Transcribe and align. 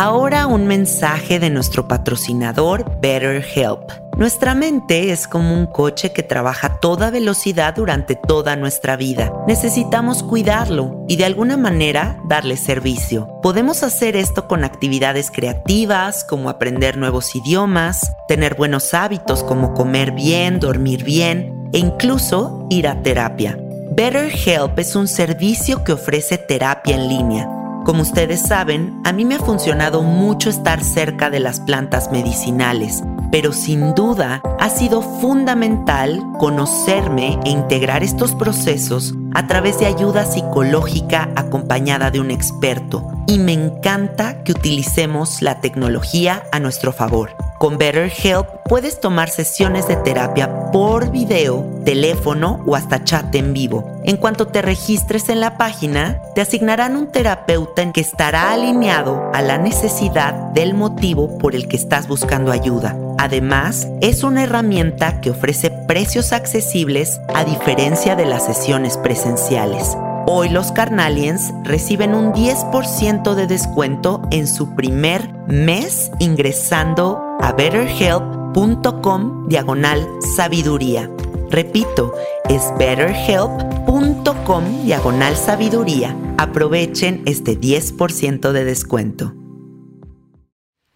Ahora 0.00 0.46
un 0.46 0.68
mensaje 0.68 1.40
de 1.40 1.50
nuestro 1.50 1.88
patrocinador 1.88 2.84
BetterHelp. 3.00 3.90
Nuestra 4.16 4.54
mente 4.54 5.10
es 5.10 5.26
como 5.26 5.52
un 5.52 5.66
coche 5.66 6.12
que 6.12 6.22
trabaja 6.22 6.68
a 6.68 6.78
toda 6.78 7.10
velocidad 7.10 7.74
durante 7.74 8.14
toda 8.14 8.54
nuestra 8.54 8.94
vida. 8.94 9.32
Necesitamos 9.48 10.22
cuidarlo 10.22 11.04
y 11.08 11.16
de 11.16 11.24
alguna 11.24 11.56
manera 11.56 12.16
darle 12.28 12.56
servicio. 12.56 13.40
Podemos 13.42 13.82
hacer 13.82 14.14
esto 14.14 14.46
con 14.46 14.62
actividades 14.62 15.32
creativas 15.32 16.22
como 16.22 16.48
aprender 16.48 16.96
nuevos 16.96 17.34
idiomas, 17.34 18.12
tener 18.28 18.54
buenos 18.54 18.94
hábitos 18.94 19.42
como 19.42 19.74
comer 19.74 20.12
bien, 20.12 20.60
dormir 20.60 21.02
bien 21.02 21.68
e 21.72 21.78
incluso 21.78 22.68
ir 22.70 22.86
a 22.86 23.02
terapia. 23.02 23.58
BetterHelp 23.90 24.78
es 24.78 24.94
un 24.94 25.08
servicio 25.08 25.82
que 25.82 25.90
ofrece 25.90 26.38
terapia 26.38 26.94
en 26.94 27.08
línea 27.08 27.57
como 27.88 28.02
ustedes 28.02 28.42
saben, 28.42 29.00
a 29.04 29.14
mí 29.14 29.24
me 29.24 29.36
ha 29.36 29.38
funcionado 29.38 30.02
mucho 30.02 30.50
estar 30.50 30.84
cerca 30.84 31.30
de 31.30 31.40
las 31.40 31.58
plantas 31.58 32.12
medicinales, 32.12 33.02
pero 33.32 33.50
sin 33.54 33.94
duda 33.94 34.42
ha 34.60 34.68
sido 34.68 35.00
fundamental 35.00 36.22
conocerme 36.38 37.40
e 37.46 37.48
integrar 37.48 38.02
estos 38.02 38.34
procesos 38.34 39.14
a 39.32 39.46
través 39.46 39.78
de 39.78 39.86
ayuda 39.86 40.26
psicológica 40.26 41.30
acompañada 41.34 42.10
de 42.10 42.20
un 42.20 42.30
experto. 42.30 43.17
Y 43.28 43.38
me 43.38 43.52
encanta 43.52 44.42
que 44.42 44.52
utilicemos 44.52 45.42
la 45.42 45.60
tecnología 45.60 46.44
a 46.50 46.60
nuestro 46.60 46.94
favor. 46.94 47.36
Con 47.58 47.76
BetterHelp 47.76 48.46
puedes 48.66 49.00
tomar 49.00 49.28
sesiones 49.28 49.86
de 49.86 49.96
terapia 49.96 50.70
por 50.70 51.10
video, 51.10 51.62
teléfono 51.84 52.64
o 52.64 52.74
hasta 52.74 53.04
chat 53.04 53.34
en 53.34 53.52
vivo. 53.52 54.00
En 54.04 54.16
cuanto 54.16 54.46
te 54.46 54.62
registres 54.62 55.28
en 55.28 55.40
la 55.40 55.58
página, 55.58 56.22
te 56.34 56.40
asignarán 56.40 56.96
un 56.96 57.12
terapeuta 57.12 57.82
en 57.82 57.92
que 57.92 58.00
estará 58.00 58.50
alineado 58.50 59.30
a 59.34 59.42
la 59.42 59.58
necesidad 59.58 60.32
del 60.54 60.72
motivo 60.72 61.36
por 61.36 61.54
el 61.54 61.68
que 61.68 61.76
estás 61.76 62.08
buscando 62.08 62.50
ayuda. 62.50 62.96
Además, 63.18 63.88
es 64.00 64.22
una 64.22 64.44
herramienta 64.44 65.20
que 65.20 65.32
ofrece 65.32 65.70
precios 65.70 66.32
accesibles 66.32 67.20
a 67.34 67.44
diferencia 67.44 68.16
de 68.16 68.24
las 68.24 68.46
sesiones 68.46 68.96
presenciales. 68.96 69.98
Hoy 70.30 70.50
los 70.50 70.72
Carnalians 70.72 71.54
reciben 71.64 72.14
un 72.14 72.34
10% 72.34 73.34
de 73.34 73.46
descuento 73.46 74.20
en 74.30 74.46
su 74.46 74.74
primer 74.74 75.32
mes 75.46 76.10
ingresando 76.18 77.18
a 77.40 77.52
betterhelp.com 77.52 79.48
diagonal 79.48 80.06
sabiduría. 80.36 81.10
Repito, 81.48 82.12
es 82.50 82.62
betterhelp.com 82.76 84.84
diagonal 84.84 85.34
sabiduría. 85.34 86.14
Aprovechen 86.36 87.22
este 87.24 87.58
10% 87.58 88.52
de 88.52 88.64
descuento. 88.66 89.37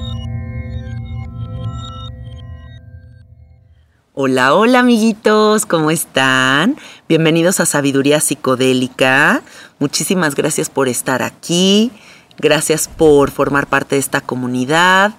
Hola, 4.13 4.53
hola 4.53 4.81
amiguitos, 4.81 5.65
¿cómo 5.65 5.89
están? 5.89 6.77
Bienvenidos 7.09 7.59
a 7.59 7.65
Sabiduría 7.65 8.19
Psicodélica. 8.19 9.41
Muchísimas 9.79 10.35
gracias 10.35 10.69
por 10.69 10.87
estar 10.87 11.23
aquí, 11.23 11.91
gracias 12.37 12.87
por 12.87 13.31
formar 13.31 13.67
parte 13.67 13.95
de 13.95 13.99
esta 13.99 14.21
comunidad, 14.21 15.13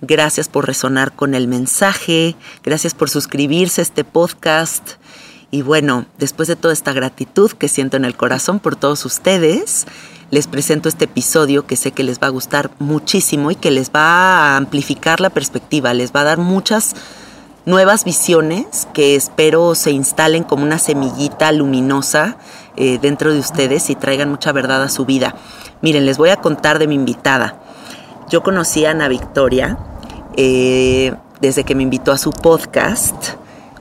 gracias 0.00 0.48
por 0.48 0.66
resonar 0.66 1.12
con 1.12 1.34
el 1.34 1.48
mensaje, 1.48 2.36
gracias 2.62 2.94
por 2.94 3.10
suscribirse 3.10 3.80
a 3.80 3.84
este 3.84 4.04
podcast. 4.04 4.92
Y 5.50 5.62
bueno, 5.62 6.06
después 6.18 6.48
de 6.48 6.56
toda 6.56 6.74
esta 6.74 6.92
gratitud 6.92 7.52
que 7.52 7.68
siento 7.68 7.96
en 7.96 8.04
el 8.04 8.16
corazón 8.16 8.58
por 8.58 8.76
todos 8.76 9.04
ustedes, 9.04 9.86
les 10.30 10.48
presento 10.48 10.88
este 10.88 11.04
episodio 11.04 11.66
que 11.66 11.76
sé 11.76 11.92
que 11.92 12.02
les 12.02 12.20
va 12.20 12.26
a 12.26 12.30
gustar 12.30 12.70
muchísimo 12.78 13.50
y 13.50 13.54
que 13.54 13.70
les 13.70 13.90
va 13.90 14.54
a 14.54 14.56
amplificar 14.56 15.20
la 15.20 15.30
perspectiva, 15.30 15.94
les 15.94 16.12
va 16.12 16.22
a 16.22 16.24
dar 16.24 16.38
muchas 16.38 16.94
nuevas 17.64 18.04
visiones 18.04 18.86
que 18.92 19.16
espero 19.16 19.74
se 19.74 19.90
instalen 19.90 20.44
como 20.44 20.64
una 20.64 20.78
semillita 20.78 21.50
luminosa 21.52 22.38
eh, 22.76 22.98
dentro 23.00 23.32
de 23.32 23.38
ustedes 23.38 23.90
y 23.90 23.94
traigan 23.94 24.30
mucha 24.30 24.52
verdad 24.52 24.82
a 24.82 24.88
su 24.88 25.04
vida. 25.04 25.34
Miren, 25.82 26.06
les 26.06 26.18
voy 26.18 26.30
a 26.30 26.36
contar 26.36 26.78
de 26.78 26.86
mi 26.86 26.94
invitada. 26.94 27.60
Yo 28.28 28.42
conocí 28.42 28.84
a 28.84 28.90
Ana 28.90 29.08
Victoria 29.08 29.78
eh, 30.36 31.14
desde 31.40 31.64
que 31.64 31.74
me 31.74 31.82
invitó 31.82 32.12
a 32.12 32.18
su 32.18 32.30
podcast, 32.30 33.14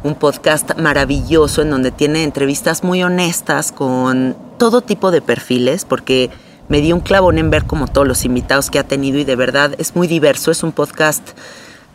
un 0.04 0.16
podcast 0.16 0.78
maravilloso 0.78 1.62
en 1.62 1.72
donde 1.72 1.92
tiene 1.92 2.24
entrevistas 2.24 2.84
muy 2.84 3.04
honestas 3.04 3.72
con 3.72 4.36
todo 4.58 4.82
tipo 4.82 5.12
de 5.12 5.22
perfiles, 5.22 5.86
porque 5.86 6.30
me 6.68 6.82
dio 6.82 6.96
un 6.96 7.02
clavón 7.02 7.38
en 7.38 7.50
ver 7.50 7.66
como 7.66 7.88
todos 7.88 8.08
los 8.08 8.26
invitados 8.26 8.70
que 8.70 8.80
ha 8.80 8.84
tenido 8.84 9.20
y 9.20 9.24
de 9.24 9.36
verdad 9.36 9.76
es 9.78 9.96
muy 9.96 10.08
diverso, 10.08 10.52
es 10.52 10.64
un 10.64 10.72
podcast 10.72 11.30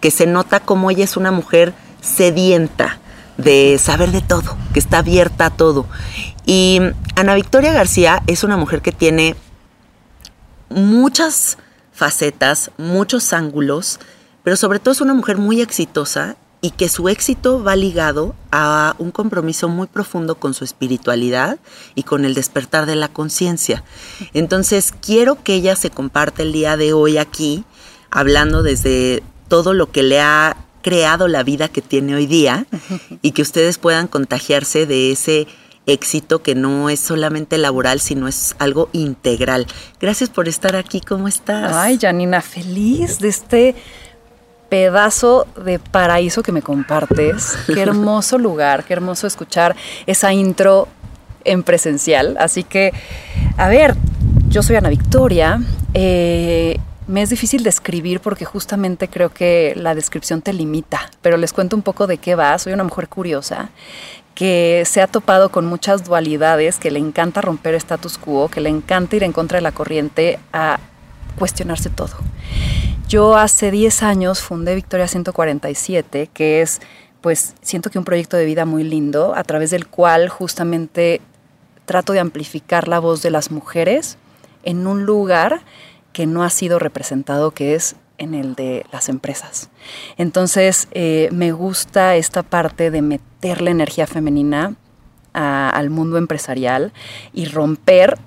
que 0.00 0.10
se 0.10 0.26
nota 0.26 0.60
como 0.60 0.90
ella 0.90 1.04
es 1.04 1.16
una 1.16 1.30
mujer 1.30 1.74
sedienta 2.00 2.98
de 3.36 3.78
saber 3.78 4.10
de 4.10 4.20
todo, 4.20 4.56
que 4.72 4.78
está 4.78 4.98
abierta 4.98 5.46
a 5.46 5.50
todo. 5.50 5.86
Y 6.46 6.80
Ana 7.16 7.34
Victoria 7.34 7.72
García 7.72 8.22
es 8.26 8.44
una 8.44 8.56
mujer 8.56 8.82
que 8.82 8.92
tiene 8.92 9.36
muchas 10.68 11.58
facetas, 11.92 12.70
muchos 12.78 13.32
ángulos, 13.32 14.00
pero 14.42 14.56
sobre 14.56 14.78
todo 14.78 14.92
es 14.92 15.00
una 15.00 15.14
mujer 15.14 15.36
muy 15.36 15.60
exitosa 15.60 16.36
y 16.62 16.70
que 16.70 16.88
su 16.88 17.08
éxito 17.08 17.62
va 17.62 17.74
ligado 17.76 18.34
a 18.52 18.94
un 18.98 19.10
compromiso 19.10 19.68
muy 19.68 19.86
profundo 19.86 20.34
con 20.34 20.54
su 20.54 20.64
espiritualidad 20.64 21.58
y 21.94 22.02
con 22.02 22.24
el 22.24 22.34
despertar 22.34 22.86
de 22.86 22.96
la 22.96 23.08
conciencia. 23.08 23.82
Entonces, 24.34 24.92
quiero 24.92 25.42
que 25.42 25.54
ella 25.54 25.74
se 25.74 25.90
comparte 25.90 26.42
el 26.42 26.52
día 26.52 26.76
de 26.76 26.92
hoy 26.92 27.16
aquí, 27.16 27.64
hablando 28.10 28.62
desde 28.62 29.22
todo 29.48 29.72
lo 29.72 29.90
que 29.90 30.02
le 30.02 30.20
ha 30.20 30.56
creado 30.82 31.28
la 31.28 31.42
vida 31.42 31.68
que 31.68 31.82
tiene 31.82 32.14
hoy 32.14 32.26
día 32.26 32.66
y 33.22 33.32
que 33.32 33.42
ustedes 33.42 33.78
puedan 33.78 34.06
contagiarse 34.06 34.86
de 34.86 35.12
ese 35.12 35.46
éxito 35.86 36.42
que 36.42 36.54
no 36.54 36.90
es 36.90 37.00
solamente 37.00 37.58
laboral, 37.58 38.00
sino 38.00 38.28
es 38.28 38.54
algo 38.58 38.88
integral. 38.92 39.66
Gracias 40.00 40.30
por 40.30 40.48
estar 40.48 40.76
aquí, 40.76 41.00
¿cómo 41.00 41.28
estás? 41.28 41.72
Ay, 41.74 41.98
Janina, 42.00 42.40
feliz 42.40 43.18
de 43.18 43.28
este 43.28 43.74
pedazo 44.68 45.46
de 45.64 45.78
paraíso 45.78 46.42
que 46.42 46.52
me 46.52 46.62
compartes. 46.62 47.58
Qué 47.66 47.80
hermoso 47.80 48.38
lugar, 48.38 48.84
qué 48.84 48.94
hermoso 48.94 49.26
escuchar 49.26 49.76
esa 50.06 50.32
intro 50.32 50.88
en 51.44 51.62
presencial. 51.62 52.36
Así 52.38 52.62
que, 52.62 52.92
a 53.56 53.68
ver, 53.68 53.96
yo 54.48 54.62
soy 54.62 54.76
Ana 54.76 54.88
Victoria. 54.88 55.60
Eh, 55.94 56.78
me 57.08 57.22
es 57.22 57.30
difícil 57.30 57.64
describir 57.64 58.20
porque 58.20 58.44
justamente 58.44 59.08
creo 59.08 59.30
que 59.30 59.74
la 59.76 59.96
descripción 59.96 60.42
te 60.42 60.52
limita, 60.52 61.10
pero 61.22 61.36
les 61.36 61.52
cuento 61.52 61.74
un 61.74 61.82
poco 61.82 62.06
de 62.06 62.18
qué 62.18 62.36
va. 62.36 62.56
Soy 62.58 62.72
una 62.72 62.84
mujer 62.84 63.08
curiosa 63.08 63.70
que 64.40 64.84
se 64.86 65.02
ha 65.02 65.06
topado 65.06 65.50
con 65.50 65.66
muchas 65.66 66.02
dualidades, 66.02 66.78
que 66.78 66.90
le 66.90 66.98
encanta 66.98 67.42
romper 67.42 67.74
status 67.74 68.16
quo, 68.16 68.48
que 68.48 68.62
le 68.62 68.70
encanta 68.70 69.16
ir 69.16 69.22
en 69.22 69.32
contra 69.32 69.58
de 69.58 69.60
la 69.60 69.72
corriente 69.72 70.38
a 70.50 70.80
cuestionarse 71.38 71.90
todo. 71.90 72.14
Yo 73.06 73.36
hace 73.36 73.70
10 73.70 74.02
años 74.02 74.40
fundé 74.40 74.74
Victoria 74.74 75.08
147, 75.08 76.30
que 76.32 76.62
es, 76.62 76.80
pues, 77.20 77.54
siento 77.60 77.90
que 77.90 77.98
un 77.98 78.06
proyecto 78.06 78.38
de 78.38 78.46
vida 78.46 78.64
muy 78.64 78.82
lindo, 78.82 79.34
a 79.36 79.44
través 79.44 79.70
del 79.72 79.86
cual 79.86 80.30
justamente 80.30 81.20
trato 81.84 82.14
de 82.14 82.20
amplificar 82.20 82.88
la 82.88 82.98
voz 82.98 83.20
de 83.20 83.30
las 83.30 83.50
mujeres 83.50 84.16
en 84.62 84.86
un 84.86 85.04
lugar 85.04 85.60
que 86.14 86.24
no 86.24 86.44
ha 86.44 86.48
sido 86.48 86.78
representado, 86.78 87.50
que 87.50 87.74
es 87.74 87.94
en 88.20 88.34
el 88.34 88.54
de 88.54 88.86
las 88.92 89.08
empresas. 89.08 89.70
Entonces, 90.16 90.86
eh, 90.92 91.28
me 91.32 91.50
gusta 91.50 92.14
esta 92.14 92.44
parte 92.44 92.92
de 92.92 93.02
meter 93.02 93.62
la 93.62 93.70
energía 93.70 94.06
femenina 94.06 94.76
al 95.32 95.90
mundo 95.90 96.18
empresarial 96.18 96.92
y 97.32 97.46
romper 97.46 98.18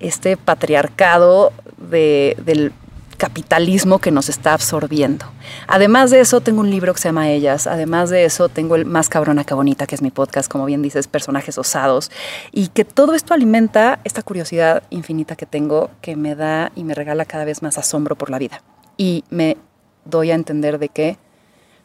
este 0.00 0.36
patriarcado 0.36 1.52
del 1.78 2.72
capitalismo 3.16 4.00
que 4.00 4.10
nos 4.10 4.28
está 4.28 4.52
absorbiendo. 4.52 5.26
Además 5.66 6.10
de 6.10 6.20
eso, 6.20 6.40
tengo 6.40 6.60
un 6.60 6.70
libro 6.70 6.92
que 6.92 7.00
se 7.00 7.08
llama 7.08 7.30
Ellas. 7.30 7.66
Además 7.66 8.10
de 8.10 8.24
eso, 8.24 8.48
tengo 8.48 8.74
el 8.74 8.84
Más 8.84 9.08
cabrona 9.08 9.44
que 9.44 9.54
bonita, 9.54 9.86
que 9.86 9.94
es 9.94 10.02
mi 10.02 10.10
podcast, 10.10 10.50
como 10.50 10.66
bien 10.66 10.82
dices, 10.82 11.06
personajes 11.06 11.56
osados. 11.56 12.10
Y 12.50 12.68
que 12.68 12.84
todo 12.84 13.14
esto 13.14 13.32
alimenta 13.32 14.00
esta 14.04 14.22
curiosidad 14.22 14.82
infinita 14.90 15.36
que 15.36 15.46
tengo, 15.46 15.90
que 16.00 16.16
me 16.16 16.34
da 16.34 16.72
y 16.74 16.84
me 16.84 16.94
regala 16.94 17.24
cada 17.24 17.44
vez 17.44 17.62
más 17.62 17.78
asombro 17.78 18.16
por 18.16 18.28
la 18.28 18.38
vida. 18.38 18.60
Y 18.96 19.24
me 19.30 19.56
doy 20.04 20.30
a 20.30 20.34
entender 20.34 20.78
de 20.78 20.88
que 20.88 21.18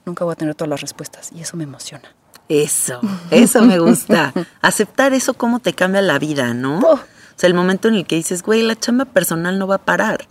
nunca 0.05 0.25
voy 0.25 0.33
a 0.33 0.35
tener 0.35 0.55
todas 0.55 0.69
las 0.69 0.81
respuestas. 0.81 1.31
Y 1.33 1.41
eso 1.41 1.57
me 1.57 1.63
emociona. 1.63 2.13
Eso, 2.49 3.01
eso 3.31 3.61
me 3.61 3.79
gusta. 3.79 4.33
Aceptar 4.61 5.13
eso, 5.13 5.33
cómo 5.33 5.59
te 5.59 5.73
cambia 5.73 6.01
la 6.01 6.19
vida, 6.19 6.53
¿no? 6.53 6.79
Oh. 6.79 6.93
O 6.93 7.39
sea, 7.39 7.47
el 7.47 7.53
momento 7.53 7.87
en 7.87 7.93
el 7.93 8.07
que 8.07 8.15
dices, 8.15 8.41
güey, 8.41 8.63
la 8.63 8.75
chamba 8.75 9.05
personal 9.05 9.59
no 9.59 9.67
va 9.67 9.75
a 9.75 9.85
parar. 9.85 10.27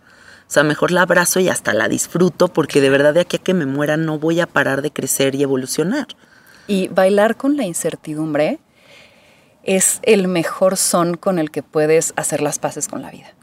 O 0.49 0.51
sea, 0.51 0.65
mejor 0.65 0.91
la 0.91 1.03
abrazo 1.03 1.41
y 1.41 1.49
hasta 1.49 1.73
la 1.73 1.89
disfruto 1.89 2.49
porque 2.49 2.81
de 2.81 2.91
verdad 2.91 3.15
de 3.15 3.21
aquí 3.21 3.37
a 3.37 3.43
que 3.43 3.55
me 3.55 3.67
muera 3.67 3.97
no 3.97 4.19
voy 4.19 4.41
a 4.41 4.47
parar 4.47 4.83
de 4.83 4.93
crecer 4.93 5.35
y 5.35 5.43
evolucionar. 5.43 6.07
Y 6.67 6.89
bailar 6.89 7.37
con 7.37 7.57
la 7.57 7.65
incertidumbre 7.65 8.59
es 9.63 10.01
el 10.03 10.27
mejor 10.27 10.77
son 10.77 11.17
con 11.17 11.39
el 11.39 11.51
que 11.51 11.63
puedes 11.63 12.13
hacer 12.17 12.41
las 12.41 12.59
paces 12.59 12.89
con 12.89 13.03
la 13.03 13.11
vida. 13.11 13.36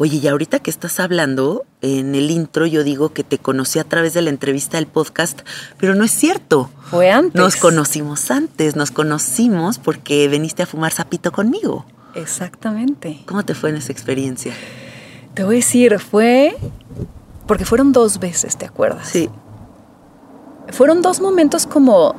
Oye, 0.00 0.18
y 0.22 0.28
ahorita 0.28 0.60
que 0.60 0.70
estás 0.70 1.00
hablando, 1.00 1.64
en 1.82 2.14
el 2.14 2.30
intro 2.30 2.66
yo 2.66 2.84
digo 2.84 3.12
que 3.12 3.24
te 3.24 3.38
conocí 3.38 3.80
a 3.80 3.84
través 3.84 4.14
de 4.14 4.22
la 4.22 4.30
entrevista 4.30 4.76
del 4.76 4.86
podcast, 4.86 5.40
pero 5.76 5.96
no 5.96 6.04
es 6.04 6.12
cierto. 6.12 6.70
Fue 6.88 7.10
antes. 7.10 7.34
Nos 7.34 7.56
conocimos 7.56 8.30
antes, 8.30 8.76
nos 8.76 8.92
conocimos 8.92 9.78
porque 9.78 10.28
veniste 10.28 10.62
a 10.62 10.66
fumar 10.66 10.92
sapito 10.92 11.32
conmigo. 11.32 11.84
Exactamente. 12.14 13.22
¿Cómo 13.26 13.44
te 13.44 13.54
fue 13.54 13.70
en 13.70 13.76
esa 13.76 13.90
experiencia? 13.90 14.54
Te 15.34 15.42
voy 15.42 15.56
a 15.56 15.58
decir, 15.58 15.98
fue 15.98 16.56
porque 17.48 17.64
fueron 17.64 17.92
dos 17.92 18.20
veces, 18.20 18.56
¿te 18.56 18.66
acuerdas? 18.66 19.08
Sí. 19.08 19.28
Fueron 20.68 21.02
dos 21.02 21.20
momentos 21.20 21.66
como, 21.66 22.14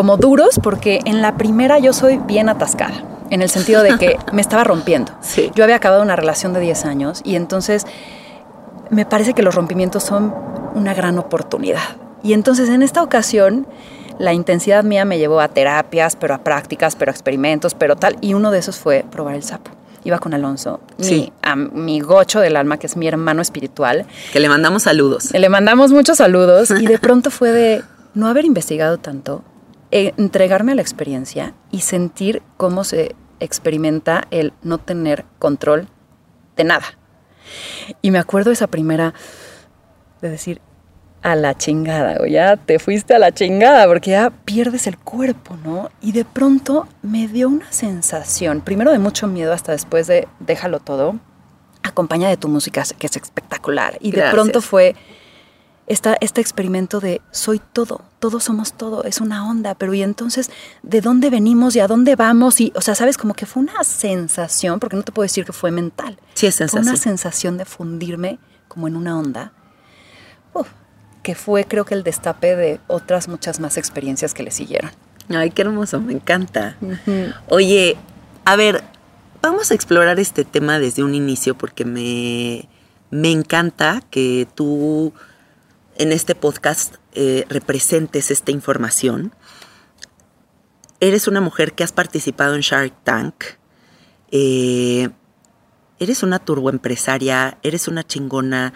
como 0.00 0.16
duros 0.16 0.58
porque 0.62 1.00
en 1.04 1.20
la 1.20 1.36
primera 1.36 1.78
yo 1.78 1.92
soy 1.92 2.16
bien 2.16 2.48
atascada, 2.48 3.04
en 3.28 3.42
el 3.42 3.50
sentido 3.50 3.82
de 3.82 3.98
que 3.98 4.16
me 4.32 4.40
estaba 4.40 4.64
rompiendo. 4.64 5.12
Sí. 5.20 5.50
Yo 5.54 5.62
había 5.62 5.76
acabado 5.76 6.00
una 6.00 6.16
relación 6.16 6.54
de 6.54 6.60
10 6.60 6.86
años 6.86 7.20
y 7.22 7.36
entonces 7.36 7.84
me 8.88 9.04
parece 9.04 9.34
que 9.34 9.42
los 9.42 9.54
rompimientos 9.54 10.02
son 10.02 10.34
una 10.74 10.94
gran 10.94 11.18
oportunidad. 11.18 11.82
Y 12.22 12.32
entonces 12.32 12.70
en 12.70 12.80
esta 12.80 13.02
ocasión 13.02 13.66
la 14.18 14.32
intensidad 14.32 14.84
mía 14.84 15.04
me 15.04 15.18
llevó 15.18 15.38
a 15.38 15.48
terapias, 15.48 16.16
pero 16.16 16.32
a 16.32 16.38
prácticas, 16.38 16.96
pero 16.96 17.10
a 17.10 17.12
experimentos, 17.12 17.74
pero 17.74 17.94
tal, 17.94 18.16
y 18.22 18.32
uno 18.32 18.50
de 18.50 18.60
esos 18.60 18.78
fue 18.78 19.04
probar 19.10 19.34
el 19.34 19.42
sapo 19.42 19.70
iba 20.02 20.18
con 20.18 20.32
Alonso, 20.32 20.80
sí. 20.98 21.30
mi, 21.74 21.82
mi 21.82 22.00
gocho 22.00 22.40
del 22.40 22.56
alma, 22.56 22.78
que 22.78 22.86
es 22.86 22.96
mi 22.96 23.06
hermano 23.06 23.42
espiritual. 23.42 24.06
Que 24.32 24.40
le 24.40 24.48
mandamos 24.48 24.84
saludos. 24.84 25.30
Le 25.34 25.48
mandamos 25.50 25.92
muchos 25.92 26.16
saludos 26.16 26.70
y 26.80 26.86
de 26.86 26.98
pronto 26.98 27.30
fue 27.30 27.52
de 27.52 27.82
no 28.14 28.26
haber 28.26 28.46
investigado 28.46 28.96
tanto, 28.96 29.44
entregarme 29.90 30.72
a 30.72 30.74
la 30.74 30.82
experiencia 30.82 31.54
y 31.70 31.80
sentir 31.80 32.42
cómo 32.56 32.84
se 32.84 33.14
experimenta 33.40 34.26
el 34.30 34.52
no 34.62 34.78
tener 34.78 35.24
control 35.38 35.88
de 36.56 36.64
nada. 36.64 36.86
Y 38.02 38.10
me 38.10 38.18
acuerdo 38.18 38.50
esa 38.50 38.66
primera 38.66 39.14
de 40.20 40.30
decir, 40.30 40.60
a 41.22 41.34
la 41.34 41.56
chingada, 41.56 42.18
o 42.22 42.26
ya 42.26 42.56
te 42.56 42.78
fuiste 42.78 43.14
a 43.14 43.18
la 43.18 43.32
chingada, 43.32 43.86
porque 43.86 44.12
ya 44.12 44.30
pierdes 44.30 44.86
el 44.86 44.96
cuerpo, 44.96 45.56
¿no? 45.62 45.90
Y 46.00 46.12
de 46.12 46.24
pronto 46.24 46.88
me 47.02 47.28
dio 47.28 47.48
una 47.48 47.70
sensación, 47.70 48.62
primero 48.62 48.90
de 48.90 48.98
mucho 48.98 49.26
miedo 49.26 49.52
hasta 49.52 49.72
después 49.72 50.06
de 50.06 50.28
déjalo 50.38 50.80
todo, 50.80 51.16
acompaña 51.82 52.28
de 52.28 52.36
tu 52.36 52.48
música, 52.48 52.84
que 52.98 53.06
es 53.06 53.16
espectacular. 53.16 53.98
Y 54.00 54.12
de 54.12 54.30
pronto 54.30 54.62
fue 54.62 54.94
esta, 55.90 56.16
este 56.20 56.40
experimento 56.40 57.00
de 57.00 57.20
soy 57.30 57.60
todo, 57.72 58.02
todos 58.18 58.44
somos 58.44 58.72
todo, 58.72 59.04
es 59.04 59.20
una 59.20 59.48
onda, 59.48 59.74
pero 59.74 59.92
y 59.92 60.02
entonces, 60.02 60.50
¿de 60.82 61.00
dónde 61.00 61.30
venimos 61.30 61.76
y 61.76 61.80
a 61.80 61.86
dónde 61.86 62.16
vamos? 62.16 62.60
Y, 62.60 62.72
o 62.74 62.80
sea, 62.80 62.94
sabes, 62.94 63.18
como 63.18 63.34
que 63.34 63.46
fue 63.46 63.62
una 63.62 63.84
sensación, 63.84 64.80
porque 64.80 64.96
no 64.96 65.02
te 65.02 65.12
puedo 65.12 65.24
decir 65.24 65.44
que 65.44 65.52
fue 65.52 65.70
mental. 65.70 66.18
Sí, 66.34 66.46
es 66.46 66.54
sensación. 66.54 66.84
Fue 66.84 66.92
una 66.92 67.00
sensación 67.00 67.58
de 67.58 67.64
fundirme 67.64 68.38
como 68.68 68.88
en 68.88 68.96
una 68.96 69.18
onda 69.18 69.52
que 71.22 71.34
fue 71.34 71.64
creo 71.64 71.84
que 71.84 71.94
el 71.94 72.02
destape 72.02 72.56
de 72.56 72.80
otras 72.86 73.28
muchas 73.28 73.60
más 73.60 73.76
experiencias 73.76 74.34
que 74.34 74.42
le 74.42 74.50
siguieron. 74.50 74.90
Ay, 75.28 75.50
qué 75.50 75.62
hermoso, 75.62 76.00
me 76.00 76.12
encanta. 76.12 76.76
Oye, 77.48 77.96
a 78.44 78.56
ver, 78.56 78.82
vamos 79.40 79.70
a 79.70 79.74
explorar 79.74 80.18
este 80.18 80.44
tema 80.44 80.78
desde 80.78 81.04
un 81.04 81.14
inicio 81.14 81.56
porque 81.56 81.84
me, 81.84 82.68
me 83.10 83.30
encanta 83.30 84.02
que 84.10 84.48
tú 84.54 85.12
en 86.00 86.12
este 86.12 86.34
podcast 86.34 86.94
eh, 87.12 87.44
representes 87.50 88.30
esta 88.30 88.50
información. 88.50 89.34
Eres 90.98 91.28
una 91.28 91.42
mujer 91.42 91.74
que 91.74 91.84
has 91.84 91.92
participado 91.92 92.54
en 92.54 92.62
Shark 92.62 92.94
Tank. 93.04 93.34
Eh, 94.30 95.10
eres 95.98 96.22
una 96.22 96.38
turboempresaria, 96.38 97.58
eres 97.62 97.86
una 97.86 98.02
chingona, 98.02 98.72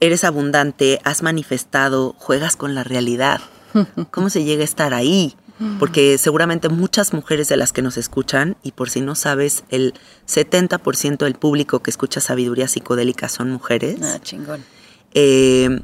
eres 0.00 0.24
abundante, 0.24 0.98
has 1.04 1.22
manifestado, 1.22 2.16
juegas 2.18 2.56
con 2.56 2.74
la 2.74 2.82
realidad. 2.82 3.40
¿Cómo 4.10 4.30
se 4.30 4.42
llega 4.42 4.62
a 4.62 4.64
estar 4.64 4.94
ahí? 4.94 5.36
Porque 5.78 6.16
seguramente 6.16 6.70
muchas 6.70 7.12
mujeres 7.12 7.48
de 7.48 7.58
las 7.58 7.72
que 7.72 7.82
nos 7.82 7.98
escuchan, 7.98 8.56
y 8.62 8.72
por 8.72 8.88
si 8.88 9.02
no 9.02 9.14
sabes, 9.14 9.62
el 9.68 9.92
70% 10.26 11.18
del 11.18 11.34
público 11.34 11.82
que 11.82 11.90
escucha 11.90 12.20
sabiduría 12.20 12.66
psicodélica 12.66 13.28
son 13.28 13.50
mujeres. 13.50 14.00
Ah, 14.02 14.18
chingón. 14.22 14.64
Eh, 15.12 15.82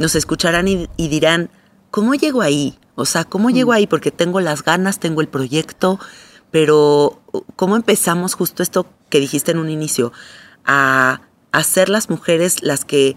nos 0.00 0.16
escucharán 0.16 0.66
y, 0.66 0.88
y 0.96 1.08
dirán, 1.08 1.50
¿cómo 1.92 2.14
llego 2.14 2.42
ahí? 2.42 2.76
O 2.94 3.04
sea, 3.04 3.24
¿cómo 3.24 3.50
llego 3.50 3.72
ahí? 3.72 3.86
Porque 3.86 4.10
tengo 4.10 4.40
las 4.40 4.62
ganas, 4.62 4.98
tengo 4.98 5.20
el 5.20 5.28
proyecto, 5.28 5.98
pero 6.50 7.22
¿cómo 7.56 7.76
empezamos 7.76 8.34
justo 8.34 8.62
esto 8.62 8.86
que 9.08 9.20
dijiste 9.20 9.52
en 9.52 9.58
un 9.58 9.70
inicio? 9.70 10.12
A, 10.64 11.22
ser 11.64 11.88
las 11.88 12.10
mujeres 12.10 12.62
las 12.62 12.84
que 12.84 13.16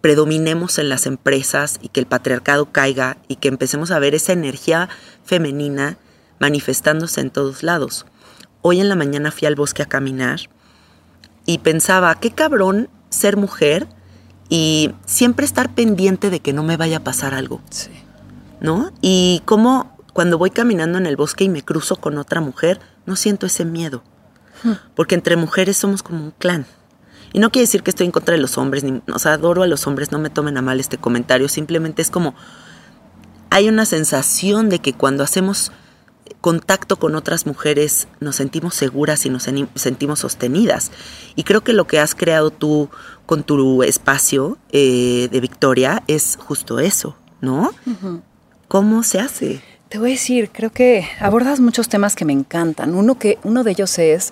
predominemos 0.00 0.78
en 0.78 0.88
las 0.88 1.06
empresas 1.06 1.78
y 1.82 1.88
que 1.88 2.00
el 2.00 2.06
patriarcado 2.06 2.72
caiga 2.72 3.18
y 3.28 3.36
que 3.36 3.48
empecemos 3.48 3.90
a 3.90 3.98
ver 3.98 4.14
esa 4.14 4.32
energía 4.32 4.88
femenina 5.24 5.98
manifestándose 6.38 7.20
en 7.20 7.30
todos 7.30 7.62
lados. 7.62 8.06
Hoy 8.62 8.80
en 8.80 8.88
la 8.88 8.96
mañana 8.96 9.30
fui 9.30 9.46
al 9.46 9.56
bosque 9.56 9.82
a 9.82 9.86
caminar 9.86 10.40
y 11.46 11.58
pensaba, 11.58 12.14
qué 12.14 12.30
cabrón 12.30 12.88
ser 13.10 13.36
mujer 13.36 13.86
y 14.50 14.92
siempre 15.06 15.46
estar 15.46 15.72
pendiente 15.74 16.28
de 16.28 16.40
que 16.40 16.52
no 16.52 16.62
me 16.62 16.76
vaya 16.76 16.98
a 16.98 17.04
pasar 17.04 17.32
algo, 17.32 17.62
Sí. 17.70 17.90
¿no? 18.60 18.90
Y 19.00 19.40
cómo 19.46 19.96
cuando 20.12 20.36
voy 20.36 20.50
caminando 20.50 20.98
en 20.98 21.06
el 21.06 21.16
bosque 21.16 21.44
y 21.44 21.48
me 21.48 21.62
cruzo 21.62 21.96
con 21.96 22.18
otra 22.18 22.42
mujer, 22.42 22.80
no 23.06 23.16
siento 23.16 23.46
ese 23.46 23.64
miedo. 23.64 24.02
Porque 24.94 25.14
entre 25.14 25.36
mujeres 25.36 25.78
somos 25.78 26.02
como 26.02 26.22
un 26.22 26.30
clan. 26.32 26.66
Y 27.32 27.38
no 27.38 27.50
quiere 27.50 27.62
decir 27.62 27.82
que 27.82 27.90
estoy 27.90 28.06
en 28.06 28.12
contra 28.12 28.34
de 28.34 28.40
los 28.40 28.58
hombres, 28.58 28.84
ni, 28.84 29.00
o 29.10 29.18
sea, 29.18 29.34
adoro 29.34 29.62
a 29.62 29.66
los 29.66 29.86
hombres, 29.86 30.12
no 30.12 30.18
me 30.18 30.28
tomen 30.28 30.58
a 30.58 30.62
mal 30.62 30.80
este 30.80 30.98
comentario, 30.98 31.48
simplemente 31.48 32.02
es 32.02 32.10
como, 32.10 32.34
hay 33.50 33.68
una 33.68 33.86
sensación 33.86 34.68
de 34.68 34.80
que 34.80 34.92
cuando 34.92 35.22
hacemos 35.22 35.70
contacto 36.40 36.96
con 36.96 37.14
otras 37.14 37.46
mujeres 37.46 38.08
nos 38.20 38.36
sentimos 38.36 38.74
seguras 38.74 39.26
y 39.26 39.30
nos 39.30 39.48
sentimos 39.74 40.20
sostenidas. 40.20 40.90
Y 41.36 41.44
creo 41.44 41.62
que 41.62 41.72
lo 41.72 41.86
que 41.86 41.98
has 41.98 42.14
creado 42.14 42.50
tú 42.50 42.88
con 43.26 43.42
tu 43.42 43.82
espacio 43.82 44.58
eh, 44.72 45.28
de 45.30 45.40
Victoria 45.40 46.02
es 46.06 46.36
justo 46.40 46.80
eso, 46.80 47.16
¿no? 47.40 47.70
¿Cómo 48.68 49.02
se 49.02 49.20
hace? 49.20 49.62
Te 49.88 49.98
voy 49.98 50.10
a 50.10 50.12
decir, 50.12 50.50
creo 50.52 50.70
que 50.70 51.06
abordas 51.18 51.60
muchos 51.60 51.88
temas 51.88 52.14
que 52.14 52.24
me 52.24 52.32
encantan. 52.32 52.94
Uno, 52.94 53.18
que, 53.18 53.38
uno 53.42 53.64
de 53.64 53.72
ellos 53.72 53.98
es 53.98 54.30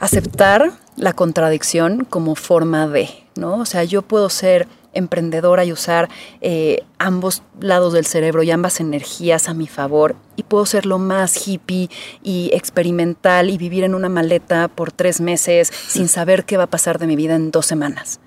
aceptar 0.00 0.72
la 0.96 1.12
contradicción 1.12 2.04
como 2.04 2.34
forma 2.34 2.88
de, 2.88 3.08
¿no? 3.36 3.56
O 3.56 3.64
sea, 3.64 3.84
yo 3.84 4.02
puedo 4.02 4.28
ser 4.30 4.66
emprendedora 4.92 5.64
y 5.64 5.72
usar 5.72 6.08
eh, 6.40 6.84
ambos 6.98 7.42
lados 7.60 7.92
del 7.92 8.06
cerebro 8.06 8.42
y 8.42 8.50
ambas 8.50 8.80
energías 8.80 9.48
a 9.48 9.54
mi 9.54 9.66
favor 9.66 10.16
y 10.36 10.42
puedo 10.42 10.66
ser 10.66 10.86
lo 10.86 10.98
más 10.98 11.46
hippie 11.46 11.88
y 12.22 12.50
experimental 12.52 13.50
y 13.50 13.58
vivir 13.58 13.84
en 13.84 13.94
una 13.94 14.08
maleta 14.08 14.68
por 14.68 14.92
tres 14.92 15.20
meses 15.20 15.70
sin 15.88 16.08
saber 16.08 16.44
qué 16.44 16.56
va 16.56 16.64
a 16.64 16.70
pasar 16.70 16.98
de 16.98 17.06
mi 17.06 17.16
vida 17.16 17.34
en 17.36 17.50
dos 17.50 17.66
semanas. 17.66 18.20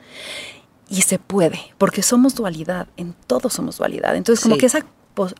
Y 0.89 1.01
se 1.01 1.17
puede, 1.19 1.59
porque 1.77 2.03
somos 2.03 2.35
dualidad, 2.35 2.87
en 2.97 3.13
todo 3.27 3.49
somos 3.49 3.77
dualidad. 3.77 4.15
Entonces, 4.15 4.43
como 4.43 4.55
Sí. 4.55 4.59
que 4.61 4.65
esa 4.67 4.85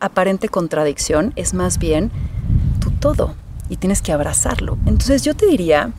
aparente 0.00 0.48
contradicción 0.48 1.32
es 1.36 1.54
más 1.54 1.78
bien 1.78 2.10
tu 2.80 2.90
todo 2.90 3.34
y 3.68 3.76
tienes 3.76 4.02
que 4.02 4.12
abrazarlo. 4.12 4.76
Entonces, 4.86 5.22
yo 5.22 5.34
te 5.34 5.46
diría 5.46 5.92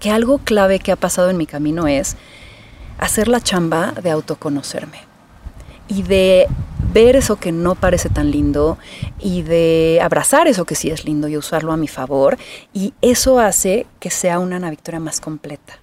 que 0.00 0.10
algo 0.10 0.38
clave 0.38 0.78
que 0.78 0.92
ha 0.92 0.96
pasado 0.96 1.28
en 1.30 1.36
mi 1.36 1.46
camino 1.46 1.86
es 1.86 2.16
hacer 2.98 3.28
la 3.28 3.40
chamba 3.40 3.92
de 3.92 4.10
autoconocerme 4.10 4.98
y 5.88 6.02
de 6.02 6.46
ver 6.92 7.16
eso 7.16 7.36
que 7.36 7.52
no 7.52 7.74
parece 7.74 8.08
tan 8.08 8.30
lindo 8.30 8.78
y 9.18 9.42
de 9.42 10.00
abrazar 10.02 10.48
eso 10.48 10.64
que 10.64 10.74
sí 10.74 10.90
es 10.90 11.04
lindo 11.04 11.28
y 11.28 11.36
usarlo 11.36 11.72
a 11.72 11.76
mi 11.76 11.88
favor. 11.88 12.38
Y 12.72 12.94
eso 13.02 13.40
hace 13.40 13.86
que 14.00 14.10
sea 14.10 14.38
una 14.38 14.56
Ana 14.56 14.70
Victoria 14.70 15.00
más 15.00 15.20
completa. 15.20 15.78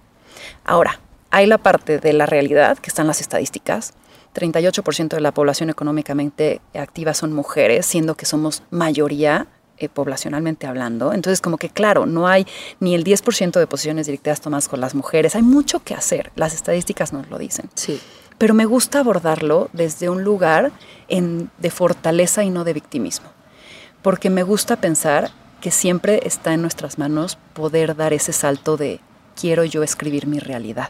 Ahora, 0.63 0.99
hay 1.31 1.47
la 1.47 1.57
parte 1.57 1.99
de 1.99 2.13
la 2.13 2.25
realidad, 2.25 2.77
que 2.77 2.89
están 2.89 3.07
las 3.07 3.21
estadísticas. 3.21 3.93
38% 4.33 5.09
de 5.09 5.21
la 5.21 5.33
población 5.33 5.69
económicamente 5.69 6.61
activa 6.73 7.13
son 7.13 7.33
mujeres, 7.33 7.85
siendo 7.85 8.15
que 8.15 8.25
somos 8.25 8.63
mayoría 8.69 9.47
eh, 9.77 9.89
poblacionalmente 9.89 10.67
hablando. 10.67 11.13
Entonces, 11.13 11.41
como 11.41 11.57
que 11.57 11.69
claro, 11.69 12.05
no 12.05 12.27
hay 12.27 12.45
ni 12.79 12.95
el 12.95 13.03
10% 13.03 13.59
de 13.59 13.67
posiciones 13.67 14.05
directivas 14.05 14.41
tomadas 14.41 14.67
con 14.67 14.79
las 14.81 14.95
mujeres. 14.95 15.35
Hay 15.35 15.41
mucho 15.43 15.83
que 15.83 15.93
hacer. 15.93 16.31
Las 16.35 16.53
estadísticas 16.53 17.13
nos 17.13 17.29
lo 17.29 17.37
dicen 17.37 17.69
Sí. 17.75 17.99
pero 18.37 18.53
me 18.53 18.65
gusta 18.65 18.99
abordarlo 18.99 19.69
desde 19.73 20.09
un 20.09 20.23
lugar 20.23 20.71
en- 21.07 21.49
de 21.57 21.69
fortaleza 21.71 22.43
y 22.43 22.49
no 22.49 22.63
de 22.65 22.73
victimismo, 22.73 23.27
porque 24.01 24.29
me 24.29 24.43
gusta 24.43 24.75
pensar 24.75 25.31
que 25.61 25.71
siempre 25.71 26.19
está 26.25 26.53
en 26.53 26.61
nuestras 26.61 26.97
manos 26.97 27.37
poder 27.53 27.95
dar 27.95 28.11
ese 28.13 28.33
salto 28.33 28.75
de 28.77 28.99
quiero 29.39 29.63
yo 29.63 29.83
escribir 29.83 30.27
mi 30.27 30.39
realidad. 30.39 30.89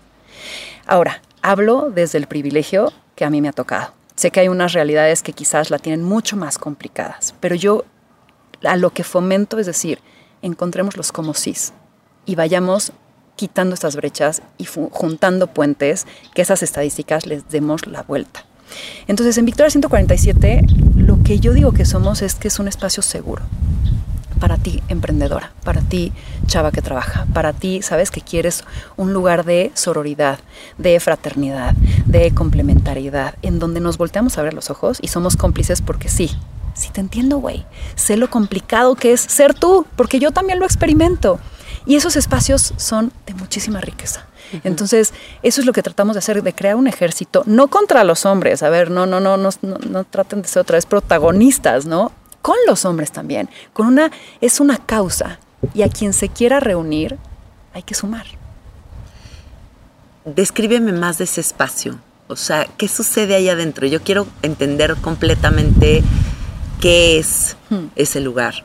Ahora, 0.86 1.22
hablo 1.42 1.92
desde 1.94 2.18
el 2.18 2.28
privilegio 2.28 2.92
que 3.16 3.26
a 3.26 3.30
mí 3.30 3.42
me 3.42 3.48
ha 3.50 3.54
tocado. 3.54 3.94
Sé 4.16 4.32
que 4.32 4.40
hay 4.40 4.48
unas 4.48 4.74
realidades 4.74 5.22
que 5.24 5.34
quizás 5.34 5.70
la 5.70 5.78
tienen 5.80 6.04
mucho 6.04 6.36
más 6.38 6.58
complicadas, 6.58 7.36
pero 7.40 7.56
yo 7.56 7.86
a 8.66 8.76
lo 8.76 8.92
que 8.92 9.04
fomento 9.04 9.60
es 9.60 9.66
decir, 9.66 10.00
encontremos 10.42 10.98
los 10.98 11.12
como 11.12 11.34
cis 11.34 11.74
y 12.26 12.36
vayamos 12.36 12.92
quitando 13.36 13.74
estas 13.74 13.96
brechas 13.96 14.42
y 14.58 14.66
juntando 14.66 15.48
puentes, 15.48 16.08
que 16.34 16.42
esas 16.42 16.64
estadísticas 16.64 17.26
les 17.26 17.50
demos 17.50 17.86
la 17.86 18.04
vuelta. 18.04 18.46
Entonces, 19.08 19.38
en 19.38 19.46
Victoria 19.46 19.70
147, 19.70 20.62
lo 20.96 21.22
que 21.24 21.40
yo 21.40 21.54
digo 21.54 21.74
que 21.74 21.86
somos 21.86 22.22
es 22.22 22.36
que 22.36 22.48
es 22.48 22.60
un 22.60 22.68
espacio 22.68 23.04
seguro 23.04 23.44
para 24.40 24.58
ti, 24.58 24.84
emprendedora, 24.90 25.54
para 25.64 25.82
ti, 25.82 26.12
chava 26.46 26.72
que 26.72 26.82
trabaja, 26.82 27.26
para 27.34 27.54
ti, 27.54 27.82
sabes 27.82 28.12
que 28.12 28.22
quieres 28.22 28.64
un 28.98 29.14
lugar 29.14 29.46
de 29.46 29.72
sororidad, 29.74 30.40
de 30.78 31.00
fraternidad, 31.00 31.74
de 32.06 32.32
complementariedad, 32.32 33.36
en 33.42 33.60
donde 33.60 33.80
nos 33.80 33.98
volteamos 33.98 34.38
a 34.38 34.44
ver 34.44 34.54
los 34.54 34.70
ojos 34.70 35.00
y 35.02 35.08
somos 35.08 35.38
cómplices 35.38 35.82
porque 35.82 36.10
sí, 36.10 36.32
sí 36.76 36.90
te 36.92 37.02
entiendo, 37.02 37.38
güey. 37.38 37.66
Sé 37.96 38.18
lo 38.18 38.30
complicado 38.30 38.94
que 38.94 39.14
es 39.14 39.22
ser 39.22 39.56
tú, 39.56 39.88
porque 39.96 40.20
yo 40.20 40.32
también 40.32 40.60
lo 40.60 40.66
experimento. 40.66 41.40
Y 41.88 41.96
esos 41.96 42.16
espacios 42.16 42.74
son 42.78 43.12
de 43.26 43.34
muchísima 43.34 43.82
riqueza. 43.82 44.28
Entonces, 44.64 45.14
eso 45.42 45.62
es 45.62 45.66
lo 45.66 45.74
que 45.74 45.82
tratamos 45.82 46.14
de 46.14 46.20
hacer, 46.20 46.44
de 46.44 46.54
crear 46.54 46.76
un 46.76 46.88
ejército, 46.88 47.42
no 47.48 47.68
contra 47.68 48.04
los 48.04 48.28
hombres, 48.28 48.62
a 48.62 48.70
ver, 48.70 48.92
no, 48.92 49.08
no, 49.08 49.20
no, 49.20 49.38
no, 49.38 49.50
no, 49.64 49.78
no 49.90 50.04
traten 50.04 50.44
de 50.44 50.48
ser 50.48 50.62
otra 50.62 50.78
vez 50.78 50.86
protagonistas, 50.86 51.88
¿no? 51.88 52.12
Con 52.44 52.56
los 52.68 52.86
hombres 52.86 53.12
también, 53.12 53.50
con 53.74 53.88
una, 53.88 54.12
es 54.42 54.60
una 54.60 54.78
causa, 54.78 55.40
y 55.74 55.82
a 55.82 55.90
quien 55.90 56.14
se 56.14 56.30
quiera 56.30 56.60
reunir, 56.60 57.18
hay 57.74 57.82
que 57.82 57.96
sumar. 57.96 58.26
Descríbeme 60.26 60.92
más 60.92 61.18
de 61.18 61.24
ese 61.24 61.42
espacio. 61.42 62.00
O 62.28 62.36
sea, 62.36 62.68
¿qué 62.78 62.88
sucede 62.88 63.36
ahí 63.36 63.50
adentro? 63.50 63.86
Yo 63.86 64.02
quiero 64.02 64.28
entender 64.42 64.96
completamente 64.96 66.04
qué 66.82 67.18
es 67.20 67.58
Hmm. 67.70 67.88
ese 67.96 68.20
lugar. 68.20 68.64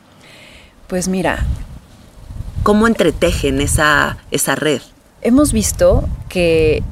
Pues 0.87 1.09
mira, 1.09 1.45
¿Cómo 2.63 2.87
entretejen 2.87 3.61
esa, 3.63 4.19
esa 4.31 4.55
red? 4.55 4.83
hemos 5.23 5.53
visto 5.53 6.07
que 6.29 6.83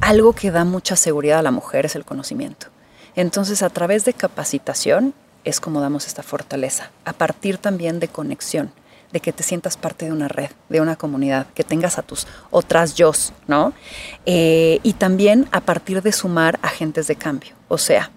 algo 0.00 0.32
que 0.32 0.50
da 0.50 0.64
mucha 0.64 0.96
seguridad 0.96 1.38
a 1.38 1.42
la 1.42 1.50
mujer 1.52 1.86
es 1.86 1.94
el 1.94 2.04
conocimiento. 2.04 2.66
Entonces, 3.14 3.62
a 3.62 3.70
través 3.70 4.04
de 4.04 4.12
capacitación 4.12 5.14
es 5.44 5.60
como 5.60 5.80
damos 5.80 6.06
esta 6.08 6.22
fortaleza, 6.24 6.90
a 7.04 7.12
partir 7.12 7.58
también 7.58 8.00
de 8.00 8.08
conexión, 8.08 8.70
de 9.12 9.20
que 9.20 9.32
te 9.32 9.42
sientas 9.44 9.76
parte 9.76 10.06
de 10.06 10.12
una 10.12 10.26
red, 10.28 10.50
de 10.68 10.80
una 10.80 10.96
comunidad, 10.96 11.46
que 11.54 11.64
tengas 11.64 11.98
a 11.98 12.02
tus 12.02 12.26
otras 12.50 12.94
yo, 12.96 13.12
¿no? 13.46 13.72
Eh, 14.26 14.80
y 14.82 14.92
también 14.94 15.48
a 15.52 15.60
partir 15.60 16.02
de 16.02 16.12
sumar 16.12 16.58
agentes 16.62 17.06
de 17.06 17.14
cambio. 17.16 17.54
O 17.68 17.78
sea, 17.78 18.10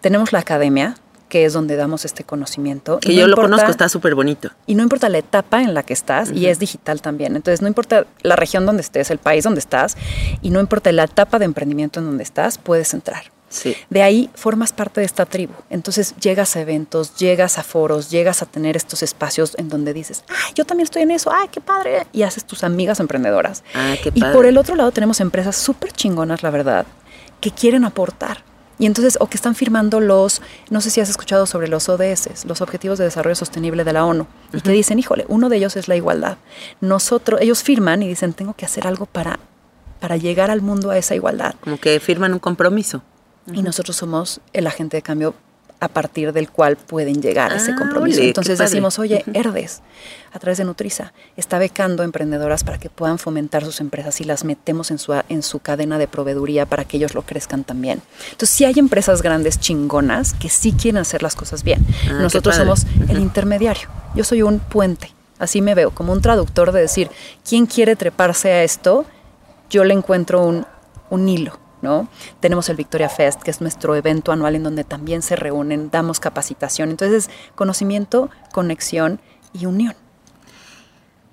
tenemos 0.00 0.32
la 0.32 0.40
academia, 0.40 0.96
que 1.28 1.44
es 1.44 1.52
donde 1.52 1.76
damos 1.76 2.04
este 2.04 2.24
conocimiento. 2.24 2.98
Que 3.00 3.12
y 3.12 3.16
no 3.16 3.20
yo 3.22 3.26
lo 3.28 3.36
conozco, 3.36 3.70
está 3.70 3.88
súper 3.88 4.14
bonito. 4.14 4.50
y 4.66 4.74
no 4.74 4.82
importa 4.82 5.08
la 5.08 5.18
etapa 5.18 5.62
en 5.62 5.74
la 5.74 5.82
que 5.82 5.92
estás, 5.92 6.30
y 6.32 6.46
es 6.46 6.58
digital 6.58 7.00
también. 7.02 7.36
Entonces, 7.36 7.62
no 7.62 7.68
importa 7.68 8.06
la 8.22 8.36
región 8.36 8.64
donde 8.66 8.82
estés, 8.82 9.10
el 9.10 9.18
país 9.18 9.44
donde 9.44 9.60
estás, 9.60 9.96
y 10.42 10.50
no 10.50 10.60
importa 10.60 10.90
la 10.92 11.04
etapa 11.04 11.38
de 11.38 11.44
emprendimiento 11.44 12.00
en 12.00 12.06
donde 12.06 12.22
estás, 12.24 12.58
puedes 12.58 12.94
entrar. 12.94 13.24
Sí. 13.50 13.74
De 13.88 14.02
ahí 14.02 14.28
formas 14.34 14.74
parte 14.74 15.00
de 15.00 15.06
esta 15.06 15.24
tribu. 15.24 15.54
Entonces 15.70 16.14
llegas 16.20 16.54
a 16.56 16.60
eventos, 16.60 17.16
llegas 17.16 17.56
a 17.58 17.62
foros, 17.62 18.10
llegas 18.10 18.42
a 18.42 18.46
tener 18.46 18.76
estos 18.76 19.02
espacios 19.02 19.54
en 19.56 19.70
donde 19.70 19.94
dices, 19.94 20.22
ay, 20.28 20.52
yo 20.54 20.66
también 20.66 20.84
estoy 20.84 21.00
en 21.02 21.10
eso, 21.12 21.30
ay, 21.32 21.48
qué 21.50 21.62
padre. 21.62 22.06
Y 22.12 22.24
haces 22.24 22.44
tus 22.44 22.62
amigas 22.62 23.00
emprendedoras. 23.00 23.64
Ah, 23.74 23.94
qué 24.02 24.10
Y 24.14 24.20
padre. 24.20 24.34
por 24.34 24.44
el 24.44 24.58
otro 24.58 24.74
lado 24.76 24.90
tenemos 24.92 25.20
empresas 25.20 25.56
súper 25.56 25.92
chingonas, 25.92 26.42
la 26.42 26.50
verdad, 26.50 26.84
que 27.40 27.50
quieren 27.50 27.86
aportar. 27.86 28.44
Y 28.78 28.86
entonces, 28.86 29.18
o 29.20 29.28
que 29.28 29.36
están 29.36 29.54
firmando 29.54 30.00
los, 30.00 30.40
no 30.70 30.80
sé 30.80 30.90
si 30.90 31.00
has 31.00 31.08
escuchado 31.08 31.46
sobre 31.46 31.68
los 31.68 31.88
ODS, 31.88 32.44
los 32.46 32.60
Objetivos 32.60 32.98
de 32.98 33.04
Desarrollo 33.04 33.34
Sostenible 33.34 33.84
de 33.84 33.92
la 33.92 34.04
ONU, 34.04 34.26
y 34.52 34.60
que 34.60 34.70
dicen, 34.70 34.98
híjole, 34.98 35.24
uno 35.28 35.48
de 35.48 35.56
ellos 35.56 35.76
es 35.76 35.88
la 35.88 35.96
igualdad. 35.96 36.38
Nosotros, 36.80 37.40
ellos 37.40 37.62
firman 37.62 38.02
y 38.02 38.08
dicen, 38.08 38.32
tengo 38.32 38.54
que 38.54 38.64
hacer 38.64 38.86
algo 38.86 39.06
para, 39.06 39.40
para 40.00 40.16
llegar 40.16 40.50
al 40.50 40.62
mundo 40.62 40.90
a 40.90 40.98
esa 40.98 41.14
igualdad. 41.14 41.54
Como 41.60 41.78
que 41.78 41.98
firman 42.00 42.32
un 42.32 42.38
compromiso. 42.38 43.02
Y 43.52 43.62
nosotros 43.62 43.96
somos 43.96 44.40
el 44.52 44.66
agente 44.66 44.98
de 44.98 45.02
cambio 45.02 45.34
a 45.80 45.86
partir 45.88 46.32
del 46.32 46.50
cual 46.50 46.76
pueden 46.76 47.22
llegar 47.22 47.52
a 47.52 47.56
ese 47.56 47.70
Ah, 47.72 47.76
compromiso. 47.78 48.18
ole, 48.18 48.28
Entonces 48.28 48.58
decimos, 48.58 48.98
oye. 48.98 49.24
Herdes, 49.32 49.80
a 50.32 50.38
través 50.40 50.58
de 50.58 50.64
Nutriza, 50.64 51.12
está 51.36 51.58
becando 51.58 52.02
emprendedoras 52.02 52.64
para 52.64 52.78
que 52.78 52.90
puedan 52.90 53.18
fomentar 53.18 53.64
sus 53.64 53.80
empresas 53.80 54.20
y 54.20 54.24
las 54.24 54.42
metemos 54.44 54.90
en 54.90 54.98
su, 54.98 55.14
en 55.28 55.42
su 55.44 55.60
cadena 55.60 55.98
de 55.98 56.08
proveeduría 56.08 56.66
para 56.66 56.84
que 56.84 56.96
ellos 56.96 57.14
lo 57.14 57.22
crezcan 57.22 57.62
también. 57.62 58.02
Entonces, 58.32 58.50
sí 58.50 58.64
hay 58.64 58.78
empresas 58.78 59.22
grandes 59.22 59.60
chingonas 59.60 60.34
que 60.34 60.48
sí 60.48 60.72
quieren 60.72 60.98
hacer 60.98 61.22
las 61.22 61.36
cosas 61.36 61.62
bien. 61.62 61.86
Ah, 62.10 62.14
Nosotros 62.22 62.56
somos 62.56 62.84
el 63.08 63.18
intermediario. 63.20 63.88
Yo 64.16 64.24
soy 64.24 64.42
un 64.42 64.58
puente. 64.58 65.12
Así 65.38 65.60
me 65.62 65.76
veo, 65.76 65.92
como 65.92 66.12
un 66.12 66.20
traductor 66.20 66.72
de 66.72 66.80
decir, 66.80 67.08
¿quién 67.48 67.66
quiere 67.66 67.94
treparse 67.94 68.50
a 68.50 68.64
esto? 68.64 69.04
Yo 69.70 69.84
le 69.84 69.94
encuentro 69.94 70.42
un, 70.44 70.66
un 71.10 71.28
hilo. 71.28 71.56
¿No? 71.82 72.08
Tenemos 72.40 72.68
el 72.68 72.76
Victoria 72.76 73.08
Fest, 73.08 73.42
que 73.42 73.50
es 73.50 73.60
nuestro 73.60 73.94
evento 73.94 74.32
anual 74.32 74.56
en 74.56 74.62
donde 74.62 74.84
también 74.84 75.22
se 75.22 75.36
reúnen, 75.36 75.90
damos 75.90 76.20
capacitación. 76.20 76.90
Entonces, 76.90 77.30
conocimiento, 77.54 78.30
conexión 78.52 79.20
y 79.52 79.66
unión. 79.66 79.94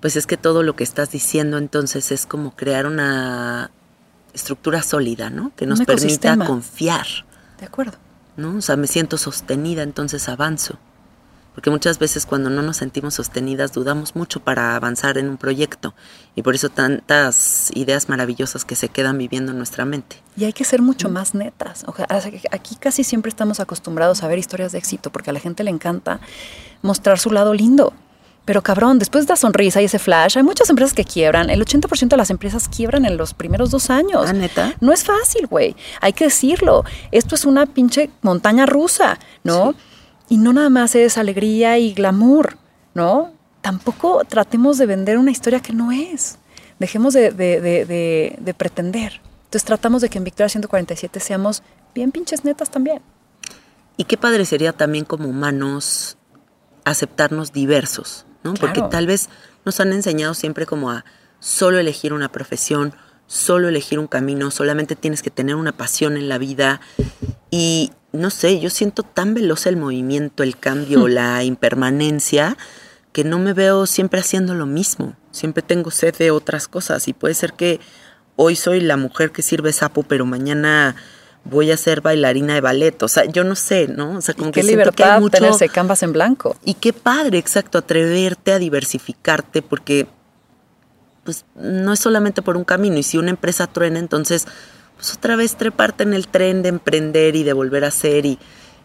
Pues 0.00 0.16
es 0.16 0.26
que 0.26 0.36
todo 0.36 0.62
lo 0.62 0.76
que 0.76 0.84
estás 0.84 1.10
diciendo 1.10 1.58
entonces 1.58 2.12
es 2.12 2.26
como 2.26 2.54
crear 2.54 2.86
una 2.86 3.70
estructura 4.34 4.82
sólida, 4.82 5.30
¿no? 5.30 5.52
Que 5.56 5.66
nos 5.66 5.80
permita 5.80 6.36
confiar, 6.36 7.06
¿De 7.58 7.64
acuerdo? 7.64 7.96
¿no? 8.36 8.56
O 8.58 8.60
sea, 8.60 8.76
me 8.76 8.86
siento 8.86 9.16
sostenida, 9.18 9.82
entonces 9.82 10.28
avanzo. 10.28 10.78
Porque 11.56 11.70
muchas 11.70 11.98
veces 11.98 12.26
cuando 12.26 12.50
no 12.50 12.60
nos 12.60 12.76
sentimos 12.76 13.14
sostenidas 13.14 13.72
dudamos 13.72 14.14
mucho 14.14 14.40
para 14.40 14.76
avanzar 14.76 15.16
en 15.16 15.30
un 15.30 15.38
proyecto 15.38 15.94
y 16.34 16.42
por 16.42 16.54
eso 16.54 16.68
tantas 16.68 17.70
ideas 17.74 18.10
maravillosas 18.10 18.66
que 18.66 18.76
se 18.76 18.90
quedan 18.90 19.16
viviendo 19.16 19.52
en 19.52 19.58
nuestra 19.58 19.86
mente. 19.86 20.16
Y 20.36 20.44
hay 20.44 20.52
que 20.52 20.64
ser 20.64 20.82
mucho 20.82 21.08
más 21.08 21.34
netas. 21.34 21.84
O 21.86 21.94
sea, 21.96 22.06
aquí 22.50 22.76
casi 22.76 23.04
siempre 23.04 23.30
estamos 23.30 23.58
acostumbrados 23.58 24.22
a 24.22 24.28
ver 24.28 24.38
historias 24.38 24.72
de 24.72 24.78
éxito 24.78 25.10
porque 25.10 25.30
a 25.30 25.32
la 25.32 25.40
gente 25.40 25.64
le 25.64 25.70
encanta 25.70 26.20
mostrar 26.82 27.18
su 27.18 27.30
lado 27.30 27.54
lindo. 27.54 27.94
Pero 28.44 28.62
cabrón, 28.62 28.98
después 28.98 29.26
de 29.26 29.32
la 29.32 29.36
sonrisa 29.36 29.80
y 29.80 29.86
ese 29.86 29.98
flash, 29.98 30.36
hay 30.36 30.42
muchas 30.42 30.68
empresas 30.68 30.92
que 30.92 31.04
quiebran. 31.04 31.48
El 31.48 31.64
80% 31.64 32.08
de 32.08 32.16
las 32.18 32.28
empresas 32.28 32.68
quiebran 32.68 33.06
en 33.06 33.16
los 33.16 33.32
primeros 33.32 33.70
dos 33.70 33.88
años. 33.88 34.26
Ah, 34.28 34.34
¿neta? 34.34 34.74
No 34.80 34.92
es 34.92 35.04
fácil, 35.04 35.46
güey. 35.46 35.74
Hay 36.02 36.12
que 36.12 36.24
decirlo. 36.24 36.84
Esto 37.12 37.34
es 37.34 37.46
una 37.46 37.64
pinche 37.64 38.10
montaña 38.20 38.66
rusa, 38.66 39.18
¿no? 39.42 39.74
Y 40.28 40.38
no 40.38 40.52
nada 40.52 40.70
más 40.70 40.94
es 40.94 41.18
alegría 41.18 41.78
y 41.78 41.92
glamour, 41.94 42.56
¿no? 42.94 43.32
Tampoco 43.60 44.22
tratemos 44.28 44.78
de 44.78 44.86
vender 44.86 45.18
una 45.18 45.30
historia 45.30 45.60
que 45.60 45.72
no 45.72 45.92
es. 45.92 46.38
Dejemos 46.78 47.14
de, 47.14 47.30
de- 47.30 47.60
de- 47.60 47.84
de- 47.84 48.36
de 48.40 48.54
pretender. 48.54 49.20
Entonces 49.44 49.64
tratamos 49.64 50.02
de 50.02 50.08
que 50.08 50.18
en 50.18 50.24
Victoria 50.24 50.48
147 50.48 51.20
seamos 51.20 51.62
bien 51.94 52.10
pinches 52.12 52.44
netas 52.44 52.70
también. 52.70 53.00
Y 53.96 54.04
qué 54.04 54.16
padre 54.16 54.44
sería 54.44 54.72
también 54.72 55.04
como 55.04 55.28
humanos 55.28 56.18
aceptarnos 56.84 57.52
diversos, 57.52 58.26
¿no? 58.44 58.54
Porque 58.54 58.80
tal 58.90 59.06
vez 59.06 59.28
nos 59.64 59.80
han 59.80 59.92
enseñado 59.92 60.34
siempre 60.34 60.66
como 60.66 60.90
a 60.90 61.04
solo 61.40 61.78
elegir 61.78 62.12
una 62.12 62.30
profesión, 62.30 62.94
solo 63.26 63.68
elegir 63.68 63.98
un 63.98 64.06
camino, 64.06 64.50
solamente 64.50 64.94
tienes 64.96 65.22
que 65.22 65.30
tener 65.30 65.56
una 65.56 65.72
pasión 65.72 66.16
en 66.16 66.28
la 66.28 66.38
vida. 66.38 66.80
Y 67.50 67.92
no 68.16 68.30
sé, 68.30 68.60
yo 68.60 68.70
siento 68.70 69.02
tan 69.02 69.34
veloz 69.34 69.66
el 69.66 69.76
movimiento, 69.76 70.42
el 70.42 70.58
cambio, 70.58 71.08
la 71.08 71.44
impermanencia, 71.44 72.56
que 73.12 73.24
no 73.24 73.38
me 73.38 73.52
veo 73.52 73.86
siempre 73.86 74.20
haciendo 74.20 74.54
lo 74.54 74.66
mismo. 74.66 75.16
Siempre 75.30 75.62
tengo 75.62 75.90
sed 75.90 76.14
de 76.16 76.30
otras 76.30 76.68
cosas 76.68 77.08
y 77.08 77.12
puede 77.12 77.34
ser 77.34 77.52
que 77.52 77.80
hoy 78.36 78.56
soy 78.56 78.80
la 78.80 78.96
mujer 78.96 79.32
que 79.32 79.42
sirve 79.42 79.72
sapo, 79.72 80.02
pero 80.02 80.26
mañana 80.26 80.96
voy 81.44 81.70
a 81.70 81.76
ser 81.76 82.00
bailarina 82.00 82.54
de 82.54 82.60
ballet. 82.60 83.02
O 83.02 83.08
sea, 83.08 83.24
yo 83.24 83.44
no 83.44 83.54
sé, 83.54 83.88
¿no? 83.88 84.18
O 84.18 84.20
sea, 84.20 84.34
como 84.34 84.50
Qué 84.50 84.60
que 84.60 84.66
siento 84.66 84.92
que 84.92 85.04
hay 85.04 85.08
libertad 85.08 85.20
mucho... 85.20 85.38
tenerse 85.38 85.68
canvas 85.68 86.02
en 86.02 86.12
blanco. 86.12 86.56
Y 86.64 86.74
qué 86.74 86.92
padre, 86.92 87.38
exacto, 87.38 87.78
atreverte 87.78 88.52
a 88.52 88.58
diversificarte, 88.58 89.62
porque 89.62 90.06
pues 91.24 91.44
no 91.54 91.92
es 91.92 92.00
solamente 92.00 92.42
por 92.42 92.56
un 92.56 92.64
camino. 92.64 92.96
Y 92.98 93.02
si 93.02 93.18
una 93.18 93.30
empresa 93.30 93.66
truena, 93.66 93.98
entonces, 93.98 94.46
pues 94.96 95.14
otra 95.14 95.36
vez 95.36 95.56
treparte 95.56 96.02
en 96.02 96.12
el 96.14 96.26
tren 96.28 96.62
de 96.62 96.68
emprender 96.70 97.36
y 97.36 97.42
de 97.44 97.52
volver 97.52 97.84
a 97.84 97.88
hacer 97.88 98.26
y, 98.26 98.38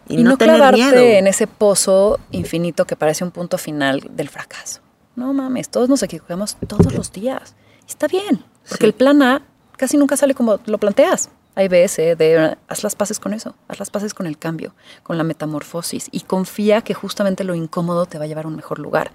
y, 0.08 0.20
Y, 0.20 0.22
no, 0.22 0.30
no, 0.30 0.36
tener 0.38 0.72
miedo. 0.72 0.96
en 0.98 1.26
ese 1.26 1.46
pozo 1.46 2.20
infinito 2.30 2.84
que 2.86 2.96
parece 2.96 3.24
un 3.24 3.30
punto 3.30 3.58
final 3.58 4.00
del 4.10 4.28
fracaso. 4.28 4.80
No 5.16 5.32
mames, 5.32 5.68
todos 5.68 5.88
nos 5.88 6.02
equivocamos 6.02 6.56
todos 6.66 6.92
los 6.94 7.12
días. 7.12 7.54
Está 7.88 8.06
bien, 8.08 8.44
porque 8.68 8.84
Sí. 8.84 8.86
el 8.86 8.92
plan 8.94 9.22
A 9.22 9.42
casi 9.76 9.96
nunca 9.96 10.16
sale 10.16 10.34
como 10.34 10.58
lo 10.66 10.78
planteas. 10.78 11.28
Hay 11.54 11.68
B, 11.68 11.86
C, 11.88 12.16
D, 12.16 12.56
haz 12.66 12.82
las 12.82 12.94
paces 12.96 13.18
con 13.20 13.34
eso, 13.34 13.54
haz 13.68 13.78
las 13.78 13.90
paces 13.90 14.14
con 14.14 14.26
el 14.26 14.38
cambio, 14.38 14.74
con 15.02 15.18
la 15.18 15.24
metamorfosis 15.24 16.08
y 16.10 16.20
confía 16.20 16.80
que 16.80 16.94
justamente 16.94 17.44
lo 17.44 17.54
incómodo 17.54 18.06
te 18.06 18.16
va 18.16 18.24
a 18.24 18.26
llevar 18.26 18.46
a 18.46 18.48
un 18.48 18.56
mejor 18.56 18.78
lugar. 18.78 19.12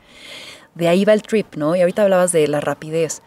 De 0.75 0.87
ahí 0.87 1.03
va 1.03 1.13
el 1.13 1.23
trip, 1.23 1.55
¿no? 1.55 1.75
Y 1.75 1.81
ahorita 1.81 2.03
hablabas 2.03 2.31
de 2.31 2.47
la 2.47 2.59
rapidez. 2.59 3.23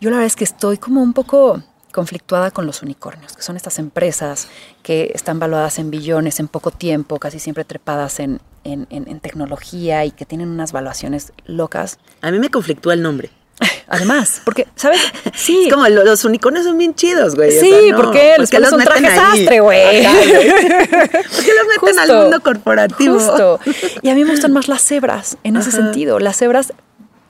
Yo 0.00 0.08
la 0.08 0.16
verdad 0.16 0.26
es 0.28 0.36
que 0.36 0.44
estoy 0.44 0.78
como 0.78 1.02
un 1.02 1.12
poco 1.12 1.62
conflictuada 1.96 2.52
con 2.52 2.66
los 2.66 2.82
unicornios, 2.82 3.34
que 3.34 3.42
son 3.42 3.56
estas 3.56 3.80
empresas 3.80 4.46
que 4.84 5.10
están 5.14 5.40
valuadas 5.40 5.80
en 5.80 5.90
billones 5.90 6.38
en 6.38 6.46
poco 6.46 6.70
tiempo, 6.70 7.18
casi 7.18 7.40
siempre 7.40 7.64
trepadas 7.64 8.20
en, 8.20 8.40
en- 8.62 8.86
en- 8.90 9.08
en 9.08 9.18
tecnología 9.18 10.04
y 10.04 10.12
que 10.12 10.24
tienen 10.24 10.48
unas 10.48 10.70
valuaciones 10.70 11.32
locas. 11.46 11.98
A 12.22 12.30
mí 12.30 12.38
me 12.38 12.50
conflictúa 12.50 12.92
el 12.94 13.02
nombre. 13.02 13.30
Además, 13.88 14.42
porque, 14.44 14.66
¿sabes? 14.76 15.00
Sí. 15.34 15.64
Es 15.68 15.72
como 15.72 15.88
lo- 15.88 16.04
los 16.04 16.24
unicornios 16.26 16.64
son 16.66 16.76
bien 16.76 16.94
chidos, 16.94 17.34
güey. 17.34 17.56
o 17.56 17.60
Sí, 17.60 17.70
sea, 17.70 17.92
no, 17.92 17.96
porque 17.96 18.34
les 18.38 18.50
pones 18.50 18.70
un 18.72 18.78
meten 18.78 19.02
traje 19.02 19.06
ahí? 19.18 19.38
sastre, 19.38 19.60
güey. 19.60 20.04
Ajá, 20.06 20.16
güey. 20.18 20.50
¿Por 20.50 21.44
qué 21.44 21.52
los 21.54 21.66
meten 21.82 21.98
al 21.98 22.22
mundo 22.22 22.40
corporativo? 22.42 23.14
Justo. 23.18 23.60
Y 24.02 24.10
a 24.10 24.14
mí 24.14 24.24
me 24.24 24.32
gustan 24.32 24.52
más 24.52 24.68
las 24.68 24.82
cebras 24.82 25.38
en 25.44 25.56
ese 25.56 25.72
sentido. 25.72 26.18
Las 26.18 26.36
cebras, 26.36 26.72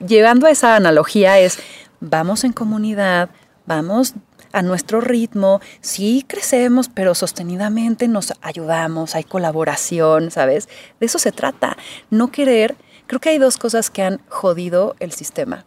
llegando 0.05 0.45
a 0.47 0.51
esa 0.51 0.75
analogía, 0.75 1.39
es 1.39 1.59
vamos 2.01 2.43
en 2.43 2.51
comunidad, 2.51 3.29
vamos 3.65 4.13
a 4.57 4.61
nuestro 4.61 5.01
ritmo, 5.01 5.61
sí 5.81 6.25
crecemos, 6.27 6.89
pero 6.89 7.13
sostenidamente 7.15 8.07
nos 8.07 8.33
ayudamos, 8.41 9.15
hay 9.15 9.23
colaboración, 9.23 10.31
¿sabes? 10.31 10.67
De 10.99 11.05
eso 11.05 11.19
se 11.19 11.31
trata. 11.31 11.77
No 12.09 12.31
querer, 12.31 12.75
creo 13.07 13.19
que 13.19 13.29
hay 13.29 13.37
dos 13.37 13.57
cosas 13.57 13.89
que 13.89 14.01
han 14.03 14.19
jodido 14.29 14.95
el 14.99 15.11
sistema. 15.11 15.65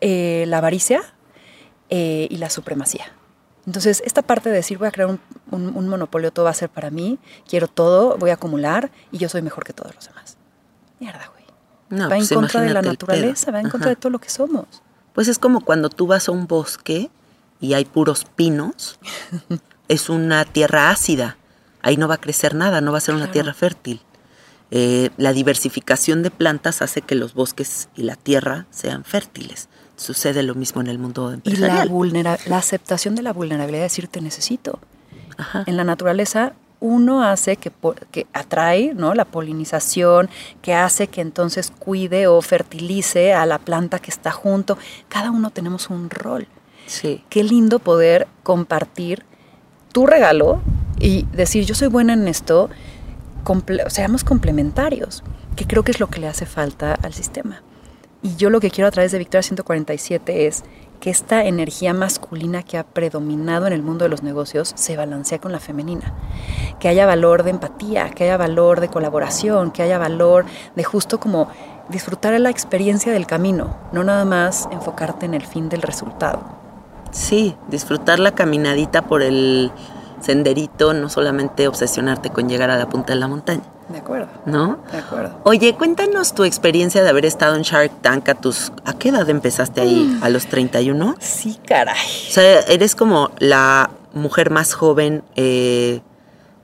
Eh, 0.00 0.44
la 0.48 0.58
avaricia 0.58 1.02
eh, 1.90 2.26
y 2.30 2.36
la 2.38 2.50
supremacía. 2.50 3.06
Entonces, 3.66 4.02
esta 4.04 4.20
parte 4.22 4.50
de 4.50 4.56
decir 4.56 4.76
voy 4.78 4.88
a 4.88 4.90
crear 4.90 5.08
un, 5.08 5.20
un- 5.50 5.74
un 5.74 5.88
monopolio, 5.88 6.30
todo 6.32 6.44
va 6.44 6.50
a 6.50 6.54
ser 6.54 6.68
para 6.68 6.90
mí, 6.90 7.18
quiero 7.48 7.66
todo, 7.68 8.16
voy 8.18 8.30
a 8.30 8.34
acumular 8.34 8.90
y 9.10 9.18
yo 9.18 9.28
soy 9.28 9.40
mejor 9.42 9.64
que 9.64 9.72
todos 9.72 9.94
los 9.94 10.06
demás. 10.06 10.36
Mierda, 11.00 11.30
güey. 11.32 11.44
No, 11.88 12.08
va 12.10 12.16
en 12.16 12.20
pues 12.26 12.32
contra 12.32 12.60
de 12.60 12.70
la 12.74 12.82
naturaleza, 12.82 13.50
va 13.50 13.60
en 13.60 13.70
contra 13.70 13.90
de 13.90 13.96
todo 13.96 14.10
lo 14.10 14.18
que 14.18 14.28
somos. 14.28 14.66
Pues 15.14 15.28
es 15.28 15.38
como 15.38 15.60
cuando 15.62 15.88
tú 15.90 16.06
vas 16.06 16.28
a 16.28 16.32
un 16.32 16.46
bosque 16.46 17.08
y 17.64 17.74
hay 17.74 17.84
puros 17.84 18.24
pinos, 18.36 18.98
es 19.88 20.08
una 20.08 20.44
tierra 20.44 20.90
ácida. 20.90 21.36
Ahí 21.82 21.96
no 21.96 22.08
va 22.08 22.14
a 22.14 22.20
crecer 22.20 22.54
nada, 22.54 22.80
no 22.80 22.92
va 22.92 22.98
a 22.98 23.00
ser 23.00 23.14
una 23.14 23.24
Claro. 23.24 23.32
tierra 23.32 23.54
fértil. 23.54 24.00
Eh, 24.70 25.10
la 25.18 25.32
diversificación 25.32 26.22
de 26.22 26.30
plantas 26.30 26.82
hace 26.82 27.02
que 27.02 27.14
los 27.14 27.34
bosques 27.34 27.88
y 27.94 28.02
la 28.02 28.16
tierra 28.16 28.66
sean 28.70 29.04
fértiles. 29.04 29.68
Sucede 29.96 30.42
lo 30.42 30.54
mismo 30.54 30.80
en 30.80 30.88
el 30.88 30.98
mundo 30.98 31.26
Y 31.28 31.30
la, 31.30 31.34
empresarial. 31.34 31.88
vulnera- 31.90 32.38
la 32.46 32.56
aceptación 32.58 33.14
de 33.14 33.22
la 33.22 33.32
vulnerabilidad, 33.32 33.80
de 33.82 33.84
decir 33.84 34.08
te 34.08 34.20
necesito. 34.20 34.80
Ajá. 35.36 35.64
En 35.66 35.76
la 35.76 35.84
naturaleza 35.84 36.54
uno 36.80 37.22
hace 37.22 37.56
que, 37.56 37.70
que 38.10 38.26
atrae 38.32 38.92
¿no? 38.94 39.14
la 39.14 39.24
polinización, 39.24 40.28
que 40.60 40.74
hace 40.74 41.06
que 41.06 41.20
entonces 41.20 41.72
cuide 41.78 42.26
o 42.26 42.42
fertilice 42.42 43.32
a 43.32 43.46
la 43.46 43.58
planta 43.58 43.98
que 44.00 44.10
está 44.10 44.32
junto. 44.32 44.76
Cada 45.08 45.30
uno 45.30 45.50
tenemos 45.50 45.88
un 45.90 46.10
rol. 46.10 46.48
Sí. 46.86 47.24
Qué 47.28 47.42
lindo 47.42 47.78
poder 47.78 48.26
compartir 48.42 49.24
tu 49.92 50.06
regalo 50.06 50.60
y 50.98 51.24
decir 51.32 51.64
yo 51.64 51.74
soy 51.74 51.88
buena 51.88 52.12
en 52.12 52.28
esto, 52.28 52.70
seamos 53.88 54.24
complementarios, 54.24 55.22
que 55.56 55.66
creo 55.66 55.82
que 55.82 55.92
es 55.92 56.00
lo 56.00 56.08
que 56.08 56.20
le 56.20 56.28
hace 56.28 56.46
falta 56.46 56.94
al 56.94 57.12
sistema. 57.12 57.62
Y 58.22 58.36
yo 58.36 58.48
lo 58.48 58.60
que 58.60 58.70
quiero 58.70 58.88
a 58.88 58.90
través 58.90 59.12
de 59.12 59.18
Victoria 59.18 59.42
147 59.42 60.46
es 60.46 60.64
que 60.98 61.10
esta 61.10 61.44
energía 61.44 61.92
masculina 61.92 62.62
que 62.62 62.78
ha 62.78 62.84
predominado 62.84 63.66
en 63.66 63.74
el 63.74 63.82
mundo 63.82 64.04
de 64.04 64.08
los 64.08 64.22
negocios 64.22 64.72
se 64.76 64.96
balancea 64.96 65.40
con 65.40 65.52
la 65.52 65.60
femenina. 65.60 66.14
Que 66.80 66.88
haya 66.88 67.04
valor 67.04 67.42
de 67.42 67.50
empatía, 67.50 68.08
que 68.10 68.24
haya 68.24 68.38
valor 68.38 68.80
de 68.80 68.88
colaboración, 68.88 69.70
que 69.70 69.82
haya 69.82 69.98
valor 69.98 70.46
de 70.74 70.84
justo 70.84 71.20
como 71.20 71.48
disfrutar 71.90 72.40
la 72.40 72.48
experiencia 72.48 73.12
del 73.12 73.26
camino, 73.26 73.76
no 73.92 74.04
nada 74.04 74.24
más 74.24 74.68
enfocarte 74.72 75.26
en 75.26 75.34
el 75.34 75.44
fin 75.44 75.68
del 75.68 75.82
resultado. 75.82 76.63
Sí, 77.14 77.54
disfrutar 77.68 78.18
la 78.18 78.32
caminadita 78.34 79.02
por 79.02 79.22
el 79.22 79.70
senderito, 80.20 80.92
no 80.94 81.08
solamente 81.08 81.68
obsesionarte 81.68 82.30
con 82.30 82.48
llegar 82.48 82.70
a 82.70 82.76
la 82.76 82.88
punta 82.88 83.12
de 83.12 83.20
la 83.20 83.28
montaña. 83.28 83.62
De 83.88 83.98
acuerdo. 83.98 84.28
¿No? 84.46 84.78
De 84.90 84.98
acuerdo. 84.98 85.38
Oye, 85.44 85.74
cuéntanos 85.74 86.34
tu 86.34 86.42
experiencia 86.44 87.02
de 87.04 87.08
haber 87.10 87.24
estado 87.24 87.54
en 87.54 87.62
Shark 87.62 88.00
Tank 88.02 88.28
a 88.30 88.34
tus... 88.34 88.72
¿A 88.84 88.94
qué 88.94 89.10
edad 89.10 89.28
empezaste 89.30 89.80
ahí? 89.82 90.18
¿A 90.22 90.28
los 90.30 90.46
31? 90.46 91.16
Sí, 91.20 91.58
caray. 91.66 91.94
O 92.28 92.32
sea, 92.32 92.60
eres 92.62 92.94
como 92.96 93.30
la 93.38 93.90
mujer 94.12 94.50
más 94.50 94.72
joven, 94.74 95.22
eh, 95.36 96.00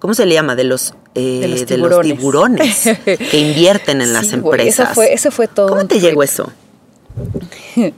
¿cómo 0.01 0.15
se 0.15 0.25
le 0.27 0.35
llama? 0.35 0.57
De 0.57 0.65
los, 0.65 0.95
eh, 1.15 1.41
De 1.43 1.49
los 1.49 1.67
de 1.67 1.77
los 1.77 2.01
tiburones 2.01 2.89
que 3.05 3.39
invierten 3.39 4.01
en 4.01 4.13
las 4.15 4.29
Sí, 4.29 4.35
empresas. 4.37 4.87
Ese 4.87 4.95
fue, 4.95 5.13
ese 5.13 5.31
fue 5.31 5.47
todo. 5.47 5.69
¿Cómo 5.69 5.83
te 5.83 5.89
trip. 5.97 6.03
llegó 6.03 6.23
eso? 6.25 6.51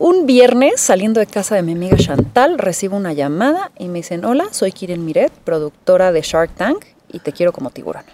Un 0.00 0.26
viernes, 0.26 0.80
saliendo 0.80 1.18
de 1.18 1.26
casa 1.26 1.56
de 1.56 1.62
mi 1.62 1.72
amiga 1.72 1.96
Chantal, 1.96 2.56
recibo 2.56 2.96
una 2.96 3.12
llamada 3.14 3.72
y 3.80 3.88
me 3.88 3.94
dicen, 3.98 4.24
hola, 4.24 4.46
soy 4.52 4.70
Kiren 4.70 5.04
Miret, 5.04 5.32
productora 5.32 6.12
de 6.12 6.20
Shark 6.22 6.52
Tank 6.54 6.84
y 7.12 7.18
te 7.18 7.32
quiero 7.32 7.52
como 7.52 7.70
tiburón. 7.70 8.04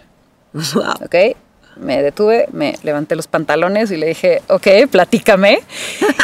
Wow. 0.53 1.05
¿Ok? 1.05 1.15
Me 1.77 2.01
detuve, 2.01 2.47
me 2.51 2.75
levanté 2.81 3.15
los 3.15 3.27
pantalones 3.27 3.91
y 3.91 3.97
le 3.97 4.07
dije, 4.07 4.41
ok, 4.49 4.89
platícame. 4.89 5.59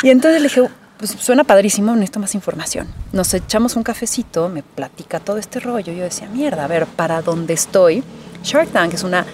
Y 0.02 0.10
entonces 0.10 0.42
le 0.42 0.48
dije, 0.48 0.68
pues 0.98 1.12
suena 1.12 1.44
padrísimo, 1.44 1.94
necesito 1.94 2.20
más 2.20 2.34
información. 2.34 2.88
Nos 3.12 3.32
echamos 3.36 3.76
un 3.76 3.84
cafecito, 3.84 4.50
me 4.50 4.64
platica 4.64 5.20
todo 5.20 5.38
este 5.38 5.60
rollo. 5.60 5.94
Yo 5.94 6.04
decía, 6.04 6.28
mierda, 6.28 6.64
a 6.64 6.68
ver, 6.68 6.88
para 6.88 7.22
dónde 7.22 7.54
estoy. 7.54 8.04
Shark 8.44 8.70
Tank 8.72 8.96
es 8.96 9.04
una 9.04 9.28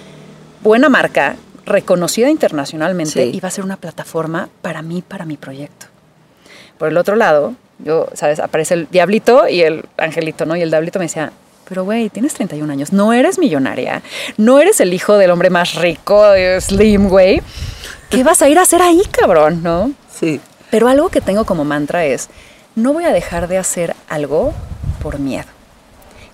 buena 0.61 0.89
marca, 0.89 1.37
reconocida 1.65 2.29
internacionalmente 2.29 3.23
Sí. 3.23 3.31
y 3.33 3.39
va 3.39 3.47
a 3.47 3.51
ser 3.51 3.63
una 3.63 3.77
plataforma 3.77 4.49
para 4.61 4.81
mí, 4.81 5.01
para 5.07 5.23
mi 5.23 5.37
proyecto. 5.37 5.85
Por 6.77 6.89
el 6.89 6.97
otro 6.97 7.15
lado, 7.15 7.55
yo, 7.79 8.07
¿sabes? 8.13 8.39
Aparece 8.39 8.73
el 8.73 8.87
diablito 8.89 9.47
y 9.47 9.61
el 9.61 9.85
angelito, 9.97 10.45
¿no? 10.45 10.55
Y 10.55 10.61
el 10.61 10.69
diablito 10.69 10.99
me 10.99 11.05
decía, 11.05 11.31
pero 11.67 11.83
güey, 11.83 12.09
tienes 12.09 12.33
31 12.33 12.71
años, 12.71 12.93
no 12.93 13.13
eres 13.13 13.37
millonaria, 13.39 14.01
no 14.37 14.59
eres 14.59 14.79
el 14.79 14.93
hijo 14.93 15.17
del 15.17 15.31
hombre 15.31 15.49
más 15.49 15.75
rico, 15.75 16.29
de 16.29 16.59
Slim, 16.61 17.09
güey. 17.09 17.41
¿Qué 18.09 18.23
vas 18.23 18.41
a 18.41 18.49
ir 18.49 18.57
a 18.57 18.61
hacer 18.61 18.81
ahí, 18.81 19.01
cabrón, 19.11 19.61
no? 19.63 19.91
Sí. 20.09 20.39
Pero 20.71 20.87
algo 20.87 21.09
que 21.09 21.21
tengo 21.21 21.45
como 21.45 21.65
mantra 21.65 22.05
es, 22.05 22.29
no 22.75 22.93
voy 22.93 23.03
a 23.03 23.11
dejar 23.11 23.47
de 23.47 23.57
hacer 23.57 23.95
algo 24.07 24.53
por 25.01 25.19
miedo. 25.19 25.56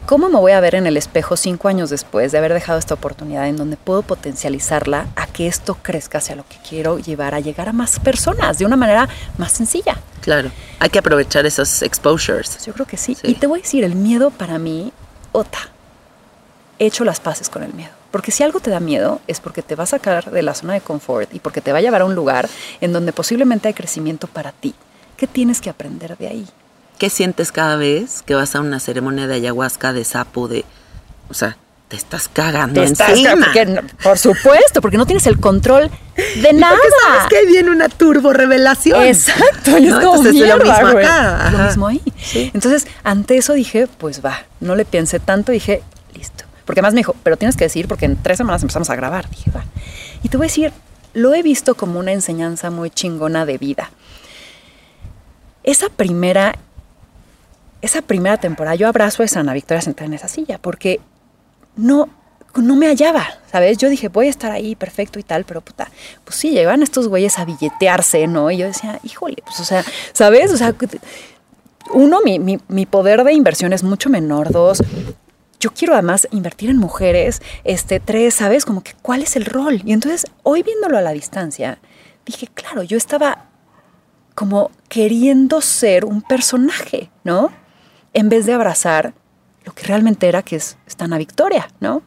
¿Cómo 0.06 0.28
me 0.28 0.38
voy 0.38 0.52
a 0.52 0.60
ver 0.60 0.76
en 0.76 0.86
el 0.86 0.98
espejo 0.98 1.38
cinco 1.38 1.70
años 1.70 1.90
después 1.90 2.34
de 2.34 2.38
haber 2.38 2.54
dejado 2.54 2.78
esta 2.78 2.94
oportunidad 2.94 3.48
en 3.48 3.56
donde 3.56 3.78
puedo 3.78 4.02
potencializarla 4.02 5.08
a 5.16 5.28
que 5.28 5.48
esto 5.48 5.78
crezca 5.82 6.18
hacia 6.18 6.36
lo 6.36 6.46
que 6.46 6.58
quiero 6.58 7.00
llevar 7.00 7.34
a 7.34 7.40
llegar 7.40 7.70
a 7.70 7.74
más 7.74 8.02
personas 8.02 8.58
de 8.58 8.66
una 8.66 8.76
manera 8.76 9.08
más 9.38 9.54
sencilla? 9.54 9.98
Claro. 10.20 10.52
Hay 10.80 10.90
que 10.90 11.00
aprovechar 11.00 11.46
esos 11.46 11.82
exposures. 11.82 12.66
Yo 12.66 12.74
creo 12.74 12.86
que 12.86 12.98
sí. 12.98 13.16
Sí. 13.16 13.28
Y 13.28 13.36
te 13.36 13.48
voy 13.48 13.60
a 13.60 13.62
decir, 13.62 13.86
el 13.86 13.96
miedo 13.96 14.30
para 14.30 14.60
mí, 14.60 14.92
ota, 15.32 15.70
he 16.80 16.86
hecho 16.86 17.06
las 17.06 17.22
paces 17.22 17.50
con 17.50 17.64
el 17.64 17.74
miedo. 17.74 17.92
Porque 18.12 18.32
si 18.32 18.44
algo 18.44 18.60
te 18.60 18.72
da 18.72 18.82
miedo 18.82 19.22
es 19.28 19.40
porque 19.40 19.62
te 19.62 19.76
va 19.76 19.86
a 19.86 19.88
sacar 19.88 20.32
de 20.32 20.44
la 20.44 20.54
zona 20.54 20.74
de 20.74 20.82
confort 20.82 21.34
y 21.34 21.40
porque 21.40 21.62
te 21.62 21.72
va 21.72 21.78
a 21.78 21.82
llevar 21.82 22.02
a 22.02 22.06
un 22.06 22.14
lugar 22.14 22.50
en 22.82 22.92
donde 22.92 23.14
posiblemente 23.14 23.70
hay 23.70 23.74
crecimiento 23.74 24.28
para 24.28 24.52
ti. 24.52 24.76
¿Qué 25.16 25.28
tienes 25.28 25.62
que 25.62 25.70
aprender 25.70 26.18
de 26.18 26.28
ahí? 26.28 26.48
¿Qué 26.98 27.10
sientes 27.10 27.52
cada 27.52 27.76
vez 27.76 28.22
que 28.24 28.36
vas 28.36 28.56
a 28.56 28.62
una 28.62 28.80
ceremonia 28.80 29.28
de 29.28 29.36
ayahuasca, 29.36 29.94
de 29.94 30.04
sapo, 30.06 30.48
de... 30.48 30.64
O 31.30 31.34
sea, 31.34 31.58
te 31.90 31.96
estás 31.98 32.28
cagando 32.28 32.82
Te 32.82 32.88
estás- 32.88 33.10
encima. 33.10 33.36
porque 33.46 33.82
por 34.04 34.18
supuesto, 34.18 34.82
porque 34.82 34.98
no 34.98 35.06
tienes 35.06 35.28
el 35.28 35.40
control 35.40 35.92
de 36.42 36.54
nada. 36.54 36.76
Porque 36.76 36.90
sabes 37.06 37.28
que 37.30 37.38
ahí 37.38 37.46
viene 37.48 37.72
una 37.72 37.90
turbo 37.90 38.32
revelación. 38.34 39.02
Exacto, 39.04 39.78
y 39.78 39.88
es 39.88 39.94
¿No? 39.94 40.02
como 40.02 40.16
Entonces, 40.18 40.34
es 40.34 40.40
lo 40.50 40.56
mierda, 40.58 40.74
mismo 40.78 40.92
güey. 40.94 41.06
acá, 41.06 41.50
Lo 41.52 41.58
mismo 41.60 41.88
ahí. 41.88 42.02
Entonces, 42.54 42.88
ante 43.04 43.38
eso 43.38 43.54
dije, 43.54 43.88
pues 43.98 44.24
va, 44.24 44.44
no 44.60 44.76
le 44.76 44.86
pensé 44.86 45.20
tanto, 45.20 45.52
dije, 45.52 45.84
listo. 46.16 46.46
Porque 46.66 46.80
además 46.80 46.94
me 46.94 47.00
dijo, 47.02 47.16
pero 47.24 47.36
tienes 47.38 47.58
que 47.58 47.66
decir, 47.66 47.88
porque 47.88 48.06
en 48.06 48.16
tres 48.22 48.38
semanas 48.38 48.62
empezamos 48.62 48.90
a 48.90 48.96
grabar. 48.96 49.30
Dije, 49.30 49.52
va. 49.52 49.64
Y 50.24 50.30
te 50.30 50.38
voy 50.38 50.46
a 50.46 50.48
decir, 50.48 50.72
lo 51.14 51.34
he 51.34 51.44
visto 51.44 51.76
como 51.76 52.00
una 52.00 52.12
enseñanza 52.14 52.70
muy 52.72 52.90
chingona 52.90 53.46
de 53.46 53.58
vida. 53.58 53.92
Esa 55.64 55.90
primera, 55.90 56.56
esa 57.84 58.02
primera 58.02 58.38
temporada, 58.38 58.76
yo 58.76 58.88
abrazo 58.88 59.24
a 59.24 59.40
Ana 59.40 59.54
Victoria 59.54 59.82
sentada 59.82 60.06
en 60.06 60.14
esa 60.14 60.30
silla, 60.30 60.58
porque 60.58 61.02
no, 61.76 62.08
no 62.56 62.78
me 62.78 62.88
hallaba, 62.88 63.28
¿sabes? 63.52 63.78
Yo 63.78 63.90
dije, 63.90 64.08
voy 64.08 64.28
a 64.28 64.30
estar 64.30 64.54
ahí, 64.54 64.74
perfecto 64.76 65.20
y 65.20 65.24
tal, 65.24 65.44
pero 65.44 65.60
puta, 65.60 65.92
pues 66.24 66.38
sí, 66.38 66.52
llevan 66.52 66.82
estos 66.82 67.10
güeyes 67.10 67.38
a 67.40 67.46
billetearse, 67.46 68.26
¿no? 68.28 68.50
Y 68.52 68.58
yo 68.58 68.68
decía, 68.68 69.02
híjole, 69.04 69.36
pues 69.44 69.60
o 69.60 69.66
sea, 69.66 69.84
¿sabes? 70.14 70.54
O 70.54 70.58
sea, 70.58 70.74
uno, 71.92 72.22
mi, 72.24 72.40
mi, 72.40 72.58
mi 72.70 72.86
poder 72.86 73.26
de 73.26 73.34
inversión 73.34 73.74
es 73.74 73.84
mucho 73.84 74.10
menor, 74.10 74.54
dos, 74.54 74.82
yo 75.60 75.72
quiero 75.72 75.94
además 75.94 76.26
invertir 76.32 76.70
en 76.70 76.78
mujeres, 76.78 77.42
este, 77.66 78.00
tres, 78.00 78.36
¿sabes? 78.36 78.64
Como 78.64 78.82
que, 78.82 78.94
¿cuál 79.02 79.24
es 79.24 79.36
el 79.36 79.44
rol? 79.44 79.82
Y 79.84 79.92
entonces, 79.92 80.26
hoy 80.44 80.64
viéndolo 80.64 80.98
a 80.98 81.02
la 81.02 81.12
distancia, 81.12 81.80
dije, 82.26 82.48
claro, 82.54 82.82
yo 82.82 82.96
estaba 82.96 83.50
como 84.36 84.72
queriendo 84.88 85.60
ser 85.60 86.06
un 86.06 86.22
personaje, 86.22 87.10
¿no? 87.26 87.52
En 88.14 88.30
vez 88.30 88.46
de 88.46 88.54
abrazar 88.54 89.14
lo 89.66 89.74
que 89.74 89.84
realmente 89.86 90.28
era, 90.28 90.42
que 90.42 90.58
es 90.58 90.78
esta 90.86 91.06
Ana 91.06 91.18
Victoria, 91.18 91.68
¿no? 91.80 92.02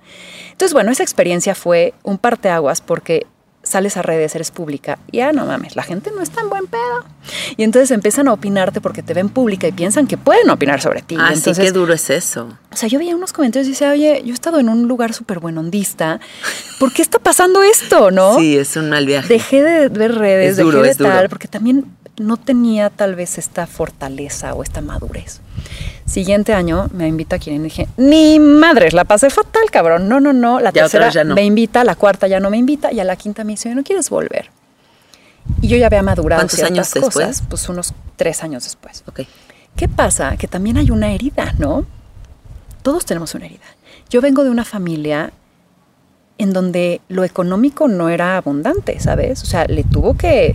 Entonces, 0.52 0.72
bueno, 0.74 0.90
esa 0.90 1.02
experiencia 1.02 1.54
fue 1.54 1.94
un 2.02 2.18
parteaguas 2.18 2.80
porque 2.80 3.26
sales 3.62 3.96
a 3.96 4.02
redes, 4.02 4.32
eres 4.36 4.52
pública 4.52 4.98
y 5.10 5.16
ya 5.16 5.32
no 5.32 5.44
mames, 5.44 5.74
la 5.74 5.82
gente 5.82 6.12
no 6.14 6.22
es 6.22 6.30
tan 6.30 6.48
buen 6.48 6.66
pedo. 6.68 7.04
Y 7.56 7.64
entonces 7.64 7.90
empiezan 7.90 8.28
a 8.28 8.32
opinarte 8.32 8.80
porque 8.80 9.02
te 9.02 9.12
ven 9.12 9.28
pública 9.28 9.66
y 9.66 9.72
piensan 9.72 10.06
que 10.06 10.16
pueden 10.16 10.48
opinar 10.50 10.80
sobre 10.80 11.02
ti. 11.02 11.16
Ah, 11.18 11.30
sí, 11.30 11.38
entonces, 11.38 11.64
qué 11.64 11.72
duro 11.72 11.92
es 11.92 12.08
eso. 12.10 12.56
o 12.70 12.76
sea, 12.76 12.88
yo 12.88 12.98
veía 13.00 13.16
unos 13.16 13.32
comentarios 13.32 13.66
y 13.66 13.70
decía, 13.72 13.90
oye, 13.90 14.22
yo 14.24 14.30
he 14.30 14.34
estado 14.34 14.60
en 14.60 14.68
un 14.68 14.86
lugar 14.86 15.14
súper 15.14 15.40
buenondista. 15.40 16.20
¿Por 16.78 16.92
qué 16.92 17.02
está 17.02 17.18
pasando 17.18 17.62
esto, 17.64 18.10
no? 18.12 18.38
Sí, 18.38 18.56
es 18.56 18.76
un 18.76 18.88
mal 18.90 19.04
viaje. 19.04 19.26
Dejé 19.28 19.62
de 19.62 19.88
ver 19.88 20.14
redes, 20.14 20.52
Es 20.52 20.56
duro, 20.58 20.78
dejé 20.78 20.84
de 20.84 20.90
es 20.92 20.98
duro. 20.98 21.10
tal, 21.10 21.28
porque 21.28 21.48
también 21.48 21.86
no 22.18 22.36
tenía 22.36 22.90
tal 22.90 23.14
vez 23.14 23.38
esta 23.38 23.66
fortaleza 23.66 24.54
o 24.54 24.62
esta 24.62 24.80
madurez. 24.80 25.40
Siguiente 26.06 26.54
año 26.54 26.88
me 26.92 27.08
invita 27.08 27.36
a 27.36 27.38
quien 27.38 27.56
y 27.56 27.64
dije, 27.64 27.88
ni 27.96 28.38
madres, 28.38 28.92
la 28.94 29.04
pasé 29.04 29.28
fatal, 29.30 29.64
cabrón. 29.70 30.08
No, 30.08 30.20
no, 30.20 30.32
no. 30.32 30.60
La 30.60 30.70
Ya 30.72 30.82
tercera 30.82 31.10
ya 31.10 31.24
no. 31.24 31.34
me 31.34 31.44
invita, 31.44 31.84
la 31.84 31.94
cuarta 31.96 32.26
ya 32.28 32.40
no 32.40 32.48
me 32.50 32.56
invita 32.56 32.92
y 32.92 33.00
a 33.00 33.04
la 33.04 33.16
quinta 33.16 33.44
me 33.44 33.52
dice, 33.54 33.74
¿no 33.74 33.82
quieres 33.82 34.08
volver? 34.08 34.50
Y 35.60 35.68
yo 35.68 35.76
ya 35.76 35.86
había 35.86 36.02
madurado 36.02 36.40
¿Cuántos 36.40 36.56
ciertas 36.56 36.72
años 36.72 36.94
después? 36.94 37.14
cosas, 37.14 37.42
pues 37.48 37.68
unos 37.68 37.92
tres 38.16 38.42
años 38.42 38.64
después. 38.64 39.02
Ok. 39.06 39.20
¿Qué 39.76 39.88
pasa? 39.88 40.36
Que 40.36 40.48
también 40.48 40.76
hay 40.78 40.90
una 40.90 41.12
herida, 41.12 41.54
¿no? 41.58 41.84
Todos 42.82 43.04
tenemos 43.04 43.34
una 43.34 43.46
herida. 43.46 43.64
Yo 44.08 44.20
vengo 44.20 44.42
de 44.44 44.50
una 44.50 44.64
familia 44.64 45.32
en 46.38 46.52
donde 46.52 47.00
lo 47.08 47.24
económico 47.24 47.88
no 47.88 48.08
era 48.08 48.36
abundante, 48.36 49.00
¿sabes? 49.00 49.42
O 49.42 49.46
sea, 49.46 49.64
le 49.66 49.84
tuvo 49.84 50.16
que 50.16 50.54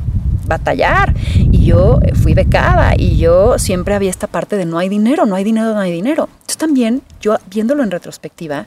batallar 0.51 1.13
y 1.35 1.65
yo 1.65 1.99
fui 2.21 2.33
becada 2.33 2.93
y 2.97 3.17
yo 3.17 3.57
siempre 3.57 3.95
había 3.95 4.09
esta 4.09 4.27
parte 4.27 4.57
de 4.57 4.65
no 4.65 4.77
hay 4.77 4.89
dinero, 4.89 5.25
no 5.25 5.35
hay 5.35 5.43
dinero, 5.43 5.73
no 5.73 5.79
hay 5.79 5.91
dinero. 5.91 6.27
Entonces 6.31 6.57
también 6.57 7.01
yo 7.21 7.37
viéndolo 7.47 7.83
en 7.83 7.91
retrospectiva, 7.91 8.65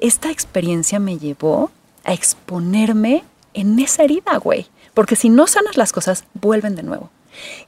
esta 0.00 0.30
experiencia 0.30 0.98
me 0.98 1.18
llevó 1.18 1.70
a 2.04 2.12
exponerme 2.12 3.24
en 3.54 3.78
esa 3.78 4.02
herida, 4.02 4.36
güey. 4.38 4.66
Porque 4.94 5.16
si 5.16 5.28
no 5.28 5.46
sanas 5.46 5.76
las 5.76 5.92
cosas, 5.92 6.24
vuelven 6.34 6.74
de 6.74 6.82
nuevo. 6.82 7.10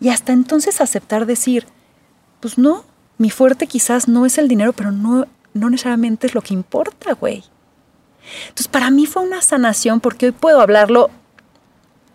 Y 0.01 0.09
hasta 0.09 0.33
entonces 0.33 0.81
aceptar 0.81 1.27
decir, 1.27 1.67
pues 2.41 2.59
no, 2.59 2.85
mi 3.19 3.31
fuerte 3.31 3.67
quizás 3.67 4.09
no 4.09 4.27
es 4.27 4.37
el 4.39 4.49
dinero, 4.49 4.73
pero 4.73 4.91
no, 4.91 5.27
no 5.55 5.71
necesariamente 5.71 6.27
es 6.27 6.35
lo 6.35 6.43
que 6.43 6.55
importa, 6.55 7.15
güey. 7.15 7.45
Entonces 8.49 8.69
para 8.69 8.91
mí 8.91 9.07
fue 9.07 9.23
una 9.23 9.43
sanación 9.43 10.01
porque 10.01 10.27
hoy 10.27 10.33
puedo 10.33 10.61
hablarlo 10.61 11.11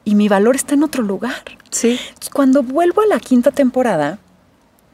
y 0.09 0.15
mi 0.15 0.27
valor 0.27 0.55
está 0.55 0.73
en 0.73 0.81
otro 0.81 1.03
lugar. 1.03 1.43
Sí. 1.69 1.99
Entonces, 1.99 2.31
cuando 2.31 2.63
vuelvo 2.63 3.01
a 3.01 3.05
la 3.05 3.19
quinta 3.19 3.51
temporada, 3.51 4.17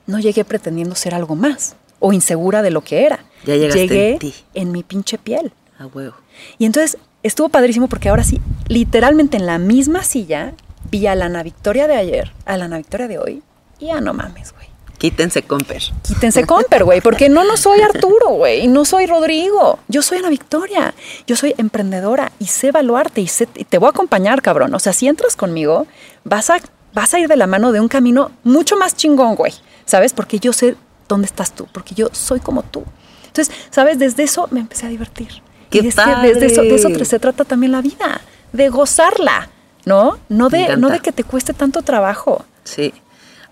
no 0.08 0.20
llegué 0.20 0.44
pretendiendo 0.44 0.94
ser 0.94 1.16
algo 1.16 1.36
más 1.36 1.78
o 2.00 2.12
insegura 2.12 2.62
de 2.62 2.70
lo 2.70 2.82
que 2.82 3.06
era. 3.06 3.24
Ya 3.46 3.56
llegaste 3.56 3.88
llegué 3.88 4.12
en 4.12 4.20
ti. 4.20 4.34
en 4.54 4.74
mi 4.74 4.84
pinche 4.84 5.18
piel. 5.18 5.54
A 5.80 5.86
huevo. 5.86 6.16
Y 6.58 6.66
entonces 6.66 6.98
estuvo 7.24 7.48
padrísimo 7.48 7.88
porque 7.88 8.10
ahora 8.10 8.26
sí, 8.26 8.42
literalmente 8.68 9.38
en 9.38 9.46
la 9.46 9.58
misma 9.58 10.04
silla, 10.04 10.54
vi 10.92 11.08
a 11.08 11.16
la 11.16 11.28
Ana 11.28 11.44
Victoria 11.44 11.88
de 11.88 11.96
ayer, 11.96 12.34
a 12.44 12.58
la 12.58 12.66
Ana 12.66 12.76
Victoria 12.78 13.08
de 13.08 13.18
hoy, 13.18 13.42
y 13.80 13.86
ya 13.86 14.02
no 14.02 14.14
mames, 14.14 14.52
güey. 14.52 14.65
Quítense 14.98 15.44
comper. 15.44 15.82
Quítense 16.08 16.46
comper, 16.46 16.84
güey, 16.84 17.02
porque 17.02 17.30
no, 17.30 17.44
no 17.44 17.58
soy 17.58 17.82
Arturo, 17.82 18.30
güey, 18.30 18.62
y 18.66 18.68
no 18.68 18.86
soy 18.86 19.06
Rodrigo. 19.06 19.80
Yo 19.88 20.02
soy 20.02 20.20
Ana 20.20 20.30
Victoria, 20.30 20.94
yo 21.28 21.36
soy 21.36 21.54
emprendedora 21.58 22.32
y 22.40 22.48
sé 22.48 22.68
evaluarte 22.70 23.22
y, 23.22 23.28
sé- 23.28 23.50
y 23.56 23.66
te 23.66 23.78
voy 23.78 23.88
a 23.88 23.90
acompañar, 23.92 24.42
cabrón. 24.42 24.74
O 24.74 24.80
sea, 24.80 24.94
si 24.94 25.08
entras 25.08 25.36
conmigo, 25.36 25.86
vas 26.24 26.50
a 26.50 26.60
vas 26.94 27.14
a 27.14 27.20
ir 27.20 27.28
de 27.28 27.36
la 27.36 27.46
mano 27.46 27.74
de 27.74 27.82
un 27.82 27.90
camino 27.90 28.32
mucho 28.46 28.78
más 28.78 28.96
chingón, 28.96 29.36
güey. 29.36 29.54
¿Sabes? 29.86 30.14
Porque 30.14 30.40
yo 30.40 30.54
sé 30.54 30.76
dónde 31.10 31.26
estás 31.28 31.52
tú, 31.54 31.68
porque 31.72 31.94
yo 31.94 32.08
soy 32.14 32.40
como 32.40 32.64
tú. 32.64 32.84
Entonces, 33.28 33.54
¿sabes? 33.70 34.00
Desde 34.00 34.24
eso 34.24 34.48
me 34.52 34.62
empecé 34.62 34.86
a 34.86 34.90
divertir. 34.90 35.28
¡Qué 35.70 35.80
y 35.84 35.88
es 35.88 35.96
que 35.96 36.02
desde 36.22 36.46
eso, 36.46 36.62
de 36.62 36.74
eso 36.76 37.06
se 37.06 37.20
trata 37.20 37.44
también 37.44 37.74
la 37.74 37.82
vida, 37.82 38.22
de 38.54 38.70
gozarla, 38.70 39.50
¿no? 39.84 40.18
No 40.30 40.48
de, 40.50 40.78
no 40.78 40.88
de 40.90 41.00
que 41.02 41.12
te 41.12 41.24
cueste 41.26 41.54
tanto 41.54 41.82
trabajo. 41.82 42.46
Sí. 42.64 42.94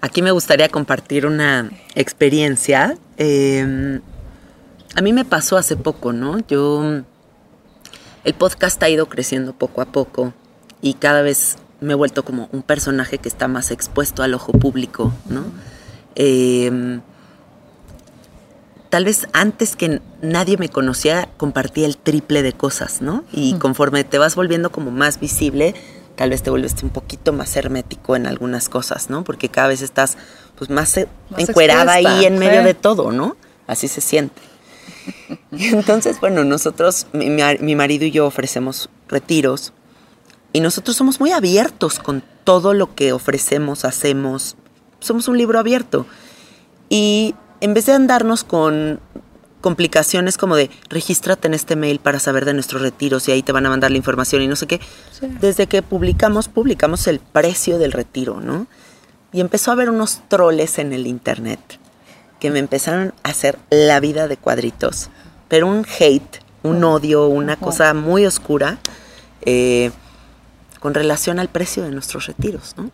Aquí 0.03 0.21
me 0.21 0.31
gustaría 0.31 0.67
compartir 0.67 1.25
una 1.25 1.71
experiencia. 1.95 2.97
Eh, 3.15 4.01
a 4.95 5.01
mí 5.01 5.13
me 5.13 5.23
pasó 5.23 5.55
hace 5.55 5.77
poco, 5.77 6.11
¿no? 6.11 6.45
Yo. 6.45 7.03
El 8.25 8.33
podcast 8.33 8.83
ha 8.83 8.89
ido 8.89 9.07
creciendo 9.07 9.53
poco 9.53 9.79
a 9.79 9.85
poco 9.85 10.33
y 10.81 10.95
cada 10.95 11.21
vez 11.21 11.55
me 11.79 11.93
he 11.93 11.95
vuelto 11.95 12.25
como 12.25 12.49
un 12.51 12.63
personaje 12.63 13.17
que 13.17 13.29
está 13.29 13.47
más 13.47 13.71
expuesto 13.71 14.23
al 14.23 14.33
ojo 14.33 14.51
público, 14.51 15.13
¿no? 15.29 15.45
Eh, 16.15 16.99
tal 18.89 19.05
vez 19.05 19.29
antes 19.31 19.77
que 19.77 20.01
nadie 20.21 20.57
me 20.57 20.67
conocía, 20.67 21.29
compartía 21.37 21.85
el 21.85 21.95
triple 21.95 22.43
de 22.43 22.51
cosas, 22.51 23.01
¿no? 23.01 23.23
Y 23.31 23.53
conforme 23.53 24.03
te 24.03 24.17
vas 24.17 24.35
volviendo 24.35 24.69
como 24.69 24.91
más 24.91 25.21
visible, 25.21 25.75
tal 26.15 26.29
vez 26.29 26.43
te 26.43 26.49
vuelves 26.49 26.75
un 26.83 26.89
poquito 26.89 27.33
más 27.33 27.55
hermético 27.55 28.15
en 28.15 28.27
algunas 28.27 28.69
cosas, 28.69 29.09
¿no? 29.09 29.23
Porque 29.23 29.49
cada 29.49 29.69
vez 29.69 29.81
estás 29.81 30.17
pues 30.57 30.69
más, 30.69 30.97
Más 31.29 31.49
encuerada 31.49 31.99
expuesta, 31.99 32.19
ahí 32.19 32.25
en 32.25 32.37
medio 32.37 32.63
de 32.63 32.73
todo, 32.73 33.11
¿no? 33.11 33.35
Así 33.67 33.87
se 33.87 34.01
siente. 34.01 34.41
Entonces, 35.51 36.19
bueno, 36.19 36.43
nosotros, 36.43 37.07
mi 37.13 37.75
marido 37.75 38.05
y 38.05 38.11
yo 38.11 38.25
ofrecemos 38.25 38.89
retiros 39.07 39.73
y 40.53 40.59
nosotros 40.59 40.95
somos 40.95 41.19
muy 41.19 41.31
abiertos 41.31 41.97
con 41.97 42.23
todo 42.43 42.75
lo 42.75 42.93
que 42.93 43.11
ofrecemos, 43.11 43.85
hacemos. 43.85 44.55
Somos 44.99 45.27
un 45.27 45.37
libro 45.37 45.57
abierto. 45.59 46.05
Y 46.89 47.33
en 47.59 47.73
vez 47.73 47.87
de 47.87 47.93
andarnos 47.93 48.43
con 48.43 48.99
complicaciones 49.63 50.37
como 50.37 50.57
de 50.57 50.69
regístrate 50.89 51.47
en 51.47 51.53
este 51.53 51.77
mail 51.77 51.99
para 51.99 52.19
saber 52.19 52.43
de 52.43 52.53
nuestros 52.53 52.81
retiros 52.81 53.29
y 53.29 53.31
ahí 53.31 53.41
te 53.41 53.53
van 53.53 53.65
a 53.65 53.69
mandar 53.69 53.91
la 53.91 53.97
información 53.97 54.41
y 54.41 54.47
no 54.47 54.57
sé 54.57 54.67
qué, 54.67 54.81
desde 55.39 55.67
que 55.67 55.81
publicamos, 55.81 56.49
publicamos 56.49 57.07
el 57.07 57.19
precio 57.19 57.79
del 57.79 57.93
retiro, 57.93 58.41
¿no? 58.41 58.67
Y 59.31 59.39
empezó 59.39 59.71
a 59.71 59.75
haber 59.75 59.89
unos 59.89 60.19
troles 60.27 60.79
en 60.79 60.91
el 60.91 61.07
internet 61.07 61.79
que 62.41 62.51
me 62.51 62.59
empezaron 62.59 63.13
a 63.23 63.29
hacer 63.29 63.57
la 63.69 64.01
vida 64.01 64.27
de 64.27 64.35
cuadritos, 64.35 65.09
pero 65.47 65.65
un 65.65 65.85
hate, 65.97 66.41
un 66.61 66.83
odio, 66.83 67.27
una 67.27 67.55
cosa 67.55 67.93
muy 67.93 68.25
oscura 68.25 68.79
eh, 69.43 69.91
con 70.81 70.93
relación 70.93 71.39
al 71.39 71.47
precio 71.47 71.83
de 71.83 71.91
nuestros 71.91 72.27
retiros, 72.27 72.75
¿no? 72.75 72.91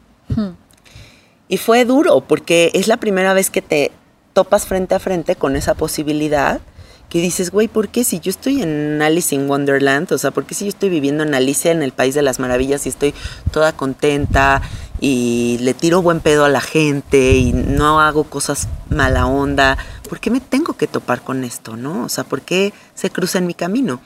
Y 1.47 1.57
fue 1.57 1.83
duro 1.83 2.21
porque 2.21 2.69
es 2.75 2.87
la 2.87 2.97
primera 2.97 3.33
vez 3.33 3.49
que 3.49 3.63
te 3.63 3.91
topas 4.39 4.65
frente 4.65 4.95
a 4.95 4.99
frente 4.99 5.35
con 5.35 5.57
esa 5.57 5.73
posibilidad 5.73 6.61
que 7.09 7.19
dices, 7.19 7.51
güey, 7.51 7.67
¿por 7.67 7.89
qué 7.89 8.05
si 8.05 8.21
yo 8.21 8.29
estoy 8.29 8.61
en 8.61 9.01
Alice 9.01 9.35
in 9.35 9.49
Wonderland? 9.49 10.09
O 10.13 10.17
sea, 10.17 10.31
¿por 10.31 10.45
qué 10.45 10.55
si 10.55 10.63
yo 10.63 10.69
estoy 10.69 10.87
viviendo 10.87 11.23
en 11.23 11.35
Alicia 11.35 11.73
en 11.73 11.83
el 11.83 11.91
País 11.91 12.15
de 12.15 12.21
las 12.21 12.39
Maravillas 12.39 12.85
y 12.85 12.89
estoy 12.89 13.13
toda 13.51 13.73
contenta 13.73 14.61
y 15.01 15.57
le 15.59 15.73
tiro 15.73 16.01
buen 16.01 16.21
pedo 16.21 16.45
a 16.45 16.49
la 16.49 16.61
gente 16.61 17.33
y 17.35 17.51
no 17.51 17.99
hago 17.99 18.23
cosas 18.23 18.69
mala 18.89 19.25
onda? 19.25 19.77
¿Por 20.07 20.21
qué 20.21 20.31
me 20.31 20.39
tengo 20.39 20.71
que 20.71 20.87
topar 20.87 21.21
con 21.21 21.43
esto, 21.43 21.75
no? 21.75 22.05
O 22.05 22.09
sea, 22.09 22.23
¿por 22.23 22.41
qué 22.41 22.71
se 22.95 23.09
cruza 23.09 23.39
en 23.39 23.47
mi 23.47 23.55
camino? 23.55 23.99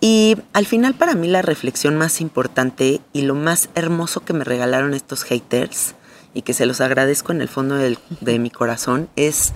Y 0.00 0.36
al 0.52 0.66
final 0.66 0.94
para 0.94 1.14
mí 1.14 1.28
la 1.28 1.42
reflexión 1.42 1.96
más 1.96 2.20
importante 2.20 3.02
y 3.12 3.22
lo 3.22 3.36
más 3.36 3.68
hermoso 3.76 4.24
que 4.24 4.32
me 4.32 4.42
regalaron 4.42 4.94
estos 4.94 5.22
haters 5.22 5.94
y 6.34 6.42
que 6.42 6.54
se 6.54 6.66
los 6.66 6.80
agradezco 6.80 7.32
en 7.32 7.40
el 7.40 7.48
fondo 7.48 7.74
del- 7.76 7.98
de 8.20 8.38
mi 8.38 8.50
corazón 8.50 9.08
es 9.16 9.52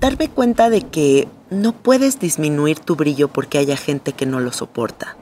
darme 0.00 0.28
cuenta 0.28 0.70
de 0.70 0.82
que 0.82 1.28
no 1.50 1.72
puedes 1.72 2.18
disminuir 2.20 2.78
tu 2.80 2.96
brillo 2.96 3.28
porque 3.28 3.58
haya 3.58 3.76
gente 3.76 4.12
que 4.12 4.26
no 4.26 4.40
lo 4.40 4.52
soporta. 4.52 5.16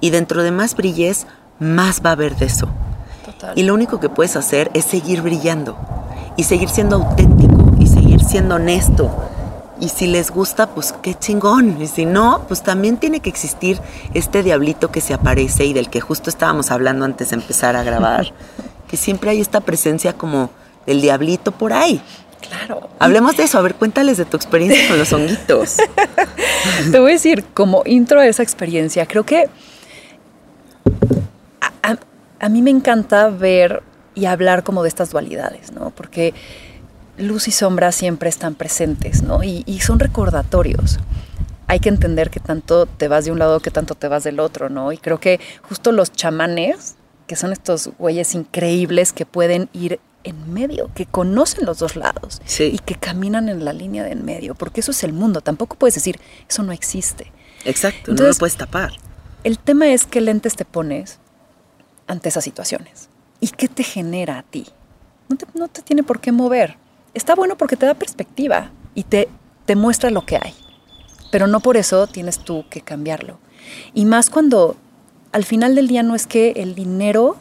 Y 0.00 0.10
dentro 0.10 0.42
de 0.42 0.50
más 0.50 0.74
brilles, 0.74 1.26
más 1.60 2.02
va 2.04 2.10
a 2.10 2.12
haber 2.14 2.36
de 2.36 2.46
eso. 2.46 2.68
Total. 3.24 3.58
Y 3.58 3.62
lo 3.62 3.74
único 3.74 4.00
que 4.00 4.08
puedes 4.08 4.36
hacer 4.36 4.70
es 4.74 4.84
seguir 4.84 5.22
brillando 5.22 5.76
y 6.36 6.44
seguir 6.44 6.68
siendo 6.68 6.96
auténtico 6.96 7.72
y 7.78 7.86
seguir 7.86 8.22
siendo 8.22 8.56
honesto. 8.56 9.10
Y 9.80 9.88
si 9.88 10.06
les 10.06 10.30
gusta, 10.30 10.68
pues 10.68 10.94
qué 11.02 11.14
chingón. 11.14 11.80
Y 11.80 11.86
si 11.86 12.06
no, 12.06 12.42
pues 12.48 12.62
también 12.62 12.96
tiene 12.96 13.20
que 13.20 13.28
existir 13.30 13.80
este 14.14 14.42
diablito 14.42 14.90
que 14.90 15.00
se 15.00 15.14
aparece 15.14 15.64
y 15.66 15.72
del 15.72 15.90
que 15.90 16.00
justo 16.00 16.30
estábamos 16.30 16.70
hablando 16.70 17.04
antes 17.04 17.30
de 17.30 17.36
empezar 17.36 17.76
a 17.76 17.82
grabar. 17.82 18.32
que 18.94 18.96
siempre 18.96 19.30
hay 19.30 19.40
esta 19.40 19.60
presencia 19.60 20.12
como 20.12 20.50
del 20.86 21.00
diablito 21.00 21.50
por 21.50 21.72
ahí. 21.72 22.00
Claro. 22.48 22.88
Hablemos 23.00 23.36
de 23.36 23.42
eso. 23.42 23.58
A 23.58 23.62
ver, 23.62 23.74
cuéntales 23.74 24.18
de 24.18 24.24
tu 24.24 24.36
experiencia 24.36 24.86
con 24.86 24.98
los 25.00 25.12
honguitos. 25.12 25.78
Te 26.92 26.98
voy 27.00 27.10
a 27.10 27.14
decir, 27.14 27.44
como 27.54 27.82
intro 27.86 28.20
a 28.20 28.26
esa 28.28 28.44
experiencia, 28.44 29.04
creo 29.06 29.24
que 29.24 29.48
a, 31.60 31.90
a- 31.90 31.98
a 32.38 32.48
mí 32.48 32.62
me 32.62 32.70
encanta 32.70 33.28
ver 33.30 33.82
y 34.14 34.26
hablar 34.26 34.62
como 34.62 34.82
de 34.84 34.88
estas 34.90 35.10
dualidades, 35.10 35.72
¿no? 35.72 35.90
Porque 35.90 36.32
luz 37.18 37.48
y 37.48 37.50
sombra 37.50 37.90
siempre 37.90 38.28
están 38.28 38.54
presentes, 38.54 39.22
¿no? 39.22 39.42
Y, 39.42 39.64
y 39.66 39.80
son 39.80 39.98
recordatorios. 39.98 41.00
Hay 41.66 41.80
que 41.80 41.88
entender 41.88 42.30
que 42.30 42.38
tanto 42.38 42.86
te 42.86 43.08
vas 43.08 43.24
de 43.24 43.32
un 43.32 43.40
lado 43.40 43.58
que 43.58 43.72
tanto 43.72 43.96
te 43.96 44.06
vas 44.06 44.22
del 44.22 44.38
otro, 44.38 44.68
¿no? 44.68 44.92
Y 44.92 44.98
creo 44.98 45.18
que 45.18 45.40
justo 45.68 45.90
los 45.90 46.12
chamanes, 46.12 46.94
que 47.26 47.36
son 47.36 47.52
estos 47.52 47.90
güeyes 47.98 48.34
increíbles 48.34 49.12
que 49.12 49.26
pueden 49.26 49.68
ir 49.72 50.00
en 50.24 50.52
medio, 50.52 50.90
que 50.94 51.04
conocen 51.06 51.66
los 51.66 51.78
dos 51.78 51.96
lados 51.96 52.40
Sí. 52.46 52.70
y 52.72 52.78
que 52.78 52.94
caminan 52.94 53.48
en 53.48 53.64
la 53.64 53.72
línea 53.72 54.04
de 54.04 54.12
en 54.12 54.24
medio, 54.24 54.54
porque 54.54 54.80
eso 54.80 54.90
es 54.90 55.04
el 55.04 55.12
mundo. 55.12 55.40
Tampoco 55.42 55.76
puedes 55.76 55.94
decir, 55.94 56.18
eso 56.48 56.62
no 56.62 56.72
existe. 56.72 57.30
Exacto, 57.64 58.04
no 58.08 58.12
Entonces- 58.12 58.36
lo 58.36 58.40
puedes 58.40 58.56
tapar. 58.56 58.92
El 59.42 59.58
tema 59.58 59.88
es 59.92 60.06
qué 60.06 60.20
lentes 60.22 60.56
te 60.56 60.64
pones 60.64 61.18
ante 62.06 62.28
esas 62.30 62.44
situaciones 62.44 63.08
y 63.40 63.48
qué 63.48 63.68
te 63.68 63.82
genera 63.84 64.38
a 64.38 64.42
ti. 64.42 64.66
No 65.28 65.36
te, 65.36 65.46
no 65.54 65.68
te 65.68 65.82
tiene 65.82 66.02
por 66.02 66.20
qué 66.20 66.32
mover. 66.32 66.76
Está 67.12 67.34
bueno 67.34 67.56
porque 67.56 67.76
te 67.76 67.86
da 67.86 67.94
perspectiva 67.94 68.70
y 68.94 69.04
te, 69.04 69.28
te 69.66 69.76
muestra 69.76 70.10
lo 70.10 70.24
que 70.24 70.36
hay, 70.36 70.54
pero 71.30 71.46
no 71.46 71.60
por 71.60 71.76
eso 71.76 72.06
tienes 72.06 72.38
tú 72.38 72.64
que 72.70 72.80
cambiarlo. 72.80 73.38
Y 73.92 74.04
más 74.06 74.30
cuando 74.30 74.76
al 75.34 75.44
final 75.44 75.74
del 75.74 75.88
día 75.88 76.04
no 76.04 76.14
es 76.14 76.28
que 76.28 76.52
el 76.56 76.76
dinero 76.76 77.36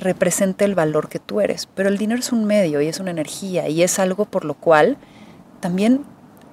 represente 0.00 0.64
el 0.64 0.74
valor 0.74 1.08
que 1.08 1.20
tú 1.20 1.40
eres, 1.40 1.68
pero 1.72 1.88
el 1.88 1.96
dinero 1.96 2.18
es 2.18 2.32
un 2.32 2.44
medio 2.44 2.80
y 2.80 2.88
es 2.88 2.98
una 2.98 3.12
energía 3.12 3.68
y 3.68 3.84
es 3.84 4.00
algo 4.00 4.24
por 4.24 4.44
lo 4.44 4.54
cual 4.54 4.96
también 5.60 6.02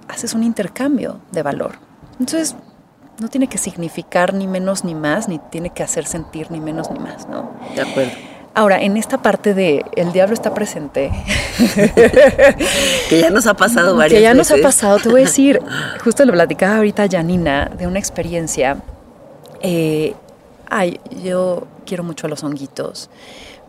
haces 0.07 0.35
un 0.35 0.43
intercambio 0.43 1.21
de 1.31 1.41
valor. 1.41 1.71
Entonces, 2.19 2.55
no 3.19 3.29
tiene 3.29 3.47
que 3.47 3.57
significar 3.57 4.35
ni 4.35 4.45
menos 4.45 4.83
ni 4.85 4.93
más, 4.93 5.27
ni 5.27 5.39
tiene 5.39 5.71
que 5.71 5.81
hacer 5.81 6.05
sentir 6.05 6.51
ni 6.51 6.59
menos 6.59 6.91
ni 6.91 6.99
más, 6.99 7.27
¿no? 7.27 7.51
De 7.75 7.81
acuerdo. 7.81 8.11
Ahora, 8.53 8.79
en 8.79 8.95
esta 8.95 9.23
parte 9.23 9.55
de 9.55 9.83
el 9.95 10.11
diablo 10.11 10.35
está 10.35 10.53
presente, 10.53 11.09
Que 13.09 13.21
ya 13.21 13.31
nos 13.31 13.47
ha 13.47 13.55
pasado 13.55 13.95
varias 13.95 14.19
que 14.19 14.21
ya 14.21 14.35
nos 14.35 14.51
ha 14.51 14.55
veces. 14.55 14.65
pasado, 14.67 14.99
te 14.99 15.09
voy 15.09 15.21
a 15.21 15.25
decir, 15.25 15.59
justo 16.03 16.25
lo 16.25 16.33
platicaba 16.33 16.77
ahorita 16.77 17.07
Janina 17.09 17.71
de 17.75 17.87
una 17.87 17.97
experiencia. 17.97 18.77
eh, 19.61 20.13
ay, 20.69 20.99
yo 21.23 21.67
quiero 21.85 22.03
mucho 22.03 22.27
a 22.27 22.29
los 22.29 22.43
honguitos, 22.43 23.09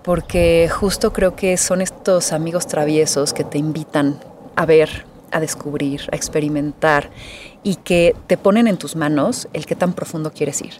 porque 0.02 0.68
justo 0.70 1.12
creo 1.12 1.36
que 1.36 1.56
son 1.56 1.80
estos 1.80 2.32
amigos 2.32 2.66
traviesos 2.66 3.32
que 3.32 3.44
te 3.44 3.58
invitan 3.58 4.20
a 4.56 4.66
ver, 4.66 5.04
a 5.30 5.40
descubrir, 5.40 6.02
a 6.12 6.16
experimentar 6.16 7.10
y 7.62 7.76
que 7.76 8.16
te 8.26 8.36
ponen 8.36 8.66
en 8.66 8.78
tus 8.78 8.96
manos 8.96 9.48
el 9.52 9.66
qué 9.66 9.76
tan 9.76 9.92
profundo 9.92 10.32
quieres 10.32 10.60
ir. 10.62 10.74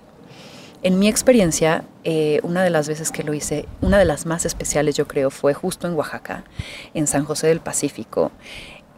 En 0.82 0.98
mi 0.98 1.08
experiencia, 1.08 1.84
eh, 2.04 2.40
una 2.42 2.62
de 2.62 2.70
las 2.70 2.88
veces 2.88 3.10
que 3.10 3.22
lo 3.22 3.34
hice, 3.34 3.66
una 3.82 3.98
de 3.98 4.06
las 4.06 4.24
más 4.24 4.46
especiales 4.46 4.96
yo 4.96 5.06
creo, 5.06 5.30
fue 5.30 5.52
justo 5.52 5.86
en 5.86 5.92
Oaxaca, 5.92 6.44
en 6.94 7.06
San 7.06 7.26
José 7.26 7.48
del 7.48 7.60
Pacífico. 7.60 8.32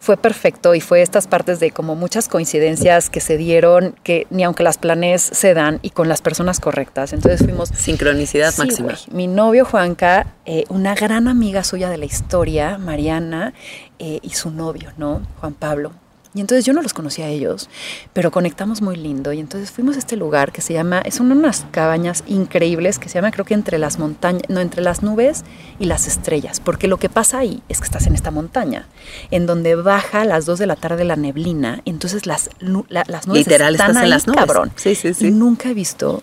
Fue 0.03 0.17
perfecto 0.17 0.75
y 0.75 0.81
fue 0.81 1.01
estas 1.01 1.29
partes 1.29 1.61
de 1.61 1.71
como 1.71 1.95
muchas 1.95 2.29
coincidencias 2.29 3.09
que 3.09 3.21
se 3.21 3.37
dieron, 3.37 3.95
que 4.03 4.27
ni 4.31 4.43
aunque 4.43 4.65
las 4.65 4.77
planes 4.77 5.23
se 5.23 5.55
dan 5.55 5.79
y 5.81 5.91
con 5.91 6.09
las 6.09 6.21
personas 6.23 6.59
correctas. 6.59 7.13
Entonces 7.13 7.45
fuimos 7.45 7.69
Sincronicidad 7.69 8.51
Sí, 8.51 8.63
máxima. 8.63 8.95
Mi 9.13 9.29
novio 9.29 9.65
Juanca, 9.65 10.27
eh, 10.45 10.65
una 10.71 10.97
gran 10.97 11.29
amiga 11.29 11.63
suya 11.63 11.89
de 11.89 11.99
la 11.99 12.05
historia, 12.05 12.79
Mariana, 12.79 13.55
eh, 14.01 14.19
y 14.23 14.31
su 14.31 14.51
novio, 14.51 14.91
¿no? 14.97 15.23
Juan 15.39 15.55
Pablo. 15.55 15.93
Y 16.35 16.41
entonces 16.41 16.65
yo 16.65 16.73
no 16.73 16.81
los 16.81 16.95
conocía 16.95 17.27
a 17.27 17.29
ellos, 17.29 17.69
pero 18.15 18.31
conectamos 18.31 18.81
muy 18.81 18.97
lindo. 18.97 19.35
Y 19.35 19.39
entonces 19.41 19.71
fuimos 19.71 19.97
a 19.97 19.99
este 19.99 20.17
lugar 20.17 20.51
que 20.51 20.63
se 20.63 20.73
llama, 20.73 21.03
son 21.11 21.31
unas 21.31 21.67
cabañas 21.73 22.25
increíbles 22.27 22.99
que 22.99 23.11
se 23.11 23.17
llama, 23.17 23.31
creo 23.33 23.45
que 23.45 23.53
entre 23.53 23.77
las 23.79 23.99
montañas, 23.99 24.43
no, 24.49 24.61
entre 24.61 24.81
las 24.81 25.03
nubes 25.03 25.45
y 25.79 25.85
las 25.85 26.07
estrellas. 26.07 26.59
Porque 26.61 26.89
lo 26.89 26.97
que 26.97 27.11
pasa 27.11 27.39
ahí 27.41 27.63
es 27.69 27.81
que 27.81 27.85
estás 27.85 28.07
en 28.07 28.15
esta 28.15 28.31
montaña, 28.31 28.87
en 29.31 29.45
donde 29.45 29.75
baja 29.75 30.23
a 30.23 30.25
las 30.25 30.47
2 30.47 30.59
de 30.59 30.67
la 30.67 30.77
tarde 30.77 31.05
la 31.05 31.17
neblina. 31.17 31.83
entonces 31.85 32.25
las, 32.25 32.49
la- 32.89 33.05
las 33.07 33.27
nubes 33.27 33.47
Literal, 33.47 33.75
están 33.75 33.91
estás 33.91 34.01
en 34.01 34.05
ahí, 34.05 34.11
las 34.11 34.27
nubes. 34.27 34.39
cabrón. 34.41 34.73
Sí, 34.77 34.95
sí, 34.95 35.13
sí. 35.13 35.27
Y 35.27 35.31
nunca 35.33 35.69
he 35.69 35.75
visto 35.75 36.23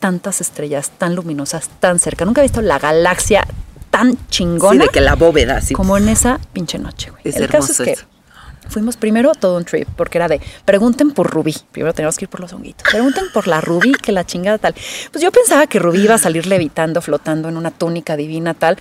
tantas 0.00 0.42
estrellas 0.42 0.90
tan 0.98 1.14
luminosas, 1.14 1.70
tan 1.80 1.98
cerca. 1.98 2.26
Nunca 2.26 2.42
he 2.42 2.44
visto 2.44 2.60
la 2.60 2.78
galaxia 2.78 3.46
tan 3.90 4.12
Sí, 4.12 4.18
chingona 4.28 4.84
de 4.84 4.90
que 4.90 5.00
la 5.00 5.14
bóveda, 5.14 5.56
así. 5.56 5.72
como 5.72 5.96
en 5.96 6.10
esa 6.10 6.38
pinche 6.52 6.78
noche, 6.78 7.10
güey. 7.10 7.22
Es 7.24 7.36
El 7.36 7.48
caso 7.48 7.72
es 7.72 7.80
hermoso 7.80 7.84
que. 8.02 8.15
Fuimos 8.68 8.96
primero 8.96 9.32
todo 9.32 9.56
un 9.56 9.64
trip, 9.64 9.88
porque 9.96 10.18
era 10.18 10.28
de 10.28 10.40
pregunten 10.64 11.12
por 11.12 11.30
Rubí. 11.30 11.54
Primero 11.72 11.94
teníamos 11.94 12.16
que 12.16 12.24
ir 12.24 12.28
por 12.28 12.40
los 12.40 12.52
honguitos. 12.52 12.88
Pregunten 12.90 13.24
por 13.32 13.46
la 13.46 13.60
Rubí, 13.60 13.92
que 13.92 14.12
la 14.12 14.24
chingada 14.24 14.58
tal. 14.58 14.74
Pues 15.10 15.22
yo 15.22 15.32
pensaba 15.32 15.66
que 15.66 15.78
Rubí 15.78 16.02
iba 16.02 16.14
a 16.14 16.18
salir 16.18 16.46
levitando, 16.46 17.00
flotando 17.00 17.48
en 17.48 17.56
una 17.56 17.70
túnica 17.70 18.16
divina 18.16 18.54
tal. 18.54 18.78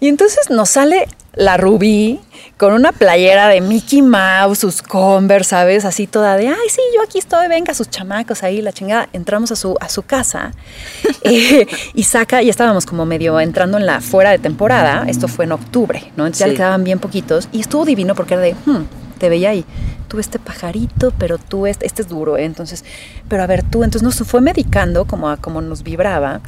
Y 0.00 0.08
entonces 0.08 0.50
nos 0.50 0.70
sale 0.70 1.08
la 1.34 1.56
Rubí 1.56 2.20
con 2.56 2.72
una 2.74 2.92
playera 2.92 3.48
de 3.48 3.60
Mickey 3.60 4.02
Mouse, 4.02 4.58
sus 4.60 4.82
Converse, 4.82 5.50
¿sabes? 5.50 5.84
Así 5.84 6.06
toda 6.06 6.36
de, 6.36 6.48
ay, 6.48 6.68
sí, 6.68 6.80
yo 6.94 7.02
aquí 7.02 7.18
estoy, 7.18 7.48
venga, 7.48 7.74
sus 7.74 7.88
chamacos 7.90 8.42
ahí, 8.42 8.60
la 8.60 8.72
chingada. 8.72 9.08
Entramos 9.12 9.50
a 9.50 9.56
su, 9.56 9.76
a 9.80 9.88
su 9.88 10.02
casa 10.02 10.52
eh, 11.22 11.66
y 11.94 12.02
saca, 12.04 12.42
y 12.42 12.50
estábamos 12.50 12.86
como 12.86 13.06
medio 13.06 13.40
entrando 13.40 13.78
en 13.78 13.86
la 13.86 14.00
fuera 14.00 14.30
de 14.30 14.38
temporada. 14.38 15.04
Esto 15.08 15.28
fue 15.28 15.44
en 15.46 15.52
octubre, 15.52 16.00
¿no? 16.16 16.26
Entonces 16.26 16.40
ya 16.40 16.46
le 16.46 16.54
quedaban 16.54 16.84
bien 16.84 16.98
poquitos. 16.98 17.48
Y 17.52 17.60
estuvo 17.60 17.84
divino 17.84 18.14
porque 18.14 18.34
era 18.34 18.42
de, 18.42 18.54
hmm, 18.54 18.84
te 19.18 19.28
veía 19.28 19.50
ahí. 19.50 19.64
Tú 20.08 20.18
este 20.18 20.38
pajarito, 20.38 21.12
pero 21.18 21.38
tú 21.38 21.66
este, 21.66 21.86
este 21.86 22.02
es 22.02 22.08
duro, 22.08 22.36
¿eh? 22.36 22.44
Entonces, 22.44 22.84
pero 23.28 23.42
a 23.42 23.46
ver 23.46 23.62
tú, 23.62 23.82
entonces 23.82 24.02
nos 24.02 24.28
fue 24.28 24.40
medicando 24.42 25.06
como 25.06 25.30
a 25.30 25.38
como 25.38 25.62
nos 25.62 25.82
vibraba. 25.82 26.42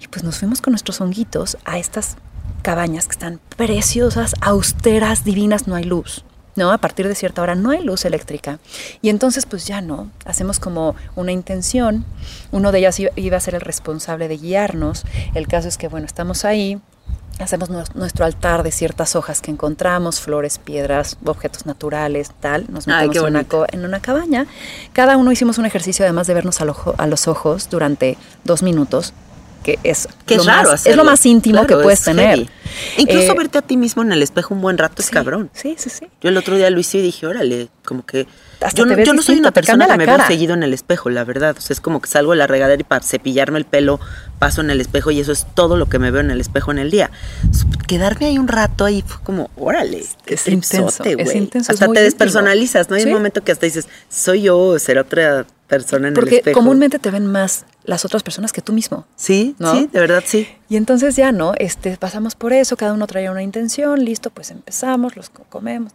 Y 0.00 0.08
pues 0.08 0.22
nos 0.22 0.38
fuimos 0.38 0.60
con 0.60 0.72
nuestros 0.72 1.00
honguitos 1.00 1.56
a 1.64 1.78
estas 1.78 2.16
cabañas 2.66 3.06
que 3.06 3.12
están 3.12 3.38
preciosas, 3.56 4.34
austeras, 4.40 5.22
divinas, 5.24 5.68
no 5.68 5.76
hay 5.76 5.84
luz. 5.84 6.24
¿no? 6.56 6.72
A 6.72 6.78
partir 6.78 7.06
de 7.06 7.14
cierta 7.14 7.42
hora 7.42 7.54
no 7.54 7.70
hay 7.70 7.84
luz 7.84 8.04
eléctrica. 8.06 8.58
Y 9.02 9.10
entonces 9.10 9.44
pues 9.46 9.66
ya 9.66 9.80
no, 9.82 10.10
hacemos 10.24 10.58
como 10.58 10.96
una 11.14 11.30
intención. 11.30 12.04
Uno 12.50 12.72
de 12.72 12.78
ellas 12.78 12.98
iba- 12.98 13.36
a 13.36 13.40
ser 13.40 13.54
el 13.54 13.60
responsable 13.60 14.26
de 14.26 14.38
guiarnos. 14.38 15.04
El 15.34 15.46
caso 15.48 15.68
es 15.68 15.76
que, 15.76 15.86
bueno, 15.88 16.06
estamos 16.06 16.46
ahí, 16.46 16.80
hacemos 17.38 17.68
nues- 17.70 17.94
nuestro 17.94 18.24
altar 18.24 18.62
de 18.62 18.72
ciertas 18.72 19.14
hojas 19.16 19.42
que 19.42 19.50
encontramos, 19.50 20.20
flores, 20.22 20.56
piedras, 20.58 21.18
objetos 21.26 21.66
naturales, 21.66 22.30
tal. 22.40 22.64
Nos 22.70 22.88
Ay, 22.88 23.08
metemos 23.08 23.12
qué 23.12 23.18
en, 23.18 23.46
una 23.58 23.66
en 23.72 23.84
una 23.84 24.00
cabaña. 24.00 24.46
Cada 24.94 25.18
uno 25.18 25.30
hicimos 25.32 25.58
un 25.58 25.66
ejercicio 25.66 26.06
además 26.06 26.26
de 26.26 26.32
vernos 26.34 26.58
a 26.62 27.06
los 27.06 27.28
ojos 27.28 27.68
durante 27.68 28.16
dos 28.44 28.62
minutos, 28.62 29.12
que 29.66 29.78
es, 29.82 30.08
Que 30.26 30.36
lo, 30.36 30.42
es 30.42 30.46
raro 30.46 30.70
más, 30.70 30.86
es 30.86 30.96
lo 30.96 31.02
más 31.04 31.26
íntimo 31.26 31.54
Claro, 31.64 31.66
que 31.78 31.82
puedes 31.82 31.98
es 31.98 32.04
tener. 32.04 32.28
heavy. 32.36 32.48
Incluso 32.98 33.32
Eh, 33.32 33.34
verte 33.36 33.58
a 33.58 33.62
ti 33.62 33.76
mismo 33.76 34.02
en 34.02 34.12
el 34.12 34.22
espejo 34.22 34.54
un 34.54 34.60
buen 34.60 34.78
rato 34.78 35.02
es 35.02 35.10
cabrón. 35.10 35.50
Sí, 35.52 35.74
sí, 35.76 35.90
sí. 35.90 36.06
Yo 36.20 36.28
el 36.28 36.36
otro 36.36 36.54
día 36.56 36.70
lo 36.70 36.78
hice 36.78 36.98
y 36.98 37.02
dije, 37.02 37.26
órale, 37.26 37.68
como 37.84 38.06
que... 38.06 38.26
Hasta 38.60 38.78
Yo 38.78 38.86
no, 38.86 38.98
yo 39.02 39.12
no 39.12 39.22
soy 39.22 39.38
una 39.38 39.50
persona 39.50 39.86
que 39.86 39.96
me 39.98 40.04
cara. 40.06 40.18
veo 40.18 40.26
seguido 40.26 40.54
en 40.54 40.62
el 40.62 40.72
espejo, 40.72 41.10
la 41.10 41.24
verdad. 41.24 41.54
O 41.58 41.60
sea, 41.60 41.74
es 41.74 41.80
como 41.80 42.00
que 42.00 42.08
salgo 42.08 42.32
de 42.32 42.38
la 42.38 42.46
regadera 42.46 42.80
y 42.80 42.84
para 42.84 43.04
cepillarme 43.04 43.58
el 43.58 43.64
pelo 43.66 44.00
paso 44.38 44.60
en 44.62 44.70
el 44.70 44.80
espejo 44.80 45.10
y 45.10 45.20
eso 45.20 45.32
es 45.32 45.46
todo 45.54 45.76
lo 45.76 45.86
que 45.86 45.98
me 45.98 46.10
veo 46.10 46.20
en 46.22 46.30
el 46.30 46.40
espejo 46.40 46.70
en 46.70 46.78
el 46.78 46.90
día. 46.90 47.10
Quedarme 47.86 48.26
ahí 48.26 48.38
un 48.38 48.48
rato 48.48 48.84
ahí 48.84 49.02
fue 49.06 49.18
como, 49.22 49.50
órale, 49.56 50.04
qué 50.24 50.34
es 50.34 50.48
intenso, 50.48 51.04
es 51.04 51.34
intenso, 51.34 51.72
Hasta 51.72 51.84
te 51.86 51.90
íntimo. 51.90 52.04
despersonalizas, 52.04 52.90
¿no? 52.90 52.96
Hay 52.96 53.02
Sí. 53.02 53.08
un 53.08 53.14
momento 53.14 53.44
que 53.44 53.52
hasta 53.52 53.66
dices, 53.66 53.88
soy 54.08 54.42
yo 54.42 54.58
o 54.58 54.78
será 54.78 55.02
otra 55.02 55.46
persona 55.68 56.08
en 56.08 56.14
el 56.14 56.20
Porque 56.20 56.36
espejo. 56.36 56.58
comúnmente 56.58 56.98
te 56.98 57.10
ven 57.10 57.26
más 57.26 57.64
las 57.84 58.04
otras 58.04 58.22
personas 58.22 58.52
que 58.52 58.60
tú 58.62 58.72
mismo. 58.72 59.06
Sí, 59.16 59.54
¿no? 59.58 59.72
sí, 59.74 59.88
de 59.92 60.00
verdad 60.00 60.22
sí. 60.26 60.48
Y 60.68 60.76
entonces 60.76 61.14
ya, 61.16 61.30
¿no? 61.32 61.52
Este, 61.58 61.96
pasamos 61.96 62.34
por 62.34 62.52
eso, 62.52 62.76
cada 62.76 62.92
uno 62.92 63.06
traía 63.06 63.30
una 63.30 63.42
intención, 63.42 64.04
listo, 64.04 64.30
pues 64.30 64.50
empezamos, 64.50 65.14
los 65.16 65.30
co- 65.30 65.44
comemos. 65.48 65.92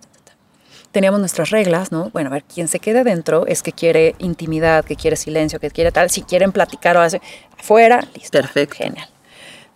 Teníamos 0.91 1.19
nuestras 1.19 1.49
reglas, 1.49 1.91
¿no? 1.91 2.09
Bueno, 2.11 2.29
a 2.29 2.33
ver, 2.33 2.43
quien 2.43 2.67
se 2.67 2.79
quede 2.79 3.03
dentro 3.03 3.47
es 3.47 3.63
que 3.63 3.71
quiere 3.71 4.15
intimidad, 4.19 4.83
que 4.83 4.95
quiere 4.95 5.15
silencio, 5.15 5.59
que 5.59 5.71
quiere 5.71 5.91
tal. 5.91 6.09
Si 6.09 6.21
quieren 6.21 6.51
platicar 6.51 6.97
o 6.97 7.01
hacer 7.01 7.21
afuera, 7.57 8.05
listo. 8.13 8.37
Perfecto. 8.37 8.75
Genial. 8.75 9.07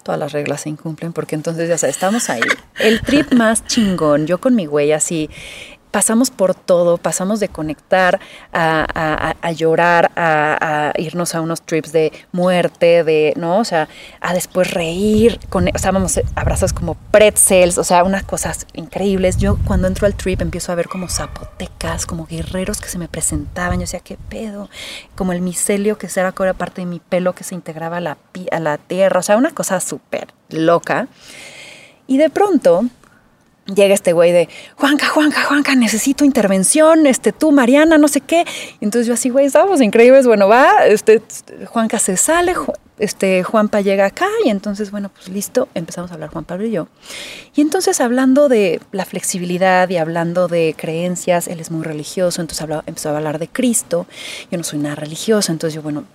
Todas 0.04 0.20
las 0.20 0.34
reglas 0.34 0.62
se 0.62 0.70
incumplen 0.70 1.14
porque 1.14 1.34
entonces 1.34 1.68
ya 1.68 1.78
sabes, 1.80 1.96
estamos 1.96 2.30
ahí. 2.30 2.42
El 2.80 3.02
trip 3.02 3.34
más 3.34 3.66
chingón, 3.66 4.28
yo 4.28 4.40
con 4.40 4.54
mi 4.54 4.68
güey 4.68 4.92
así, 4.92 5.32
pasamos 5.96 6.30
por 6.30 6.56
todo, 6.56 6.98
pasamos 6.98 7.40
de 7.40 7.48
conectar 7.48 8.20
a, 8.52 9.34
a- 9.42 9.52
llorar, 9.54 10.12
a, 10.18 10.92
irnos 10.98 11.36
a 11.36 11.40
unos 11.40 11.62
trips 11.62 11.94
de 11.94 12.12
muerte, 12.34 13.06
de, 13.06 13.32
¿no? 13.38 13.60
O 13.60 13.64
sea, 13.64 13.88
a 14.20 14.34
después 14.34 14.72
reír, 14.72 15.40
con, 15.48 15.70
o 15.74 15.78
sea, 15.78 15.92
vamos 15.92 16.20
abrazados 16.36 16.74
como 16.74 16.96
pretzels, 17.12 17.78
o 17.78 17.86
sea, 17.86 18.04
unas 18.04 18.24
cosas 18.26 18.68
increíbles. 18.74 19.38
Yo 19.38 19.58
cuando 19.64 19.88
entro 19.88 20.06
al 20.06 20.16
trip 20.16 20.42
empiezo 20.42 20.74
a 20.74 20.76
ver 20.76 20.90
como 20.90 21.08
zapotecas, 21.08 22.06
como 22.06 22.26
guerreros 22.26 22.82
que 22.82 22.90
se 22.90 22.98
me 22.98 23.08
presentaban, 23.08 23.76
yo 23.76 23.82
decía, 23.84 24.02
¿qué 24.02 24.18
pedo? 24.28 24.70
Como 25.16 25.32
el 25.32 25.40
micelio 25.40 25.98
que 25.98 26.10
era 26.14 26.34
parte 26.34 26.82
de 26.82 26.88
mi 26.88 27.00
pelo 27.00 27.34
que 27.34 27.46
se 27.46 27.56
integraba 27.56 27.98
a 27.98 28.02
la, 28.02 28.18
a 28.52 28.60
la 28.60 28.78
tierra, 28.80 29.22
o 29.22 29.24
sea, 29.24 29.38
una 29.38 29.52
cosa 29.52 29.80
súper 29.80 30.28
loca. 30.50 31.08
Y 32.06 32.18
de 32.18 32.30
pronto 32.30 32.84
llega 33.74 33.94
este 33.94 34.14
güey 34.14 34.32
de 34.32 34.50
Juanca, 34.76 35.08
Juanca, 35.08 35.44
Juanca, 35.44 35.76
necesito 35.76 36.24
intervención, 36.24 37.08
este 37.08 37.32
tú, 37.32 37.52
Mariana, 37.52 37.98
no 37.98 38.08
sé 38.08 38.22
qué. 38.22 38.46
Entonces 38.82 39.08
yo 39.08 39.14
así, 39.14 39.30
güey, 39.30 39.46
estábamos 39.46 39.82
increíbles, 39.82 40.28
bueno, 40.28 40.48
va, 40.48 40.86
este 40.88 41.22
Juanca 41.68 42.00
se 42.00 42.18
sale, 42.18 42.54
este 43.00 43.44
Juanpa 43.44 43.82
llega 43.82 44.06
acá 44.06 44.28
y 44.44 44.50
entonces, 44.50 44.92
bueno, 44.92 45.10
pues 45.10 45.30
listo, 45.30 45.68
empezamos 45.74 46.12
a 46.12 46.14
hablar 46.14 46.30
Juan 46.30 46.46
Pablo 46.46 46.66
y 46.66 46.72
yo. 46.72 46.88
Y 47.56 47.62
entonces 47.62 48.00
hablando 48.02 48.50
de 48.50 48.80
la 48.92 49.06
flexibilidad 49.06 49.90
y 49.90 49.98
hablando 49.98 50.48
de 50.48 50.76
creencias, 50.78 51.48
él 51.48 51.60
es 51.60 51.72
muy 51.72 51.84
religioso, 51.84 52.42
entonces 52.42 52.68
empezó 52.86 53.10
a 53.10 53.18
hablar 53.18 53.40
de 53.40 53.48
Cristo, 53.48 54.06
yo 54.52 54.58
no 54.58 54.64
soy 54.64 54.80
nada 54.80 54.96
religiosa, 54.96 55.52
entonces 55.52 55.74
yo, 55.76 55.82
bueno, 55.82 56.06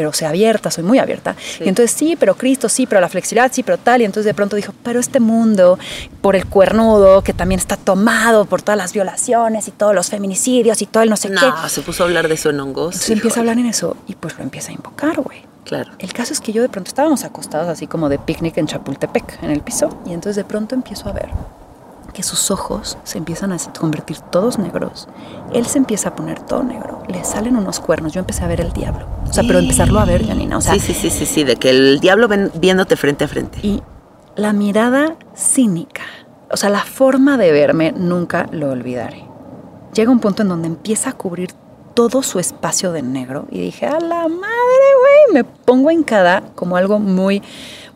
pero 0.00 0.14
sea 0.14 0.30
abierta, 0.30 0.70
soy 0.70 0.82
muy 0.82 0.98
abierta. 0.98 1.36
Y 1.60 1.68
entonces 1.68 1.90
sí, 1.90 2.16
pero 2.18 2.34
Cristo, 2.34 2.70
sí, 2.70 2.86
pero 2.86 3.02
la 3.02 3.10
flexibilidad, 3.10 3.52
sí, 3.52 3.62
pero 3.62 3.76
tal. 3.76 4.00
Y 4.00 4.06
entonces 4.06 4.24
de 4.24 4.32
pronto 4.32 4.56
dijo, 4.56 4.72
pero 4.82 4.98
este 4.98 5.20
mundo, 5.20 5.78
por 6.22 6.36
el 6.36 6.46
cuernudo, 6.46 7.20
que 7.22 7.34
también 7.34 7.60
está 7.60 7.76
tomado 7.76 8.46
por 8.46 8.62
todas 8.62 8.78
las 8.78 8.94
violaciones 8.94 9.68
y 9.68 9.72
todos 9.72 9.94
los 9.94 10.08
feminicidios 10.08 10.80
y 10.80 10.86
todo 10.86 11.02
el 11.02 11.10
no 11.10 11.18
sé 11.18 11.28
qué. 11.28 11.34
No, 11.34 11.68
se 11.68 11.82
puso 11.82 12.02
a 12.02 12.06
hablar 12.06 12.28
de 12.28 12.32
eso 12.32 12.48
en 12.48 12.60
hongos. 12.60 12.94
Entonces 12.94 13.10
empieza 13.10 13.40
a 13.40 13.42
hablar 13.42 13.58
en 13.58 13.66
eso 13.66 13.94
y 14.06 14.14
pues 14.14 14.38
lo 14.38 14.42
empieza 14.42 14.70
a 14.70 14.72
invocar, 14.72 15.20
güey. 15.20 15.42
Claro. 15.66 15.90
El 15.98 16.14
caso 16.14 16.32
es 16.32 16.40
que 16.40 16.54
yo 16.54 16.62
de 16.62 16.70
pronto 16.70 16.88
estábamos 16.88 17.24
acostados 17.24 17.68
así 17.68 17.86
como 17.86 18.08
de 18.08 18.18
picnic 18.18 18.56
en 18.56 18.68
Chapultepec, 18.68 19.42
en 19.42 19.50
el 19.50 19.60
piso, 19.60 20.00
y 20.06 20.14
entonces 20.14 20.36
de 20.36 20.44
pronto 20.44 20.74
empiezo 20.74 21.10
a 21.10 21.12
ver 21.12 21.28
que 22.12 22.22
sus 22.22 22.50
ojos 22.50 22.98
se 23.04 23.18
empiezan 23.18 23.52
a 23.52 23.56
convertir 23.78 24.18
todos 24.20 24.58
negros. 24.58 25.08
Él 25.52 25.66
se 25.66 25.78
empieza 25.78 26.10
a 26.10 26.14
poner 26.16 26.40
todo 26.40 26.62
negro. 26.62 27.02
Le 27.08 27.24
salen 27.24 27.56
unos 27.56 27.80
cuernos. 27.80 28.12
Yo 28.12 28.20
empecé 28.20 28.44
a 28.44 28.48
ver 28.48 28.60
el 28.60 28.72
diablo. 28.72 29.06
O 29.28 29.32
sea, 29.32 29.44
pero 29.46 29.58
empezarlo 29.58 29.98
a 30.00 30.04
ver, 30.04 30.26
Janina. 30.26 30.58
O 30.58 30.60
sea, 30.60 30.74
sí, 30.74 30.80
sí, 30.80 30.94
sí, 30.94 31.10
sí, 31.10 31.26
sí, 31.26 31.44
de 31.44 31.56
que 31.56 31.70
el 31.70 32.00
diablo 32.00 32.28
ven- 32.28 32.50
viéndote 32.54 32.96
frente 32.96 33.24
a 33.24 33.28
frente. 33.28 33.58
y 33.62 33.82
la 34.36 34.52
mirada 34.52 35.16
cínica, 35.34 36.02
o 36.50 36.56
sea, 36.56 36.70
la 36.70 36.84
forma 36.84 37.36
de 37.36 37.52
verme, 37.52 37.92
nunca 37.92 38.46
lo 38.52 38.70
olvidaré. 38.70 39.24
Llega 39.92 40.10
un 40.10 40.20
punto 40.20 40.42
en 40.42 40.48
donde 40.48 40.68
empieza 40.68 41.10
a 41.10 41.12
cubrir 41.14 41.50
todo 41.94 42.22
su 42.22 42.38
espacio 42.38 42.92
de 42.92 43.02
negro 43.02 43.46
y 43.50 43.60
dije, 43.60 43.86
a 43.86 43.98
la 43.98 44.28
madre, 44.28 44.86
güey, 45.00 45.34
me 45.34 45.44
pongo 45.44 45.90
en 45.90 46.04
cada 46.04 46.42
como 46.54 46.76
algo 46.76 47.00
muy, 47.00 47.42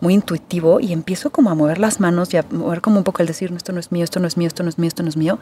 muy 0.04 0.12
intuitivo 0.12 0.80
y 0.80 0.92
empiezo 0.92 1.30
como 1.30 1.48
a 1.50 1.54
mover 1.54 1.78
las 1.78 1.98
manos 1.98 2.34
y 2.34 2.36
a 2.36 2.44
mover 2.50 2.82
como 2.82 2.98
un 2.98 3.04
poco 3.04 3.22
el 3.22 3.26
decir, 3.26 3.50
no, 3.50 3.56
esto 3.56 3.72
no 3.72 3.80
es 3.80 3.90
mío, 3.90 4.04
esto 4.04 4.20
no 4.20 4.26
es 4.26 4.36
mío, 4.36 4.46
esto 4.46 4.62
no 4.62 4.68
es 4.68 4.78
mío, 4.78 4.88
esto 4.88 5.02
no 5.02 5.08
es 5.08 5.16
mío. 5.16 5.38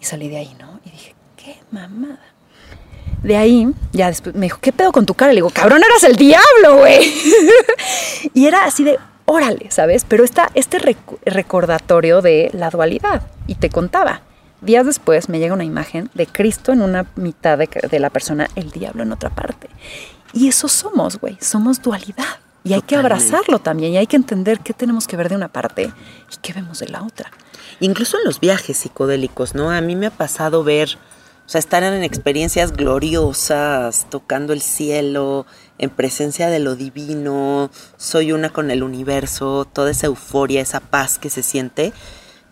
Y 0.00 0.04
salí 0.04 0.28
de 0.28 0.38
ahí, 0.38 0.56
¿no? 0.58 0.80
Y 0.84 0.90
dije, 0.90 1.14
qué 1.36 1.56
mamada. 1.70 2.18
De 3.22 3.36
ahí, 3.36 3.68
ya 3.92 4.08
después 4.08 4.34
me 4.34 4.46
dijo, 4.46 4.58
¿qué 4.60 4.72
pedo 4.72 4.90
con 4.90 5.06
tu 5.06 5.14
cara? 5.14 5.32
Le 5.32 5.36
digo, 5.36 5.50
cabrón, 5.50 5.82
eras 5.84 6.02
el 6.02 6.16
diablo, 6.16 6.78
güey. 6.78 7.12
y 8.34 8.46
era 8.46 8.64
así 8.64 8.82
de, 8.82 8.98
órale, 9.24 9.70
¿sabes? 9.70 10.04
Pero 10.08 10.24
está 10.24 10.50
este 10.54 10.78
recordatorio 11.24 12.22
de 12.22 12.50
la 12.52 12.70
dualidad. 12.70 13.22
Y 13.46 13.54
te 13.54 13.70
contaba, 13.70 14.22
días 14.62 14.84
después 14.84 15.28
me 15.28 15.38
llega 15.38 15.54
una 15.54 15.64
imagen 15.64 16.10
de 16.14 16.26
Cristo 16.26 16.72
en 16.72 16.82
una 16.82 17.06
mitad 17.14 17.56
de, 17.56 17.68
de 17.88 18.00
la 18.00 18.10
persona, 18.10 18.48
el 18.56 18.72
diablo 18.72 19.04
en 19.04 19.12
otra 19.12 19.30
parte. 19.30 19.68
Y 20.32 20.48
eso 20.48 20.66
somos, 20.66 21.20
güey, 21.20 21.38
somos 21.40 21.80
dualidad. 21.80 22.39
Y 22.62 22.74
hay 22.74 22.82
que 22.82 22.96
abrazarlo 22.96 23.58
también, 23.58 23.94
y 23.94 23.96
hay 23.96 24.06
que 24.06 24.16
entender 24.16 24.60
qué 24.60 24.74
tenemos 24.74 25.06
que 25.06 25.16
ver 25.16 25.30
de 25.30 25.36
una 25.36 25.48
parte 25.48 25.84
y 25.84 26.36
qué 26.42 26.52
vemos 26.52 26.78
de 26.80 26.88
la 26.88 27.02
otra. 27.02 27.30
Incluso 27.80 28.18
en 28.18 28.24
los 28.24 28.40
viajes 28.40 28.76
psicodélicos, 28.76 29.54
¿no? 29.54 29.70
A 29.70 29.80
mí 29.80 29.96
me 29.96 30.06
ha 30.06 30.10
pasado 30.10 30.62
ver, 30.62 30.98
o 31.46 31.48
sea, 31.48 31.58
estar 31.58 31.82
en 31.82 32.04
experiencias 32.04 32.72
gloriosas, 32.72 34.06
tocando 34.10 34.52
el 34.52 34.60
cielo, 34.60 35.46
en 35.78 35.88
presencia 35.88 36.48
de 36.48 36.58
lo 36.58 36.76
divino, 36.76 37.70
soy 37.96 38.32
una 38.32 38.50
con 38.50 38.70
el 38.70 38.82
universo, 38.82 39.64
toda 39.64 39.90
esa 39.90 40.08
euforia, 40.08 40.60
esa 40.60 40.80
paz 40.80 41.18
que 41.18 41.30
se 41.30 41.42
siente. 41.42 41.94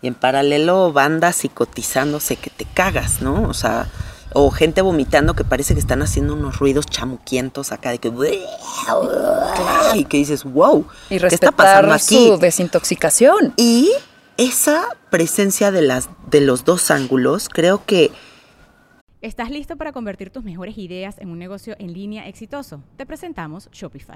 Y 0.01 0.07
en 0.07 0.15
paralelo 0.15 0.91
bandas 0.91 1.35
psicotizándose 1.35 2.37
que 2.37 2.49
te 2.49 2.65
cagas, 2.65 3.21
¿no? 3.21 3.43
O 3.43 3.53
sea, 3.53 3.87
o 4.33 4.51
gente 4.51 4.81
vomitando 4.81 5.33
que 5.33 5.43
parece 5.43 5.73
que 5.73 5.79
están 5.79 6.01
haciendo 6.01 6.33
unos 6.33 6.59
ruidos 6.59 6.85
chamuquientos 6.85 7.71
acá 7.71 7.91
de 7.91 7.99
que... 7.99 8.11
Y 9.93 10.05
que 10.05 10.17
dices, 10.17 10.43
wow, 10.43 10.85
Y 11.09 11.19
¿qué 11.19 11.27
está 11.27 11.51
pasando 11.51 11.93
aquí? 11.93 12.27
su 12.27 12.37
desintoxicación. 12.37 13.53
Y 13.57 13.91
esa 14.37 14.87
presencia 15.09 15.71
de, 15.71 15.81
las, 15.81 16.09
de 16.29 16.41
los 16.41 16.65
dos 16.65 16.91
ángulos, 16.91 17.49
creo 17.49 17.85
que 17.85 18.11
¿Estás 19.21 19.49
listo 19.49 19.75
para 19.75 19.91
convertir 19.91 20.29
tus 20.29 20.45
mejores 20.45 20.77
ideas 20.77 21.17
en 21.19 21.29
un 21.29 21.39
negocio 21.39 21.75
en 21.77 21.91
línea 21.91 22.25
exitoso? 22.29 22.81
Te 22.95 23.05
presentamos 23.05 23.69
Shopify. 23.73 24.15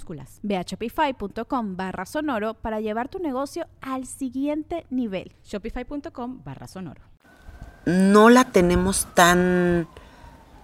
Ve 0.43 0.57
a 0.57 0.63
shopify.com 0.63 1.75
barra 1.75 2.05
sonoro 2.05 2.53
para 2.53 2.79
llevar 2.79 3.09
tu 3.09 3.19
negocio 3.19 3.67
al 3.81 4.05
siguiente 4.05 4.85
nivel. 4.89 5.33
Shopify.com 5.43 6.41
barra 6.43 6.67
sonoro. 6.67 7.01
No 7.85 8.29
la 8.29 8.45
tenemos 8.45 9.07
tan 9.13 9.87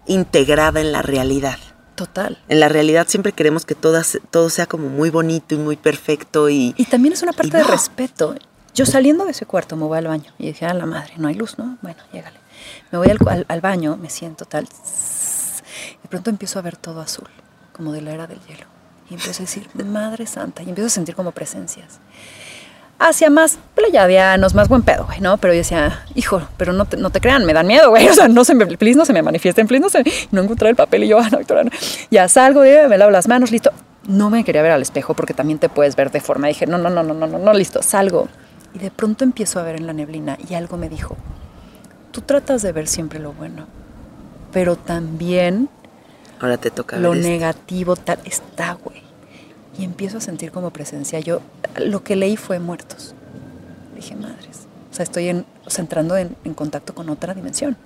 integrada 0.05 0.81
en 0.81 0.91
la 0.91 1.01
realidad. 1.01 1.57
Total. 1.95 2.37
En 2.47 2.59
la 2.59 2.69
realidad 2.69 3.07
siempre 3.07 3.31
queremos 3.31 3.65
que 3.65 3.73
todo, 3.73 3.99
todo 4.29 4.49
sea 4.49 4.67
como 4.67 4.89
muy 4.89 5.09
bonito 5.09 5.55
y 5.55 5.57
muy 5.57 5.77
perfecto 5.77 6.47
y... 6.49 6.75
Y 6.77 6.85
también 6.85 7.13
es 7.13 7.23
una 7.23 7.33
parte 7.33 7.57
de 7.57 7.63
respeto. 7.63 8.35
Yo 8.75 8.85
saliendo 8.85 9.25
de 9.25 9.31
ese 9.31 9.47
cuarto 9.47 9.75
me 9.75 9.85
voy 9.85 9.97
al 9.97 10.07
baño 10.07 10.31
y 10.37 10.47
dije, 10.47 10.67
a 10.67 10.73
la 10.75 10.85
madre, 10.85 11.13
no 11.17 11.27
hay 11.27 11.33
luz, 11.33 11.57
¿no? 11.57 11.79
Bueno, 11.81 11.99
llégale. 12.13 12.37
Me 12.91 12.99
voy 12.99 13.09
al, 13.09 13.45
al 13.47 13.61
baño, 13.61 13.97
me 13.97 14.09
siento 14.09 14.45
tal... 14.45 14.67
De 16.01 16.09
pronto 16.09 16.29
empiezo 16.29 16.59
a 16.59 16.61
ver 16.61 16.77
todo 16.77 17.01
azul, 17.01 17.27
como 17.73 17.91
de 17.91 18.01
la 18.01 18.13
era 18.13 18.27
del 18.27 18.39
hielo. 18.41 18.76
Y 19.09 19.13
empiezo 19.13 19.41
a 19.41 19.45
decir, 19.45 19.67
Madre 19.73 20.27
Santa, 20.27 20.63
y 20.63 20.69
empiezo 20.69 20.87
a 20.87 20.89
sentir 20.89 21.15
como 21.15 21.31
presencias. 21.31 21.99
Hacia 22.99 23.29
más 23.29 23.59
pleyadianos, 23.75 24.55
más 24.55 24.67
buen 24.67 24.81
pedo, 24.81 25.05
güey, 25.05 25.21
¿no? 25.21 25.37
Pero 25.37 25.53
yo 25.53 25.59
decía, 25.59 26.03
hijo, 26.15 26.41
pero 26.57 26.73
no 26.73 26.85
te, 26.85 26.97
no 26.97 27.11
te 27.11 27.21
crean, 27.21 27.45
me 27.45 27.53
dan 27.53 27.67
miedo, 27.67 27.89
güey. 27.91 28.07
O 28.09 28.13
sea, 28.13 28.27
no 28.27 28.43
se 28.43 28.55
me, 28.55 28.65
please, 28.65 28.97
no 28.97 29.05
se 29.05 29.13
me 29.13 29.21
manifiesten, 29.21 29.67
please, 29.67 29.81
no 29.81 29.89
se 29.89 30.03
No 30.31 30.41
encontré 30.41 30.69
el 30.69 30.75
papel 30.75 31.03
y 31.03 31.07
yo, 31.07 31.19
ah, 31.21 31.29
no, 31.29 31.37
Victoria, 31.37 31.63
no. 31.63 31.71
Ya 32.09 32.27
salgo, 32.27 32.61
me 32.61 32.97
lavo 32.97 33.11
las 33.11 33.27
manos, 33.27 33.51
listo. 33.51 33.71
No 34.07 34.29
me 34.29 34.43
quería 34.43 34.61
ver 34.61 34.71
al 34.71 34.81
espejo 34.81 35.13
porque 35.13 35.33
también 35.33 35.59
te 35.59 35.69
puedes 35.69 35.95
ver 35.95 36.11
de 36.11 36.21
forma. 36.21 36.47
Dije, 36.47 36.65
no, 36.65 36.77
no, 36.77 36.89
no, 36.89 37.03
no, 37.03 37.13
no, 37.13 37.27
no, 37.27 37.37
no, 37.37 37.53
listo, 37.53 37.83
salgo. 37.83 38.29
Y 38.73 38.79
de 38.79 38.89
pronto 38.89 39.23
empiezo 39.23 39.59
a 39.59 39.63
ver 39.63 39.75
en 39.75 39.87
la 39.87 39.93
neblina 39.93 40.37
y 40.49 40.55
algo 40.55 40.77
me 40.77 40.89
dijo, 40.89 41.17
tú 42.11 42.21
tratas 42.21 42.61
de 42.61 42.71
ver 42.71 42.87
siempre 42.87 43.19
lo 43.19 43.31
bueno, 43.33 43.67
pero 44.51 44.75
también 44.75 45.69
Ahora 46.39 46.57
te 46.57 46.71
toca 46.71 46.97
lo 46.97 47.15
negativo 47.15 47.95
tal 47.95 48.19
está, 48.25 48.73
güey. 48.73 49.01
Y 49.77 49.83
empiezo 49.83 50.17
a 50.17 50.21
sentir 50.21 50.51
como 50.51 50.71
presencia. 50.71 51.19
Yo 51.19 51.41
lo 51.77 52.03
que 52.03 52.15
leí 52.15 52.37
fue 52.37 52.59
muertos. 52.59 53.13
Dije, 53.95 54.15
madres. 54.15 54.67
O 54.91 54.93
sea, 54.93 55.03
estoy 55.03 55.29
en, 55.29 55.45
entrando 55.77 56.17
en, 56.17 56.35
en 56.43 56.53
contacto 56.53 56.95
con 56.95 57.09
otra 57.09 57.33
dimensión. 57.33 57.77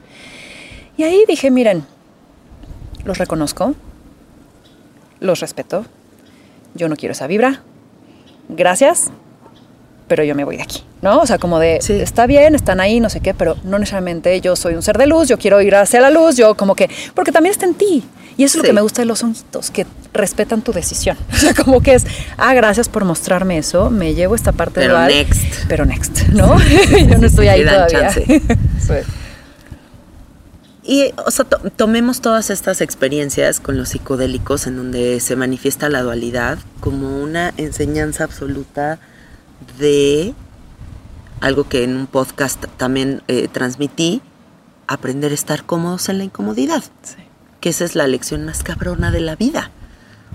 Y 0.97 1.03
ahí 1.03 1.23
dije, 1.27 1.51
miren, 1.51 1.85
los 3.05 3.17
reconozco, 3.17 3.73
los 5.19 5.39
respeto, 5.39 5.85
yo 6.73 6.89
no 6.89 6.95
quiero 6.95 7.13
esa 7.13 7.27
vibra, 7.27 7.61
gracias, 8.49 9.11
pero 10.11 10.25
yo 10.25 10.35
me 10.35 10.43
voy 10.43 10.57
de 10.57 10.63
aquí, 10.63 10.83
¿no? 11.01 11.21
O 11.21 11.25
sea, 11.25 11.37
como 11.37 11.57
de, 11.57 11.77
está 11.77 12.27
bien, 12.27 12.53
están 12.53 12.81
ahí, 12.81 12.99
no 12.99 13.09
sé 13.09 13.21
qué, 13.21 13.33
pero 13.33 13.55
no 13.63 13.79
necesariamente 13.79 14.41
yo 14.41 14.57
soy 14.57 14.73
un 14.73 14.81
ser 14.81 14.97
de 14.97 15.07
luz, 15.07 15.29
yo 15.29 15.37
quiero 15.37 15.61
ir 15.61 15.73
hacia 15.73 16.01
la 16.01 16.09
luz, 16.09 16.35
yo 16.35 16.55
como 16.55 16.75
que, 16.75 16.89
porque 17.15 17.31
también 17.31 17.51
está 17.51 17.65
en 17.65 17.75
ti. 17.75 18.03
Y 18.35 18.43
eso 18.43 18.57
es 18.57 18.63
lo 18.63 18.63
que 18.63 18.73
me 18.73 18.81
gusta 18.81 19.03
de 19.03 19.05
los 19.05 19.23
honguitos, 19.23 19.71
que 19.71 19.87
respetan 20.11 20.63
tu 20.63 20.73
decisión. 20.73 21.17
O 21.31 21.37
sea, 21.37 21.53
como 21.53 21.79
que 21.79 21.93
es, 21.93 22.05
ah, 22.35 22.53
gracias 22.53 22.89
por 22.89 23.05
mostrarme 23.05 23.57
eso, 23.57 23.89
me 23.89 24.13
llevo 24.13 24.35
esta 24.35 24.51
parte 24.51 24.81
pero 24.81 24.95
dual. 24.95 25.07
next. 25.07 25.65
Pero 25.69 25.85
next, 25.85 26.27
¿no? 26.33 26.57
yo 27.09 27.17
no 27.17 27.27
estoy 27.27 27.47
ahí 27.47 27.63
todavía. 27.63 28.13
Y, 30.83 31.13
o 31.25 31.31
sea, 31.31 31.45
to 31.45 31.57
tomemos 31.69 32.19
todas 32.19 32.49
estas 32.49 32.81
experiencias 32.81 33.61
con 33.61 33.77
los 33.77 33.87
psicodélicos 33.87 34.67
en 34.67 34.75
donde 34.75 35.21
se 35.21 35.37
manifiesta 35.37 35.87
la 35.87 36.01
dualidad 36.01 36.57
como 36.81 37.21
una 37.21 37.53
enseñanza 37.55 38.25
absoluta 38.25 38.99
de 39.77 40.33
algo 41.39 41.67
que 41.67 41.83
en 41.83 41.95
un 41.95 42.07
podcast 42.07 42.65
también 42.77 43.23
eh, 43.27 43.47
transmití, 43.47 44.21
aprender 44.87 45.31
a 45.31 45.35
estar 45.35 45.65
cómodos 45.65 46.09
en 46.09 46.19
la 46.19 46.23
incomodidad. 46.23 46.83
Sí. 47.03 47.17
Que 47.59 47.69
esa 47.69 47.85
es 47.85 47.95
la 47.95 48.07
lección 48.07 48.45
más 48.45 48.63
cabrona 48.63 49.11
de 49.11 49.21
la 49.21 49.35
vida. 49.35 49.71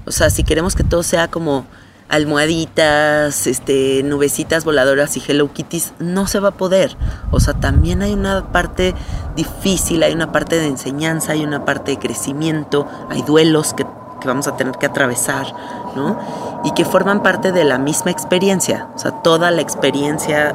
O 0.04 0.12
sea, 0.12 0.30
si 0.30 0.44
queremos 0.44 0.74
que 0.74 0.84
todo 0.84 1.02
sea 1.02 1.28
como 1.28 1.66
almohaditas, 2.08 3.46
este, 3.46 4.02
nubecitas 4.04 4.64
voladoras 4.64 5.16
y 5.16 5.22
Hello 5.26 5.52
Kitties, 5.52 5.92
no 5.98 6.26
se 6.26 6.38
va 6.38 6.50
a 6.50 6.56
poder. 6.56 6.96
O 7.30 7.40
sea, 7.40 7.54
también 7.54 8.02
hay 8.02 8.12
una 8.12 8.52
parte 8.52 8.94
difícil, 9.34 10.02
hay 10.02 10.12
una 10.12 10.32
parte 10.32 10.58
de 10.58 10.66
enseñanza, 10.66 11.32
hay 11.32 11.44
una 11.44 11.64
parte 11.64 11.92
de 11.92 11.98
crecimiento, 11.98 12.86
hay 13.10 13.22
duelos 13.22 13.74
que, 13.74 13.86
que 14.20 14.28
vamos 14.28 14.48
a 14.48 14.56
tener 14.56 14.76
que 14.76 14.86
atravesar, 14.86 15.46
¿no? 15.94 16.18
Y 16.64 16.72
que 16.72 16.84
forman 16.84 17.22
parte 17.22 17.52
de 17.52 17.64
la 17.64 17.78
misma 17.78 18.10
experiencia. 18.10 18.88
O 18.94 18.98
sea, 18.98 19.10
toda 19.10 19.50
la 19.50 19.62
experiencia 19.62 20.54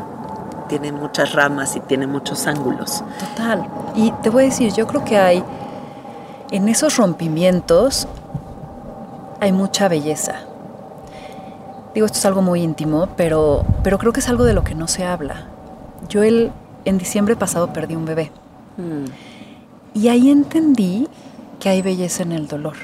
tiene 0.67 0.91
muchas 0.91 1.33
ramas 1.33 1.75
y 1.75 1.81
tiene 1.81 2.07
muchos 2.07 2.47
ángulos. 2.47 3.03
Total. 3.35 3.67
Y 3.95 4.11
te 4.23 4.29
voy 4.29 4.43
a 4.43 4.45
decir, 4.45 4.73
yo 4.73 4.87
creo 4.87 5.03
que 5.03 5.17
hay, 5.17 5.43
en 6.51 6.69
esos 6.69 6.97
rompimientos, 6.97 8.07
hay 9.41 9.51
mucha 9.51 9.87
belleza. 9.89 10.35
Digo, 11.93 12.05
esto 12.05 12.17
es 12.19 12.25
algo 12.25 12.41
muy 12.41 12.61
íntimo, 12.61 13.09
pero, 13.17 13.65
pero 13.83 13.97
creo 13.97 14.13
que 14.13 14.21
es 14.21 14.29
algo 14.29 14.45
de 14.45 14.53
lo 14.53 14.63
que 14.63 14.75
no 14.75 14.87
se 14.87 15.03
habla. 15.03 15.47
Yo 16.07 16.23
el, 16.23 16.51
en 16.85 16.97
diciembre 16.97 17.35
pasado 17.35 17.73
perdí 17.73 17.95
un 17.95 18.05
bebé. 18.05 18.31
Mm. 18.77 19.99
Y 19.99 20.07
ahí 20.07 20.29
entendí 20.29 21.09
que 21.59 21.67
hay 21.67 21.81
belleza 21.81 22.23
en 22.23 22.31
el 22.31 22.47
dolor. 22.47 22.75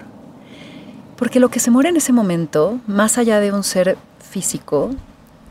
Porque 1.18 1.40
lo 1.40 1.50
que 1.50 1.60
se 1.60 1.72
muere 1.72 1.90
en 1.90 1.98
ese 1.98 2.14
momento, 2.14 2.80
más 2.88 3.18
allá 3.18 3.40
de 3.40 3.52
un 3.52 3.64
ser 3.64 3.98
físico, 4.20 4.92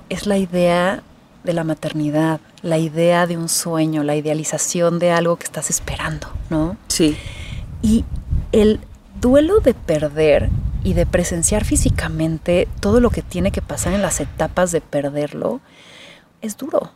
es 0.09 0.27
la 0.27 0.39
idea 0.39 1.03
de 1.45 1.53
la 1.53 1.64
maternidad, 1.64 2.41
la 2.62 2.79
idea 2.79 3.27
de 3.27 3.37
un 3.37 3.49
sueño, 3.49 4.03
la 4.03 4.17
idealización 4.17 4.99
de 4.99 5.11
algo 5.11 5.37
que 5.37 5.45
estás 5.45 5.71
esperando, 5.71 6.29
¿no? 6.51 6.77
Sí. 6.89 7.17
Y 7.83 8.05
el 8.53 8.81
duelo 9.21 9.61
de 9.61 9.75
perder 9.75 10.51
y 10.85 10.95
de 10.95 11.05
presenciar 11.05 11.64
físicamente 11.64 12.69
todo 12.81 13.01
lo 13.01 13.11
que 13.11 13.23
tiene 13.23 13.51
que 13.51 13.62
pasar 13.62 13.93
en 13.93 14.03
las 14.03 14.21
etapas 14.21 14.71
de 14.71 14.81
perderlo, 14.81 15.61
es 16.43 16.57
duro. 16.57 16.93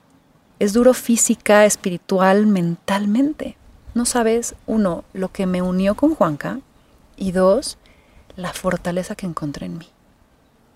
Es 0.60 0.72
duro 0.72 0.94
física, 0.94 1.64
espiritual, 1.64 2.46
mentalmente. 2.46 3.56
No 3.94 4.04
sabes, 4.04 4.54
uno, 4.66 5.02
lo 5.12 5.32
que 5.32 5.46
me 5.46 5.60
unió 5.60 5.96
con 5.96 6.14
Juanca 6.14 6.60
y 7.16 7.32
dos, 7.32 7.78
la 8.36 8.52
fortaleza 8.52 9.14
que 9.14 9.26
encontré 9.26 9.66
en 9.66 9.78
mí. 9.78 9.88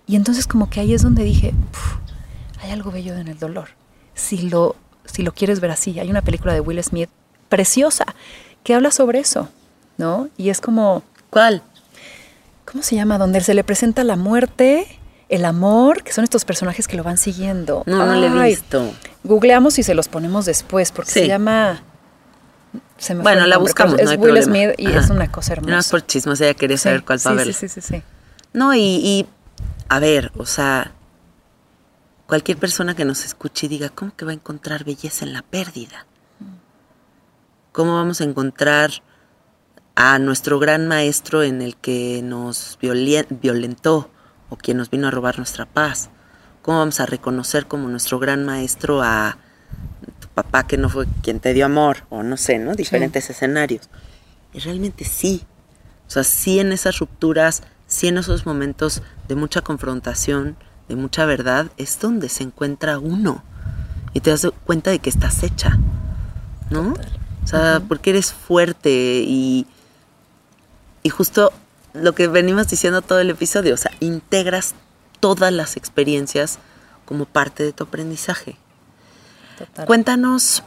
Y 0.07 0.17
entonces 0.17 0.47
como 0.47 0.69
que 0.69 0.81
ahí 0.81 0.95
es 0.95 1.03
donde 1.03 1.25
dije, 1.25 1.55
hay 2.63 2.71
algo 2.71 2.91
bello 2.91 3.15
en 3.17 3.29
el 3.29 3.39
dolor. 3.39 3.71
Si 4.15 4.49
lo, 4.49 4.77
si 5.05 5.23
lo 5.23 5.33
quieres 5.33 5.61
ver 5.61 5.71
así, 5.71 5.99
hay 5.99 6.11
una 6.11 6.23
película 6.23 6.53
de 6.53 6.61
Will 6.61 6.83
Smith 6.83 7.09
preciosa 7.49 8.05
que 8.63 8.75
habla 8.75 8.91
sobre 8.91 9.19
eso, 9.21 9.49
¿no? 9.97 10.29
Y 10.37 10.51
es 10.51 10.61
como... 10.61 11.03
¿Cuál? 11.31 11.63
¿Cómo 12.65 12.83
se 12.83 12.97
llama? 12.97 13.19
Donde 13.19 13.41
se 13.41 13.55
le 13.55 13.65
presenta 13.65 14.05
la 14.05 14.17
muerte, 14.17 14.87
el 15.29 15.45
amor, 15.45 16.03
que 16.03 16.13
son 16.13 16.25
estos 16.25 16.45
personajes 16.45 16.87
que 16.89 16.97
lo 16.97 17.03
van 17.03 17.19
siguiendo. 17.19 17.83
No, 17.87 18.07
no 18.07 18.15
lo 18.15 18.43
he 18.43 18.49
visto. 18.49 18.93
Googleamos 19.23 19.79
y 19.79 19.83
se 19.83 19.95
los 19.95 20.09
ponemos 20.09 20.45
después, 20.45 20.93
porque 20.93 21.11
se 21.11 21.27
llama... 21.27 21.83
Se 22.99 23.15
me 23.15 23.23
bueno, 23.23 23.47
la 23.47 23.59
buscamos, 23.59 23.99
Es 23.99 24.17
Will 24.19 24.43
Smith 24.43 24.71
y 24.79 24.91
es 24.91 25.11
una 25.11 25.31
cosa 25.31 25.55
hermosa. 25.55 25.73
No 25.73 25.81
es 25.81 25.89
por 25.91 26.07
chismos, 26.07 26.41
ella 26.41 26.55
quería 26.55 26.79
saber 26.79 27.05
cuál 27.05 27.19
sí, 27.19 27.27
va 27.27 27.33
a 27.33 27.35
ver. 27.35 27.47
Sí, 27.47 27.53
sí, 27.53 27.69
sí, 27.69 27.81
sí. 27.81 28.03
No, 28.53 28.75
y, 28.75 28.81
y, 28.81 29.27
a 29.89 29.99
ver, 29.99 30.31
o 30.37 30.47
sea, 30.47 30.93
cualquier 32.27 32.57
persona 32.57 32.95
que 32.95 33.05
nos 33.05 33.25
escuche 33.25 33.67
y 33.67 33.69
diga, 33.69 33.89
¿cómo 33.89 34.15
que 34.17 34.25
va 34.25 34.31
a 34.31 34.35
encontrar 34.35 34.85
belleza 34.85 35.25
en 35.25 35.33
la 35.33 35.43
pérdida? 35.43 36.07
¿Cómo 37.73 37.97
vamos 37.97 38.21
a 38.21 38.25
encontrar 38.25 38.91
a 39.97 40.19
nuestro 40.19 40.59
gran 40.59 40.87
maestro 40.87 41.43
en 41.43 41.63
el 41.63 41.77
que 41.77 42.21
nos 42.23 42.79
violentó 42.81 44.11
o 44.49 44.57
quien 44.57 44.77
nos 44.77 44.91
vino 44.91 45.09
a 45.09 45.11
robar 45.11 45.39
nuestra 45.39 45.67
paz? 45.67 46.11
¿Cómo 46.63 46.79
vamos 46.79 47.01
a 47.01 47.07
reconocer 47.07 47.67
como 47.67 47.89
nuestro 47.89 48.19
gran 48.19 48.45
maestro 48.45 49.03
a 49.03 49.39
papá 50.35 50.67
que 50.67 50.77
no 50.77 50.89
fue 50.89 51.07
quien 51.23 51.41
te 51.41 51.53
dio 51.53 51.67
amor, 51.67 52.05
o 52.11 52.23
no 52.23 52.37
sé, 52.37 52.59
¿no? 52.59 52.75
Diferentes 52.75 53.31
escenarios. 53.31 53.89
Y 54.53 54.59
realmente 54.59 55.05
sí. 55.05 55.43
O 56.07 56.11
sea, 56.11 56.25
sí 56.25 56.59
en 56.61 56.73
esas 56.73 56.99
rupturas, 56.99 57.63
sí 57.87 58.09
en 58.09 58.19
esos 58.19 58.47
momentos 58.47 59.03
de 59.29 59.37
mucha 59.37 59.63
confrontación, 59.63 60.57
de 60.89 60.97
mucha 60.97 61.25
verdad, 61.25 61.71
es 61.77 61.99
donde 62.01 62.29
se 62.29 62.43
encuentra 62.43 62.99
uno. 62.99 63.43
Y 64.13 64.21
te 64.21 64.31
das 64.31 64.47
cuenta 64.65 64.91
de 64.91 64.99
que 64.99 65.11
estás 65.11 65.43
hecha, 65.43 65.79
¿no? 66.71 66.95
O 67.43 67.47
sea, 67.47 67.83
porque 67.87 68.11
eres 68.11 68.33
fuerte 68.33 69.25
y, 69.27 69.67
y 71.03 71.09
justo 71.11 71.53
lo 71.93 72.15
que 72.15 72.29
venimos 72.29 72.69
diciendo 72.69 73.03
todo 73.03 73.21
el 73.21 73.31
episodio, 73.31 73.75
o 73.75 73.77
sea, 73.77 73.93
integras 74.01 74.75
todas 75.21 75.53
las 75.53 75.77
experiencias 75.77 76.59
como 77.05 77.25
parte 77.25 77.63
de 77.63 77.73
tu 77.73 77.85
aprendizaje. 77.85 78.57
Cuéntanos 79.87 80.63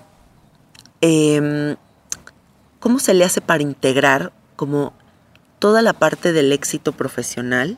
em, 1.02 1.76
cómo 2.80 3.00
se 3.00 3.14
le 3.14 3.26
hace 3.26 3.42
para 3.42 3.64
integrar 3.64 4.32
como 4.56 4.94
toda 5.60 5.82
la 5.82 5.94
parte 5.94 6.34
del 6.34 6.52
éxito 6.52 6.92
profesional 6.92 7.78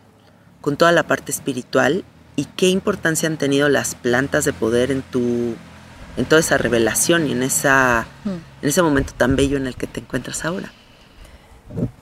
con 0.61 0.77
toda 0.77 0.91
la 0.91 1.03
parte 1.03 1.31
espiritual 1.31 2.03
y 2.35 2.45
qué 2.45 2.69
importancia 2.69 3.27
han 3.27 3.37
tenido 3.37 3.69
las 3.69 3.95
plantas 3.95 4.45
de 4.45 4.53
poder 4.53 4.91
en 4.91 5.01
tu 5.01 5.55
en 6.17 6.25
toda 6.25 6.41
esa 6.41 6.57
revelación 6.57 7.27
y 7.27 7.31
en 7.31 7.43
esa 7.43 8.05
hmm. 8.25 8.63
en 8.63 8.69
ese 8.69 8.81
momento 8.81 9.13
tan 9.15 9.35
bello 9.35 9.57
en 9.57 9.67
el 9.67 9.75
que 9.75 9.87
te 9.87 10.01
encuentras 10.01 10.43
ahora. 10.45 10.71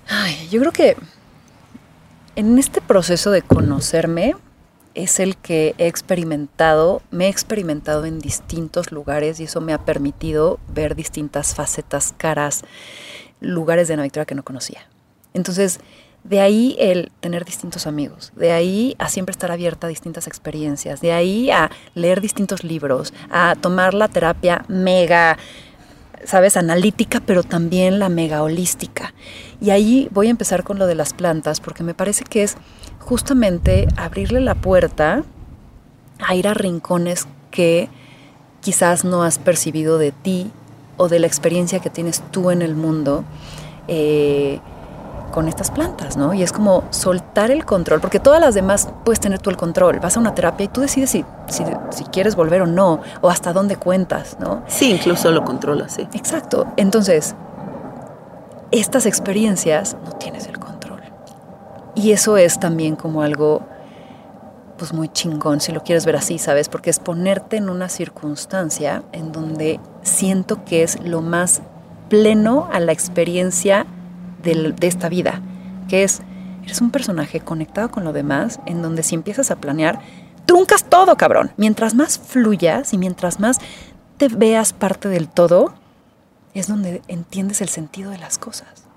Ay, 0.07 0.47
yo 0.49 0.59
creo 0.59 0.71
que 0.71 0.97
en 2.35 2.57
este 2.57 2.81
proceso 2.81 3.31
de 3.31 3.41
conocerme 3.41 4.35
es 4.97 5.19
el 5.19 5.37
que 5.37 5.75
he 5.77 5.85
experimentado, 5.85 7.03
me 7.11 7.27
he 7.27 7.29
experimentado 7.29 8.05
en 8.05 8.19
distintos 8.19 8.91
lugares 8.91 9.39
y 9.39 9.43
eso 9.43 9.61
me 9.61 9.71
ha 9.71 9.85
permitido 9.85 10.59
ver 10.73 10.95
distintas 10.95 11.53
facetas, 11.53 12.15
caras, 12.17 12.63
lugares 13.39 13.87
de 13.87 13.95
Victoria 13.95 14.25
que 14.25 14.33
no 14.33 14.43
conocía. 14.43 14.87
Entonces, 15.35 15.79
de 16.23 16.41
ahí 16.41 16.75
el 16.79 17.11
tener 17.19 17.45
distintos 17.45 17.85
amigos, 17.85 18.33
de 18.35 18.51
ahí 18.51 18.95
a 18.97 19.07
siempre 19.07 19.31
estar 19.31 19.51
abierta 19.51 19.85
a 19.85 19.89
distintas 19.89 20.25
experiencias, 20.25 20.99
de 20.99 21.11
ahí 21.11 21.51
a 21.51 21.69
leer 21.93 22.19
distintos 22.19 22.63
libros, 22.63 23.13
a 23.29 23.55
tomar 23.55 23.93
la 23.93 24.07
terapia 24.07 24.65
mega, 24.67 25.37
sabes, 26.25 26.57
analítica, 26.57 27.21
pero 27.23 27.43
también 27.43 27.99
la 27.99 28.09
mega 28.09 28.41
holística. 28.41 29.13
Y 29.61 29.69
ahí 29.69 30.09
voy 30.11 30.25
a 30.27 30.31
empezar 30.31 30.63
con 30.63 30.79
lo 30.79 30.87
de 30.87 30.95
las 30.95 31.13
plantas, 31.13 31.61
porque 31.61 31.83
me 31.83 31.93
parece 31.93 32.23
que 32.23 32.41
es 32.41 32.57
justamente 33.07 33.87
abrirle 33.95 34.41
la 34.41 34.53
puerta 34.53 35.23
a 36.19 36.35
ir 36.35 36.47
a 36.47 36.53
rincones 36.53 37.25
que 37.51 37.89
quizás 38.59 39.05
no 39.05 39.23
has 39.23 39.39
percibido 39.39 39.97
de 39.97 40.11
ti 40.11 40.51
o 40.97 41.07
de 41.07 41.19
la 41.19 41.27
experiencia 41.27 41.79
que 41.79 41.89
tienes 41.89 42.21
tú 42.31 42.51
en 42.51 42.61
el 42.61 42.75
mundo 42.75 43.23
eh, 43.87 44.59
con 45.31 45.47
estas 45.47 45.71
plantas, 45.71 46.17
¿no? 46.17 46.33
Y 46.33 46.43
es 46.43 46.51
como 46.51 46.83
soltar 46.89 47.49
el 47.49 47.63
control, 47.63 48.01
porque 48.01 48.19
todas 48.19 48.41
las 48.41 48.55
demás 48.55 48.89
puedes 49.05 49.21
tener 49.21 49.39
tú 49.39 49.51
el 49.51 49.57
control. 49.57 49.99
Vas 49.99 50.17
a 50.17 50.19
una 50.19 50.35
terapia 50.35 50.65
y 50.65 50.67
tú 50.67 50.81
decides 50.81 51.09
si, 51.09 51.23
si, 51.47 51.63
si 51.91 52.03
quieres 52.05 52.35
volver 52.35 52.63
o 52.63 52.67
no, 52.67 52.99
o 53.21 53.29
hasta 53.29 53.53
dónde 53.53 53.77
cuentas, 53.77 54.35
¿no? 54.39 54.63
Sí, 54.67 54.91
incluso 54.91 55.31
lo 55.31 55.45
controlas, 55.45 55.93
sí. 55.93 56.07
Exacto. 56.13 56.67
Entonces, 56.75 57.35
estas 58.71 59.05
experiencias 59.05 59.95
no 60.03 60.11
tienes 60.13 60.47
el 60.47 60.59
control 60.59 60.76
y 61.97 62.11
eso 62.11 62.37
es 62.37 62.59
también 62.59 62.95
como 62.95 63.23
algo 63.23 63.67
pues 64.77 64.93
muy 64.93 65.09
chingón, 65.09 65.59
si 65.59 65.71
lo 65.71 65.81
quieres 65.81 66.05
ver 66.05 66.15
así, 66.15 66.37
¿sabes? 66.37 66.69
Porque 66.69 66.91
es 66.91 66.99
ponerte 66.99 67.57
en 67.57 67.69
una 67.69 67.89
circunstancia 67.89 69.03
en 69.11 69.31
donde 69.31 69.79
siento 70.03 70.63
que 70.63 70.83
es 70.83 71.03
lo 71.03 71.23
más 71.23 71.63
pleno 72.09 72.69
a 72.71 72.79
la 72.79 72.91
experiencia 72.91 73.87
de, 74.43 74.73
de 74.73 74.87
esta 74.87 75.09
vida, 75.09 75.41
que 75.89 76.03
es, 76.03 76.21
eres 76.63 76.79
un 76.81 76.91
personaje 76.91 77.39
conectado 77.39 77.89
con 77.89 78.03
lo 78.03 78.13
demás, 78.13 78.59
en 78.67 78.83
donde 78.83 79.01
si 79.01 79.15
empiezas 79.15 79.49
a 79.49 79.55
planear, 79.55 79.99
truncas 80.45 80.83
todo, 80.83 81.17
cabrón. 81.17 81.51
Mientras 81.57 81.95
más 81.95 82.19
fluyas 82.19 82.93
y 82.93 82.99
mientras 82.99 83.39
más 83.39 83.57
te 84.17 84.27
veas 84.27 84.73
parte 84.73 85.09
del 85.09 85.27
todo, 85.27 85.73
es 86.53 86.67
donde 86.67 87.01
entiendes 87.07 87.61
el 87.61 87.69
sentido 87.69 88.11
de 88.11 88.19
las 88.19 88.37
cosas 88.37 88.87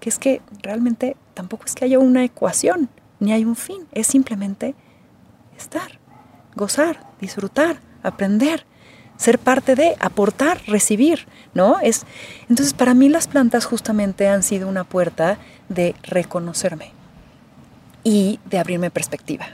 que 0.00 0.08
es 0.08 0.18
que 0.18 0.40
realmente 0.62 1.16
tampoco 1.40 1.64
es 1.64 1.74
que 1.74 1.86
haya 1.86 1.98
una 1.98 2.22
ecuación, 2.22 2.90
ni 3.18 3.32
hay 3.32 3.46
un 3.46 3.56
fin, 3.56 3.86
es 3.92 4.06
simplemente 4.06 4.74
estar, 5.56 5.98
gozar, 6.54 7.08
disfrutar, 7.18 7.80
aprender, 8.02 8.66
ser 9.16 9.38
parte 9.38 9.74
de, 9.74 9.96
aportar, 10.00 10.60
recibir, 10.66 11.26
¿no? 11.54 11.80
Es 11.80 12.04
entonces 12.50 12.74
para 12.74 12.92
mí 12.92 13.08
las 13.08 13.26
plantas 13.26 13.64
justamente 13.64 14.28
han 14.28 14.42
sido 14.42 14.68
una 14.68 14.84
puerta 14.84 15.38
de 15.70 15.94
reconocerme 16.02 16.92
y 18.04 18.38
de 18.44 18.58
abrirme 18.58 18.90
perspectiva 18.90 19.46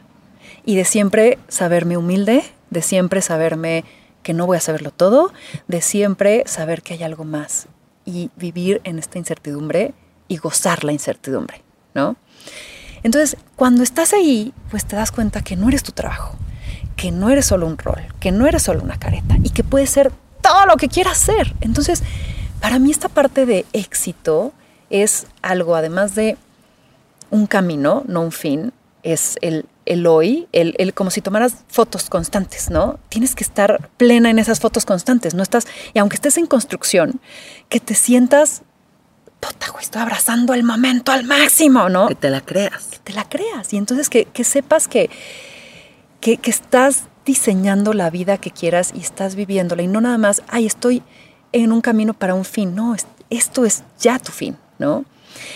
y 0.64 0.74
de 0.74 0.84
siempre 0.84 1.38
saberme 1.46 1.96
humilde, 1.96 2.42
de 2.70 2.82
siempre 2.82 3.22
saberme 3.22 3.84
que 4.24 4.34
no 4.34 4.44
voy 4.46 4.56
a 4.56 4.60
saberlo 4.60 4.90
todo, 4.90 5.32
de 5.68 5.80
siempre 5.82 6.42
saber 6.46 6.82
que 6.82 6.94
hay 6.94 7.04
algo 7.04 7.22
más 7.22 7.68
y 8.04 8.30
vivir 8.34 8.80
en 8.82 8.98
esta 8.98 9.18
incertidumbre 9.18 9.94
y 10.26 10.38
gozar 10.38 10.82
la 10.82 10.92
incertidumbre, 10.92 11.62
¿no? 11.96 12.16
Entonces, 13.02 13.36
cuando 13.56 13.82
estás 13.82 14.12
ahí, 14.12 14.52
pues 14.70 14.84
te 14.84 14.94
das 14.94 15.10
cuenta 15.10 15.42
que 15.42 15.56
no 15.56 15.68
eres 15.68 15.82
tu 15.82 15.92
trabajo, 15.92 16.36
que 16.94 17.10
no 17.10 17.30
eres 17.30 17.46
solo 17.46 17.66
un 17.66 17.78
rol, 17.78 18.02
que 18.20 18.30
no 18.30 18.46
eres 18.46 18.62
solo 18.62 18.82
una 18.82 18.98
careta 18.98 19.36
y 19.42 19.50
que 19.50 19.64
puedes 19.64 19.90
ser 19.90 20.12
todo 20.42 20.66
lo 20.66 20.76
que 20.76 20.88
quieras 20.88 21.18
ser. 21.18 21.54
Entonces, 21.60 22.02
para 22.60 22.78
mí 22.78 22.90
esta 22.90 23.08
parte 23.08 23.46
de 23.46 23.64
éxito 23.72 24.52
es 24.90 25.26
algo, 25.42 25.74
además 25.74 26.14
de 26.14 26.36
un 27.30 27.46
camino, 27.46 28.04
no 28.06 28.20
un 28.22 28.32
fin, 28.32 28.72
es 29.02 29.36
el, 29.40 29.66
el 29.84 30.06
hoy, 30.06 30.48
el, 30.52 30.74
el, 30.78 30.94
como 30.94 31.10
si 31.10 31.20
tomaras 31.20 31.64
fotos 31.68 32.10
constantes, 32.10 32.70
¿no? 32.70 32.98
Tienes 33.08 33.34
que 33.34 33.44
estar 33.44 33.88
plena 33.96 34.30
en 34.30 34.38
esas 34.38 34.60
fotos 34.60 34.84
constantes, 34.84 35.34
no 35.34 35.42
estás, 35.42 35.66
y 35.94 35.98
aunque 35.98 36.16
estés 36.16 36.38
en 36.38 36.46
construcción, 36.46 37.20
que 37.68 37.78
te 37.78 37.94
sientas 37.94 38.62
puta, 39.40 39.70
güey, 39.70 39.84
estoy 39.84 40.02
abrazando 40.02 40.54
el 40.54 40.62
momento 40.62 41.12
al 41.12 41.24
máximo, 41.24 41.88
¿no? 41.88 42.08
Que 42.08 42.14
te 42.14 42.30
la 42.30 42.40
creas. 42.40 42.86
Que 42.86 42.98
te 42.98 43.12
la 43.12 43.28
creas. 43.28 43.72
Y 43.72 43.76
entonces 43.76 44.08
que, 44.08 44.26
sepas 44.44 44.88
que, 44.88 45.10
que, 46.20 46.38
estás 46.44 47.04
diseñando 47.24 47.92
la 47.92 48.10
vida 48.10 48.38
que 48.38 48.50
quieras 48.50 48.92
y 48.94 49.00
estás 49.00 49.34
viviéndola. 49.34 49.82
Y 49.82 49.86
no 49.86 50.00
nada 50.00 50.18
más, 50.18 50.42
ay, 50.48 50.66
estoy 50.66 51.02
en 51.52 51.72
un 51.72 51.80
camino 51.80 52.14
para 52.14 52.34
un 52.34 52.44
fin. 52.44 52.74
No, 52.74 52.94
esto 53.30 53.64
es 53.64 53.84
ya 54.00 54.18
tu 54.18 54.32
fin, 54.32 54.56
¿no? 54.78 55.04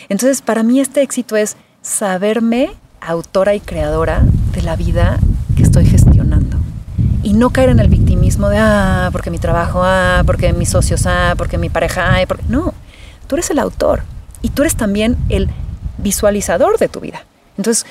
Entonces, 0.09 0.43
para 0.43 0.62
mí 0.62 0.81
este 0.81 1.03
éxito 1.03 1.37
es 1.37 1.57
saberme 1.83 2.70
autora 3.01 3.55
y 3.55 3.61
creadora 3.61 4.22
de 4.53 4.62
la 4.62 4.76
vida 4.76 5.18
que 5.57 5.62
estoy 5.62 5.87
gestionando. 5.87 6.59
Y 7.22 7.35
no 7.35 7.51
caer 7.51 7.70
en 7.70 7.81
el 7.81 7.89
victimismo 7.89 8.49
de, 8.49 8.59
ah, 8.59 9.09
porque 9.12 9.31
mi 9.31 9.39
trabajo, 9.39 9.81
ah, 9.83 10.22
porque 10.24 10.53
mis 10.53 10.70
socios, 10.70 11.07
ah, 11.07 11.35
porque 11.37 11.59
mi 11.59 11.68
pareja, 11.68 12.16
ah, 12.16 12.24
porque... 12.26 12.45
No, 12.49 12.74
tú 13.31 13.37
eres 13.37 13.51
el 13.51 13.61
autor 13.61 14.03
y 14.43 14.49
tú 14.49 14.62
eres 14.62 14.74
también 14.74 15.16
el 15.28 15.49
visualizador 15.99 16.78
de 16.78 16.89
tu 16.89 16.99
vida. 16.99 17.24
Entonces, 17.57 17.87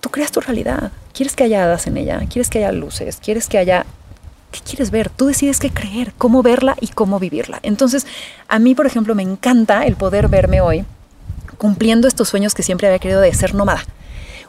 tú 0.00 0.08
creas 0.08 0.30
tu 0.30 0.40
realidad. 0.40 0.92
Quieres 1.12 1.34
que 1.34 1.42
haya 1.42 1.64
hadas 1.64 1.88
en 1.88 1.96
ella, 1.96 2.20
quieres 2.30 2.48
que 2.48 2.58
haya 2.58 2.70
luces, 2.70 3.18
quieres 3.20 3.48
que 3.48 3.58
haya... 3.58 3.84
¿Qué 4.52 4.60
quieres 4.60 4.92
ver? 4.92 5.08
Tú 5.08 5.26
decides 5.26 5.58
qué 5.58 5.70
creer, 5.70 6.12
cómo 6.16 6.44
verla 6.44 6.76
y 6.80 6.88
cómo 6.88 7.18
vivirla. 7.18 7.58
Entonces, 7.64 8.06
a 8.46 8.60
mí, 8.60 8.76
por 8.76 8.86
ejemplo, 8.86 9.16
me 9.16 9.24
encanta 9.24 9.84
el 9.84 9.96
poder 9.96 10.28
verme 10.28 10.60
hoy 10.60 10.84
cumpliendo 11.58 12.06
estos 12.06 12.28
sueños 12.28 12.54
que 12.54 12.62
siempre 12.62 12.86
había 12.86 13.00
querido 13.00 13.20
de 13.20 13.34
ser 13.34 13.56
nómada. 13.56 13.82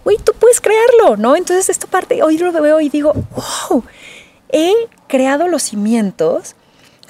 Uy, 0.03 0.17
tú 0.23 0.33
puedes 0.39 0.61
crearlo, 0.61 1.17
¿no? 1.17 1.35
Entonces, 1.35 1.69
esta 1.69 1.87
parte, 1.87 2.21
hoy 2.21 2.37
lo 2.37 2.51
veo 2.51 2.81
y 2.81 2.89
digo, 2.89 3.13
wow, 3.13 3.83
he 4.49 4.73
creado 5.07 5.47
los 5.47 5.63
cimientos 5.63 6.55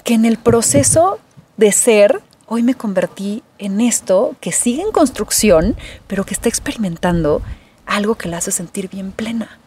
que 0.04 0.14
en 0.14 0.24
el 0.24 0.38
proceso 0.38 1.18
de 1.58 1.70
ser 1.70 2.22
hoy 2.46 2.62
me 2.62 2.74
convertí 2.74 3.42
en 3.58 3.80
esto 3.80 4.36
que 4.40 4.52
sigue 4.52 4.82
en 4.82 4.92
construcción, 4.92 5.76
pero 6.06 6.24
que 6.24 6.34
está 6.34 6.48
experimentando 6.48 7.42
algo 7.86 8.14
que 8.14 8.28
la 8.28 8.38
hace 8.38 8.50
sentir 8.50 8.88
bien 8.88 9.12
plena. 9.12 9.58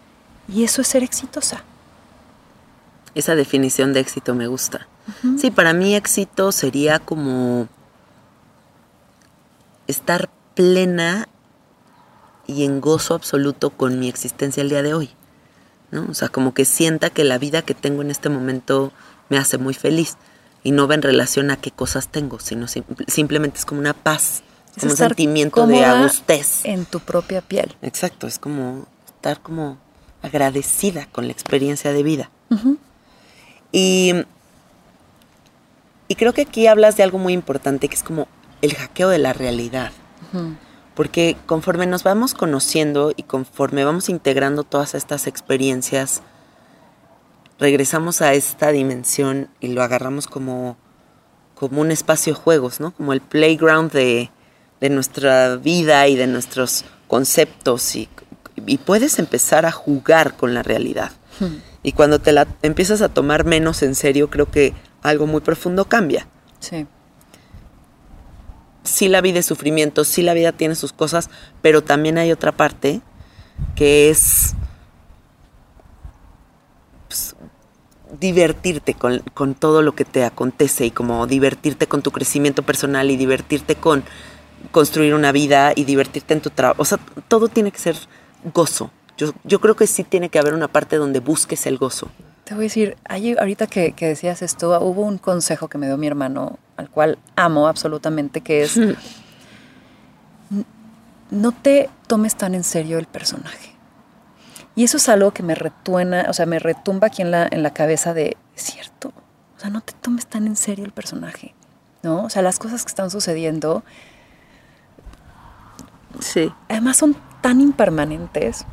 Y 0.47 0.63
eso 0.63 0.81
es 0.81 0.87
ser 0.87 1.03
exitosa. 1.03 1.63
Esa 3.15 3.35
definición 3.35 3.93
de 3.93 3.99
éxito 3.99 4.35
me 4.35 4.47
gusta. 4.47 4.87
Sí, 5.37 5.51
para 5.51 5.73
mí 5.73 5.95
éxito 5.95 6.51
sería 6.51 6.99
como 6.99 7.67
estar 9.87 10.29
plena 10.53 11.27
y 12.45 12.65
en 12.65 12.81
gozo 12.81 13.13
absoluto 13.13 13.69
con 13.69 13.99
mi 13.99 14.09
existencia 14.09 14.61
el 14.61 14.69
día 14.69 14.83
de 14.83 14.93
hoy. 14.93 15.09
¿no? 15.91 16.05
O 16.09 16.13
sea, 16.13 16.29
como 16.29 16.53
que 16.53 16.65
sienta 16.65 17.09
que 17.09 17.23
la 17.23 17.37
vida 17.37 17.61
que 17.61 17.73
tengo 17.73 18.01
en 18.01 18.11
este 18.11 18.29
momento 18.29 18.91
me 19.29 19.37
hace 19.37 19.57
muy 19.57 19.73
feliz 19.73 20.17
y 20.67 20.71
no 20.71 20.85
va 20.85 20.95
en 20.95 21.01
relación 21.01 21.49
a 21.49 21.55
qué 21.55 21.71
cosas 21.71 22.09
tengo, 22.09 22.41
sino 22.41 22.65
simplemente 23.07 23.57
es 23.57 23.63
como 23.63 23.79
una 23.79 23.93
paz, 23.93 24.43
como 24.77 24.91
un 24.91 24.97
sentimiento 24.97 25.65
de 25.65 25.85
agustez. 25.85 26.65
En 26.65 26.83
tu 26.83 26.99
propia 26.99 27.39
piel. 27.39 27.73
Exacto, 27.81 28.27
es 28.27 28.37
como 28.37 28.85
estar 29.05 29.39
como 29.39 29.77
agradecida 30.21 31.07
con 31.13 31.27
la 31.27 31.31
experiencia 31.31 31.93
de 31.93 32.03
vida. 32.03 32.29
Y 33.71 34.25
Y 36.09 36.15
creo 36.15 36.33
que 36.33 36.41
aquí 36.41 36.67
hablas 36.67 36.97
de 36.97 37.03
algo 37.03 37.17
muy 37.17 37.31
importante, 37.31 37.87
que 37.87 37.95
es 37.95 38.03
como 38.03 38.27
el 38.61 38.73
hackeo 38.75 39.07
de 39.07 39.19
la 39.19 39.31
realidad. 39.31 39.93
Porque 40.95 41.37
conforme 41.45 41.85
nos 41.85 42.03
vamos 42.03 42.33
conociendo 42.33 43.13
y 43.15 43.23
conforme 43.23 43.85
vamos 43.85 44.09
integrando 44.09 44.65
todas 44.65 44.95
estas 44.95 45.27
experiencias, 45.27 46.23
regresamos 47.59 48.21
a 48.21 48.33
esta 48.33 48.71
dimensión 48.71 49.49
y 49.59 49.69
lo 49.69 49.81
agarramos 49.81 50.27
como, 50.27 50.77
como 51.55 51.81
un 51.81 51.91
espacio 51.91 52.33
de 52.33 52.39
juegos, 52.39 52.79
¿no? 52.79 52.91
Como 52.91 53.13
el 53.13 53.21
playground 53.21 53.91
de, 53.91 54.29
de 54.79 54.89
nuestra 54.89 55.55
vida 55.55 56.07
y 56.07 56.15
de 56.15 56.27
nuestros 56.27 56.85
conceptos 57.07 57.95
y, 57.95 58.09
y, 58.65 58.77
puedes 58.77 59.17
empezar 59.19 59.65
a 59.65 59.71
jugar 59.71 60.35
con 60.35 60.53
la 60.53 60.63
realidad. 60.63 61.11
Y 61.83 61.91
cuando 61.93 62.19
te 62.19 62.31
la 62.31 62.47
empiezas 62.63 63.01
a 63.01 63.09
tomar 63.09 63.45
menos 63.45 63.83
en 63.83 63.95
serio, 63.95 64.29
creo 64.29 64.49
que 64.49 64.73
algo 65.03 65.27
muy 65.27 65.41
profundo 65.41 65.85
cambia. 65.85 66.27
Sí. 66.59 66.87
Sí 68.83 69.07
la 69.07 69.21
vida 69.21 69.39
es 69.39 69.45
sufrimiento, 69.45 70.03
sí 70.03 70.23
la 70.23 70.33
vida 70.33 70.51
tiene 70.51 70.75
sus 70.75 70.93
cosas, 70.93 71.29
pero 71.61 71.83
también 71.83 72.17
hay 72.17 72.31
otra 72.31 72.51
parte 72.51 73.01
que 73.75 74.09
es 74.09 74.55
pues, 77.07 77.35
divertirte 78.19 78.93
con, 78.93 79.19
con, 79.33 79.53
todo 79.53 79.81
lo 79.81 79.93
que 79.93 80.05
te 80.05 80.23
acontece 80.23 80.85
y 80.85 80.91
como 80.91 81.27
divertirte 81.27 81.87
con 81.87 82.01
tu 82.01 82.11
crecimiento 82.11 82.63
personal 82.63 83.11
y 83.11 83.17
divertirte 83.17 83.75
con 83.75 84.03
construir 84.71 85.13
una 85.13 85.31
vida 85.31 85.73
y 85.75 85.83
divertirte 85.85 86.33
en 86.33 86.41
tu 86.41 86.49
trabajo. 86.49 86.81
O 86.81 86.85
sea, 86.85 86.99
todo 87.27 87.47
tiene 87.47 87.71
que 87.71 87.79
ser 87.79 87.95
gozo. 88.53 88.91
Yo, 89.17 89.33
yo 89.43 89.59
creo 89.59 89.75
que 89.75 89.87
sí 89.87 90.03
tiene 90.03 90.29
que 90.29 90.39
haber 90.39 90.53
una 90.53 90.67
parte 90.67 90.97
donde 90.97 91.19
busques 91.19 91.65
el 91.65 91.77
gozo. 91.77 92.09
Te 92.43 92.53
voy 92.53 92.63
a 92.63 92.67
decir, 92.67 92.95
ahorita 93.09 93.67
que, 93.67 93.91
que, 93.91 94.07
decías 94.07 94.41
esto, 94.41 94.79
hubo 94.79 95.01
un 95.01 95.17
consejo 95.17 95.67
que 95.67 95.77
me 95.77 95.87
dio 95.87 95.97
mi 95.97 96.07
hermano, 96.07 96.59
al 96.77 96.89
cual 96.89 97.17
amo 97.35 97.67
absolutamente, 97.67 98.41
que 98.41 98.63
es, 98.63 98.79
no 101.29 101.51
te 101.51 101.89
tomes 102.07 102.35
tan 102.35 102.55
en 102.55 102.63
serio 102.63 102.99
el 102.99 103.05
personaje. 103.05 103.76
Y 104.77 104.85
eso 104.85 104.95
es 104.95 105.09
algo 105.09 105.31
que 105.31 105.43
me 105.43 105.55
retuena, 105.55 106.27
o 106.29 106.33
sea, 106.33 106.45
me 106.45 106.59
retumba 106.59 107.07
aquí 107.07 107.21
en 107.21 107.31
la, 107.31 107.45
en 107.51 107.63
la 107.63 107.73
cabeza 107.73 108.13
de, 108.13 108.37
es 108.55 108.63
cierto, 108.63 109.11
o 109.57 109.59
sea, 109.59 109.69
no 109.69 109.81
te 109.81 109.91
tomes 109.91 110.25
tan 110.27 110.47
en 110.47 110.55
serio 110.55 110.85
el 110.85 110.93
personaje, 110.93 111.53
¿no? 112.03 112.23
O 112.23 112.29
sea, 112.29 112.41
las 112.41 112.59
cosas 112.59 112.83
que 112.85 112.89
están 112.89 113.09
sucediendo, 113.09 113.83
sí. 116.21 116.53
además 116.69 116.95
son 116.95 117.17
tan 117.41 117.59
impermanentes. 117.59 118.65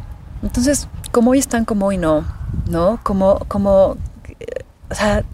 Entonces, 0.43 0.87
como 1.11 1.33
hoy 1.33 1.41
están, 1.41 1.65
como 1.65 1.87
hoy 1.87 1.99
no 1.99 2.25
¿no? 2.69 3.01
Como, 3.03 3.41
como, 3.49 3.97
o 4.91 4.95
sea, 4.95 5.25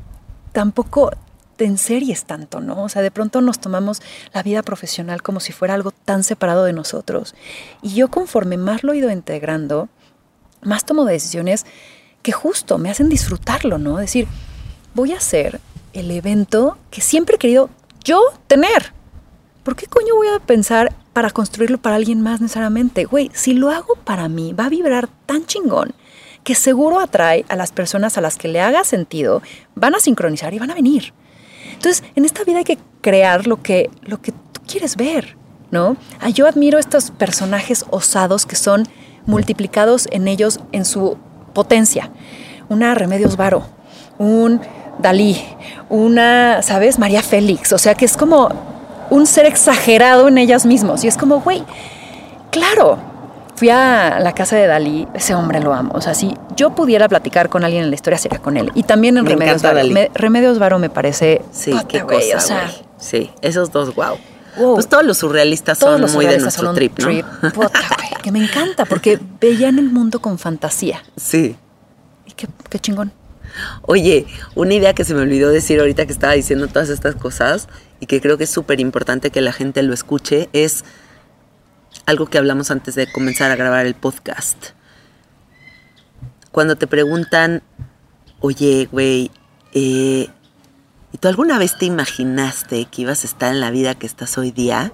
tampoco 0.52 1.10
te 1.56 1.64
enseries 1.64 2.24
tanto, 2.24 2.60
¿no? 2.60 2.84
O 2.84 2.88
sea, 2.88 3.02
de 3.02 3.10
pronto 3.10 3.40
nos 3.40 3.60
tomamos 3.60 4.00
la 4.32 4.42
vida 4.42 4.62
profesional 4.62 5.22
como 5.22 5.40
si 5.40 5.52
fuera 5.52 5.74
algo 5.74 5.90
tan 5.90 6.24
separado 6.24 6.64
de 6.64 6.72
nosotros. 6.72 7.34
Y 7.82 7.94
yo 7.94 8.08
conforme 8.08 8.56
más 8.56 8.82
lo 8.82 8.92
he 8.92 8.98
ido 8.98 9.10
integrando, 9.10 9.88
más 10.62 10.84
tomo 10.84 11.04
decisiones 11.04 11.66
que 12.22 12.32
justo 12.32 12.78
me 12.78 12.90
hacen 12.90 13.08
disfrutarlo, 13.08 13.78
¿no? 13.78 13.96
Decir, 13.96 14.26
voy 14.94 15.12
a 15.12 15.18
hacer 15.18 15.60
el 15.92 16.10
evento 16.10 16.78
que 16.90 17.00
siempre 17.00 17.36
he 17.36 17.38
querido 17.38 17.70
yo 18.04 18.22
tener. 18.46 18.92
¿Por 19.62 19.76
qué 19.76 19.86
coño 19.86 20.14
voy 20.16 20.28
a 20.28 20.38
pensar 20.38 20.94
para 21.12 21.30
construirlo 21.30 21.78
para 21.78 21.96
alguien 21.96 22.20
más 22.20 22.40
necesariamente? 22.40 23.04
Güey, 23.04 23.30
si 23.34 23.54
lo 23.54 23.70
hago 23.70 23.94
para 23.96 24.28
mí, 24.28 24.52
va 24.52 24.66
a 24.66 24.70
vibrar 24.70 25.08
tan 25.26 25.46
chingón 25.46 25.94
que 26.44 26.54
seguro 26.54 27.00
atrae 27.00 27.44
a 27.48 27.56
las 27.56 27.72
personas 27.72 28.16
a 28.16 28.20
las 28.20 28.36
que 28.36 28.48
le 28.48 28.60
haga 28.60 28.84
sentido, 28.84 29.42
van 29.74 29.94
a 29.94 30.00
sincronizar 30.00 30.54
y 30.54 30.58
van 30.58 30.70
a 30.70 30.74
venir. 30.74 31.12
Entonces, 31.74 32.02
en 32.14 32.24
esta 32.24 32.44
vida 32.44 32.58
hay 32.58 32.64
que 32.64 32.78
crear 33.00 33.46
lo 33.46 33.62
que, 33.62 33.90
lo 34.02 34.20
que 34.20 34.32
tú 34.32 34.60
quieres 34.66 34.96
ver, 34.96 35.36
¿no? 35.70 35.96
Yo 36.32 36.46
admiro 36.46 36.78
estos 36.78 37.10
personajes 37.10 37.84
osados 37.90 38.46
que 38.46 38.56
son 38.56 38.88
multiplicados 39.26 40.08
en 40.10 40.28
ellos 40.28 40.60
en 40.72 40.84
su 40.84 41.16
potencia. 41.52 42.10
Una 42.68 42.94
Remedios 42.94 43.36
Varo, 43.36 43.64
un 44.18 44.60
Dalí, 44.98 45.42
una, 45.88 46.62
¿sabes? 46.62 46.98
María 46.98 47.22
Félix. 47.22 47.72
O 47.72 47.78
sea, 47.78 47.94
que 47.94 48.04
es 48.04 48.16
como 48.16 48.50
un 49.10 49.26
ser 49.26 49.46
exagerado 49.46 50.28
en 50.28 50.38
ellas 50.38 50.66
mismos. 50.66 51.04
Y 51.04 51.08
es 51.08 51.16
como, 51.16 51.40
güey, 51.40 51.64
claro, 52.50 52.98
fui 53.56 53.70
a 53.70 54.20
la 54.20 54.32
casa 54.32 54.56
de 54.56 54.66
Dalí, 54.66 55.08
ese 55.14 55.34
hombre 55.34 55.60
lo 55.60 55.74
amo. 55.74 55.92
O 55.94 56.00
sea, 56.00 56.14
si 56.14 56.34
yo 56.56 56.70
pudiera 56.70 57.08
platicar 57.08 57.48
con 57.48 57.64
alguien 57.64 57.84
en 57.84 57.90
la 57.90 57.94
historia, 57.94 58.18
sería 58.18 58.38
con 58.38 58.56
él. 58.56 58.70
Y 58.74 58.84
también 58.84 59.16
en 59.18 59.26
Remedios 59.26 59.62
Varo. 59.62 59.84
Me, 59.88 60.10
Remedios 60.14 60.58
Varo 60.58 60.78
me 60.78 60.90
parece. 60.90 61.42
Sí, 61.50 61.74
qué 61.88 62.02
cosa. 62.02 62.36
O 62.36 62.40
sea, 62.40 62.70
sí, 62.98 63.30
esos 63.42 63.72
dos, 63.72 63.94
wow. 63.94 64.16
Pues 64.74 64.88
todos 64.88 65.04
los 65.04 65.18
surrealistas 65.18 65.78
son 65.78 66.00
muy 66.12 66.26
de 66.26 66.38
nuestro 66.38 66.72
trip, 66.72 66.98
¿no? 66.98 67.06
Trip. 67.06 67.26
que 68.20 68.32
me 68.32 68.42
encanta 68.42 68.84
porque 68.84 69.18
veían 69.40 69.78
el 69.78 69.90
mundo 69.90 70.20
con 70.20 70.38
fantasía. 70.38 71.02
Sí. 71.16 71.56
Y 72.26 72.32
qué, 72.32 72.48
qué 72.68 72.78
chingón. 72.78 73.12
Oye, 73.82 74.26
una 74.54 74.74
idea 74.74 74.94
que 74.94 75.04
se 75.04 75.14
me 75.14 75.22
olvidó 75.22 75.50
decir 75.50 75.80
ahorita 75.80 76.06
que 76.06 76.12
estaba 76.12 76.34
diciendo 76.34 76.68
todas 76.68 76.88
estas 76.88 77.16
cosas 77.16 77.68
y 77.98 78.06
que 78.06 78.20
creo 78.20 78.38
que 78.38 78.44
es 78.44 78.50
súper 78.50 78.80
importante 78.80 79.30
que 79.30 79.40
la 79.40 79.52
gente 79.52 79.82
lo 79.82 79.92
escuche 79.92 80.48
es 80.52 80.84
algo 82.06 82.26
que 82.26 82.38
hablamos 82.38 82.70
antes 82.70 82.94
de 82.94 83.10
comenzar 83.10 83.50
a 83.50 83.56
grabar 83.56 83.86
el 83.86 83.94
podcast. 83.94 84.70
Cuando 86.50 86.76
te 86.76 86.86
preguntan, 86.86 87.62
oye, 88.40 88.88
güey, 88.90 89.30
eh, 89.72 90.28
¿y 91.12 91.18
tú 91.18 91.28
alguna 91.28 91.58
vez 91.58 91.78
te 91.78 91.86
imaginaste 91.86 92.86
que 92.86 93.02
ibas 93.02 93.24
a 93.24 93.26
estar 93.26 93.52
en 93.52 93.60
la 93.60 93.70
vida 93.70 93.94
que 93.94 94.06
estás 94.06 94.36
hoy 94.38 94.50
día? 94.50 94.92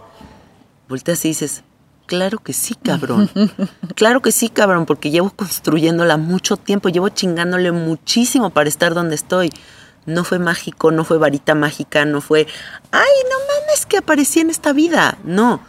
Volteas 0.89 1.25
y 1.25 1.29
dices, 1.29 1.63
claro 2.07 2.39
que 2.39 2.53
sí, 2.53 2.75
cabrón. 2.75 3.31
claro 3.95 4.23
que 4.23 4.33
sí, 4.33 4.49
cabrón, 4.49 4.87
porque 4.87 5.11
llevo 5.11 5.31
construyéndola 5.31 6.17
mucho 6.17 6.57
tiempo, 6.57 6.89
llevo 6.89 7.09
chingándole 7.09 7.73
muchísimo 7.73 8.51
para 8.51 8.69
estar 8.69 8.95
donde 8.95 9.15
estoy. 9.15 9.51
No 10.07 10.23
fue 10.23 10.39
mágico, 10.39 10.93
no 10.93 11.05
fue 11.05 11.19
varita 11.19 11.55
mágica, 11.55 12.05
no 12.05 12.21
fue, 12.21 12.47
ay, 12.93 13.11
no 13.25 13.39
mames 13.39 13.87
que 13.87 13.99
aparecí 13.99 14.41
en 14.41 14.51
esta 14.51 14.73
vida. 14.73 15.19
No 15.25 15.61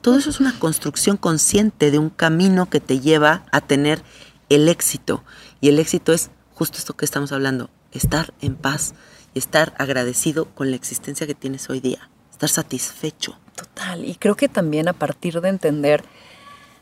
todo 0.00 0.18
eso 0.18 0.30
es 0.30 0.40
una 0.40 0.58
construcción 0.58 1.16
consciente 1.16 1.90
de 1.90 1.98
un 1.98 2.10
camino 2.10 2.68
que 2.68 2.80
te 2.80 3.00
lleva 3.00 3.44
a 3.50 3.60
tener 3.60 4.02
el 4.48 4.68
éxito. 4.68 5.24
Y 5.60 5.68
el 5.68 5.78
éxito 5.78 6.12
es 6.12 6.30
justo 6.54 6.78
esto 6.78 6.94
que 6.94 7.04
estamos 7.04 7.32
hablando, 7.32 7.70
estar 7.92 8.32
en 8.40 8.54
paz 8.54 8.94
y 9.34 9.38
estar 9.38 9.74
agradecido 9.78 10.46
con 10.46 10.70
la 10.70 10.76
existencia 10.76 11.26
que 11.26 11.34
tienes 11.34 11.68
hoy 11.70 11.80
día, 11.80 12.10
estar 12.30 12.48
satisfecho. 12.48 13.38
Total, 13.62 14.04
y 14.04 14.16
creo 14.16 14.34
que 14.34 14.48
también 14.48 14.88
a 14.88 14.92
partir 14.92 15.40
de 15.40 15.48
entender 15.48 16.02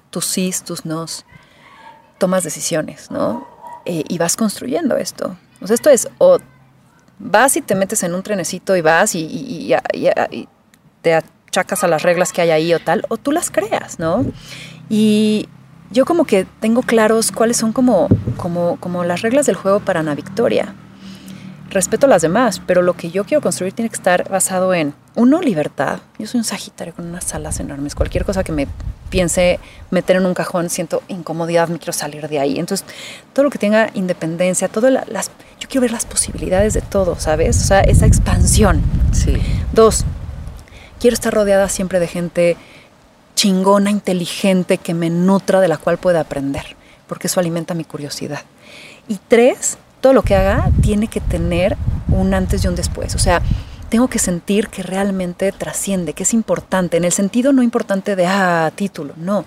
tus 0.08 0.24
sís, 0.24 0.64
tus 0.64 0.86
nos, 0.86 1.26
tomas 2.18 2.42
decisiones, 2.42 3.10
¿no? 3.10 3.46
Eh, 3.84 4.04
y 4.08 4.16
vas 4.16 4.36
construyendo 4.36 4.96
esto. 4.96 5.36
O 5.60 5.66
sea, 5.66 5.74
esto 5.74 5.90
es, 5.90 6.08
o 6.18 6.38
vas 7.18 7.56
y 7.56 7.60
te 7.60 7.74
metes 7.74 8.02
en 8.02 8.14
un 8.14 8.22
trenecito 8.22 8.76
y 8.76 8.80
vas 8.80 9.14
y, 9.14 9.20
y, 9.20 10.48
te 11.02 11.22
chacas 11.50 11.84
a 11.84 11.88
las 11.88 12.02
reglas 12.02 12.32
que 12.32 12.40
hay 12.40 12.50
ahí 12.50 12.74
o 12.74 12.78
tal, 12.78 13.04
o 13.08 13.18
tú 13.18 13.30
las 13.30 13.50
creas, 13.50 13.98
¿no? 13.98 14.24
Y 14.88 15.48
yo 15.90 16.06
como 16.06 16.24
que 16.24 16.46
tengo 16.60 16.82
claros 16.82 17.30
cuáles 17.30 17.58
son 17.58 17.72
como, 17.72 18.08
como, 18.36 18.76
como 18.80 19.04
las 19.04 19.20
reglas 19.20 19.46
del 19.46 19.56
juego 19.56 19.80
para 19.80 20.00
Ana 20.00 20.14
Victoria. 20.14 20.74
Respeto 21.70 22.06
a 22.06 22.08
las 22.08 22.22
demás, 22.22 22.60
pero 22.66 22.82
lo 22.82 22.94
que 22.94 23.12
yo 23.12 23.24
quiero 23.24 23.40
construir 23.40 23.72
tiene 23.72 23.88
que 23.88 23.94
estar 23.94 24.28
basado 24.28 24.74
en, 24.74 24.92
uno, 25.14 25.40
libertad. 25.40 26.00
Yo 26.18 26.26
soy 26.26 26.38
un 26.38 26.44
sagitario 26.44 26.92
con 26.92 27.06
unas 27.06 27.32
alas 27.32 27.60
enormes. 27.60 27.94
Cualquier 27.94 28.24
cosa 28.24 28.42
que 28.42 28.50
me 28.50 28.66
piense 29.08 29.60
meter 29.90 30.16
en 30.16 30.26
un 30.26 30.34
cajón, 30.34 30.68
siento 30.68 31.02
incomodidad, 31.06 31.68
me 31.68 31.78
quiero 31.78 31.92
salir 31.92 32.28
de 32.28 32.40
ahí. 32.40 32.58
Entonces, 32.58 32.84
todo 33.32 33.44
lo 33.44 33.50
que 33.50 33.58
tenga 33.58 33.90
independencia, 33.94 34.66
todo 34.66 34.90
las, 34.90 35.30
yo 35.60 35.68
quiero 35.68 35.82
ver 35.82 35.92
las 35.92 36.06
posibilidades 36.06 36.74
de 36.74 36.80
todo, 36.80 37.18
¿sabes? 37.20 37.56
O 37.60 37.64
sea, 37.64 37.80
esa 37.82 38.06
expansión. 38.06 38.82
Sí. 39.12 39.34
Dos, 39.72 40.04
quiero 40.98 41.14
estar 41.14 41.32
rodeada 41.32 41.68
siempre 41.68 42.00
de 42.00 42.08
gente 42.08 42.56
chingona, 43.36 43.90
inteligente, 43.90 44.78
que 44.78 44.92
me 44.92 45.08
nutra, 45.08 45.60
de 45.60 45.68
la 45.68 45.76
cual 45.76 45.98
pueda 45.98 46.20
aprender, 46.20 46.76
porque 47.06 47.28
eso 47.28 47.38
alimenta 47.38 47.74
mi 47.74 47.84
curiosidad. 47.84 48.42
Y 49.08 49.18
tres, 49.28 49.78
todo 50.00 50.12
lo 50.12 50.22
que 50.22 50.34
haga 50.34 50.70
tiene 50.82 51.08
que 51.08 51.20
tener 51.20 51.76
un 52.08 52.34
antes 52.34 52.64
y 52.64 52.68
un 52.68 52.74
después. 52.74 53.14
O 53.14 53.18
sea, 53.18 53.42
tengo 53.88 54.08
que 54.08 54.18
sentir 54.18 54.68
que 54.68 54.82
realmente 54.82 55.52
trasciende, 55.52 56.12
que 56.12 56.22
es 56.22 56.32
importante, 56.32 56.96
en 56.96 57.04
el 57.04 57.12
sentido 57.12 57.52
no 57.52 57.62
importante 57.62 58.16
de, 58.16 58.26
ah, 58.26 58.70
título, 58.74 59.14
no, 59.16 59.44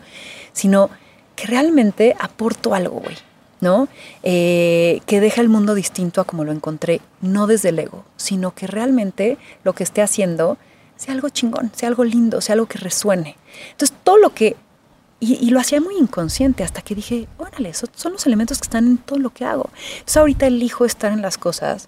sino 0.52 0.90
que 1.36 1.48
realmente 1.48 2.16
aporto 2.20 2.76
algo, 2.76 3.00
güey, 3.00 3.16
¿no? 3.62 3.88
Eh, 4.22 5.02
que 5.08 5.20
deja 5.20 5.42
el 5.42 5.50
mundo 5.50 5.74
distinto 5.74 6.22
a 6.22 6.26
como 6.26 6.44
lo 6.44 6.52
encontré, 6.52 7.02
no 7.22 7.48
desde 7.48 7.70
el 7.70 7.80
ego, 7.80 8.06
sino 8.18 8.54
que 8.54 8.68
realmente 8.68 9.38
lo 9.64 9.74
que 9.74 9.84
esté 9.84 10.02
haciendo 10.02 10.58
sea 10.98 11.14
algo 11.14 11.30
chingón, 11.30 11.72
sea 11.74 11.90
algo 11.90 12.04
lindo, 12.04 12.42
sea 12.42 12.54
algo 12.54 12.68
que 12.68 12.78
resuene. 12.78 13.38
Entonces, 13.72 13.96
todo 14.04 14.18
lo 14.18 14.34
que... 14.34 14.56
Y, 15.26 15.50
lo 15.52 15.60
hacía 15.60 15.80
muy 15.80 15.96
inconsciente 15.96 16.64
hasta 16.64 16.82
que 16.82 16.96
dije, 16.96 17.30
órale, 17.38 17.74
son, 17.74 17.90
son 17.96 18.12
los 18.12 18.26
elementos 18.26 18.60
que 18.60 18.66
están 18.66 18.86
en 18.86 18.98
todo 18.98 19.20
lo 19.20 19.30
que 19.30 19.46
hago. 19.46 19.70
Entonces, 19.94 20.18
ahorita 20.18 20.48
elijo 20.48 20.84
estar 20.84 21.14
en 21.14 21.22
las 21.22 21.38
cosas 21.38 21.88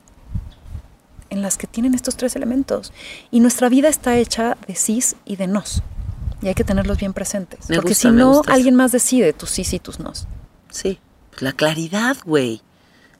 en 1.29 1.41
las 1.41 1.57
que 1.57 1.67
tienen 1.67 1.93
estos 1.93 2.15
tres 2.15 2.35
elementos. 2.35 2.93
Y 3.31 3.39
nuestra 3.41 3.69
vida 3.69 3.89
está 3.89 4.17
hecha 4.17 4.57
de 4.67 4.75
sís 4.75 5.15
y 5.25 5.35
de 5.35 5.47
nos. 5.47 5.81
Y 6.41 6.47
hay 6.47 6.53
que 6.53 6.63
tenerlos 6.63 6.97
bien 6.97 7.13
presentes. 7.13 7.69
Me 7.69 7.75
porque 7.75 7.89
gusta, 7.89 8.09
si 8.09 8.15
no, 8.15 8.41
alguien 8.47 8.75
más 8.75 8.91
decide 8.91 9.33
tus 9.33 9.49
sís 9.49 9.73
y 9.73 9.79
tus 9.79 9.99
nos. 9.99 10.27
Sí, 10.69 10.99
pues 11.31 11.41
la 11.41 11.51
claridad, 11.51 12.17
güey. 12.25 12.61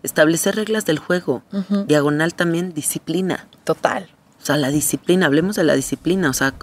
Establecer 0.04 0.56
reglas 0.56 0.86
del 0.86 1.00
juego. 1.00 1.44
Diagonal 1.88 2.36
también 2.36 2.74
disciplina. 2.74 3.48
Total. 3.64 4.10
O 4.42 4.46
sea, 4.46 4.56
la 4.58 4.70
disciplina, 4.70 5.26
hablemos 5.26 5.56
de 5.56 5.64
la 5.64 5.74
disciplina. 5.74 6.30
O 6.30 6.34
sea, 6.34 6.54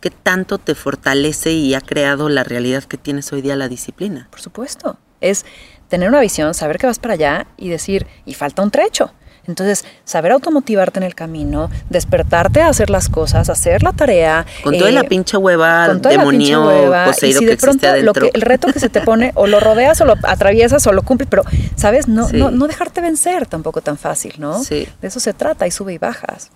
¿qué 0.00 0.10
tanto 0.10 0.58
te 0.58 0.74
fortalece 0.74 1.52
y 1.52 1.74
ha 1.74 1.80
creado 1.80 2.28
la 2.28 2.44
realidad 2.44 2.84
que 2.84 2.96
tienes 2.96 3.32
hoy 3.32 3.42
día 3.42 3.56
la 3.56 3.68
disciplina? 3.68 4.28
Por 4.30 4.40
supuesto. 4.40 4.98
Es 5.20 5.44
tener 5.88 6.08
una 6.08 6.20
visión, 6.20 6.54
saber 6.54 6.78
que 6.78 6.86
vas 6.86 6.98
para 6.98 7.14
allá 7.14 7.46
y 7.56 7.68
decir, 7.68 8.06
y 8.24 8.34
falta 8.34 8.62
un 8.62 8.70
trecho. 8.70 9.12
Entonces, 9.46 9.84
saber 10.04 10.32
automotivarte 10.32 11.00
en 11.00 11.02
el 11.02 11.14
camino, 11.14 11.70
despertarte 11.88 12.60
a 12.60 12.68
hacer 12.68 12.90
las 12.90 13.08
cosas, 13.08 13.48
hacer 13.48 13.82
la 13.82 13.92
tarea. 13.92 14.46
Con 14.62 14.76
toda 14.76 14.90
eh, 14.90 14.92
la 14.92 15.02
pinche 15.04 15.36
hueva 15.36 15.86
con 15.88 16.00
toda 16.02 16.14
la 16.14 16.22
pinche 16.22 16.50
demonio 16.50 16.66
hueva, 16.68 17.06
poseído 17.06 17.38
y 17.38 17.40
si 17.40 17.44
que 17.46 17.50
de 17.52 17.56
pronto 17.56 17.96
lo 18.02 18.12
que, 18.12 18.30
el 18.32 18.42
reto 18.42 18.68
que 18.68 18.78
se 18.78 18.90
te 18.90 19.00
pone 19.00 19.32
o 19.34 19.46
lo 19.46 19.58
rodeas 19.58 20.00
o 20.02 20.04
lo 20.04 20.14
atraviesas 20.22 20.86
o 20.86 20.92
lo 20.92 21.02
cumples, 21.02 21.28
pero 21.28 21.42
sabes, 21.74 22.06
no, 22.06 22.28
Sí. 22.28 22.36
no, 22.36 22.50
no 22.50 22.68
dejarte 22.68 23.00
vencer 23.00 23.46
tampoco 23.46 23.80
tan 23.80 23.96
fácil, 23.98 24.34
¿no? 24.38 24.62
Sí. 24.62 24.86
De 25.00 25.08
eso 25.08 25.18
se 25.20 25.32
trata, 25.32 25.66
y 25.66 25.70
sube 25.70 25.94
y 25.94 25.98
bajas. 25.98 26.50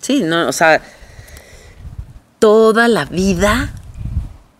Sí, 0.00 0.22
no, 0.24 0.48
o 0.48 0.52
sea, 0.52 0.80
toda 2.42 2.88
la 2.88 3.04
vida 3.04 3.70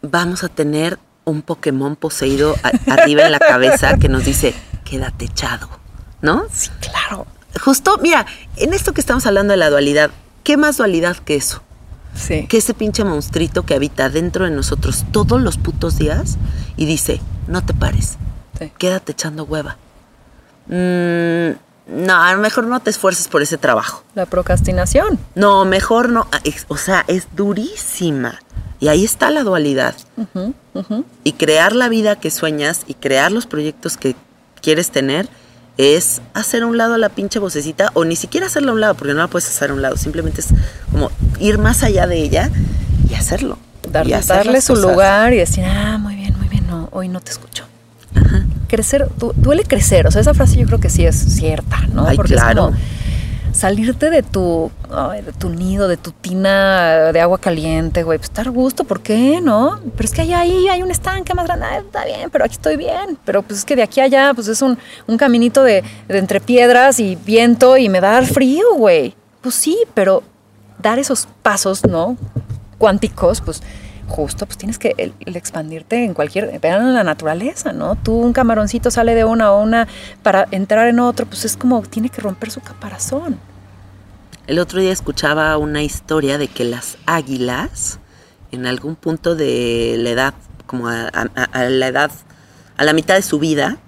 vamos 0.02 0.44
a 0.44 0.48
tener 0.48 1.00
un 1.24 1.42
Pokémon 1.42 1.96
poseído 1.96 2.54
arriba 2.86 3.24
en 3.26 3.32
la 3.32 3.40
cabeza 3.40 3.98
que 3.98 4.08
nos 4.08 4.24
dice, 4.24 4.54
quédate 4.84 5.24
echado, 5.24 5.68
¿no? 6.20 6.44
Sí, 6.52 6.70
claro. 6.80 7.26
Justo, 7.60 7.98
mira, 8.00 8.24
en 8.56 8.72
esto 8.72 8.92
que 8.94 9.00
estamos 9.00 9.26
hablando 9.26 9.50
de 9.50 9.56
la 9.56 9.68
dualidad, 9.68 10.12
¿qué 10.44 10.56
más 10.56 10.76
dualidad 10.76 11.16
que 11.16 11.34
eso? 11.34 11.60
Sí. 12.14 12.46
Que 12.46 12.58
ese 12.58 12.72
pinche 12.72 13.02
monstruito 13.02 13.64
que 13.66 13.74
habita 13.74 14.08
dentro 14.10 14.44
de 14.44 14.52
nosotros 14.52 15.04
todos 15.10 15.42
los 15.42 15.58
putos 15.58 15.98
días 15.98 16.36
y 16.76 16.86
dice, 16.86 17.20
no 17.48 17.64
te 17.66 17.74
pares, 17.74 18.16
Sí. 18.60 18.70
quédate 18.78 19.10
echando 19.10 19.42
hueva. 19.42 19.76
Mm, 20.68 21.58
no, 21.92 22.22
a 22.22 22.32
lo 22.34 22.40
mejor 22.40 22.66
no 22.66 22.80
te 22.80 22.90
esfuerces 22.90 23.28
por 23.28 23.42
ese 23.42 23.58
trabajo. 23.58 24.02
La 24.14 24.26
procrastinación. 24.26 25.18
No, 25.34 25.64
mejor 25.64 26.08
no. 26.08 26.26
Ah, 26.32 26.40
O 26.68 26.76
sea, 26.76 27.04
es 27.08 27.26
durísima. 27.36 28.40
Y 28.80 28.88
ahí 28.88 29.04
está 29.04 29.30
la 29.30 29.44
dualidad. 29.44 29.94
Y 31.24 31.32
crear 31.34 31.72
la 31.74 31.88
vida 31.88 32.16
que 32.16 32.30
sueñas 32.30 32.82
y 32.88 32.94
crear 32.94 33.30
los 33.30 33.46
proyectos 33.46 33.96
que 33.96 34.16
quieres 34.60 34.90
tener 34.90 35.28
es 35.78 36.20
hacer 36.34 36.62
a 36.64 36.66
un 36.66 36.76
lado 36.76 36.94
a 36.94 36.98
la 36.98 37.08
pinche 37.08 37.38
vocecita 37.38 37.90
o 37.94 38.04
ni 38.04 38.16
siquiera 38.16 38.46
hacerla 38.46 38.70
a 38.72 38.74
un 38.74 38.80
lado 38.80 38.94
porque 38.94 39.14
no 39.14 39.20
la 39.20 39.28
puedes 39.28 39.48
hacer 39.48 39.70
a 39.70 39.74
un 39.74 39.82
lado. 39.82 39.96
Simplemente 39.96 40.40
es 40.40 40.48
como 40.90 41.10
ir 41.38 41.58
más 41.58 41.82
allá 41.82 42.06
de 42.06 42.18
ella 42.22 42.50
y 43.08 43.14
hacerlo. 43.14 43.56
Dar- 43.90 44.06
y 44.06 44.12
hacer 44.14 44.36
darle 44.38 44.60
su 44.60 44.74
cosas. 44.74 44.90
lugar 44.90 45.32
y 45.32 45.36
decir, 45.38 45.64
ah, 45.64 45.98
muy 45.98 46.14
bien, 46.16 46.36
muy 46.38 46.48
bien, 46.48 46.66
no, 46.66 46.88
hoy 46.92 47.08
no 47.08 47.20
te 47.20 47.30
escucho. 47.30 47.64
Crecer, 48.72 49.06
du- 49.18 49.34
duele 49.36 49.64
crecer, 49.64 50.06
o 50.06 50.10
sea, 50.10 50.22
esa 50.22 50.32
frase 50.32 50.56
yo 50.56 50.66
creo 50.66 50.80
que 50.80 50.88
sí 50.88 51.04
es 51.04 51.14
cierta, 51.16 51.80
¿no? 51.92 52.06
Ay, 52.06 52.16
Porque 52.16 52.32
claro. 52.32 52.68
es 52.70 52.74
como 52.74 52.76
salirte 53.54 54.08
de 54.08 54.22
tu, 54.22 54.70
ay, 54.90 55.20
de 55.20 55.32
tu 55.34 55.50
nido, 55.50 55.88
de 55.88 55.98
tu 55.98 56.10
tina 56.12 57.12
de 57.12 57.20
agua 57.20 57.36
caliente, 57.38 58.02
güey, 58.02 58.16
pues 58.18 58.30
estar 58.30 58.48
a 58.48 58.50
gusto, 58.50 58.84
¿por 58.84 59.02
qué, 59.02 59.40
no? 59.42 59.78
Pero 59.94 60.06
es 60.06 60.12
que 60.14 60.22
allá 60.22 60.40
ahí 60.40 60.68
hay 60.68 60.82
un 60.82 60.90
estanque 60.90 61.34
más 61.34 61.44
grande, 61.44 61.66
ah, 61.68 61.78
está 61.80 62.06
bien, 62.06 62.30
pero 62.30 62.46
aquí 62.46 62.54
estoy 62.54 62.76
bien, 62.78 63.18
pero 63.26 63.42
pues 63.42 63.58
es 63.58 63.64
que 63.66 63.76
de 63.76 63.82
aquí 63.82 64.00
a 64.00 64.04
allá, 64.04 64.32
pues 64.34 64.48
es 64.48 64.62
un, 64.62 64.78
un 65.06 65.18
caminito 65.18 65.62
de, 65.62 65.84
de 66.08 66.18
entre 66.18 66.40
piedras 66.40 66.98
y 66.98 67.16
viento 67.16 67.76
y 67.76 67.90
me 67.90 68.00
va 68.00 68.08
a 68.08 68.12
dar 68.12 68.26
frío, 68.26 68.64
güey. 68.78 69.14
Pues 69.42 69.54
sí, 69.54 69.76
pero 69.92 70.22
dar 70.80 70.98
esos 70.98 71.28
pasos, 71.42 71.84
¿no? 71.86 72.16
Cuánticos, 72.78 73.42
pues 73.42 73.62
justo, 74.08 74.46
pues 74.46 74.58
tienes 74.58 74.78
que 74.78 74.94
expandirte 75.26 76.04
en 76.04 76.14
cualquier, 76.14 76.58
vean 76.60 76.82
en 76.82 76.94
la 76.94 77.04
naturaleza, 77.04 77.72
¿no? 77.72 77.96
Tú 77.96 78.14
un 78.14 78.32
camaroncito 78.32 78.90
sale 78.90 79.14
de 79.14 79.24
una 79.24 79.46
a 79.46 79.54
una 79.54 79.88
para 80.22 80.46
entrar 80.50 80.88
en 80.88 81.00
otro, 81.00 81.26
pues 81.26 81.44
es 81.44 81.56
como 81.56 81.82
tiene 81.82 82.08
que 82.08 82.20
romper 82.20 82.50
su 82.50 82.60
caparazón. 82.60 83.38
El 84.46 84.58
otro 84.58 84.80
día 84.80 84.92
escuchaba 84.92 85.56
una 85.56 85.82
historia 85.82 86.36
de 86.36 86.48
que 86.48 86.64
las 86.64 86.98
águilas, 87.06 87.98
en 88.50 88.66
algún 88.66 88.96
punto 88.96 89.34
de 89.34 89.96
la 89.98 90.10
edad, 90.10 90.34
como 90.66 90.88
a 90.88 91.10
la 91.54 91.86
edad, 91.86 92.10
a 92.76 92.84
la 92.84 92.92
mitad 92.92 93.14
de 93.14 93.22
su 93.22 93.38
vida, 93.38 93.78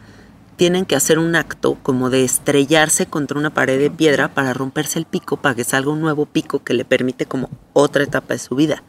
tienen 0.56 0.86
que 0.86 0.94
hacer 0.94 1.18
un 1.18 1.34
acto 1.34 1.76
como 1.82 2.10
de 2.10 2.24
estrellarse 2.24 3.06
contra 3.06 3.38
una 3.38 3.50
pared 3.50 3.78
de 3.78 3.90
piedra 3.90 4.28
para 4.32 4.54
romperse 4.54 4.98
el 4.98 5.04
pico, 5.04 5.36
para 5.36 5.54
que 5.54 5.64
salga 5.64 5.90
un 5.90 6.00
nuevo 6.00 6.26
pico 6.26 6.62
que 6.62 6.74
le 6.74 6.84
permite 6.84 7.26
como 7.26 7.50
otra 7.72 8.04
etapa 8.04 8.34
de 8.34 8.38
su 8.38 8.54
vida. 8.54 8.82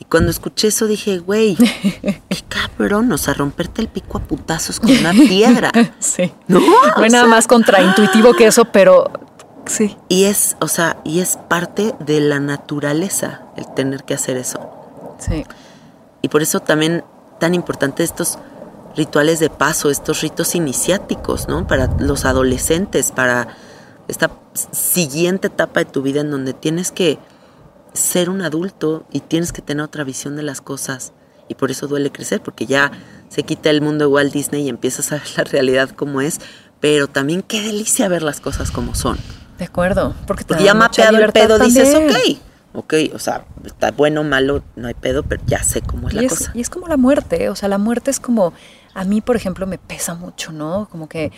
Y 0.00 0.04
cuando 0.04 0.30
escuché 0.30 0.68
eso 0.68 0.86
dije, 0.86 1.18
güey, 1.18 1.56
qué 2.02 2.44
cabrón, 2.48 3.10
o 3.10 3.18
sea, 3.18 3.34
romperte 3.34 3.82
el 3.82 3.88
pico 3.88 4.18
a 4.18 4.20
putazos 4.20 4.78
con 4.80 4.90
una 4.90 5.12
piedra. 5.12 5.72
Sí. 5.98 6.32
No, 6.46 6.60
No 6.60 7.02
hay 7.02 7.10
nada 7.10 7.24
sea, 7.24 7.30
más 7.30 7.46
contraintuitivo 7.46 8.34
que 8.34 8.46
eso, 8.46 8.66
pero 8.66 9.10
sí. 9.66 9.96
Y 10.08 10.24
es, 10.24 10.56
o 10.60 10.68
sea, 10.68 10.98
y 11.04 11.20
es 11.20 11.36
parte 11.48 11.94
de 12.00 12.20
la 12.20 12.38
naturaleza 12.38 13.42
el 13.56 13.66
tener 13.74 14.04
que 14.04 14.14
hacer 14.14 14.36
eso. 14.36 14.70
Sí. 15.18 15.44
Y 16.22 16.28
por 16.28 16.42
eso 16.42 16.60
también 16.60 17.04
tan 17.38 17.54
importante 17.54 18.02
estos 18.04 18.38
rituales 18.96 19.40
de 19.40 19.50
paso, 19.50 19.90
estos 19.90 20.20
ritos 20.22 20.54
iniciáticos, 20.54 21.48
¿no? 21.48 21.66
Para 21.66 21.88
los 21.98 22.24
adolescentes, 22.24 23.12
para 23.12 23.56
esta 24.08 24.30
siguiente 24.72 25.48
etapa 25.48 25.80
de 25.80 25.86
tu 25.86 26.02
vida 26.02 26.20
en 26.20 26.30
donde 26.30 26.52
tienes 26.52 26.90
que 26.90 27.18
ser 27.98 28.30
un 28.30 28.42
adulto 28.42 29.06
y 29.10 29.20
tienes 29.20 29.52
que 29.52 29.62
tener 29.62 29.84
otra 29.84 30.04
visión 30.04 30.36
de 30.36 30.42
las 30.42 30.60
cosas. 30.60 31.12
Y 31.48 31.54
por 31.54 31.70
eso 31.70 31.86
duele 31.86 32.10
crecer, 32.10 32.40
porque 32.42 32.66
ya 32.66 32.92
se 33.28 33.42
quita 33.42 33.70
el 33.70 33.80
mundo 33.80 34.04
de 34.04 34.12
Walt 34.12 34.32
Disney 34.32 34.66
y 34.66 34.68
empiezas 34.68 35.12
a 35.12 35.16
ver 35.16 35.28
la 35.36 35.44
realidad 35.44 35.90
como 35.90 36.20
es, 36.20 36.40
pero 36.80 37.08
también 37.08 37.42
qué 37.42 37.60
delicia 37.62 38.08
ver 38.08 38.22
las 38.22 38.40
cosas 38.40 38.70
como 38.70 38.94
son. 38.94 39.18
De 39.58 39.64
acuerdo. 39.64 40.14
Porque, 40.26 40.44
te 40.44 40.48
Porque 40.48 40.64
ya 40.64 40.74
mapeado 40.74 41.18
el 41.18 41.32
pedo, 41.32 41.58
dices, 41.58 41.94
ok, 41.94 42.38
ok, 42.74 42.94
o 43.14 43.18
sea, 43.18 43.44
está 43.64 43.90
bueno, 43.90 44.22
malo, 44.22 44.62
no 44.76 44.86
hay 44.86 44.94
pedo, 44.94 45.22
pero 45.22 45.42
ya 45.46 45.62
sé 45.62 45.80
cómo 45.80 46.08
es 46.08 46.14
la 46.14 46.22
es, 46.22 46.30
cosa. 46.30 46.52
y 46.54 46.60
es 46.60 46.70
como 46.70 46.86
la 46.86 46.96
muerte, 46.96 47.48
o 47.48 47.56
sea, 47.56 47.68
la 47.68 47.78
muerte 47.78 48.10
es 48.10 48.20
como, 48.20 48.52
a 48.94 49.04
mí, 49.04 49.20
por 49.20 49.34
ejemplo, 49.34 49.66
me 49.66 49.78
pesa 49.78 50.14
mucho, 50.14 50.52
¿no? 50.52 50.88
Como 50.90 51.08
que 51.08 51.32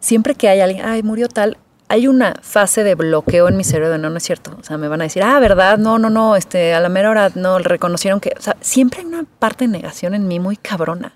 siempre 0.00 0.34
que 0.34 0.48
hay 0.48 0.60
alguien, 0.60 0.86
ay, 0.86 1.02
murió 1.02 1.28
tal, 1.28 1.58
hay 1.88 2.06
una 2.06 2.34
fase 2.42 2.84
de 2.84 2.94
bloqueo 2.94 3.48
en 3.48 3.56
mi 3.56 3.64
cerebro 3.64 3.90
de 3.90 3.98
no, 3.98 4.10
no 4.10 4.18
es 4.18 4.22
cierto. 4.22 4.56
O 4.60 4.62
sea, 4.62 4.76
me 4.76 4.88
van 4.88 5.00
a 5.00 5.04
decir, 5.04 5.22
ah, 5.22 5.40
¿verdad? 5.40 5.78
No, 5.78 5.98
no, 5.98 6.10
no, 6.10 6.36
este, 6.36 6.74
a 6.74 6.80
la 6.80 6.90
mera 6.90 7.10
hora 7.10 7.32
no 7.34 7.58
reconocieron 7.58 8.20
que, 8.20 8.34
o 8.38 8.42
sea, 8.42 8.56
siempre 8.60 9.00
hay 9.00 9.06
una 9.06 9.24
parte 9.38 9.64
de 9.64 9.68
negación 9.68 10.14
en 10.14 10.28
mí 10.28 10.38
muy 10.38 10.56
cabrona. 10.56 11.14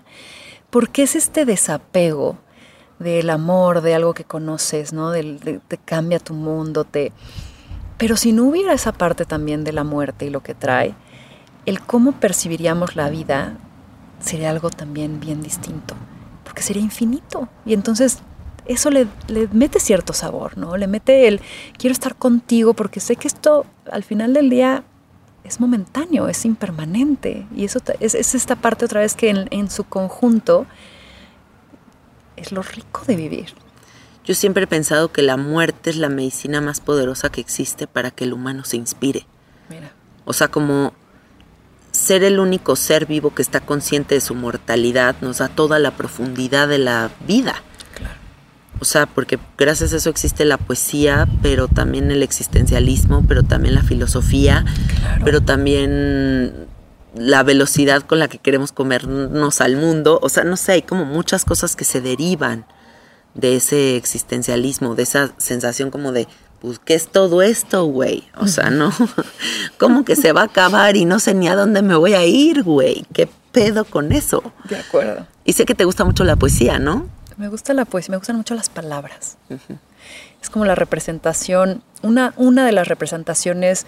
Porque 0.71 1.03
es 1.03 1.15
este 1.15 1.45
desapego 1.45 2.39
del 2.97 3.29
amor, 3.29 3.81
de 3.81 3.93
algo 3.93 4.15
que 4.15 4.23
conoces, 4.23 4.93
¿no? 4.93 5.11
Del, 5.11 5.39
de, 5.39 5.59
te 5.59 5.77
cambia 5.77 6.19
tu 6.19 6.33
mundo, 6.33 6.83
te... 6.85 7.11
Pero 7.97 8.17
si 8.17 8.31
no 8.31 8.45
hubiera 8.45 8.73
esa 8.73 8.91
parte 8.91 9.25
también 9.25 9.63
de 9.63 9.73
la 9.73 9.83
muerte 9.83 10.25
y 10.25 10.31
lo 10.31 10.41
que 10.41 10.55
trae, 10.55 10.95
el 11.67 11.81
cómo 11.81 12.13
percibiríamos 12.13 12.95
la 12.95 13.09
vida 13.09 13.57
sería 14.19 14.49
algo 14.49 14.71
también 14.71 15.19
bien 15.19 15.43
distinto, 15.43 15.93
porque 16.43 16.63
sería 16.63 16.81
infinito. 16.81 17.47
Y 17.65 17.73
entonces 17.73 18.23
eso 18.65 18.89
le, 18.89 19.07
le 19.27 19.47
mete 19.51 19.79
cierto 19.79 20.13
sabor, 20.13 20.57
¿no? 20.57 20.77
Le 20.77 20.87
mete 20.87 21.27
el, 21.27 21.41
quiero 21.77 21.91
estar 21.91 22.15
contigo 22.15 22.73
porque 22.73 22.99
sé 22.99 23.15
que 23.15 23.27
esto 23.27 23.65
al 23.91 24.03
final 24.03 24.33
del 24.33 24.49
día 24.49 24.83
es 25.43 25.59
momentáneo, 25.59 26.27
es 26.27 26.45
impermanente. 26.45 27.45
Y 27.55 27.65
eso 27.65 27.79
es, 27.99 28.15
es 28.15 28.35
esta 28.35 28.55
parte 28.55 28.85
otra 28.85 29.01
vez 29.01 29.15
que 29.15 29.29
en, 29.29 29.47
en 29.51 29.69
su 29.69 29.83
conjunto 29.83 30.65
es 32.35 32.51
lo 32.51 32.61
rico 32.61 33.01
de 33.05 33.15
vivir. 33.15 33.53
Yo 34.25 34.35
siempre 34.35 34.63
he 34.63 34.67
pensado 34.67 35.11
que 35.11 35.21
la 35.21 35.35
muerte 35.35 35.89
es 35.89 35.97
la 35.97 36.09
medicina 36.09 36.61
más 36.61 36.79
poderosa 36.79 37.29
que 37.29 37.41
existe 37.41 37.87
para 37.87 38.11
que 38.11 38.23
el 38.23 38.33
humano 38.33 38.63
se 38.63 38.77
inspire. 38.77 39.25
Mira. 39.69 39.91
O 40.23 40.31
sea, 40.31 40.47
como 40.47 40.93
ser 41.91 42.23
el 42.23 42.39
único 42.39 42.75
ser 42.75 43.05
vivo 43.05 43.35
que 43.35 43.41
está 43.41 43.59
consciente 43.59 44.15
de 44.15 44.21
su 44.21 44.33
mortalidad 44.33 45.15
nos 45.21 45.39
da 45.39 45.49
toda 45.49 45.77
la 45.77 45.91
profundidad 45.91 46.67
de 46.67 46.79
la 46.79 47.11
vida. 47.27 47.55
O 48.79 48.85
sea, 48.85 49.05
porque 49.05 49.39
gracias 49.57 49.93
a 49.93 49.97
eso 49.97 50.09
existe 50.09 50.43
la 50.45 50.57
poesía, 50.57 51.27
pero 51.41 51.67
también 51.67 52.11
el 52.11 52.21
existencialismo, 52.23 53.23
pero 53.27 53.43
también 53.43 53.75
la 53.75 53.83
filosofía, 53.83 54.65
Claro. 54.99 55.21
pero 55.25 55.41
también 55.41 56.67
la 57.15 57.43
velocidad 57.43 58.01
con 58.01 58.19
la 58.19 58.27
que 58.27 58.39
queremos 58.39 58.71
comernos 58.71 59.61
al 59.61 59.77
mundo. 59.77 60.19
O 60.21 60.29
sea, 60.29 60.43
no 60.43 60.57
sé, 60.57 60.73
hay 60.73 60.81
como 60.81 61.05
muchas 61.05 61.45
cosas 61.45 61.75
que 61.75 61.85
se 61.85 62.01
derivan 62.01 62.65
de 63.35 63.55
ese 63.55 63.95
existencialismo, 63.95 64.95
de 64.95 65.03
esa 65.03 65.31
sensación 65.37 65.89
como 65.91 66.11
de, 66.11 66.27
pues, 66.59 66.79
¿qué 66.79 66.95
es 66.95 67.07
todo 67.07 67.41
esto, 67.41 67.85
güey? 67.85 68.23
O 68.37 68.47
sea, 68.47 68.69
¿no? 68.69 68.91
¿Cómo 69.77 70.03
que 70.05 70.15
se 70.15 70.33
va 70.33 70.41
a 70.41 70.45
acabar 70.45 70.95
y 70.97 71.05
no 71.05 71.19
sé 71.19 71.33
ni 71.33 71.47
a 71.47 71.55
dónde 71.55 71.81
me 71.81 71.95
voy 71.95 72.13
a 72.15 72.25
ir, 72.25 72.63
güey? 72.63 73.05
¿Qué 73.13 73.29
pedo 73.51 73.85
con 73.85 74.11
eso? 74.11 74.43
De 74.69 74.77
acuerdo. 74.77 75.27
Y 75.45 75.53
sé 75.53 75.65
que 75.65 75.75
te 75.75 75.85
gusta 75.85 76.03
mucho 76.05 76.23
la 76.23 76.35
poesía, 76.35 76.79
¿no? 76.79 77.07
Me 77.43 77.49
gusta 77.49 77.73
la 77.73 77.83
poesía, 77.83 78.11
me 78.11 78.17
gustan 78.19 78.37
mucho 78.37 78.55
las 78.55 78.69
palabras. 78.69 79.37
es 80.41 80.49
como 80.49 80.63
la 80.63 80.75
representación, 80.75 81.83
una, 82.01 82.33
una 82.37 82.65
de 82.65 82.71
las 82.71 82.87
representaciones, 82.87 83.85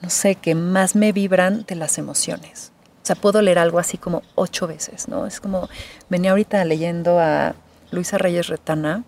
no 0.00 0.08
sé, 0.08 0.36
que 0.36 0.54
más 0.54 0.96
me 0.96 1.12
vibran 1.12 1.66
de 1.66 1.74
las 1.74 1.98
emociones. 1.98 2.72
O 3.02 3.06
sea, 3.06 3.14
puedo 3.14 3.42
leer 3.42 3.58
algo 3.58 3.78
así 3.78 3.98
como 3.98 4.22
ocho 4.36 4.66
veces, 4.66 5.06
¿no? 5.06 5.26
Es 5.26 5.38
como, 5.38 5.68
venía 6.08 6.30
ahorita 6.30 6.64
leyendo 6.64 7.18
a 7.18 7.54
Luisa 7.90 8.16
Reyes 8.16 8.46
Retana, 8.46 9.04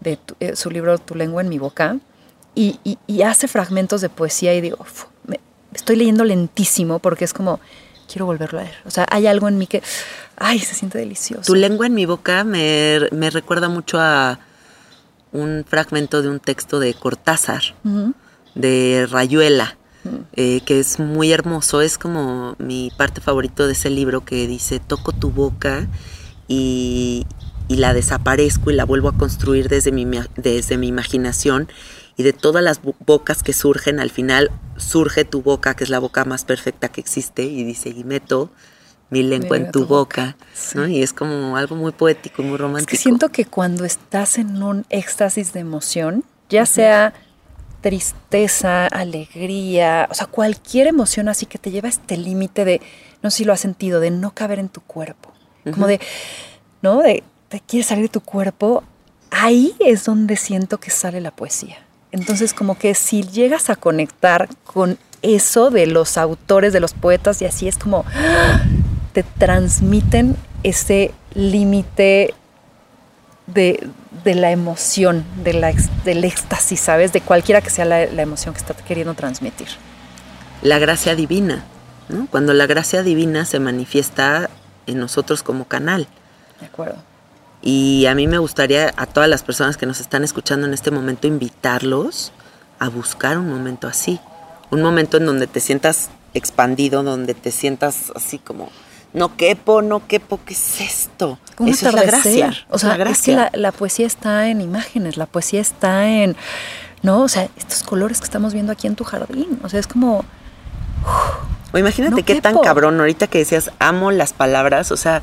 de 0.00 0.18
eh, 0.40 0.54
su 0.54 0.70
libro 0.70 0.98
Tu 0.98 1.14
lengua 1.14 1.40
en 1.40 1.48
mi 1.48 1.58
boca, 1.58 1.96
y, 2.54 2.98
hace 3.22 3.48
fragmentos 3.48 4.02
de 4.02 4.10
poesía 4.10 4.52
y 4.52 4.60
digo, 4.60 4.84
me, 5.24 5.40
estoy 5.72 5.96
leyendo 5.96 6.24
lentísimo 6.24 6.98
porque 6.98 7.24
es 7.24 7.32
como, 7.32 7.60
quiero 8.12 8.26
volverlo 8.26 8.58
a 8.58 8.64
leer. 8.64 8.76
O 8.84 8.90
sea, 8.90 9.06
hay 9.10 9.26
algo 9.26 9.48
en 9.48 9.56
mí 9.56 9.66
que, 9.66 9.82
ay, 10.42 10.58
se 10.58 10.74
siente 10.74 10.98
delicioso. 10.98 11.44
Tu 11.44 11.54
lengua 11.54 11.86
en 11.86 11.94
mi 11.94 12.04
boca 12.04 12.44
me, 12.44 13.08
recuerda 13.30 13.68
mucho 13.68 13.98
a 14.00 14.38
un 15.30 15.64
fragmento 15.66 16.20
de 16.20 16.28
un 16.28 16.40
texto 16.40 16.80
de 16.80 16.92
Cortázar, 16.94 17.62
de 18.54 19.06
Rayuela, 19.10 19.78
eh, 20.34 20.60
que 20.66 20.80
es 20.80 20.98
muy 20.98 21.32
hermoso. 21.32 21.80
Es 21.80 21.96
como 21.96 22.56
mi 22.58 22.90
parte 22.96 23.20
favorito 23.20 23.66
de 23.66 23.72
ese 23.72 23.88
libro 23.88 24.24
que 24.24 24.46
dice, 24.46 24.80
toco 24.80 25.12
tu 25.12 25.30
boca 25.30 25.86
y, 26.48 27.24
y 27.68 27.76
la 27.76 27.94
desaparezco 27.94 28.70
y 28.70 28.74
la 28.74 28.84
vuelvo 28.84 29.08
a 29.08 29.16
construir 29.16 29.68
desde 29.68 29.92
mi, 29.92 30.06
desde 30.36 30.76
mi 30.76 30.88
imaginación 30.88 31.68
y 32.16 32.24
de 32.24 32.32
todas 32.32 32.62
las 32.62 32.80
bocas 32.82 33.42
que 33.42 33.52
surgen, 33.52 34.00
al 34.00 34.10
final 34.10 34.50
surge 34.76 35.24
tu 35.24 35.42
boca, 35.42 35.74
que 35.74 35.84
es 35.84 35.90
la 35.90 35.98
boca 35.98 36.24
más 36.24 36.44
perfecta 36.44 36.88
que 36.88 37.00
existe, 37.00 37.44
y 37.44 37.64
dice, 37.64 37.88
y 37.88 38.04
meto 38.04 38.50
mi 39.12 39.22
lengua 39.22 39.58
en 39.58 39.70
tu, 39.70 39.84
boca, 39.84 40.36
¿no? 40.74 40.88
Y 40.88 41.02
es 41.02 41.12
como 41.12 41.58
algo 41.58 41.76
muy 41.76 41.92
poético 41.92 42.40
y 42.40 42.46
muy 42.46 42.56
romántico. 42.56 42.90
Es 42.90 42.98
que 42.98 43.02
siento 43.02 43.28
que 43.28 43.44
cuando 43.44 43.84
estás 43.84 44.38
en 44.38 44.62
un 44.62 44.86
éxtasis 44.88 45.52
de 45.52 45.60
emoción, 45.60 46.24
ya 46.48 46.64
sea 46.64 47.12
tristeza, 47.82 48.86
alegría, 48.86 50.08
o 50.10 50.14
sea, 50.14 50.26
cualquier 50.28 50.86
emoción 50.86 51.28
así 51.28 51.44
que 51.44 51.58
te 51.58 51.70
lleva 51.70 51.88
a 51.88 51.90
este 51.90 52.16
límite 52.16 52.64
de, 52.64 52.80
no 53.22 53.30
sé 53.30 53.38
si 53.38 53.44
lo 53.44 53.52
has 53.52 53.60
sentido, 53.60 54.00
de 54.00 54.10
no 54.10 54.30
caber 54.30 54.58
en 54.58 54.70
tu 54.70 54.80
cuerpo, 54.80 55.30
como 55.74 55.86
de, 55.86 56.00
¿no? 56.80 57.02
De, 57.02 57.22
te 57.50 57.60
quieres 57.60 57.88
salir 57.88 58.04
de 58.04 58.08
tu 58.08 58.22
cuerpo, 58.22 58.82
ahí 59.30 59.74
es 59.78 60.06
donde 60.06 60.36
siento 60.36 60.78
que 60.78 60.90
sale 60.90 61.20
la 61.20 61.32
poesía. 61.32 61.76
Entonces, 62.12 62.54
como 62.54 62.78
que 62.78 62.94
si 62.94 63.24
llegas 63.24 63.68
a 63.68 63.76
conectar 63.76 64.48
con 64.64 64.96
eso 65.20 65.70
de 65.70 65.86
los 65.86 66.16
autores, 66.16 66.72
de 66.72 66.80
los 66.80 66.94
poetas, 66.94 67.42
y 67.42 67.44
así 67.44 67.68
es 67.68 67.76
como 67.76 68.06
te 69.12 69.22
transmiten 69.22 70.36
ese 70.62 71.12
límite 71.34 72.34
de, 73.46 73.90
la 74.24 74.50
emoción, 74.50 75.24
de 75.42 75.52
la, 75.54 75.72
del 76.04 76.24
éxtasis, 76.24 76.80
¿sabes? 76.80 77.12
De 77.12 77.20
cualquiera 77.20 77.60
que 77.60 77.70
sea 77.70 77.84
la, 77.84 78.02
emoción 78.02 78.54
que 78.54 78.60
está 78.60 78.74
queriendo 78.74 79.14
transmitir. 79.14 79.68
La 80.62 80.78
gracia 80.78 81.14
divina, 81.14 81.64
¿no? 82.08 82.26
Cuando 82.30 82.54
la 82.54 82.66
gracia 82.66 83.02
divina 83.02 83.44
se 83.44 83.58
manifiesta 83.58 84.48
en 84.86 84.98
nosotros 84.98 85.42
como 85.42 85.66
canal. 85.66 86.06
De 86.60 86.66
acuerdo. 86.66 86.96
Y 87.60 88.06
a 88.06 88.14
mí 88.14 88.26
me 88.26 88.38
gustaría 88.38 88.92
a 88.96 89.06
todas 89.06 89.28
las 89.28 89.42
personas 89.42 89.76
que 89.76 89.86
nos 89.86 90.00
están 90.00 90.24
escuchando 90.24 90.66
en 90.66 90.74
este 90.74 90.90
momento 90.90 91.26
invitarlos 91.26 92.32
a 92.78 92.88
buscar 92.88 93.38
un 93.38 93.48
momento 93.48 93.86
así. 93.86 94.20
Un 94.70 94.82
momento 94.82 95.18
en 95.18 95.26
donde 95.26 95.46
te 95.46 95.60
sientas 95.60 96.10
expandido, 96.34 97.02
donde 97.02 97.34
te 97.34 97.50
sientas 97.50 98.12
así 98.16 98.38
como, 98.38 98.70
no 99.12 99.36
quepo, 99.36 99.82
no 99.82 100.06
quepo, 100.06 100.40
¿qué 100.44 100.54
es 100.54 100.80
esto? 100.80 101.38
Eso 101.66 101.88
es 101.88 101.94
la 101.94 102.02
gracia. 102.04 102.52
O 102.70 102.78
sea, 102.78 102.96
la 102.96 103.10
es 103.10 103.22
que 103.22 103.36
la, 103.52 103.72
poesía 103.72 104.06
está 104.06 104.48
en 104.48 104.60
imágenes, 104.60 105.16
la 105.16 105.26
poesía 105.26 105.60
está 105.60 106.08
en, 106.08 106.36
¿no? 107.02 107.22
O 107.22 107.28
sea, 107.28 107.48
estos 107.56 107.82
colores 107.82 108.18
que 108.18 108.24
estamos 108.24 108.54
viendo 108.54 108.72
aquí 108.72 108.86
en 108.86 108.96
tu 108.96 109.04
jardín. 109.04 109.60
O 109.62 109.68
sea, 109.68 109.80
es 109.80 109.86
como... 109.86 110.24
o 111.72 111.78
imagínate 111.78 112.22
qué 112.22 112.40
tan 112.40 112.58
cabrón, 112.58 112.98
ahorita 113.00 113.26
que 113.26 113.38
decías, 113.38 113.70
amo 113.78 114.10
las 114.10 114.32
palabras, 114.32 114.90
o 114.92 114.96
sea, 114.96 115.22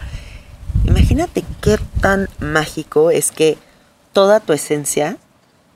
Imagínate 0.86 1.44
qué 1.62 1.78
tan 2.02 2.30
mágico 2.40 3.12
es 3.12 3.32
que 3.32 3.58
toda 4.14 4.40
tu 4.40 4.54
esencia, 4.54 5.18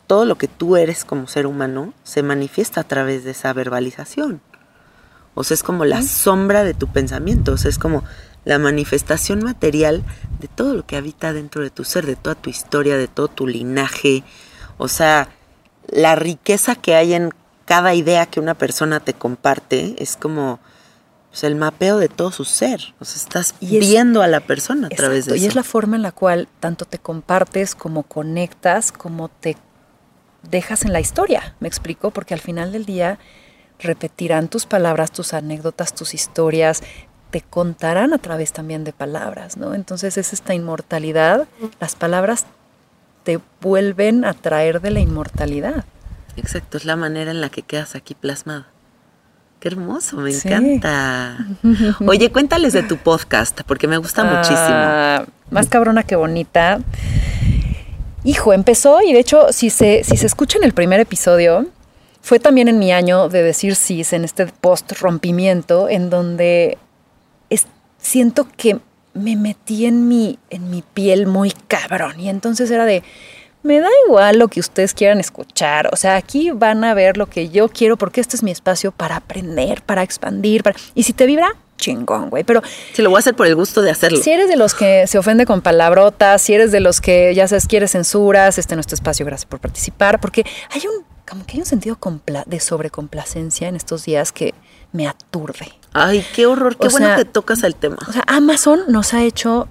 todo 0.08 0.26
lo 0.26 0.38
que 0.38 0.48
tú 0.48 0.76
eres 0.76 1.06
como 1.06 1.28
ser 1.28 1.46
humano, 1.46 1.94
se 2.04 2.24
manifiesta 2.24 2.82
a 2.82 2.84
través 2.84 3.24
de 3.24 3.32
esa 3.32 3.54
verbalización. 3.54 4.42
O 5.36 5.44
sea, 5.44 5.56
es 5.56 5.64
como 5.64 5.86
la 5.86 6.02
sombra 6.02 6.64
de 6.64 6.74
tu 6.74 6.88
pensamiento, 6.88 7.54
o 7.54 7.58
sea, 7.58 7.70
es 7.70 7.80
como 7.80 8.04
la 8.46 8.60
manifestación 8.60 9.44
material 9.44 10.04
de 10.40 10.48
todo 10.48 10.74
lo 10.74 10.86
que 10.86 10.98
habita 10.98 11.34
dentro 11.34 11.64
de 11.64 11.70
tu 11.70 11.84
ser, 11.84 12.06
de 12.06 12.16
toda 12.16 12.36
tu 12.36 12.50
historia, 12.50 12.98
de 12.98 13.08
todo 13.08 13.30
tu 13.30 13.48
linaje. 13.48 14.24
O 14.78 14.88
sea, 14.88 15.30
la 15.88 16.16
riqueza 16.16 16.76
que 16.76 16.96
hay 16.96 17.14
en 17.14 17.32
cada 17.66 17.94
idea 17.94 18.26
que 18.26 18.40
una 18.40 18.54
persona 18.56 19.00
te 19.00 19.14
comparte 19.14 19.96
es 19.98 20.18
como 20.18 20.60
pues, 21.30 21.44
el 21.46 21.56
mapeo 21.56 21.98
de 21.98 22.10
todo 22.10 22.32
su 22.32 22.46
ser. 22.46 22.94
O 23.00 23.06
sea, 23.06 23.22
estás 23.22 23.56
viendo 23.62 24.22
a 24.22 24.28
la 24.28 24.42
persona 24.42 24.88
a 24.88 24.90
través 24.90 25.26
de 25.26 25.36
eso. 25.36 25.44
Y 25.44 25.48
es 25.48 25.56
la 25.56 25.64
forma 25.64 25.96
en 25.96 26.02
la 26.02 26.12
cual 26.12 26.48
tanto 26.60 26.86
te 26.86 27.00
compartes 27.00 27.76
como 27.76 28.04
conectas, 28.04 28.92
como 28.92 29.30
te 29.30 29.56
dejas 30.44 30.84
en 30.84 30.92
la 30.92 31.00
historia. 31.00 31.56
¿Me 31.60 31.68
explico? 31.68 32.12
Porque 32.12 32.34
al 32.34 32.42
final 32.42 32.72
del 32.72 32.86
día 32.86 33.20
repetirán 33.80 34.48
tus 34.48 34.66
palabras, 34.66 35.12
tus 35.12 35.34
anécdotas, 35.34 35.94
tus 35.94 36.14
historias, 36.14 36.82
te 37.32 37.42
contarán 37.42 38.14
a 38.14 38.20
través 38.20 38.54
también 38.54 38.84
de 38.84 38.94
palabras, 38.94 39.58
¿no? 39.58 39.74
Entonces 39.74 40.18
es 40.18 40.34
esta 40.34 40.54
inmortalidad. 40.54 41.48
Las 41.80 41.96
palabras 41.96 42.46
te 43.24 43.40
vuelven 43.62 44.24
a 44.24 44.34
traer 44.34 44.82
de 44.82 44.92
la 44.92 45.00
inmortalidad. 45.00 45.86
Exacto, 46.36 46.78
es 46.78 46.86
la 46.86 46.96
manera 46.96 47.32
en 47.32 47.42
la 47.42 47.50
que 47.50 47.64
quedas 47.64 47.96
aquí 47.96 48.14
plasmada. 48.14 48.68
Qué 49.60 49.70
hermoso, 49.70 50.18
me 50.18 50.32
encanta. 50.32 51.38
Oye, 52.06 52.32
cuéntales 52.32 52.74
de 52.74 52.84
tu 52.84 52.98
podcast, 52.98 53.62
porque 53.66 53.88
me 53.88 53.98
gusta 53.98 54.22
ah, 54.22 54.36
muchísimo. 54.36 55.34
Más 55.52 55.70
cabrona 55.70 56.04
que 56.04 56.16
bonita. 56.16 56.82
Hijo, 58.26 58.54
empezó 58.54 59.02
y 59.02 59.14
de 59.14 59.20
hecho, 59.20 59.52
si 59.52 59.70
se, 59.70 60.04
si 60.04 60.18
se 60.18 60.26
escucha 60.26 60.58
en 60.58 60.66
el 60.66 60.74
primer 60.74 61.00
episodio, 61.00 61.68
fue 62.24 62.40
también 62.40 62.70
en 62.70 62.80
mi 62.80 62.92
año 62.92 63.30
de 63.30 63.44
decir 63.44 63.76
sí, 63.76 64.02
en 64.12 64.24
este 64.24 64.48
post 64.48 64.94
rompimiento, 65.00 65.90
en 65.90 66.10
donde 66.10 66.80
siento 68.04 68.48
que 68.58 68.80
me 69.14 69.36
metí 69.36 69.86
en 69.86 70.08
mi, 70.08 70.40
en 70.50 70.70
mi 70.70 70.82
piel 70.82 71.28
muy 71.28 71.52
cabrón. 71.68 72.20
Y 72.20 72.30
entonces 72.30 72.70
era 72.70 72.86
de, 72.86 73.04
me 73.64 73.80
da 73.80 73.90
igual 74.08 74.38
lo 74.38 74.48
que 74.48 74.60
ustedes 74.60 74.94
quieran 74.94 75.20
escuchar. 75.20 75.90
O 75.92 75.96
sea, 75.96 76.16
aquí 76.16 76.52
van 76.52 76.84
a 76.84 76.94
ver 76.94 77.18
lo 77.18 77.28
que 77.28 77.50
yo 77.50 77.70
quiero 77.70 77.98
porque 77.98 78.22
este 78.22 78.36
es 78.36 78.44
mi 78.44 78.52
espacio 78.52 78.92
para 78.92 79.16
aprender, 79.16 79.82
para 79.82 80.04
expandir. 80.04 80.64
Para... 80.64 80.76
Y 80.96 81.04
si 81.04 81.14
te 81.14 81.26
vibra, 81.26 81.56
chingón, 81.78 82.30
güey. 82.30 82.44
Pero. 82.44 82.62
Si 82.94 83.02
lo 83.02 83.10
voy 83.10 83.18
a 83.18 83.20
hacer 83.20 83.36
por 83.36 83.48
el 83.48 83.56
gusto 83.56 83.82
de 83.82 83.92
hacerlo. 83.92 84.22
Si 84.22 84.32
eres 84.32 84.50
de 84.50 84.58
los 84.58 84.74
que 84.74 85.08
se 85.08 85.18
ofende 85.18 85.46
con 85.46 85.62
palabrotas, 85.62 86.42
si 86.42 86.54
eres 86.54 86.72
de 86.72 86.80
los 86.80 87.02
que 87.02 87.34
ya 87.36 87.48
sabes, 87.48 87.68
quieres 87.68 87.92
censuras, 87.92 88.58
este 88.58 88.74
es 88.74 88.78
nuestro 88.78 88.96
espacio, 88.96 89.26
gracias 89.26 89.46
por 89.46 89.60
participar. 89.60 90.20
Porque 90.20 90.46
hay 90.72 90.82
un, 90.88 91.06
como 91.34 91.48
que 91.48 91.54
hay 91.54 91.62
un 91.62 91.66
sentido 91.66 91.98
de 92.46 92.60
sobrecomplacencia 92.60 93.68
en 93.68 93.76
estos 93.76 94.06
días 94.06 94.32
que 94.32 94.54
me 94.92 95.08
aturde. 95.08 95.74
Ay, 95.92 96.24
qué 96.36 96.46
horror, 96.46 96.78
qué 96.78 96.90
bueno 96.90 97.16
que 97.16 97.26
tocas 97.26 97.64
el 97.64 97.74
tema. 97.74 97.98
O 98.08 98.12
sea, 98.12 98.24
Amazon 98.28 98.82
nos 98.88 99.16
ha 99.16 99.24
hecho 99.24 99.68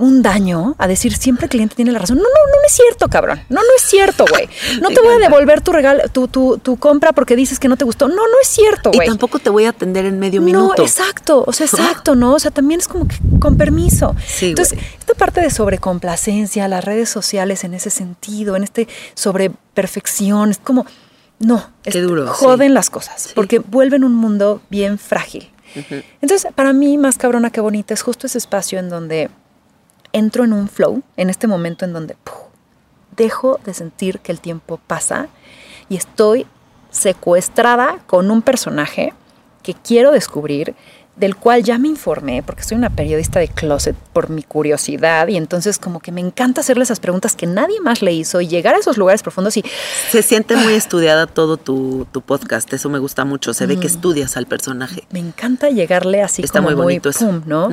un 0.00 0.22
daño 0.22 0.74
a 0.78 0.88
decir 0.88 1.16
siempre 1.16 1.46
el 1.46 1.50
cliente 1.50 1.74
tiene 1.74 1.92
la 1.92 1.98
razón. 1.98 2.16
No, 2.16 2.24
no, 2.24 2.28
no, 2.28 2.66
es 2.66 2.72
cierto, 2.72 3.08
cabrón. 3.08 3.40
No, 3.48 3.60
no 3.60 3.68
es 3.76 3.82
cierto, 3.82 4.24
güey. 4.28 4.48
No 4.80 4.88
te 4.88 5.00
voy 5.00 5.14
a 5.14 5.18
devolver 5.18 5.60
tu 5.60 5.72
regalo, 5.72 6.08
tu, 6.08 6.26
tu, 6.26 6.58
tu, 6.58 6.76
compra 6.76 7.12
porque 7.12 7.36
dices 7.36 7.58
que 7.58 7.68
no 7.68 7.76
te 7.76 7.84
gustó. 7.84 8.08
No, 8.08 8.14
no 8.14 8.40
es 8.42 8.48
cierto, 8.48 8.90
güey. 8.90 9.06
Y 9.06 9.10
tampoco 9.10 9.38
te 9.38 9.50
voy 9.50 9.66
a 9.66 9.70
atender 9.70 10.06
en 10.06 10.18
medio 10.18 10.40
minuto. 10.40 10.74
No, 10.78 10.82
exacto. 10.82 11.44
O 11.46 11.52
sea, 11.52 11.66
exacto, 11.72 12.14
¿no? 12.14 12.34
O 12.34 12.38
sea, 12.38 12.50
también 12.50 12.80
es 12.80 12.88
como 12.88 13.06
que 13.06 13.16
con 13.38 13.56
permiso. 13.56 14.16
Entonces, 14.40 14.78
esta 14.98 15.14
parte 15.14 15.40
de 15.40 15.50
sobrecomplacencia, 15.50 16.66
las 16.68 16.84
redes 16.84 17.08
sociales 17.08 17.64
en 17.64 17.74
ese 17.74 17.90
sentido, 17.90 18.56
en 18.56 18.64
este 18.64 18.88
sobre 19.14 19.50
perfección, 19.74 20.50
es 20.50 20.58
como, 20.58 20.86
no, 21.38 21.70
es, 21.84 21.94
duro, 21.94 22.26
joden 22.28 22.74
las 22.74 22.90
cosas 22.90 23.32
porque 23.34 23.58
vuelven 23.58 24.04
un 24.04 24.14
mundo 24.14 24.62
bien 24.70 24.98
frágil. 24.98 25.50
Entonces, 26.20 26.50
para 26.54 26.72
mí, 26.72 26.98
más 26.98 27.16
cabrona 27.16 27.50
que 27.50 27.60
bonita 27.60 27.94
es 27.94 28.02
justo 28.02 28.26
ese 28.26 28.38
espacio 28.38 28.78
en 28.78 28.88
donde 28.88 29.30
entro 30.12 30.44
en 30.44 30.52
un 30.52 30.68
flow, 30.68 31.02
en 31.16 31.30
este 31.30 31.46
momento 31.46 31.84
en 31.84 31.92
donde 31.92 32.16
dejo 33.16 33.60
de 33.64 33.74
sentir 33.74 34.20
que 34.20 34.32
el 34.32 34.40
tiempo 34.40 34.80
pasa 34.86 35.28
y 35.88 35.96
estoy 35.96 36.46
secuestrada 36.90 37.98
con 38.06 38.30
un 38.30 38.42
personaje 38.42 39.12
que 39.62 39.74
quiero 39.74 40.10
descubrir, 40.10 40.74
del 41.16 41.36
cual 41.36 41.62
ya 41.62 41.76
me 41.76 41.88
informé, 41.88 42.42
porque 42.42 42.62
soy 42.62 42.78
una 42.78 42.88
periodista 42.88 43.40
de 43.40 43.48
closet 43.48 43.94
por 43.94 44.30
mi 44.30 44.42
curiosidad, 44.42 45.28
y 45.28 45.36
entonces 45.36 45.78
como 45.78 46.00
que 46.00 46.12
me 46.12 46.20
encanta 46.22 46.62
hacerle 46.62 46.84
esas 46.84 46.98
preguntas 46.98 47.36
que 47.36 47.46
nadie 47.46 47.78
más 47.80 48.00
le 48.00 48.12
hizo 48.12 48.40
y 48.40 48.48
llegar 48.48 48.74
a 48.74 48.78
esos 48.78 48.96
lugares 48.96 49.22
profundos 49.22 49.56
y... 49.58 49.64
Se 50.10 50.22
siente 50.22 50.56
muy 50.56 50.72
estudiada 50.72 51.26
todo 51.26 51.58
tu, 51.58 52.06
podcast, 52.24 52.72
eso 52.72 52.88
me 52.88 52.98
gusta 52.98 53.26
mucho, 53.26 53.52
se 53.52 53.66
ve 53.66 53.76
que 53.76 53.88
mm. 53.88 53.92
estudias 53.92 54.36
al 54.38 54.46
personaje. 54.46 55.02
Me 55.10 55.18
encanta 55.18 55.68
llegarle 55.68 56.22
así 56.22 56.42
Está 56.42 56.60
como 56.60 56.70
muy 56.70 56.82
bonito 56.82 57.10
muy, 57.20 57.42
¿no? 57.44 57.68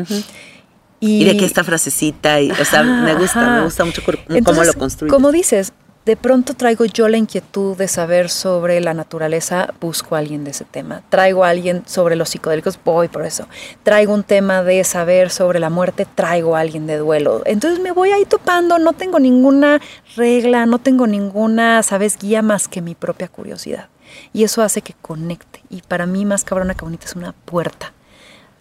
Y, 0.99 1.25
de 1.25 1.37
que 1.37 1.45
esta 1.45 1.63
frasecita, 1.63 2.41
y, 2.41 2.49
o 2.49 2.65
sea, 2.65 2.81
me 2.81 3.13
gusta, 3.13 3.57
me 3.57 3.63
gusta 3.63 3.85
mucho 3.85 4.01
cómo 4.43 4.63
lo 4.63 4.73
construyes. 4.73 5.13
Como 5.13 5.31
dices, 5.31 5.71
de 6.07 6.15
pronto 6.15 6.53
traigo 6.53 6.85
yo 6.85 7.09
la 7.09 7.17
inquietud 7.17 7.75
de 7.75 7.89
saber 7.89 8.29
sobre 8.29 8.79
la 8.79 8.93
naturaleza, 8.93 9.73
busco 9.81 10.15
a 10.15 10.19
alguien 10.19 10.45
de 10.45 10.51
ese 10.51 10.63
tema. 10.63 11.03
Traigo 11.09 11.43
a 11.43 11.49
alguien 11.49 11.83
sobre 11.85 12.15
los 12.15 12.29
psicodélicos, 12.29 12.79
voy 12.83 13.09
por 13.09 13.25
eso. 13.25 13.45
Traigo 13.83 14.13
un 14.13 14.23
tema 14.23 14.63
de 14.63 14.85
saber 14.85 15.29
sobre 15.29 15.59
la 15.59 15.69
muerte, 15.69 16.07
traigo 16.15 16.55
a 16.55 16.61
alguien 16.61 16.87
de 16.87 16.95
duelo. 16.95 17.41
Entonces 17.45 17.81
me 17.81 17.91
voy 17.91 18.11
ahí 18.11 18.23
topando, 18.23 18.79
no 18.79 18.93
tengo 18.93 19.19
ninguna 19.19 19.81
regla, 20.15 20.65
no 20.65 20.79
tengo 20.79 21.07
ninguna, 21.07 21.83
sabes, 21.83 22.17
guía 22.17 22.41
más 22.41 22.69
que 22.69 22.81
mi 22.81 22.95
propia 22.95 23.27
curiosidad. 23.27 23.89
Y 24.31 24.45
eso 24.45 24.61
hace 24.61 24.81
que 24.81 24.93
conecte. 24.93 25.61
Y 25.69 25.81
para 25.81 26.05
mí, 26.05 26.23
más 26.23 26.45
cabrona 26.45 26.73
que 26.73 26.85
bonita, 26.85 27.05
es 27.05 27.17
una 27.17 27.33
puerta 27.33 27.91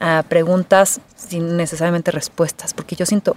a 0.01 0.25
preguntas 0.29 1.01
sin 1.17 1.57
necesariamente 1.57 2.11
respuestas, 2.11 2.75
porque 2.75 2.97
yo 2.97 3.07
siento 3.07 3.37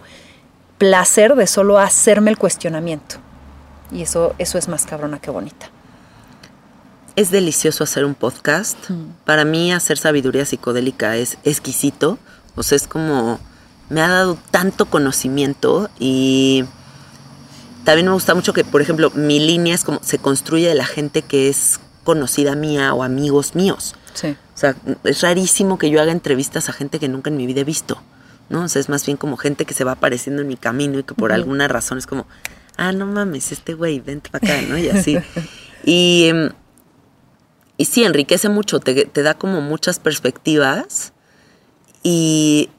placer 0.78 1.36
de 1.36 1.48
solo 1.48 1.80
hacerme 1.80 2.32
el 2.32 2.38
cuestionamiento. 2.38 3.18
Y 3.92 4.02
eso, 4.02 4.36
eso 4.38 4.58
es 4.58 4.68
más 4.68 4.86
cabrona 4.86 5.20
que 5.20 5.32
bonita. 5.32 5.70
Es 7.16 7.32
delicioso 7.32 7.84
hacer 7.84 8.06
un 8.06 8.16
podcast. 8.16 8.78
Para 9.26 9.44
mí 9.46 9.74
hacer 9.74 9.98
sabiduría 9.98 10.46
psicodélica 10.46 11.18
es 11.18 11.38
exquisito. 11.44 12.18
O 12.56 12.64
sea, 12.64 12.76
es 12.76 12.88
como 12.88 13.40
me 13.90 14.02
ha 14.02 14.08
dado 14.08 14.38
tanto 14.52 14.86
conocimiento 14.86 15.90
y 16.00 16.64
también 17.84 18.08
me 18.08 18.14
gusta 18.14 18.36
mucho 18.36 18.54
que, 18.54 18.64
por 18.64 18.82
ejemplo, 18.82 19.12
mi 19.16 19.40
línea 19.40 19.74
es 19.74 19.84
como 19.84 20.00
se 20.04 20.20
construye 20.20 20.68
de 20.68 20.76
la 20.76 20.86
gente 20.86 21.24
que 21.24 21.50
es 21.50 21.80
conocida 22.04 22.56
mía 22.56 22.94
o 22.94 23.04
amigos 23.04 23.56
míos. 23.56 23.96
Sí. 24.14 24.38
O 24.60 24.62
sea, 24.62 24.76
es 25.06 25.22
rarísimo 25.22 25.78
que 25.78 25.90
yo 25.90 26.02
haga 26.02 26.12
entrevistas 26.12 26.68
a 26.68 26.74
gente 26.74 27.00
que 27.00 27.08
nunca 27.08 27.30
en 27.30 27.38
mi 27.38 27.48
vida 27.48 27.62
he 27.62 27.64
visto, 27.64 28.02
¿no? 28.50 28.66
O 28.66 28.68
sea, 28.68 28.82
es 28.82 28.90
más 28.90 29.06
bien 29.06 29.16
como 29.16 29.38
gente 29.38 29.64
que 29.64 29.74
se 29.74 29.86
va 29.86 29.94
apareciendo 29.94 30.42
en 30.42 30.50
mi 30.50 30.58
camino 30.58 31.00
y 31.00 31.04
que 31.04 31.14
por 31.14 31.32
alguna 31.32 31.70
razón 31.70 31.98
es 31.98 32.06
como, 32.06 32.28
ah, 32.76 32.92
no 32.92 33.06
mames, 33.06 33.54
este 33.54 33.74
güey, 33.74 34.02
vente 34.02 34.30
para 34.30 34.46
acá, 34.46 34.62
¿no? 34.68 34.78
Y 34.78 34.90
así. 34.90 35.18
y, 35.86 36.26
em, 36.26 36.50
y 37.78 37.86
sí, 37.86 38.04
enriquece 38.04 38.50
mucho, 38.50 38.82
te, 38.82 39.06
te 39.06 39.24
da 39.24 39.36
como 39.36 39.62
muchas 39.62 39.98
perspectivas 39.98 41.14
y 42.04 42.70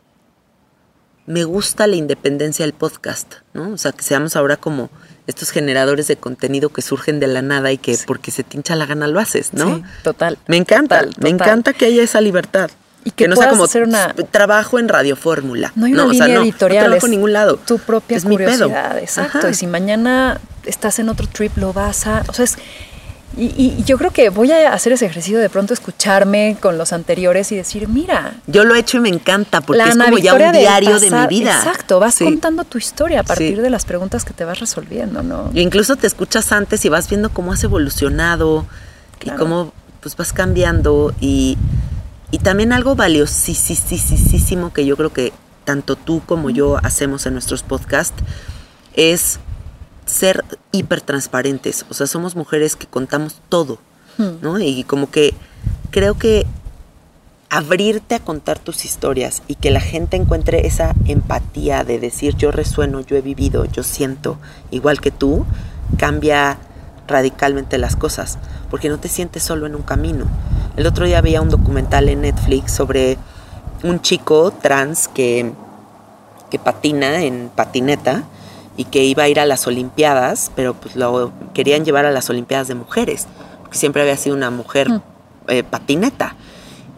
me 1.24 1.44
gusta 1.44 1.86
la 1.86 1.96
independencia 1.96 2.66
del 2.66 2.74
podcast, 2.74 3.36
¿no? 3.54 3.70
O 3.70 3.78
sea, 3.78 3.92
que 3.92 4.02
seamos 4.02 4.36
ahora 4.36 4.58
como 4.58 4.90
estos 5.30 5.50
generadores 5.50 6.06
de 6.08 6.16
contenido 6.16 6.68
que 6.68 6.82
surgen 6.82 7.20
de 7.20 7.26
la 7.26 7.42
nada 7.42 7.72
y 7.72 7.78
que 7.78 7.96
porque 8.06 8.30
se 8.30 8.42
te 8.44 8.56
hincha 8.56 8.76
la 8.76 8.86
gana 8.86 9.06
lo 9.06 9.18
haces, 9.20 9.52
¿no? 9.54 9.76
Sí, 9.76 9.82
total. 10.02 10.38
Me 10.46 10.56
encanta, 10.56 11.00
Total, 11.02 11.14
me 11.22 11.30
encanta 11.30 11.72
que 11.72 11.86
haya 11.86 12.02
esa 12.02 12.20
libertad. 12.20 12.70
Y 13.02 13.12
que 13.12 13.28
no 13.28 13.36
sea 13.36 13.48
como 13.48 13.64
hacer 13.64 13.82
una- 13.84 14.12
trabajo 14.30 14.78
en 14.78 14.86
Radio 14.86 15.16
Fórmula. 15.16 15.72
No 15.74 15.86
hay 15.86 15.94
una 15.94 16.04
o 16.04 16.12
sea, 16.12 16.26
línea 16.26 16.38
no, 16.40 16.44
editorial. 16.44 16.84
No 16.84 16.88
trabajo 16.90 17.06
en 17.06 17.10
ningún 17.12 17.32
lado. 17.32 17.56
Tu 17.66 17.78
propia 17.78 18.18
es 18.18 18.26
mi 18.26 18.36
pedo. 18.36 18.66
curiosidad, 18.68 18.98
exacto. 18.98 19.38
Ajá. 19.38 19.50
Y 19.50 19.54
si 19.54 19.66
mañana 19.66 20.38
estás 20.66 20.98
en 20.98 21.08
otro 21.08 21.26
trip, 21.26 21.56
lo 21.56 21.72
vas 21.72 22.06
a. 22.06 22.22
O 22.28 22.34
sea, 22.34 22.44
es. 22.44 22.58
Y, 23.36 23.44
y 23.44 23.84
yo 23.84 23.96
creo 23.96 24.10
que 24.10 24.28
voy 24.28 24.50
a 24.50 24.72
hacer 24.72 24.92
ese 24.92 25.06
ejercicio 25.06 25.38
de 25.38 25.48
pronto 25.48 25.72
escucharme 25.72 26.56
con 26.60 26.76
los 26.78 26.92
anteriores 26.92 27.52
y 27.52 27.56
decir, 27.56 27.86
mira, 27.88 28.34
Yo 28.48 28.64
lo 28.64 28.74
he 28.74 28.80
hecho 28.80 28.96
y 28.98 29.00
me 29.00 29.08
encanta 29.08 29.60
porque 29.60 29.82
es 29.84 29.96
como 29.96 30.18
ya 30.18 30.34
un 30.34 30.52
diario 30.52 30.98
de 30.98 31.10
mi 31.10 31.26
vida. 31.28 31.56
Exacto, 31.56 32.00
vas 32.00 32.16
Sí. 32.16 32.24
contando 32.24 32.64
tu 32.64 32.76
historia 32.78 33.20
a 33.20 33.22
partir 33.22 33.56
Sí. 33.56 33.62
de 33.62 33.70
las 33.70 33.84
preguntas 33.84 34.24
que 34.24 34.32
te 34.32 34.44
vas 34.44 34.58
resolviendo, 34.58 35.22
¿no? 35.22 35.50
Y 35.54 35.60
incluso 35.60 35.94
te 35.96 36.06
escuchas 36.08 36.50
antes 36.50 36.84
y 36.84 36.88
vas 36.88 37.08
viendo 37.08 37.30
cómo 37.30 37.52
has 37.52 37.62
evolucionado 37.62 38.66
Claro. 39.20 39.36
y 39.36 39.38
cómo 39.38 39.72
pues 40.00 40.16
vas 40.16 40.32
cambiando 40.32 41.14
y, 41.20 41.56
y 42.30 42.38
también 42.38 42.72
algo 42.72 42.96
valiosísimo 42.96 44.72
que 44.72 44.86
yo 44.86 44.96
creo 44.96 45.12
que 45.12 45.32
tanto 45.64 45.94
tú 45.96 46.22
como 46.26 46.50
yo 46.50 46.78
hacemos 46.82 47.26
en 47.26 47.34
nuestros 47.34 47.62
podcasts 47.62 48.14
es 48.94 49.38
ser 50.10 50.44
hiper 50.72 51.00
transparentes. 51.00 51.86
O 51.88 51.94
sea, 51.94 52.06
somos 52.06 52.36
mujeres 52.36 52.76
que 52.76 52.86
contamos 52.86 53.40
todo, 53.48 53.78
Hmm. 54.18 54.42
¿no? 54.42 54.58
Y 54.58 54.84
como 54.84 55.10
que 55.10 55.34
creo 55.90 56.18
que 56.18 56.46
abrirte 57.48 58.14
a 58.14 58.20
contar 58.20 58.58
tus 58.58 58.84
historias 58.84 59.42
y 59.48 59.56
que 59.56 59.70
la 59.70 59.80
gente 59.80 60.16
encuentre 60.16 60.66
esa 60.66 60.94
empatía 61.06 61.84
de 61.84 61.98
decir 61.98 62.36
yo 62.36 62.52
resueno, 62.52 63.00
yo 63.00 63.16
he 63.16 63.22
vivido, 63.22 63.64
yo 63.64 63.82
siento 63.82 64.38
igual 64.70 65.00
que 65.00 65.10
tú, 65.10 65.46
cambia 65.96 66.58
radicalmente 67.08 67.76
las 67.78 67.96
cosas, 67.96 68.38
porque 68.70 68.88
no 68.88 68.98
te 68.98 69.08
sientes 69.08 69.42
solo 69.42 69.66
en 69.66 69.74
un 69.74 69.82
camino. 69.82 70.26
El 70.76 70.86
otro 70.86 71.06
día 71.06 71.20
veía 71.20 71.40
un 71.40 71.50
documental 71.50 72.08
en 72.08 72.20
Netflix 72.20 72.72
sobre 72.72 73.18
un 73.82 74.00
chico 74.00 74.52
trans 74.52 75.08
que, 75.08 75.52
que 76.50 76.58
patina 76.60 77.22
en 77.22 77.50
patineta 77.52 78.22
y 78.80 78.84
que 78.84 79.04
iba 79.04 79.24
a 79.24 79.28
ir 79.28 79.38
a 79.38 79.44
las 79.44 79.66
Olimpiadas, 79.66 80.50
pero 80.56 80.72
pues 80.72 80.96
lo 80.96 81.32
querían 81.52 81.84
llevar 81.84 82.06
a 82.06 82.10
las 82.10 82.30
Olimpiadas 82.30 82.66
de 82.66 82.74
mujeres, 82.74 83.28
porque 83.60 83.76
siempre 83.76 84.00
había 84.00 84.16
sido 84.16 84.34
una 84.34 84.50
mujer 84.50 84.88
Mm. 84.88 85.02
eh, 85.48 85.62
patineta. 85.64 86.34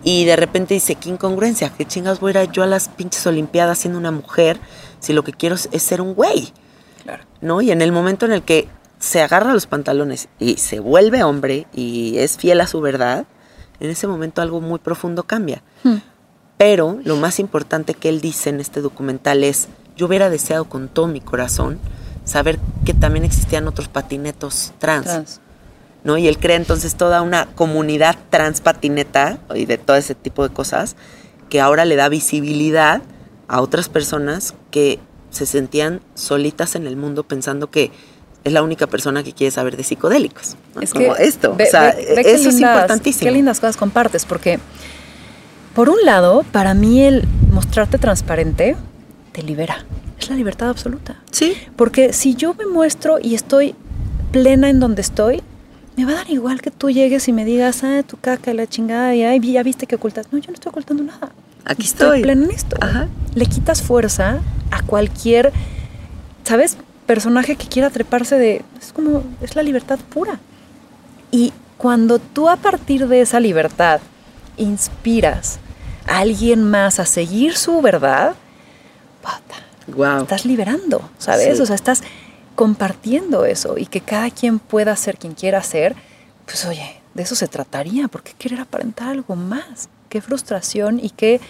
Y 0.05 0.25
de 0.25 0.37
repente 0.37 0.75
dice, 0.75 0.95
qué 0.95 1.09
incongruencia, 1.09 1.71
qué 1.77 1.85
chingados 1.85 2.21
voy 2.21 2.37
a 2.37 2.45
ir 2.45 2.53
yo 2.53 2.63
a 2.63 2.67
las 2.67 2.89
pinches 2.89 3.27
Olimpiadas 3.27 3.79
siendo 3.79 3.99
una 3.99 4.13
mujer 4.13 4.61
si 5.01 5.13
lo 5.13 5.25
que 5.25 5.33
quiero 5.33 5.57
es, 5.57 5.69
es 5.73 5.83
ser 5.83 6.01
un 6.01 6.15
güey, 6.15 6.53
Claro. 7.03 7.25
¿no? 7.41 7.61
Y 7.63 7.73
en 7.73 7.83
el 7.83 7.91
momento 7.91 8.27
en 8.27 8.33
el 8.33 8.43
que 8.43 8.69
se 9.01 9.21
agarra 9.21 9.53
los 9.53 9.67
pantalones 9.67 10.29
y 10.39 10.59
se 10.59 10.79
vuelve 10.79 11.25
hombre 11.25 11.67
y 11.75 12.19
es 12.19 12.37
fiel 12.37 12.61
a 12.61 12.69
su 12.69 12.81
verdad, 12.81 13.27
en 13.81 13.91
ese 13.91 14.07
momento 14.07 14.41
algo 14.41 14.61
muy 14.61 14.79
profundo 14.79 15.25
cambia. 15.25 15.63
Hmm. 15.83 15.97
Pero 16.59 17.01
lo 17.03 17.17
más 17.17 17.41
importante 17.41 17.95
que 17.95 18.09
él 18.09 18.21
dice 18.21 18.51
en 18.51 18.61
este 18.61 18.81
documental 18.81 19.43
es, 19.43 19.67
yo 20.03 20.09
hubiera 20.09 20.31
deseado 20.31 20.65
con 20.65 20.89
todo 20.89 21.07
mi 21.07 21.21
corazón 21.21 21.79
saber 22.25 22.59
que 22.85 22.93
también 22.93 23.25
existían 23.25 23.69
otros 23.69 23.87
patinetos 23.87 24.73
trans. 24.81 25.05
Trans. 25.05 25.41
¿no? 26.03 26.19
Y 26.19 26.27
él 26.27 26.39
crea 26.39 26.57
entonces 26.57 26.97
toda 26.97 27.23
una 27.23 27.47
comunidad 27.47 28.17
trans 28.29 28.61
patineta 28.61 29.39
y 29.55 29.65
de 29.67 29.79
todo 29.79 29.97
ese 29.97 30.17
tipo 30.17 30.43
de 30.49 30.53
cosas 30.53 30.97
que 31.49 31.61
ahora 31.61 31.85
le 31.85 31.95
da 31.95 32.09
visibilidad 32.09 33.01
a 33.47 33.61
otras 33.61 33.89
personas 33.89 34.55
que 34.73 34.99
se 35.31 35.47
sentían 35.47 36.01
solitas 36.17 36.75
en 36.75 36.89
el 36.89 36.97
mundo 36.97 37.23
pensando 37.23 37.71
que 37.71 37.93
es 38.43 38.53
la 38.53 38.65
única 38.65 38.89
persona 38.89 39.23
que 39.23 39.33
quiere 39.33 39.53
saber 39.53 39.77
de 39.77 39.85
psicodélicos. 39.85 40.57
¿no? 40.75 40.81
Es 40.81 40.93
Como 40.93 41.15
que 41.15 41.23
esto, 41.23 41.55
ve- 41.55 41.69
o 41.69 41.71
sea, 41.71 41.93
ve- 41.95 42.15
ve 42.17 42.23
qué 42.25 42.35
eso 42.35 42.49
es 42.49 42.57
importantísimo. 42.59 43.25
Qué 43.29 43.31
lindas 43.31 43.61
cosas 43.61 43.77
compartes, 43.77 44.25
porque 44.25 44.59
por 45.77 45.89
un 45.89 45.99
lado, 46.05 46.45
para 46.51 46.75
mí 46.75 47.03
el 47.05 47.25
mostrarte 47.53 47.99
transparente 47.99 48.75
te 49.33 49.43
libera. 49.43 49.85
Es 50.19 50.31
la 50.31 50.37
libertad 50.37 50.69
absoluta. 50.69 51.17
Sí, 51.31 51.55
Porque 51.77 52.13
si 52.13 52.35
yo 52.35 52.55
me 52.55 52.67
muestro 52.67 53.19
y 53.21 53.35
estoy 53.35 53.75
plena 54.31 54.71
en 54.71 54.79
donde 54.81 55.03
estoy, 55.03 55.43
me 55.97 56.05
va 56.05 56.13
a 56.13 56.15
dar 56.15 56.31
igual 56.31 56.61
que 56.63 56.71
tú 56.71 56.91
llegues 56.91 57.29
y 57.29 57.33
me 57.33 57.45
digas, 57.45 57.83
ah, 57.85 58.03
tu 58.07 58.17
caca, 58.19 58.55
la 58.55 58.67
chingada, 58.67 59.15
y 59.15 59.23
ay, 59.25 59.41
ya 59.41 59.63
viste 59.63 59.87
que 59.87 59.97
ocultas. 59.97 60.27
No, 60.33 60.39
yo 60.39 60.49
no 60.49 60.55
estoy 60.55 60.71
ocultando 60.71 61.03
nada. 61.03 61.33
aquí 61.65 61.83
Estoy 61.83 62.07
estoy. 62.07 62.23
plena 62.23 62.45
en 62.45 62.51
esto. 62.51 62.77
Ajá. 62.81 63.09
Le 63.35 63.47
quitas 63.47 63.83
fuerza 63.83 64.41
a 64.71 64.83
cualquier, 64.83 65.53
¿sabes? 66.45 66.77
Personaje 67.07 67.57
que 67.57 67.67
quiera 67.67 67.91
treparse 67.91 68.39
de... 68.39 68.63
Es 68.81 68.93
como, 68.93 69.23
es 69.41 69.57
la 69.57 69.63
libertad 69.63 69.99
pura. 70.09 70.39
Y 71.31 71.53
cuando 71.77 72.19
tú 72.21 72.49
a 72.49 72.57
partir 72.57 73.09
de 73.09 73.21
esa 73.23 73.41
libertad 73.41 74.01
inspiras 74.57 75.59
a 76.07 76.19
alguien 76.19 76.63
más 76.71 77.01
a 77.01 77.07
seguir 77.07 77.57
su 77.57 77.81
verdad, 77.83 78.35
puta, 79.23 79.57
Wow. 79.87 80.23
estás 80.23 80.45
liberando, 80.45 81.09
¿sabes? 81.19 81.57
Sí. 81.57 81.63
O 81.63 81.67
sea, 81.67 81.75
estás 81.75 82.03
compartiendo 82.55 83.45
eso 83.45 83.79
y 83.79 83.87
que 83.87 84.01
cada 84.01 84.31
quien 84.31 84.59
pueda 84.59 84.95
ser 84.97 85.17
quien 85.17 85.35
quiera 85.35 85.63
ser, 85.63 85.97
pues 86.45 86.65
oye, 86.67 87.01
de 87.15 87.23
eso 87.23 87.35
se 87.35 87.49
trataría, 87.49 88.09
porque 88.09 88.33
querer 88.39 88.61
aparentar 88.61 89.09
algo 89.09 89.37
más, 89.37 89.89
qué 90.09 90.21
frustración 90.21 91.01
y 91.03 91.11
qué, 91.11 91.41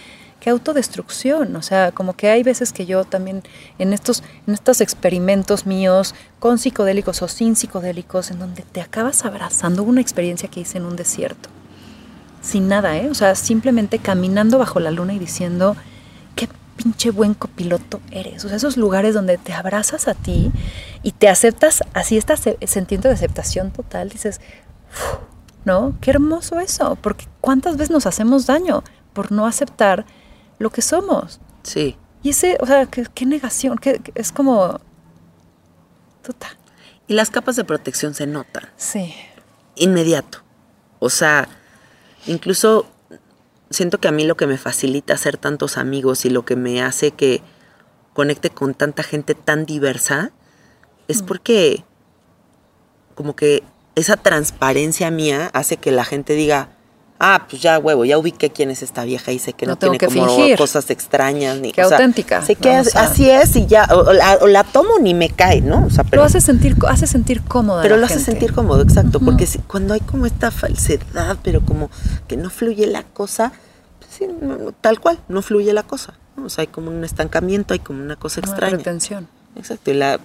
qué 0.40 0.50
autodestrucción, 0.50 1.54
o 1.56 1.62
sea, 1.62 1.92
como 1.92 2.14
que 2.14 2.30
hay 2.30 2.42
veces 2.42 2.72
que 2.72 2.86
yo 2.86 3.04
también 3.04 3.42
en 3.78 3.92
estos, 3.92 4.22
en 4.46 4.54
estos 4.54 4.80
experimentos 4.80 5.66
míos 5.66 6.14
con 6.38 6.58
psicodélicos 6.58 7.22
o 7.22 7.28
sin 7.28 7.56
psicodélicos, 7.56 8.30
en 8.30 8.38
donde 8.38 8.62
te 8.62 8.80
acabas 8.80 9.24
abrazando, 9.24 9.82
una 9.82 10.00
experiencia 10.00 10.48
que 10.48 10.60
hice 10.60 10.78
en 10.78 10.86
un 10.86 10.96
desierto, 10.96 11.48
sin 12.40 12.68
nada, 12.68 12.96
¿eh? 12.96 13.08
O 13.10 13.14
sea, 13.14 13.34
simplemente 13.34 13.98
caminando 13.98 14.58
bajo 14.58 14.80
la 14.80 14.90
luna 14.90 15.12
y 15.14 15.18
diciendo, 15.18 15.76
qué 15.76 15.91
pinche 16.76 17.10
buen 17.10 17.34
copiloto 17.34 18.00
eres. 18.10 18.44
O 18.44 18.48
sea, 18.48 18.56
esos 18.56 18.76
lugares 18.76 19.14
donde 19.14 19.38
te 19.38 19.52
abrazas 19.52 20.08
a 20.08 20.14
ti 20.14 20.50
y 21.02 21.12
te 21.12 21.28
aceptas, 21.28 21.82
así 21.94 22.16
estás 22.16 22.42
sentiendo 22.66 23.08
de 23.08 23.14
aceptación 23.14 23.70
total, 23.70 24.08
dices, 24.08 24.40
"Uf, 24.90 25.18
¿no? 25.64 25.94
Qué 26.00 26.10
hermoso 26.10 26.60
eso, 26.60 26.96
porque 27.00 27.26
cuántas 27.40 27.76
veces 27.76 27.90
nos 27.90 28.06
hacemos 28.06 28.46
daño 28.46 28.82
por 29.12 29.32
no 29.32 29.46
aceptar 29.46 30.06
lo 30.58 30.70
que 30.70 30.82
somos. 30.82 31.40
Sí. 31.62 31.96
Y 32.22 32.30
ese, 32.30 32.56
o 32.60 32.66
sea, 32.66 32.86
qué, 32.86 33.06
qué 33.12 33.26
negación, 33.26 33.78
que 33.78 34.00
es 34.14 34.32
como... 34.32 34.80
Tuta. 36.22 36.56
Y 37.08 37.14
las 37.14 37.30
capas 37.30 37.56
de 37.56 37.64
protección 37.64 38.14
se 38.14 38.26
notan. 38.26 38.64
Sí. 38.76 39.14
inmediato. 39.74 40.38
O 41.00 41.10
sea, 41.10 41.48
incluso 42.26 42.86
siento 43.72 43.98
que 43.98 44.08
a 44.08 44.12
mí 44.12 44.24
lo 44.24 44.36
que 44.36 44.46
me 44.46 44.58
facilita 44.58 45.14
hacer 45.14 45.36
tantos 45.36 45.78
amigos 45.78 46.24
y 46.24 46.30
lo 46.30 46.44
que 46.44 46.56
me 46.56 46.82
hace 46.82 47.10
que 47.10 47.42
conecte 48.12 48.50
con 48.50 48.74
tanta 48.74 49.02
gente 49.02 49.34
tan 49.34 49.64
diversa 49.66 50.32
es 51.08 51.22
porque 51.22 51.84
como 53.14 53.36
que 53.36 53.62
esa 53.94 54.16
transparencia 54.16 55.10
mía 55.10 55.50
hace 55.52 55.76
que 55.76 55.92
la 55.92 56.04
gente 56.04 56.34
diga, 56.34 56.70
ah, 57.24 57.46
pues 57.48 57.62
ya 57.62 57.78
huevo, 57.78 58.04
ya 58.04 58.18
ubiqué 58.18 58.50
quién 58.50 58.70
es 58.70 58.82
esta 58.82 59.04
vieja 59.04 59.30
y 59.30 59.38
sé 59.38 59.52
que 59.52 59.64
no, 59.64 59.76
tiene 59.76 59.96
que 59.96 60.06
como 60.08 60.26
fingir. 60.26 60.58
cosas 60.58 60.90
extrañas 60.90 61.58
ni 61.60 61.70
Qué 61.70 61.84
o 61.84 61.88
sea, 61.88 61.96
auténtica. 61.98 62.42
Sé 62.44 62.56
que 62.56 62.68
Vamos 62.68 62.88
es- 62.88 62.96
a- 62.96 63.02
así 63.04 63.30
es 63.30 63.54
y 63.56 63.66
ya, 63.66 63.84
o, 63.94 64.12
la, 64.12 64.38
o 64.42 64.48
la 64.48 64.64
tomo 64.64 64.98
ni 65.00 65.14
me 65.14 65.30
cae, 65.30 65.60
¿no? 65.60 65.86
O 65.86 65.90
sea, 65.90 66.02
pero 66.04 66.22
lo 66.22 66.26
hace 66.26 66.40
sentir, 66.40 66.76
hace 66.88 67.06
sentir 67.06 67.40
cómoda. 67.42 67.80
a 67.80 67.82
pero 67.82 67.94
la 67.94 68.00
lo 68.00 68.06
hace 68.06 68.18
sentir 68.18 68.52
cómodo, 68.52 68.82
exacto, 68.82 69.20
porque 69.20 69.46
si- 69.46 69.58
cuando 69.60 69.94
hay 69.94 70.00
como 70.00 70.26
esta 70.26 70.50
falsedad, 70.50 71.36
pero 71.44 71.60
como 71.64 71.90
que 72.26 72.36
no 72.36 72.50
fluye 72.50 72.86
la 72.88 73.04
cosa, 73.04 73.52
pues 74.00 74.10
sí, 74.18 74.26
no- 74.40 74.72
tal 74.80 74.98
cual, 75.00 75.18
no 75.28 75.42
fluye 75.42 75.72
la 75.72 75.84
cosa. 75.84 76.14
¿no? 76.36 76.46
O 76.46 76.48
sea, 76.50 76.62
hay 76.62 76.68
como 76.68 76.90
un 76.90 77.04
estancamiento, 77.04 77.72
hay 77.74 77.80
como 77.80 78.02
una 78.02 78.16
cosa 78.16 78.40
Una 78.40 78.50
extraña. 78.50 78.74
pretensión. 78.76 79.28
Exacto, 79.54 79.90
y 79.90 79.94
la, 79.94 80.18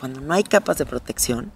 cuando 0.00 0.20
no 0.20 0.32
hay 0.32 0.44
capas 0.44 0.78
de 0.78 0.86
protección, 0.86 1.52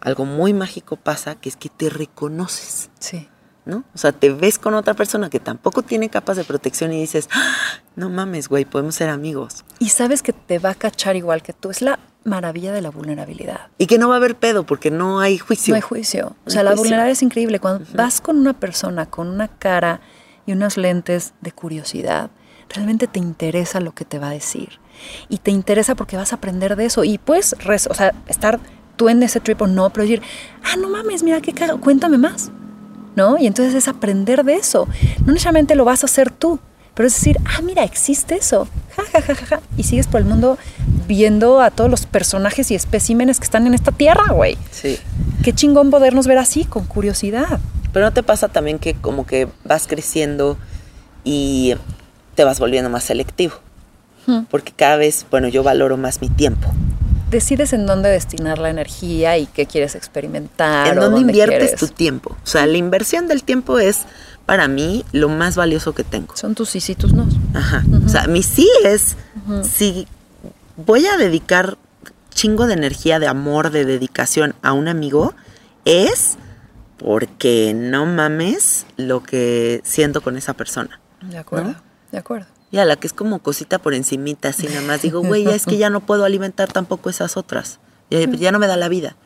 algo 0.00 0.24
muy 0.26 0.52
mágico 0.52 0.96
pasa, 0.96 1.34
que 1.34 1.48
es 1.48 1.56
que 1.56 1.70
te 1.70 1.88
reconoces, 1.90 2.90
Sí. 3.00 3.26
¿No? 3.68 3.84
O 3.94 3.98
sea, 3.98 4.10
te 4.12 4.30
ves 4.32 4.58
con 4.58 4.74
otra 4.74 4.94
persona 4.94 5.30
que 5.30 5.38
tampoco 5.38 5.82
tiene 5.82 6.08
capas 6.08 6.36
de 6.36 6.42
protección 6.44 6.92
y 6.92 7.00
dices, 7.00 7.28
"Ah, 7.32 7.54
no 7.94 8.10
mames, 8.10 8.48
güey, 8.48 8.64
podemos 8.64 8.96
ser 8.96 9.08
amigos. 9.10 9.64
Y 9.78 9.90
sabes 9.90 10.22
que 10.22 10.32
te 10.32 10.58
va 10.58 10.70
a 10.70 10.74
cachar 10.74 11.14
igual 11.14 11.42
que 11.42 11.52
tú. 11.52 11.70
Es 11.70 11.82
la 11.82 11.98
maravilla 12.24 12.72
de 12.72 12.80
la 12.82 12.90
vulnerabilidad. 12.90 13.68
Y 13.78 13.86
que 13.86 13.98
no 13.98 14.08
va 14.08 14.14
a 14.14 14.16
haber 14.18 14.34
pedo 14.36 14.64
porque 14.64 14.90
no 14.90 15.20
hay 15.20 15.38
juicio. 15.38 15.72
No 15.72 15.76
hay 15.76 15.82
juicio. 15.82 16.34
O 16.46 16.50
sea, 16.50 16.62
la 16.62 16.70
juicio. 16.70 16.82
vulnerabilidad 16.84 17.12
es 17.12 17.22
increíble. 17.22 17.60
Cuando 17.60 17.84
vas 17.94 18.20
con 18.20 18.38
una 18.38 18.54
persona 18.54 19.06
con 19.06 19.28
una 19.28 19.48
cara 19.48 20.00
y 20.46 20.52
unos 20.52 20.76
lentes 20.76 21.34
de 21.40 21.52
curiosidad, 21.52 22.30
realmente 22.70 23.06
te 23.06 23.18
interesa 23.18 23.80
lo 23.80 23.92
que 23.94 24.04
te 24.04 24.18
va 24.18 24.28
a 24.28 24.32
decir. 24.32 24.80
Y 25.28 25.38
te 25.38 25.50
interesa 25.50 25.94
porque 25.94 26.16
vas 26.16 26.32
a 26.32 26.36
aprender 26.36 26.74
de 26.76 26.86
eso. 26.86 27.04
Y 27.04 27.20
res- 27.26 27.86
o 27.90 27.94
sea, 27.94 28.14
estar 28.26 28.58
tú 28.96 29.08
en 29.08 29.22
ese 29.22 29.40
trip 29.40 29.62
o 29.62 29.66
no, 29.66 29.90
pero 29.90 30.02
decir, 30.02 30.22
ah, 30.64 30.76
no 30.76 30.88
mames, 30.88 31.22
mira 31.22 31.40
qué 31.40 31.52
cago, 31.52 31.80
cuéntame 31.80 32.18
más. 32.18 32.50
¿No? 33.18 33.36
Y 33.36 33.48
entonces 33.48 33.74
es 33.74 33.88
aprender 33.88 34.44
de 34.44 34.54
eso. 34.54 34.86
No 35.26 35.32
necesariamente 35.32 35.74
lo 35.74 35.84
vas 35.84 36.04
a 36.04 36.06
hacer 36.06 36.30
tú, 36.30 36.60
pero 36.94 37.08
es 37.08 37.14
decir, 37.14 37.36
ah, 37.46 37.62
mira, 37.62 37.82
existe 37.82 38.36
eso. 38.36 38.68
Ja, 38.94 39.02
ja, 39.12 39.20
ja, 39.20 39.34
ja, 39.34 39.46
ja. 39.46 39.60
Y 39.76 39.82
sigues 39.82 40.06
por 40.06 40.20
el 40.20 40.26
mundo 40.28 40.56
viendo 41.08 41.60
a 41.60 41.72
todos 41.72 41.90
los 41.90 42.06
personajes 42.06 42.70
y 42.70 42.76
especímenes 42.76 43.40
que 43.40 43.44
están 43.44 43.66
en 43.66 43.74
esta 43.74 43.90
tierra, 43.90 44.32
güey. 44.32 44.56
Sí. 44.70 45.00
Qué 45.42 45.52
chingón 45.52 45.90
podernos 45.90 46.28
ver 46.28 46.38
así, 46.38 46.64
con 46.64 46.84
curiosidad. 46.84 47.58
Pero 47.92 48.06
no 48.06 48.12
te 48.12 48.22
pasa 48.22 48.46
también 48.46 48.78
que 48.78 48.94
como 48.94 49.26
que 49.26 49.48
vas 49.64 49.88
creciendo 49.88 50.56
y 51.24 51.74
te 52.36 52.44
vas 52.44 52.60
volviendo 52.60 52.88
más 52.88 53.02
selectivo. 53.02 53.54
Hmm. 54.26 54.44
Porque 54.48 54.70
cada 54.70 54.96
vez, 54.96 55.26
bueno, 55.28 55.48
yo 55.48 55.64
valoro 55.64 55.96
más 55.96 56.20
mi 56.20 56.28
tiempo. 56.28 56.72
Decides 57.30 57.72
en 57.72 57.86
dónde 57.86 58.08
destinar 58.08 58.58
la 58.58 58.70
energía 58.70 59.36
y 59.36 59.46
qué 59.46 59.66
quieres 59.66 59.94
experimentar. 59.94 60.88
¿En 60.88 61.00
dónde 61.00 61.20
inviertes 61.20 61.58
quieres. 61.58 61.80
tu 61.80 61.88
tiempo? 61.88 62.36
O 62.42 62.46
sea, 62.46 62.66
la 62.66 62.76
inversión 62.78 63.28
del 63.28 63.42
tiempo 63.42 63.78
es 63.78 64.06
para 64.46 64.66
mí 64.66 65.04
lo 65.12 65.28
más 65.28 65.56
valioso 65.56 65.94
que 65.94 66.04
tengo. 66.04 66.34
Son 66.36 66.54
tus 66.54 66.70
sí 66.70 66.82
y 66.88 66.94
tus 66.94 67.12
no. 67.12 67.28
Ajá. 67.54 67.84
O 68.04 68.08
sea, 68.08 68.26
mi 68.26 68.42
sí 68.42 68.68
es 68.84 69.16
si 69.62 70.06
voy 70.76 71.06
a 71.06 71.16
dedicar 71.18 71.76
chingo 72.30 72.66
de 72.66 72.74
energía, 72.74 73.18
de 73.18 73.26
amor, 73.26 73.70
de 73.70 73.84
dedicación 73.84 74.54
a 74.62 74.72
un 74.72 74.88
amigo, 74.88 75.34
es 75.84 76.38
porque 76.96 77.74
no 77.74 78.06
mames 78.06 78.86
lo 78.96 79.22
que 79.22 79.80
siento 79.84 80.20
con 80.20 80.36
esa 80.36 80.54
persona. 80.54 81.00
De 81.20 81.36
acuerdo, 81.36 81.74
de 82.12 82.18
acuerdo. 82.18 82.46
Y 82.70 82.78
a 82.78 82.84
la 82.84 82.96
que 82.96 83.06
es 83.06 83.12
como 83.12 83.38
cosita 83.38 83.78
por 83.78 83.94
encimita, 83.94 84.50
así 84.50 84.66
nada 84.66 84.82
más 84.82 85.02
digo, 85.02 85.22
güey, 85.22 85.44
ya 85.44 85.54
es 85.54 85.64
que 85.64 85.78
ya 85.78 85.88
no 85.90 86.00
puedo 86.00 86.24
alimentar 86.24 86.70
tampoco 86.70 87.08
esas 87.08 87.36
otras. 87.36 87.78
Ya, 88.10 88.20
ya 88.20 88.52
no 88.52 88.58
me 88.58 88.66
da 88.66 88.76
la 88.76 88.88
vida. 88.88 89.16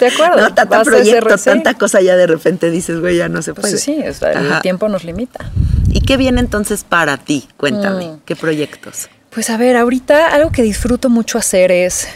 De 0.00 0.06
acuerdo. 0.08 0.36
No, 0.56 0.76
a 0.76 0.80
ese 0.82 0.90
proyecto, 0.90 1.36
tanta 1.38 1.74
cosa 1.74 2.00
ya 2.00 2.16
de 2.16 2.26
repente 2.26 2.70
dices, 2.70 3.00
güey, 3.00 3.16
ya 3.16 3.28
no 3.28 3.42
se 3.42 3.54
puede. 3.54 3.70
Pues 3.70 3.80
sí, 3.82 4.02
o 4.06 4.12
sea, 4.12 4.32
el 4.32 4.60
tiempo 4.60 4.88
nos 4.88 5.04
limita. 5.04 5.50
¿Y 5.88 6.00
qué 6.00 6.16
viene 6.16 6.40
entonces 6.40 6.84
para 6.84 7.16
ti? 7.16 7.48
Cuéntame, 7.56 8.08
Mm. 8.08 8.20
¿qué 8.24 8.36
proyectos? 8.36 9.08
Pues 9.30 9.50
a 9.50 9.56
ver, 9.56 9.76
ahorita 9.76 10.28
algo 10.34 10.50
que 10.50 10.62
disfruto 10.62 11.08
mucho 11.10 11.38
hacer 11.38 11.70
es, 11.70 12.08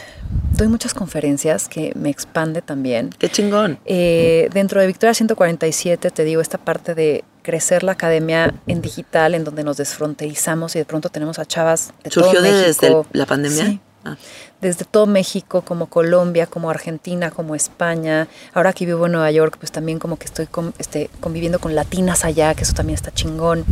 doy 0.57 0.67
muchas 0.67 0.93
conferencias 0.93 1.67
que 1.67 1.93
me 1.95 2.09
expande 2.09 2.61
también. 2.61 3.09
Qué 3.17 3.29
chingón. 3.29 3.79
Eh, 3.85 4.49
dentro 4.53 4.81
de 4.81 4.87
Victoria 4.87 5.13
147, 5.13 6.11
te 6.11 6.23
digo, 6.23 6.41
esta 6.41 6.57
parte 6.57 6.93
de 6.95 7.23
crecer 7.41 7.83
la 7.83 7.93
academia 7.93 8.53
en 8.67 8.81
digital, 8.81 9.35
en 9.35 9.43
donde 9.43 9.63
nos 9.63 9.77
desfronterizamos 9.77 10.75
y 10.75 10.79
de 10.79 10.85
pronto 10.85 11.09
tenemos 11.09 11.39
a 11.39 11.45
chavas 11.45 11.93
de 12.03 12.09
todo 12.09 12.23
¿Surgió 12.25 12.41
desde 12.41 12.87
el- 12.87 13.03
la 13.13 13.25
pandemia? 13.25 13.65
Sí. 13.65 13.79
Ah. 14.03 14.17
Desde 14.61 14.83
todo 14.83 15.05
México, 15.05 15.61
como 15.61 15.85
Colombia, 15.85 16.47
como 16.47 16.71
Argentina, 16.71 17.29
como 17.29 17.53
España. 17.53 18.27
Ahora 18.53 18.73
que 18.73 18.85
vivo 18.87 19.05
en 19.05 19.11
Nueva 19.11 19.29
York, 19.29 19.57
pues 19.59 19.71
también 19.71 19.99
como 19.99 20.17
que 20.17 20.25
estoy 20.25 20.47
con- 20.47 20.73
este, 20.79 21.09
conviviendo 21.19 21.59
con 21.59 21.75
latinas 21.75 22.25
allá, 22.25 22.55
que 22.55 22.63
eso 22.63 22.73
también 22.73 22.95
está 22.95 23.11
chingón. 23.11 23.63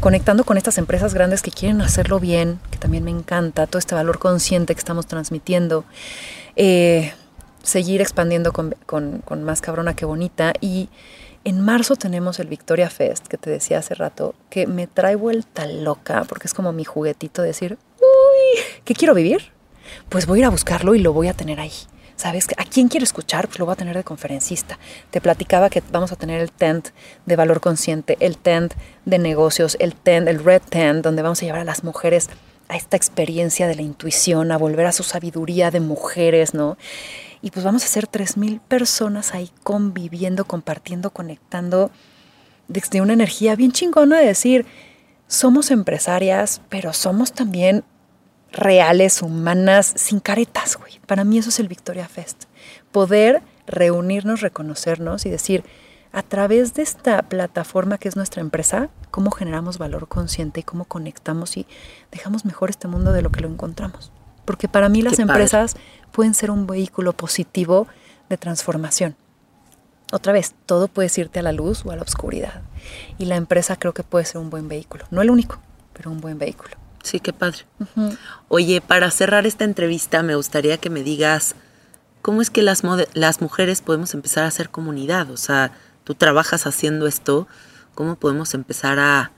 Conectando 0.00 0.44
con 0.44 0.58
estas 0.58 0.76
empresas 0.76 1.14
grandes 1.14 1.40
que 1.40 1.50
quieren 1.50 1.80
hacerlo 1.80 2.20
bien, 2.20 2.58
que 2.70 2.78
también 2.78 3.04
me 3.04 3.10
encanta. 3.10 3.66
Todo 3.66 3.78
este 3.78 3.94
valor 3.94 4.18
consciente 4.18 4.74
que 4.74 4.78
estamos 4.78 5.06
transmitiendo. 5.06 5.84
Eh, 6.56 7.12
seguir 7.62 8.00
expandiendo 8.02 8.52
con, 8.52 8.74
con- 8.86 9.18
con 9.20 9.44
más 9.44 9.60
cabrona 9.62 9.94
que 9.94 10.04
bonita. 10.04 10.52
Y 10.60 10.88
en 11.44 11.60
marzo 11.60 11.96
tenemos 11.96 12.38
el 12.38 12.48
Victoria 12.48 12.90
Fest, 12.90 13.26
que 13.26 13.38
te 13.38 13.50
decía 13.50 13.78
hace 13.78 13.94
rato, 13.94 14.34
que 14.50 14.66
me 14.66 14.86
trae 14.86 15.16
vuelta 15.16 15.66
loca, 15.66 16.24
porque 16.28 16.46
es 16.46 16.54
como 16.54 16.72
mi 16.72 16.84
juguetito 16.84 17.42
de 17.42 17.48
decir, 17.48 17.78
uy, 17.98 18.62
¿qué 18.84 18.94
quiero 18.94 19.14
vivir? 19.14 19.52
Pues 20.08 20.26
voy 20.26 20.38
a 20.38 20.40
ir 20.40 20.44
a 20.46 20.50
buscarlo 20.50 20.94
y 20.94 21.00
lo 21.00 21.12
voy 21.12 21.28
a 21.28 21.34
tener 21.34 21.60
ahí. 21.60 21.72
¿Sabes? 22.16 22.46
¿A 22.58 22.66
quién 22.66 22.88
quiero 22.88 23.04
escuchar? 23.04 23.48
Pues 23.48 23.58
lo 23.58 23.64
voy 23.64 23.72
a 23.72 23.76
tener 23.76 23.96
de 23.96 24.04
conferencista. 24.04 24.78
Te 25.10 25.22
platicaba 25.22 25.70
que 25.70 25.82
vamos 25.90 26.12
a 26.12 26.16
tener 26.16 26.42
el 26.42 26.52
tent 26.52 26.90
de 27.24 27.34
valor 27.34 27.62
consciente, 27.62 28.18
el 28.20 28.36
tent 28.36 28.74
de 29.06 29.18
negocios, 29.18 29.78
el 29.80 29.94
tent, 29.94 30.28
el 30.28 30.44
red 30.44 30.60
tent, 30.60 31.02
donde 31.02 31.22
vamos 31.22 31.42
a 31.42 31.46
llevar 31.46 31.62
a 31.62 31.64
las 31.64 31.82
mujeres 31.82 32.28
a 32.68 32.76
esta 32.76 32.98
experiencia 32.98 33.66
de 33.66 33.74
la 33.74 33.80
intuición, 33.80 34.52
a 34.52 34.58
volver 34.58 34.84
a 34.84 34.92
su 34.92 35.02
sabiduría 35.02 35.70
de 35.70 35.80
mujeres, 35.80 36.52
¿no? 36.52 36.76
Y 37.42 37.50
pues 37.50 37.64
vamos 37.64 37.84
a 37.84 37.88
ser 37.88 38.06
3.000 38.06 38.60
personas 38.60 39.34
ahí 39.34 39.50
conviviendo, 39.62 40.44
compartiendo, 40.44 41.10
conectando, 41.10 41.90
desde 42.68 43.00
una 43.00 43.14
energía 43.14 43.56
bien 43.56 43.72
chingona 43.72 44.18
de 44.18 44.26
decir, 44.26 44.66
somos 45.26 45.70
empresarias, 45.70 46.60
pero 46.68 46.92
somos 46.92 47.32
también 47.32 47.84
reales, 48.52 49.22
humanas, 49.22 49.92
sin 49.96 50.20
caretas, 50.20 50.76
güey. 50.76 51.00
Para 51.06 51.24
mí 51.24 51.38
eso 51.38 51.48
es 51.48 51.60
el 51.60 51.68
Victoria 51.68 52.08
Fest. 52.08 52.44
Poder 52.92 53.42
reunirnos, 53.66 54.40
reconocernos 54.40 55.26
y 55.26 55.30
decir, 55.30 55.64
a 56.12 56.22
través 56.22 56.74
de 56.74 56.82
esta 56.82 57.22
plataforma 57.22 57.98
que 57.98 58.08
es 58.08 58.16
nuestra 58.16 58.40
empresa, 58.40 58.90
cómo 59.10 59.30
generamos 59.30 59.78
valor 59.78 60.08
consciente 60.08 60.60
y 60.60 60.62
cómo 60.64 60.84
conectamos 60.84 61.56
y 61.56 61.66
dejamos 62.10 62.44
mejor 62.44 62.70
este 62.70 62.88
mundo 62.88 63.12
de 63.12 63.22
lo 63.22 63.30
que 63.30 63.40
lo 63.40 63.48
encontramos. 63.48 64.10
Porque 64.44 64.68
para 64.68 64.88
mí 64.88 65.02
las 65.02 65.16
Qué 65.16 65.26
padre. 65.26 65.46
Pueden 66.12 66.34
ser 66.34 66.50
un 66.50 66.66
vehículo 66.66 67.12
positivo 67.12 67.86
de 68.28 68.36
transformación. 68.36 69.16
Otra 70.12 70.32
vez, 70.32 70.54
todo 70.66 70.88
puede 70.88 71.10
irte 71.16 71.38
a 71.38 71.42
la 71.42 71.52
luz 71.52 71.84
o 71.84 71.92
a 71.92 71.96
la 71.96 72.02
oscuridad. 72.02 72.62
Y 73.18 73.26
la 73.26 73.36
empresa 73.36 73.76
creo 73.76 73.94
que 73.94 74.02
puede 74.02 74.24
ser 74.24 74.40
un 74.40 74.50
buen 74.50 74.68
vehículo. 74.68 75.04
No 75.10 75.22
el 75.22 75.30
único, 75.30 75.60
pero 75.92 76.10
un 76.10 76.20
buen 76.20 76.38
vehículo. 76.38 76.76
Sí, 77.02 77.20
qué 77.20 77.32
padre. 77.32 77.60
Oye, 78.48 78.80
para 78.80 79.10
cerrar 79.10 79.46
esta 79.46 79.64
entrevista 79.64 80.22
me 80.22 80.34
gustaría 80.34 80.78
que 80.78 80.90
me 80.90 81.02
digas 81.02 81.54
cómo 82.22 82.42
es 82.42 82.50
que 82.50 82.62
las, 82.62 82.82
las 83.14 83.40
mujeres 83.40 83.80
podemos 83.80 84.12
empezar 84.14 84.44
a 84.44 84.48
hacer 84.48 84.70
comunidad. 84.70 85.30
O 85.30 85.36
sea, 85.36 85.72
tú 86.04 86.14
trabajas 86.14 86.66
haciendo 86.66 87.06
esto, 87.06 87.46
¿cómo 87.94 88.16
podemos 88.16 88.52
empezar 88.54 88.98
a, 88.98 89.30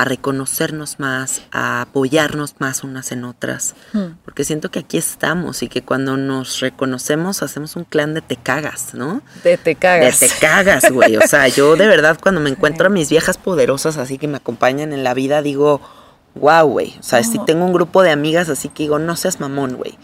a 0.00 0.04
reconocernos 0.04 1.00
más, 1.00 1.42
a 1.50 1.80
apoyarnos 1.82 2.54
más 2.60 2.84
unas 2.84 3.10
en 3.10 3.24
otras? 3.24 3.74
Hmm. 3.92 4.12
Porque 4.24 4.44
siento 4.44 4.70
que 4.70 4.78
aquí 4.78 4.96
estamos 4.96 5.64
y 5.64 5.68
que 5.68 5.82
cuando 5.82 6.16
nos 6.16 6.60
reconocemos 6.60 7.42
hacemos 7.42 7.74
un 7.74 7.82
clan 7.82 8.14
de 8.14 8.20
te 8.20 8.36
cagas, 8.36 8.94
¿no? 8.94 9.22
De 9.42 9.56
te 9.58 9.70
De 9.70 9.74
cagas. 9.74 10.20
te 10.20 10.28
cagas, 10.40 10.90
güey. 10.92 11.16
O 11.16 11.26
sea, 11.26 11.48
yo 11.48 11.74
de 11.74 11.88
verdad 11.88 12.16
cuando 12.22 12.40
me 12.40 12.48
encuentro 12.50 12.86
a 12.86 12.90
mis 12.90 13.10
viejas 13.10 13.38
poderosas 13.38 13.96
así 13.96 14.18
que 14.18 14.28
me 14.28 14.36
acompañan 14.36 14.92
en 14.92 15.02
la 15.02 15.14
vida, 15.14 15.42
digo, 15.42 15.80
wow, 16.36 16.64
güey. 16.68 16.94
O 17.00 17.02
sea, 17.02 17.20
si 17.24 17.44
tengo 17.44 17.64
un 17.64 17.72
grupo 17.72 18.02
de 18.04 18.12
amigas 18.12 18.48
así 18.48 18.68
que 18.68 18.84
digo, 18.84 19.00
no 19.00 19.16
seas 19.16 19.40
mamón, 19.40 19.74
güey. 19.74 19.98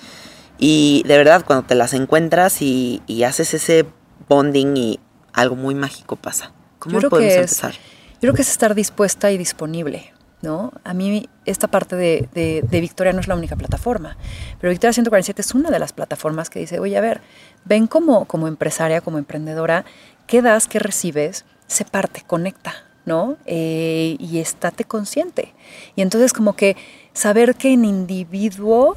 Y 0.59 1.05
de 1.07 1.17
verdad, 1.19 1.45
cuando 1.47 1.67
te 1.67 1.77
las 1.77 1.95
encuentras 1.95 2.63
y, 2.63 3.01
y 3.07 3.23
haces 3.23 3.55
ese 3.55 3.87
bonding 4.29 4.77
y 4.77 5.01
algo 5.33 5.55
muy 5.55 5.75
mágico 5.77 6.17
pasa. 6.17 6.51
¿Cómo 6.81 7.01
podemos 7.01 7.19
que 7.21 7.29
es- 7.29 7.37
empezar? 7.37 7.75
Creo 8.25 8.33
que 8.33 8.41
es 8.41 8.49
estar 8.49 8.75
dispuesta 8.75 9.31
y 9.33 9.37
disponible, 9.37 10.11
¿no? 10.41 10.73
A 10.83 10.95
mí 10.95 11.29
esta 11.45 11.69
parte 11.69 11.95
de 11.95 12.81
Victoria 12.81 13.13
no 13.13 13.21
es 13.21 13.29
la 13.29 13.35
única 13.35 13.55
plataforma, 13.55 14.17
pero 14.59 14.71
Victoria 14.71 14.95
147 14.95 15.43
es 15.43 15.55
una 15.55 15.71
de 15.71 15.79
las 15.79 15.93
plataformas 15.93 16.49
que 16.49 16.59
dice, 16.59 16.79
oye, 16.79 16.97
a 16.97 17.03
ver, 17.03 17.21
ven 17.67 17.87
como, 17.87 18.25
como 18.25 18.49
empresaria, 18.49 19.03
como 19.03 19.19
emprendedora, 19.19 19.85
qué 20.27 20.41
das, 20.41 20.69
qué 20.69 20.79
recibes, 20.79 21.45
se 21.67 21.85
parte, 21.85 22.23
conecta, 22.27 22.73
¿no? 23.05 23.37
Eh, 23.45 24.17
y 24.19 24.39
estate 24.39 24.85
consciente. 24.85 25.53
Y 25.95 26.01
entonces 26.01 26.33
como 26.33 26.57
que 26.57 26.79
saber 27.13 27.57
que 27.57 27.75
en 27.75 27.85
individuo 27.85 28.97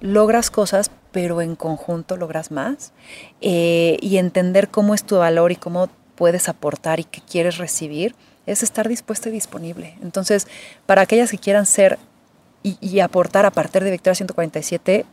logras 0.00 0.50
cosas, 0.50 0.90
pero 1.12 1.42
en 1.42 1.56
conjunto 1.56 2.16
logras 2.16 2.50
más. 2.50 2.94
Eh, 3.42 3.98
y 4.00 4.16
entender 4.16 4.70
cómo 4.70 4.94
es 4.94 5.04
tu 5.04 5.18
valor 5.18 5.52
y 5.52 5.56
cómo 5.56 5.90
puedes 6.14 6.48
aportar 6.48 7.00
y 7.00 7.04
qué 7.04 7.20
quieres 7.20 7.58
recibir, 7.58 8.14
es 8.46 8.62
estar 8.62 8.88
dispuesta 8.88 9.28
y 9.28 9.32
disponible. 9.32 9.96
Entonces, 10.02 10.46
para 10.86 11.02
aquellas 11.02 11.30
que 11.30 11.38
quieran 11.38 11.66
ser 11.66 11.98
y, 12.62 12.78
y 12.80 13.00
aportar 13.00 13.46
a 13.46 13.50
partir 13.50 13.84
de 13.84 13.90
Victoria 13.90 14.14
147, 14.14 15.04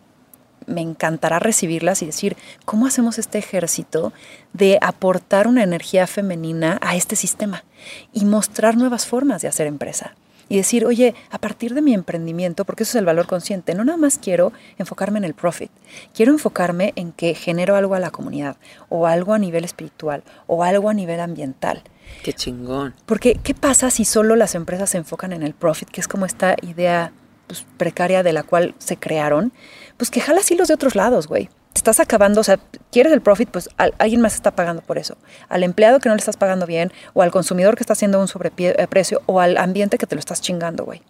me 0.67 0.81
encantará 0.81 1.39
recibirlas 1.39 2.01
y 2.01 2.05
decir, 2.05 2.37
¿cómo 2.65 2.85
hacemos 2.85 3.19
este 3.19 3.37
ejército 3.37 4.13
de 4.53 4.77
aportar 4.81 5.47
una 5.47 5.63
energía 5.63 6.07
femenina 6.07 6.79
a 6.81 6.95
este 6.95 7.15
sistema 7.15 7.63
y 8.11 8.25
mostrar 8.25 8.77
nuevas 8.77 9.05
formas 9.05 9.41
de 9.41 9.47
hacer 9.47 9.67
empresa? 9.67 10.15
Y 10.49 10.57
decir, 10.57 10.85
oye, 10.85 11.15
a 11.31 11.37
partir 11.37 11.73
de 11.73 11.81
mi 11.81 11.93
emprendimiento, 11.93 12.65
porque 12.65 12.83
eso 12.83 12.91
es 12.91 12.95
el 12.99 13.05
valor 13.05 13.27
consciente, 13.27 13.73
no 13.73 13.85
nada 13.85 13.97
más 13.97 14.17
quiero 14.17 14.51
enfocarme 14.77 15.17
en 15.17 15.23
el 15.23 15.33
profit, 15.33 15.71
quiero 16.13 16.31
enfocarme 16.31 16.93
en 16.95 17.11
que 17.11 17.33
genero 17.33 17.75
algo 17.75 17.95
a 17.95 17.99
la 17.99 18.11
comunidad, 18.11 18.57
o 18.89 19.07
algo 19.07 19.33
a 19.33 19.39
nivel 19.39 19.63
espiritual, 19.63 20.23
o 20.45 20.63
algo 20.63 20.89
a 20.89 20.93
nivel 20.93 21.21
ambiental. 21.21 21.83
Qué 22.23 22.33
chingón. 22.33 22.93
Porque, 23.05 23.35
¿qué 23.43 23.53
pasa 23.53 23.89
si 23.91 24.05
solo 24.05 24.35
las 24.35 24.55
empresas 24.55 24.89
se 24.91 24.97
enfocan 24.97 25.33
en 25.33 25.43
el 25.43 25.53
profit, 25.53 25.89
que 25.89 26.01
es 26.01 26.07
como 26.07 26.25
esta 26.25 26.55
idea 26.61 27.11
pues, 27.47 27.65
precaria 27.77 28.23
de 28.23 28.33
la 28.33 28.43
cual 28.43 28.75
se 28.77 28.97
crearon? 28.97 29.51
Pues 29.97 30.09
que 30.09 30.21
jalas 30.21 30.49
hilos 30.51 30.67
de 30.69 30.73
otros 30.73 30.95
lados, 30.95 31.27
güey. 31.27 31.49
Te 31.73 31.79
estás 31.79 31.99
acabando, 31.99 32.41
o 32.41 32.43
sea, 32.43 32.59
quieres 32.91 33.11
el 33.13 33.21
profit, 33.21 33.49
pues 33.49 33.67
al- 33.77 33.95
alguien 33.97 34.21
más 34.21 34.35
está 34.35 34.51
pagando 34.55 34.81
por 34.83 34.97
eso. 34.99 35.17
Al 35.49 35.63
empleado 35.63 35.99
que 35.99 36.07
no 36.07 36.15
le 36.15 36.19
estás 36.19 36.37
pagando 36.37 36.65
bien, 36.67 36.91
o 37.13 37.23
al 37.23 37.31
consumidor 37.31 37.75
que 37.75 37.81
está 37.83 37.93
haciendo 37.93 38.19
un 38.21 38.27
sobreprecio, 38.27 39.21
o 39.25 39.39
al 39.39 39.57
ambiente 39.57 39.97
que 39.97 40.05
te 40.05 40.15
lo 40.15 40.19
estás 40.19 40.39
chingando, 40.39 40.85
güey. 40.85 41.01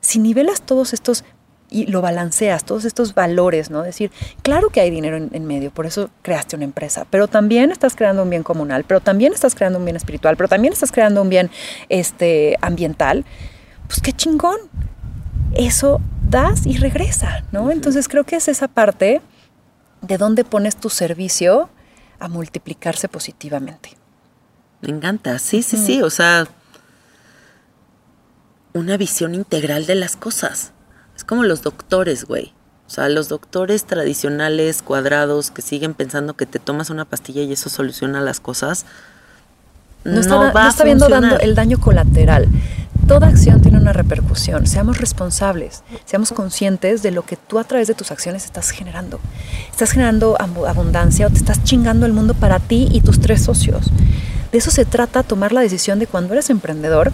Si 0.00 0.18
nivelas 0.18 0.62
todos 0.62 0.92
estos 0.92 1.24
y 1.70 1.86
lo 1.86 2.00
balanceas, 2.00 2.64
todos 2.64 2.84
estos 2.84 3.14
valores, 3.14 3.70
¿no? 3.70 3.82
Decir, 3.82 4.10
claro 4.42 4.70
que 4.70 4.80
hay 4.80 4.90
dinero 4.90 5.16
en, 5.16 5.30
en 5.32 5.46
medio, 5.46 5.70
por 5.70 5.86
eso 5.86 6.10
creaste 6.22 6.56
una 6.56 6.64
empresa, 6.64 7.06
pero 7.10 7.28
también 7.28 7.70
estás 7.70 7.94
creando 7.94 8.22
un 8.22 8.30
bien 8.30 8.42
comunal, 8.42 8.84
pero 8.84 9.00
también 9.00 9.32
estás 9.32 9.54
creando 9.54 9.78
un 9.78 9.84
bien 9.84 9.96
espiritual, 9.96 10.36
pero 10.36 10.48
también 10.48 10.72
estás 10.72 10.92
creando 10.92 11.22
un 11.22 11.28
bien 11.28 11.50
este, 11.88 12.56
ambiental, 12.60 13.24
pues 13.86 14.00
qué 14.00 14.12
chingón. 14.12 14.58
Eso 15.54 16.00
das 16.28 16.66
y 16.66 16.76
regresa, 16.76 17.44
¿no? 17.52 17.70
Entonces 17.70 18.06
creo 18.06 18.24
que 18.24 18.36
es 18.36 18.48
esa 18.48 18.68
parte 18.68 19.22
de 20.02 20.18
donde 20.18 20.44
pones 20.44 20.76
tu 20.76 20.90
servicio 20.90 21.70
a 22.18 22.28
multiplicarse 22.28 23.08
positivamente. 23.08 23.90
Me 24.80 24.90
encanta, 24.90 25.38
sí, 25.38 25.62
sí, 25.62 25.76
sí, 25.76 26.02
o 26.02 26.10
sea, 26.10 26.46
una 28.74 28.96
visión 28.96 29.34
integral 29.34 29.86
de 29.86 29.96
las 29.96 30.16
cosas. 30.16 30.72
Es 31.18 31.24
como 31.24 31.42
los 31.42 31.62
doctores, 31.62 32.24
güey. 32.24 32.54
O 32.86 32.90
sea, 32.90 33.10
los 33.10 33.28
doctores 33.28 33.84
tradicionales, 33.84 34.80
cuadrados, 34.80 35.50
que 35.50 35.60
siguen 35.60 35.92
pensando 35.92 36.32
que 36.34 36.46
te 36.46 36.58
tomas 36.58 36.88
una 36.88 37.04
pastilla 37.04 37.42
y 37.42 37.52
eso 37.52 37.68
soluciona 37.68 38.22
las 38.22 38.40
cosas, 38.40 38.86
no, 40.04 40.12
No, 40.14 40.20
está, 40.20 40.36
va 40.36 40.52
no 40.52 40.58
a 40.60 40.68
está 40.70 40.84
viendo 40.84 41.08
dando 41.08 41.38
el 41.40 41.54
daño 41.54 41.78
colateral. 41.80 42.46
Toda 43.06 43.26
acción 43.28 43.60
tiene 43.60 43.78
una 43.78 43.92
repercusión. 43.92 44.66
Seamos 44.66 44.98
responsables, 44.98 45.82
seamos 46.06 46.32
conscientes 46.32 47.02
de 47.02 47.10
lo 47.10 47.22
que 47.22 47.36
tú 47.36 47.58
a 47.58 47.64
través 47.64 47.88
de 47.88 47.94
tus 47.94 48.10
acciones 48.10 48.44
estás 48.44 48.70
generando. 48.70 49.18
Estás 49.70 49.90
generando 49.90 50.36
abu- 50.40 50.66
abundancia 50.66 51.26
o 51.26 51.30
te 51.30 51.36
estás 51.38 51.64
chingando 51.64 52.06
el 52.06 52.12
mundo 52.12 52.34
para 52.34 52.58
ti 52.60 52.88
y 52.90 53.00
tus 53.00 53.20
tres 53.20 53.42
socios. 53.42 53.90
De 54.52 54.58
eso 54.58 54.70
se 54.70 54.84
trata 54.86 55.22
tomar 55.24 55.52
la 55.52 55.60
decisión 55.62 55.98
de 55.98 56.06
cuando 56.06 56.32
eres 56.32 56.48
emprendedor 56.48 57.12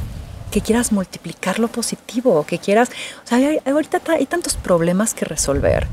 que 0.55 0.61
quieras 0.61 0.93
multiplicar 0.93 1.59
lo 1.59 1.67
positivo, 1.67 2.47
que 2.47 2.61
quieras, 2.61 2.89
o 3.25 3.27
sea, 3.27 3.39
ahorita 3.67 3.99
ta- 3.99 4.13
hay 4.13 4.27
tantos 4.27 4.55
problemas 4.55 5.13
que 5.13 5.25
resolver. 5.25 5.89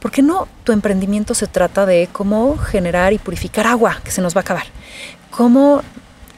¿Por 0.00 0.10
qué 0.10 0.20
no 0.20 0.48
tu 0.64 0.72
emprendimiento 0.72 1.32
se 1.32 1.46
trata 1.46 1.86
de 1.86 2.08
cómo 2.10 2.56
generar 2.58 3.12
y 3.12 3.18
purificar 3.18 3.68
agua 3.68 4.00
que 4.02 4.10
se 4.10 4.20
nos 4.20 4.34
va 4.34 4.40
a 4.40 4.42
acabar? 4.42 4.66
¿Cómo, 5.30 5.82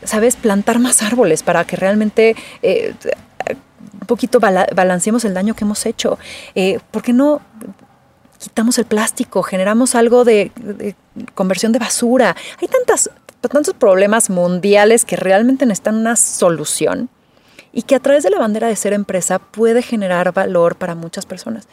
sabes, 0.05 0.37
plantar 0.37 0.79
más 0.81 1.01
árboles 1.01 1.43
para 1.43 1.65
que 1.65 1.77
realmente 1.77 2.37
eh, 2.61 2.95
un 4.01 4.07
poquito 4.07 4.39
bala- 4.39 4.69
balanceemos 4.75 5.25
el 5.25 5.33
daño 5.33 5.55
que 5.55 5.65
hemos 5.65 5.87
hecho? 5.87 6.19
Eh, 6.55 6.79
¿Por 6.91 7.03
qué 7.03 7.15
no 7.15 7.41
quitamos 8.39 8.77
el 8.79 8.85
plástico, 8.85 9.43
generamos 9.43 9.95
algo 9.95 10.25
de, 10.25 10.53
de 10.57 10.95
conversión 11.35 11.73
de 11.73 11.79
basura? 11.79 12.37
Hay 12.61 12.69
tantas, 12.69 13.09
tantos 13.41 13.73
problemas 13.73 14.29
mundiales 14.29 15.07
que 15.07 15.17
realmente 15.17 15.65
necesitan 15.65 15.97
una 15.97 16.17
solución 16.17 17.09
y 17.73 17.83
que 17.83 17.95
a 17.95 18.01
través 18.01 18.23
de 18.25 18.31
la 18.31 18.39
bandera 18.39 18.67
de 18.69 18.77
ser 18.77 18.93
empresa 18.93 19.39
puede 19.39 19.83
generar 19.83 20.33
valor 20.33 20.77
para 20.77 20.95
muchas 20.95 21.27
personas. 21.27 21.69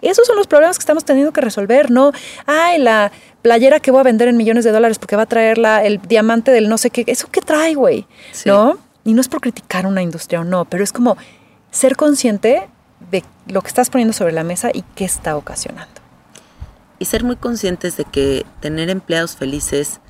Esos 0.00 0.26
son 0.26 0.36
los 0.36 0.46
problemas 0.48 0.78
que 0.78 0.82
estamos 0.82 1.04
teniendo 1.04 1.32
que 1.32 1.40
resolver, 1.40 1.90
no, 1.90 2.10
ay, 2.46 2.78
la 2.78 3.12
playera 3.42 3.78
que 3.78 3.90
voy 3.92 4.00
a 4.00 4.04
vender 4.04 4.28
en 4.28 4.36
millones 4.36 4.64
de 4.64 4.72
dólares 4.72 4.98
porque 4.98 5.14
va 5.16 5.22
a 5.22 5.26
traer 5.26 5.58
la- 5.58 5.84
el 5.84 6.00
diamante 6.00 6.50
del 6.50 6.68
no 6.68 6.76
sé 6.78 6.90
qué, 6.90 7.04
¿eso 7.06 7.28
qué 7.30 7.40
trae, 7.40 7.74
güey? 7.74 8.06
Sí. 8.32 8.48
¿No? 8.48 8.78
Y 9.04 9.14
no 9.14 9.20
es 9.20 9.28
por 9.28 9.40
criticar 9.40 9.86
una 9.86 10.02
industria 10.02 10.40
o 10.40 10.44
no, 10.44 10.64
pero 10.64 10.82
es 10.82 10.92
como 10.92 11.16
ser 11.70 11.96
consciente 11.96 12.68
de 13.10 13.24
lo 13.46 13.62
que 13.62 13.68
estás 13.68 13.90
poniendo 13.90 14.12
sobre 14.12 14.32
la 14.32 14.42
mesa 14.44 14.70
y 14.72 14.82
qué 14.94 15.04
está 15.04 15.36
ocasionando. 15.36 16.00
Y 16.98 17.04
ser 17.04 17.24
muy 17.24 17.36
conscientes 17.36 17.96
de 17.96 18.04
que 18.04 18.46
tener 18.60 18.90
empleados 18.90 19.36
felices 19.36 20.00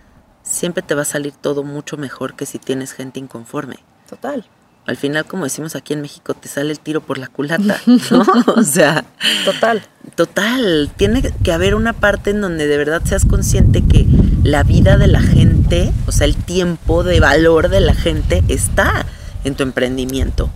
siempre 0.43 0.83
te 0.83 0.95
va 0.95 1.03
a 1.03 1.07
salir 1.07 1.33
todo 1.33 1.63
mucho 1.65 1.97
mejor 1.97 2.35
que 2.35 2.45
si 2.47 2.59
tienes 2.59 2.93
gente 2.93 3.19
inconforme. 3.21 3.77
Total, 4.09 4.45
Al 4.85 4.97
final, 4.97 5.25
como 5.25 5.45
decimos 5.45 5.77
aquí 5.77 5.93
en 5.93 6.03
México, 6.03 6.35
te 6.35 6.49
sale 6.49 6.73
el 6.73 6.81
tiro 6.81 7.01
por 7.01 7.19
la 7.19 7.29
culata, 7.29 7.81
¿no? 7.87 8.25
O 8.57 8.63
sea, 8.63 9.05
total. 9.45 9.83
Total, 10.17 10.91
tiene 10.97 11.23
que 11.23 11.53
haber 11.53 11.77
una 11.77 11.93
parte 11.93 12.31
en 12.31 12.41
donde 12.41 12.67
de 12.67 12.77
verdad 12.77 13.03
seas 13.05 13.25
consciente 13.25 13.83
que 13.83 14.07
la 14.43 14.65
vida 14.65 14.97
de 14.99 15.07
la 15.07 15.21
gente, 15.21 15.93
o 16.07 16.13
sea, 16.13 16.27
el 16.27 16.35
tiempo 16.35 17.05
de 17.05 17.21
valor 17.21 17.69
de 17.69 17.81
la 17.81 17.95
gente 17.95 18.43
está 18.49 19.07
en 19.45 19.55
tu 19.55 19.63
emprendimiento. 19.63 20.51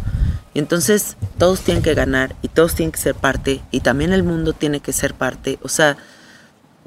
Y 0.54 0.58
entonces 0.58 1.16
todos 1.38 1.60
tienen 1.60 1.82
que 1.82 1.94
ganar 1.94 2.34
y 2.42 2.48
todos 2.48 2.74
tienen 2.74 2.90
que 2.90 2.98
ser 2.98 3.14
parte 3.14 3.60
y 3.70 3.80
también 3.80 4.12
el 4.12 4.24
mundo 4.24 4.52
tiene 4.52 4.80
que 4.80 4.92
ser 4.92 5.14
parte. 5.14 5.58
O 5.62 5.68
sea, 5.68 5.96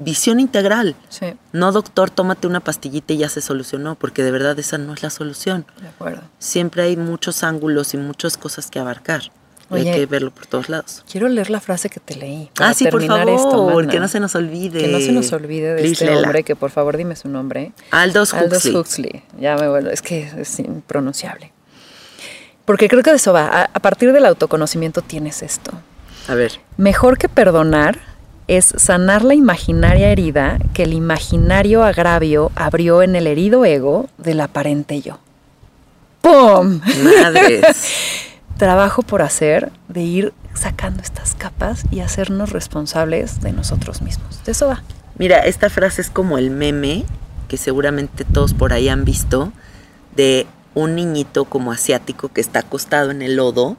visión 0.00 0.40
integral. 0.40 0.96
Sí, 1.08 1.34
No, 1.52 1.70
doctor, 1.72 2.10
tómate 2.10 2.46
una 2.46 2.60
pastillita 2.60 3.12
y 3.12 3.18
ya 3.18 3.28
se 3.28 3.40
solucionó, 3.40 3.94
porque 3.94 4.22
de 4.24 4.30
verdad 4.32 4.58
esa 4.58 4.78
no 4.78 4.92
es 4.94 5.02
la 5.02 5.10
solución. 5.10 5.64
de 5.80 5.88
acuerdo. 5.88 6.22
Siempre 6.38 6.82
hay 6.82 6.96
muchos 6.96 7.42
ángulos 7.44 7.94
y 7.94 7.96
muchas 7.98 8.36
cosas 8.36 8.70
que 8.70 8.78
abarcar. 8.78 9.30
Hay 9.72 9.84
que 9.84 10.04
verlo 10.06 10.32
por 10.32 10.46
todos 10.46 10.68
lados. 10.68 11.04
Quiero 11.08 11.28
leer 11.28 11.48
la 11.48 11.60
frase 11.60 11.88
que 11.88 12.00
te 12.00 12.16
leí. 12.16 12.50
Para 12.56 12.70
Ah, 12.70 12.74
sí, 12.74 12.88
por 12.88 13.06
favor, 13.06 13.28
esto, 13.28 13.88
que 13.88 14.00
no 14.00 14.08
se 14.08 14.18
nos 14.18 14.34
olvide. 14.34 14.80
Que 14.80 14.88
no 14.88 14.98
se 14.98 15.12
nos 15.12 15.32
olvide 15.32 15.74
de 15.76 15.82
Liz 15.82 15.92
este 15.92 16.06
Lela. 16.06 16.22
hombre, 16.22 16.42
que 16.42 16.56
por 16.56 16.72
favor 16.72 16.96
dime 16.96 17.14
su 17.14 17.28
nombre. 17.28 17.72
Aldous 17.92 18.32
Huxley. 18.32 18.42
Aldous 18.42 18.64
Huxley. 18.66 19.22
Ya 19.38 19.56
me 19.56 19.68
vuelvo, 19.68 19.90
es 19.90 20.02
que 20.02 20.28
es 20.36 20.58
impronunciable. 20.58 21.52
Porque 22.64 22.88
creo 22.88 23.04
que 23.04 23.10
de 23.10 23.16
eso 23.16 23.32
va. 23.32 23.46
A, 23.46 23.62
a 23.72 23.78
partir 23.80 24.12
del 24.12 24.26
autoconocimiento 24.26 25.02
tienes 25.02 25.40
esto. 25.42 25.70
A 26.26 26.34
ver. 26.34 26.60
Mejor 26.76 27.16
que 27.16 27.28
perdonar 27.28 28.00
es 28.50 28.74
sanar 28.76 29.22
la 29.22 29.34
imaginaria 29.34 30.10
herida 30.10 30.58
que 30.74 30.82
el 30.82 30.92
imaginario 30.92 31.84
agravio 31.84 32.50
abrió 32.56 33.00
en 33.02 33.14
el 33.14 33.28
herido 33.28 33.64
ego 33.64 34.08
del 34.18 34.40
aparente 34.40 35.00
yo. 35.00 35.20
¡Pum! 36.20 36.80
Madres. 37.04 37.62
Trabajo 38.56 39.02
por 39.02 39.22
hacer 39.22 39.70
de 39.86 40.02
ir 40.02 40.34
sacando 40.52 41.00
estas 41.00 41.36
capas 41.36 41.84
y 41.92 42.00
hacernos 42.00 42.50
responsables 42.50 43.40
de 43.40 43.52
nosotros 43.52 44.02
mismos. 44.02 44.42
De 44.44 44.50
eso 44.50 44.66
va. 44.66 44.82
Mira, 45.16 45.38
esta 45.38 45.70
frase 45.70 46.02
es 46.02 46.10
como 46.10 46.36
el 46.36 46.50
meme 46.50 47.04
que 47.46 47.56
seguramente 47.56 48.24
todos 48.24 48.52
por 48.52 48.72
ahí 48.72 48.88
han 48.88 49.04
visto 49.04 49.52
de 50.16 50.48
un 50.74 50.96
niñito 50.96 51.44
como 51.44 51.70
asiático 51.70 52.30
que 52.30 52.40
está 52.40 52.58
acostado 52.58 53.12
en 53.12 53.22
el 53.22 53.36
lodo 53.36 53.76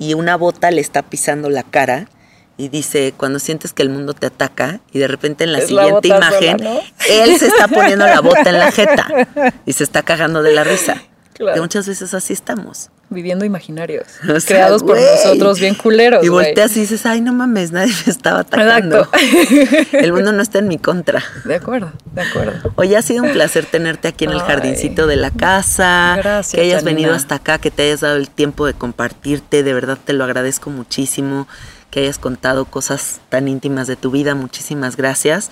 y 0.00 0.14
una 0.14 0.34
bota 0.36 0.72
le 0.72 0.80
está 0.80 1.02
pisando 1.02 1.50
la 1.50 1.62
cara 1.62 2.08
y 2.56 2.68
dice, 2.68 3.14
cuando 3.16 3.38
sientes 3.38 3.72
que 3.72 3.82
el 3.82 3.88
mundo 3.88 4.12
te 4.14 4.26
ataca 4.26 4.80
y 4.92 4.98
de 4.98 5.08
repente 5.08 5.44
en 5.44 5.52
la 5.52 5.58
Es 5.58 5.68
siguiente 5.68 6.08
imagen 6.08 6.58
sola, 6.58 6.70
¿no? 6.74 6.80
él 7.08 7.36
se 7.38 7.46
está 7.46 7.66
poniendo 7.68 8.06
la 8.06 8.20
bota 8.20 8.50
en 8.50 8.58
la 8.58 8.70
jeta 8.70 9.06
y 9.66 9.72
se 9.72 9.84
está 9.84 10.02
cagando 10.02 10.42
de 10.42 10.52
la 10.52 10.64
risa. 10.64 11.02
Claro. 11.34 11.54
Que 11.54 11.60
muchas 11.62 11.88
veces 11.88 12.12
así 12.12 12.34
estamos. 12.34 12.90
Viviendo 13.08 13.46
imaginarios. 13.46 14.04
O 14.28 14.38
sea, 14.38 14.56
creados 14.56 14.82
por 14.82 14.98
nosotros 15.00 15.58
bien 15.58 15.74
culeros. 15.74 16.22
Y 16.22 16.28
volteas 16.28 16.76
y 16.76 16.80
dices, 16.80 17.06
ay, 17.06 17.22
no 17.22 17.32
mames, 17.32 17.72
nadie 17.72 17.92
me 18.06 18.12
estaba 18.12 18.40
atacando. 18.40 19.08
Exacto. 19.12 19.96
El 19.98 20.12
mundo 20.12 20.32
no 20.32 20.42
está 20.42 20.58
en 20.58 20.68
mi 20.68 20.76
contra. 20.76 21.22
De 21.46 21.54
acuerdo, 21.54 21.90
de 22.14 22.20
acuerdo. 22.20 22.72
Oye, 22.76 22.96
ha 22.98 23.02
sido 23.02 23.24
un 23.24 23.32
placer 23.32 23.64
tenerte 23.64 24.08
aquí 24.08 24.24
en 24.26 24.32
el 24.32 24.40
jardincito 24.40 25.06
de 25.06 25.16
la 25.16 25.30
casa. 25.30 26.14
Gracias, 26.18 26.54
Que 26.54 26.60
hayas 26.66 26.82
Janina. 26.84 26.96
venido 26.96 27.14
hasta 27.14 27.36
acá, 27.36 27.58
que 27.58 27.70
te 27.70 27.84
hayas 27.84 28.00
dado 28.00 28.16
el 28.16 28.28
tiempo 28.28 28.66
de 28.66 28.74
compartirte. 28.74 29.62
De 29.62 29.72
verdad 29.72 29.98
te 30.04 30.12
lo 30.12 30.24
agradezco 30.24 30.68
muchísimo. 30.68 31.48
Que 31.92 32.00
hayas 32.00 32.18
contado 32.18 32.64
cosas 32.64 33.20
tan 33.28 33.46
íntimas 33.46 33.86
de 33.86 33.94
tu 33.94 34.10
vida. 34.10 34.34
Muchísimas 34.34 34.96
gracias. 34.96 35.50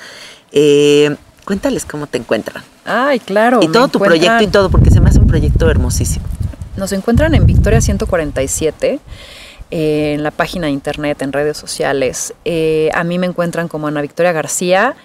Eh, 0.50 1.14
cuéntales 1.44 1.84
cómo 1.84 2.06
te 2.08 2.18
encuentran. 2.18 2.64
Ay, 2.84 3.20
claro. 3.20 3.60
y 3.62 3.68
todo 3.68 3.86
tu 3.88 3.98
encuentran- 3.98 4.06
proyecto 4.06 4.42
y 4.42 4.46
todo, 4.48 4.70
porque 4.70 4.90
se 4.90 5.00
me 5.00 5.10
hace 5.10 5.20
un 5.20 5.26
proyecto 5.28 5.70
hermosísimo. 5.70 6.24
Nos 6.76 6.90
encuentran 6.92 7.34
en 7.36 7.46
Victoria 7.46 7.80
147. 7.80 8.98
eh, 9.72 10.14
en 10.14 10.24
la 10.24 10.32
página 10.32 10.66
de 10.66 10.72
internet, 10.72 11.22
en 11.22 11.32
redes 11.32 11.56
sociales. 11.56 12.34
Eh, 12.44 12.90
a 12.92 13.04
mí 13.04 13.20
me 13.20 13.26
encuentran 13.26 13.68
como 13.68 13.86
Ana 13.86 14.00
Victoria 14.02 14.32
García. 14.32 14.96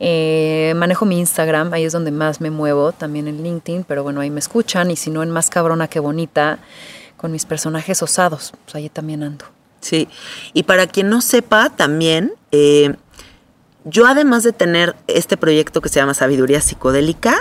Eh, 0.00 0.72
manejo 0.74 1.04
mi 1.04 1.20
Instagram, 1.20 1.72
ahí 1.72 1.84
es 1.84 1.92
donde 1.92 2.10
más 2.10 2.40
me 2.40 2.50
muevo, 2.50 2.90
también 2.90 3.28
en 3.28 3.44
LinkedIn, 3.44 3.84
pero 3.84 4.02
bueno, 4.02 4.20
ahí 4.20 4.30
me 4.30 4.40
escuchan 4.40 4.90
y 4.90 4.96
si 4.96 5.10
no 5.10 5.22
en 5.22 5.30
Más 5.30 5.50
Cabrona 5.50 5.86
que 5.86 6.00
Bonita, 6.00 6.58
con 7.16 7.30
mis 7.30 7.44
personajes 7.44 8.02
osados, 8.02 8.52
pues 8.64 8.74
ahí 8.74 8.88
también 8.88 9.22
ando. 9.22 9.44
Sí, 9.80 10.08
y 10.54 10.64
para 10.64 10.86
quien 10.86 11.08
no 11.08 11.20
sepa, 11.20 11.70
también, 11.70 12.32
eh, 12.52 12.94
yo 13.84 14.06
además 14.06 14.42
de 14.42 14.52
tener 14.52 14.96
este 15.06 15.36
proyecto 15.36 15.80
que 15.80 15.88
se 15.88 16.00
llama 16.00 16.14
Sabiduría 16.14 16.60
Psicodélica, 16.60 17.36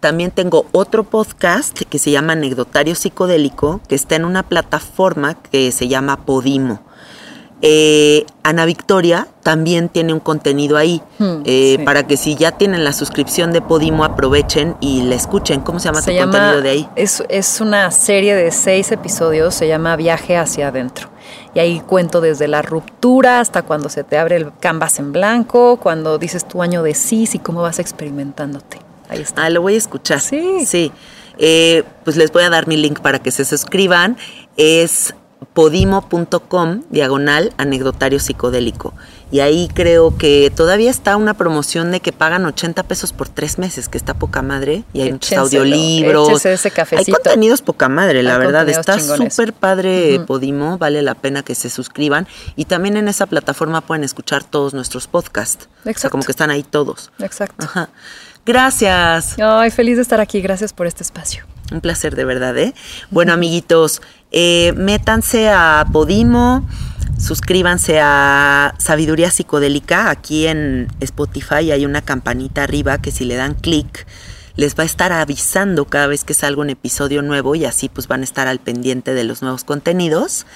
también 0.00 0.30
tengo 0.30 0.66
otro 0.72 1.04
podcast 1.04 1.78
que 1.78 1.98
se 1.98 2.10
llama 2.10 2.34
Anecdotario 2.34 2.94
Psicodélico, 2.94 3.80
que 3.88 3.94
está 3.94 4.16
en 4.16 4.24
una 4.24 4.42
plataforma 4.44 5.34
que 5.34 5.72
se 5.72 5.88
llama 5.88 6.24
Podimo. 6.24 6.82
Eh, 7.60 8.24
Ana 8.44 8.64
Victoria 8.66 9.26
también 9.42 9.88
tiene 9.88 10.12
un 10.12 10.20
contenido 10.20 10.76
ahí 10.76 11.02
Hmm, 11.18 11.42
eh, 11.44 11.74
sí. 11.76 11.84
para 11.84 12.06
que 12.06 12.16
si 12.16 12.36
ya 12.36 12.52
tienen 12.52 12.84
la 12.84 12.92
suscripción 12.92 13.52
de 13.52 13.60
Podimo 13.60 14.04
aprovechen 14.04 14.76
y 14.80 15.02
la 15.02 15.16
escuchen. 15.16 15.60
¿Cómo 15.62 15.80
se 15.80 15.86
llama 15.86 16.00
Se 16.00 16.12
tu 16.12 16.16
llama, 16.16 16.32
contenido 16.32 16.62
de 16.62 16.70
ahí? 16.70 16.88
Es, 16.94 17.24
es 17.28 17.60
una 17.60 17.90
serie 17.90 18.36
de 18.36 18.52
seis 18.52 18.92
episodios, 18.92 19.54
se 19.56 19.66
llama 19.66 19.96
Viaje 19.96 20.36
hacia 20.36 20.68
adentro. 20.68 21.08
Y 21.54 21.60
ahí 21.60 21.80
cuento 21.80 22.20
desde 22.20 22.48
la 22.48 22.62
ruptura 22.62 23.40
hasta 23.40 23.62
cuando 23.62 23.88
se 23.88 24.04
te 24.04 24.18
abre 24.18 24.36
el 24.36 24.52
canvas 24.58 24.98
en 24.98 25.12
blanco, 25.12 25.78
cuando 25.78 26.18
dices 26.18 26.46
tu 26.46 26.62
año 26.62 26.82
de 26.82 26.94
cis 26.94 27.34
y 27.34 27.38
cómo 27.38 27.62
vas 27.62 27.78
experimentándote. 27.78 28.78
Ahí 29.08 29.20
está. 29.20 29.44
Ah, 29.44 29.50
lo 29.50 29.62
voy 29.62 29.74
a 29.74 29.78
escuchar. 29.78 30.20
Sí. 30.20 30.66
Sí. 30.66 30.92
Eh, 31.38 31.84
pues 32.04 32.16
les 32.16 32.32
voy 32.32 32.42
a 32.42 32.50
dar 32.50 32.66
mi 32.66 32.76
link 32.76 33.00
para 33.00 33.20
que 33.20 33.30
se 33.30 33.44
suscriban. 33.44 34.16
Es 34.56 35.14
podimo.com 35.54 36.82
diagonal 36.90 37.52
anecdotario 37.56 38.18
psicodélico. 38.18 38.94
Y 39.30 39.40
ahí 39.40 39.68
creo 39.72 40.16
que 40.16 40.50
todavía 40.54 40.90
está 40.90 41.16
una 41.16 41.34
promoción 41.34 41.90
de 41.90 42.00
que 42.00 42.12
pagan 42.12 42.46
80 42.46 42.82
pesos 42.84 43.12
por 43.12 43.28
tres 43.28 43.58
meses, 43.58 43.88
que 43.88 43.98
está 43.98 44.14
poca 44.14 44.40
madre. 44.40 44.84
Y 44.92 45.02
hay 45.02 45.12
muchos 45.12 45.36
audiolibros. 45.36 46.44
ese. 46.46 46.72
Hay 46.96 47.04
contenidos 47.04 47.60
poca 47.60 47.88
madre, 47.88 48.22
la 48.22 48.34
Hay 48.34 48.38
verdad. 48.38 48.68
Está 48.68 48.98
súper 48.98 49.52
padre. 49.52 50.20
Podimo, 50.26 50.78
vale 50.78 51.02
la 51.02 51.14
pena 51.14 51.42
que 51.42 51.54
se 51.54 51.68
suscriban. 51.68 52.26
Y 52.56 52.64
también 52.64 52.96
en 52.96 53.08
esa 53.08 53.26
plataforma 53.26 53.80
pueden 53.82 54.04
escuchar 54.04 54.44
todos 54.44 54.72
nuestros 54.72 55.06
podcasts. 55.06 55.68
O 55.80 55.82
sea, 55.82 55.92
Exacto. 55.92 56.10
como 56.10 56.24
que 56.24 56.32
están 56.32 56.50
ahí 56.50 56.62
todos. 56.62 57.10
Exacto. 57.18 57.66
Ajá. 57.66 57.90
Gracias. 58.46 59.36
Ay, 59.38 59.70
feliz 59.70 59.96
de 59.96 60.02
estar 60.02 60.20
aquí. 60.20 60.40
Gracias 60.40 60.72
por 60.72 60.86
este 60.86 61.02
espacio. 61.02 61.44
Un 61.70 61.82
placer 61.82 62.16
de 62.16 62.24
verdad, 62.24 62.56
¿eh? 62.56 62.72
Bueno, 63.10 63.34
amiguitos, 63.34 64.00
eh, 64.30 64.72
métanse 64.76 65.48
a 65.48 65.86
Podimo, 65.92 66.66
suscríbanse 67.18 68.00
a 68.00 68.74
Sabiduría 68.78 69.30
Psicodélica. 69.30 70.10
Aquí 70.10 70.46
en 70.46 70.88
Spotify 71.00 71.70
hay 71.72 71.84
una 71.84 72.02
campanita 72.02 72.62
arriba 72.62 72.98
que 72.98 73.10
si 73.10 73.24
le 73.24 73.36
dan 73.36 73.54
clic 73.54 74.06
les 74.58 74.74
va 74.74 74.82
a 74.82 74.86
estar 74.86 75.12
avisando 75.12 75.84
cada 75.84 76.08
vez 76.08 76.24
que 76.24 76.34
salga 76.34 76.60
un 76.60 76.68
episodio 76.68 77.22
nuevo 77.22 77.54
y 77.54 77.64
así 77.64 77.88
pues 77.88 78.08
van 78.08 78.22
a 78.22 78.24
estar 78.24 78.48
al 78.48 78.58
pendiente 78.58 79.14
de 79.14 79.22
los 79.22 79.40
nuevos 79.40 79.62
contenidos. 79.62 80.46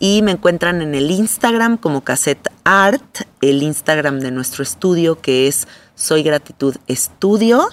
Y 0.00 0.22
me 0.22 0.32
encuentran 0.32 0.82
en 0.82 0.96
el 0.96 1.08
Instagram 1.12 1.76
como 1.76 2.02
Cassette 2.02 2.48
Art, 2.64 3.20
el 3.40 3.62
Instagram 3.62 4.18
de 4.18 4.32
nuestro 4.32 4.64
estudio 4.64 5.20
que 5.20 5.46
es 5.46 5.68
Soy 5.94 6.24
Gratitud 6.24 6.74
Estudio. 6.88 7.68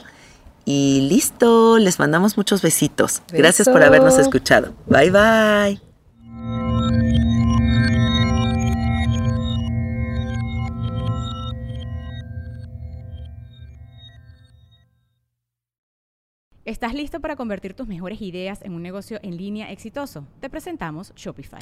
Y 0.71 1.01
listo, 1.09 1.79
les 1.79 1.97
mandamos 1.97 2.37
muchos 2.37 2.61
besitos. 2.61 3.23
Gracias 3.29 3.67
por 3.67 3.81
habernos 3.81 4.19
escuchado. 4.19 4.75
Bye 4.85 5.09
bye. 5.09 5.81
¿Estás 16.65 16.93
listo 16.93 17.19
para 17.19 17.35
convertir 17.35 17.73
tus 17.73 17.87
mejores 17.87 18.21
ideas 18.21 18.61
en 18.61 18.75
un 18.75 18.83
negocio 18.83 19.19
en 19.23 19.37
línea 19.37 19.71
exitoso? 19.71 20.27
Te 20.39 20.51
presentamos 20.51 21.13
Shopify. 21.15 21.61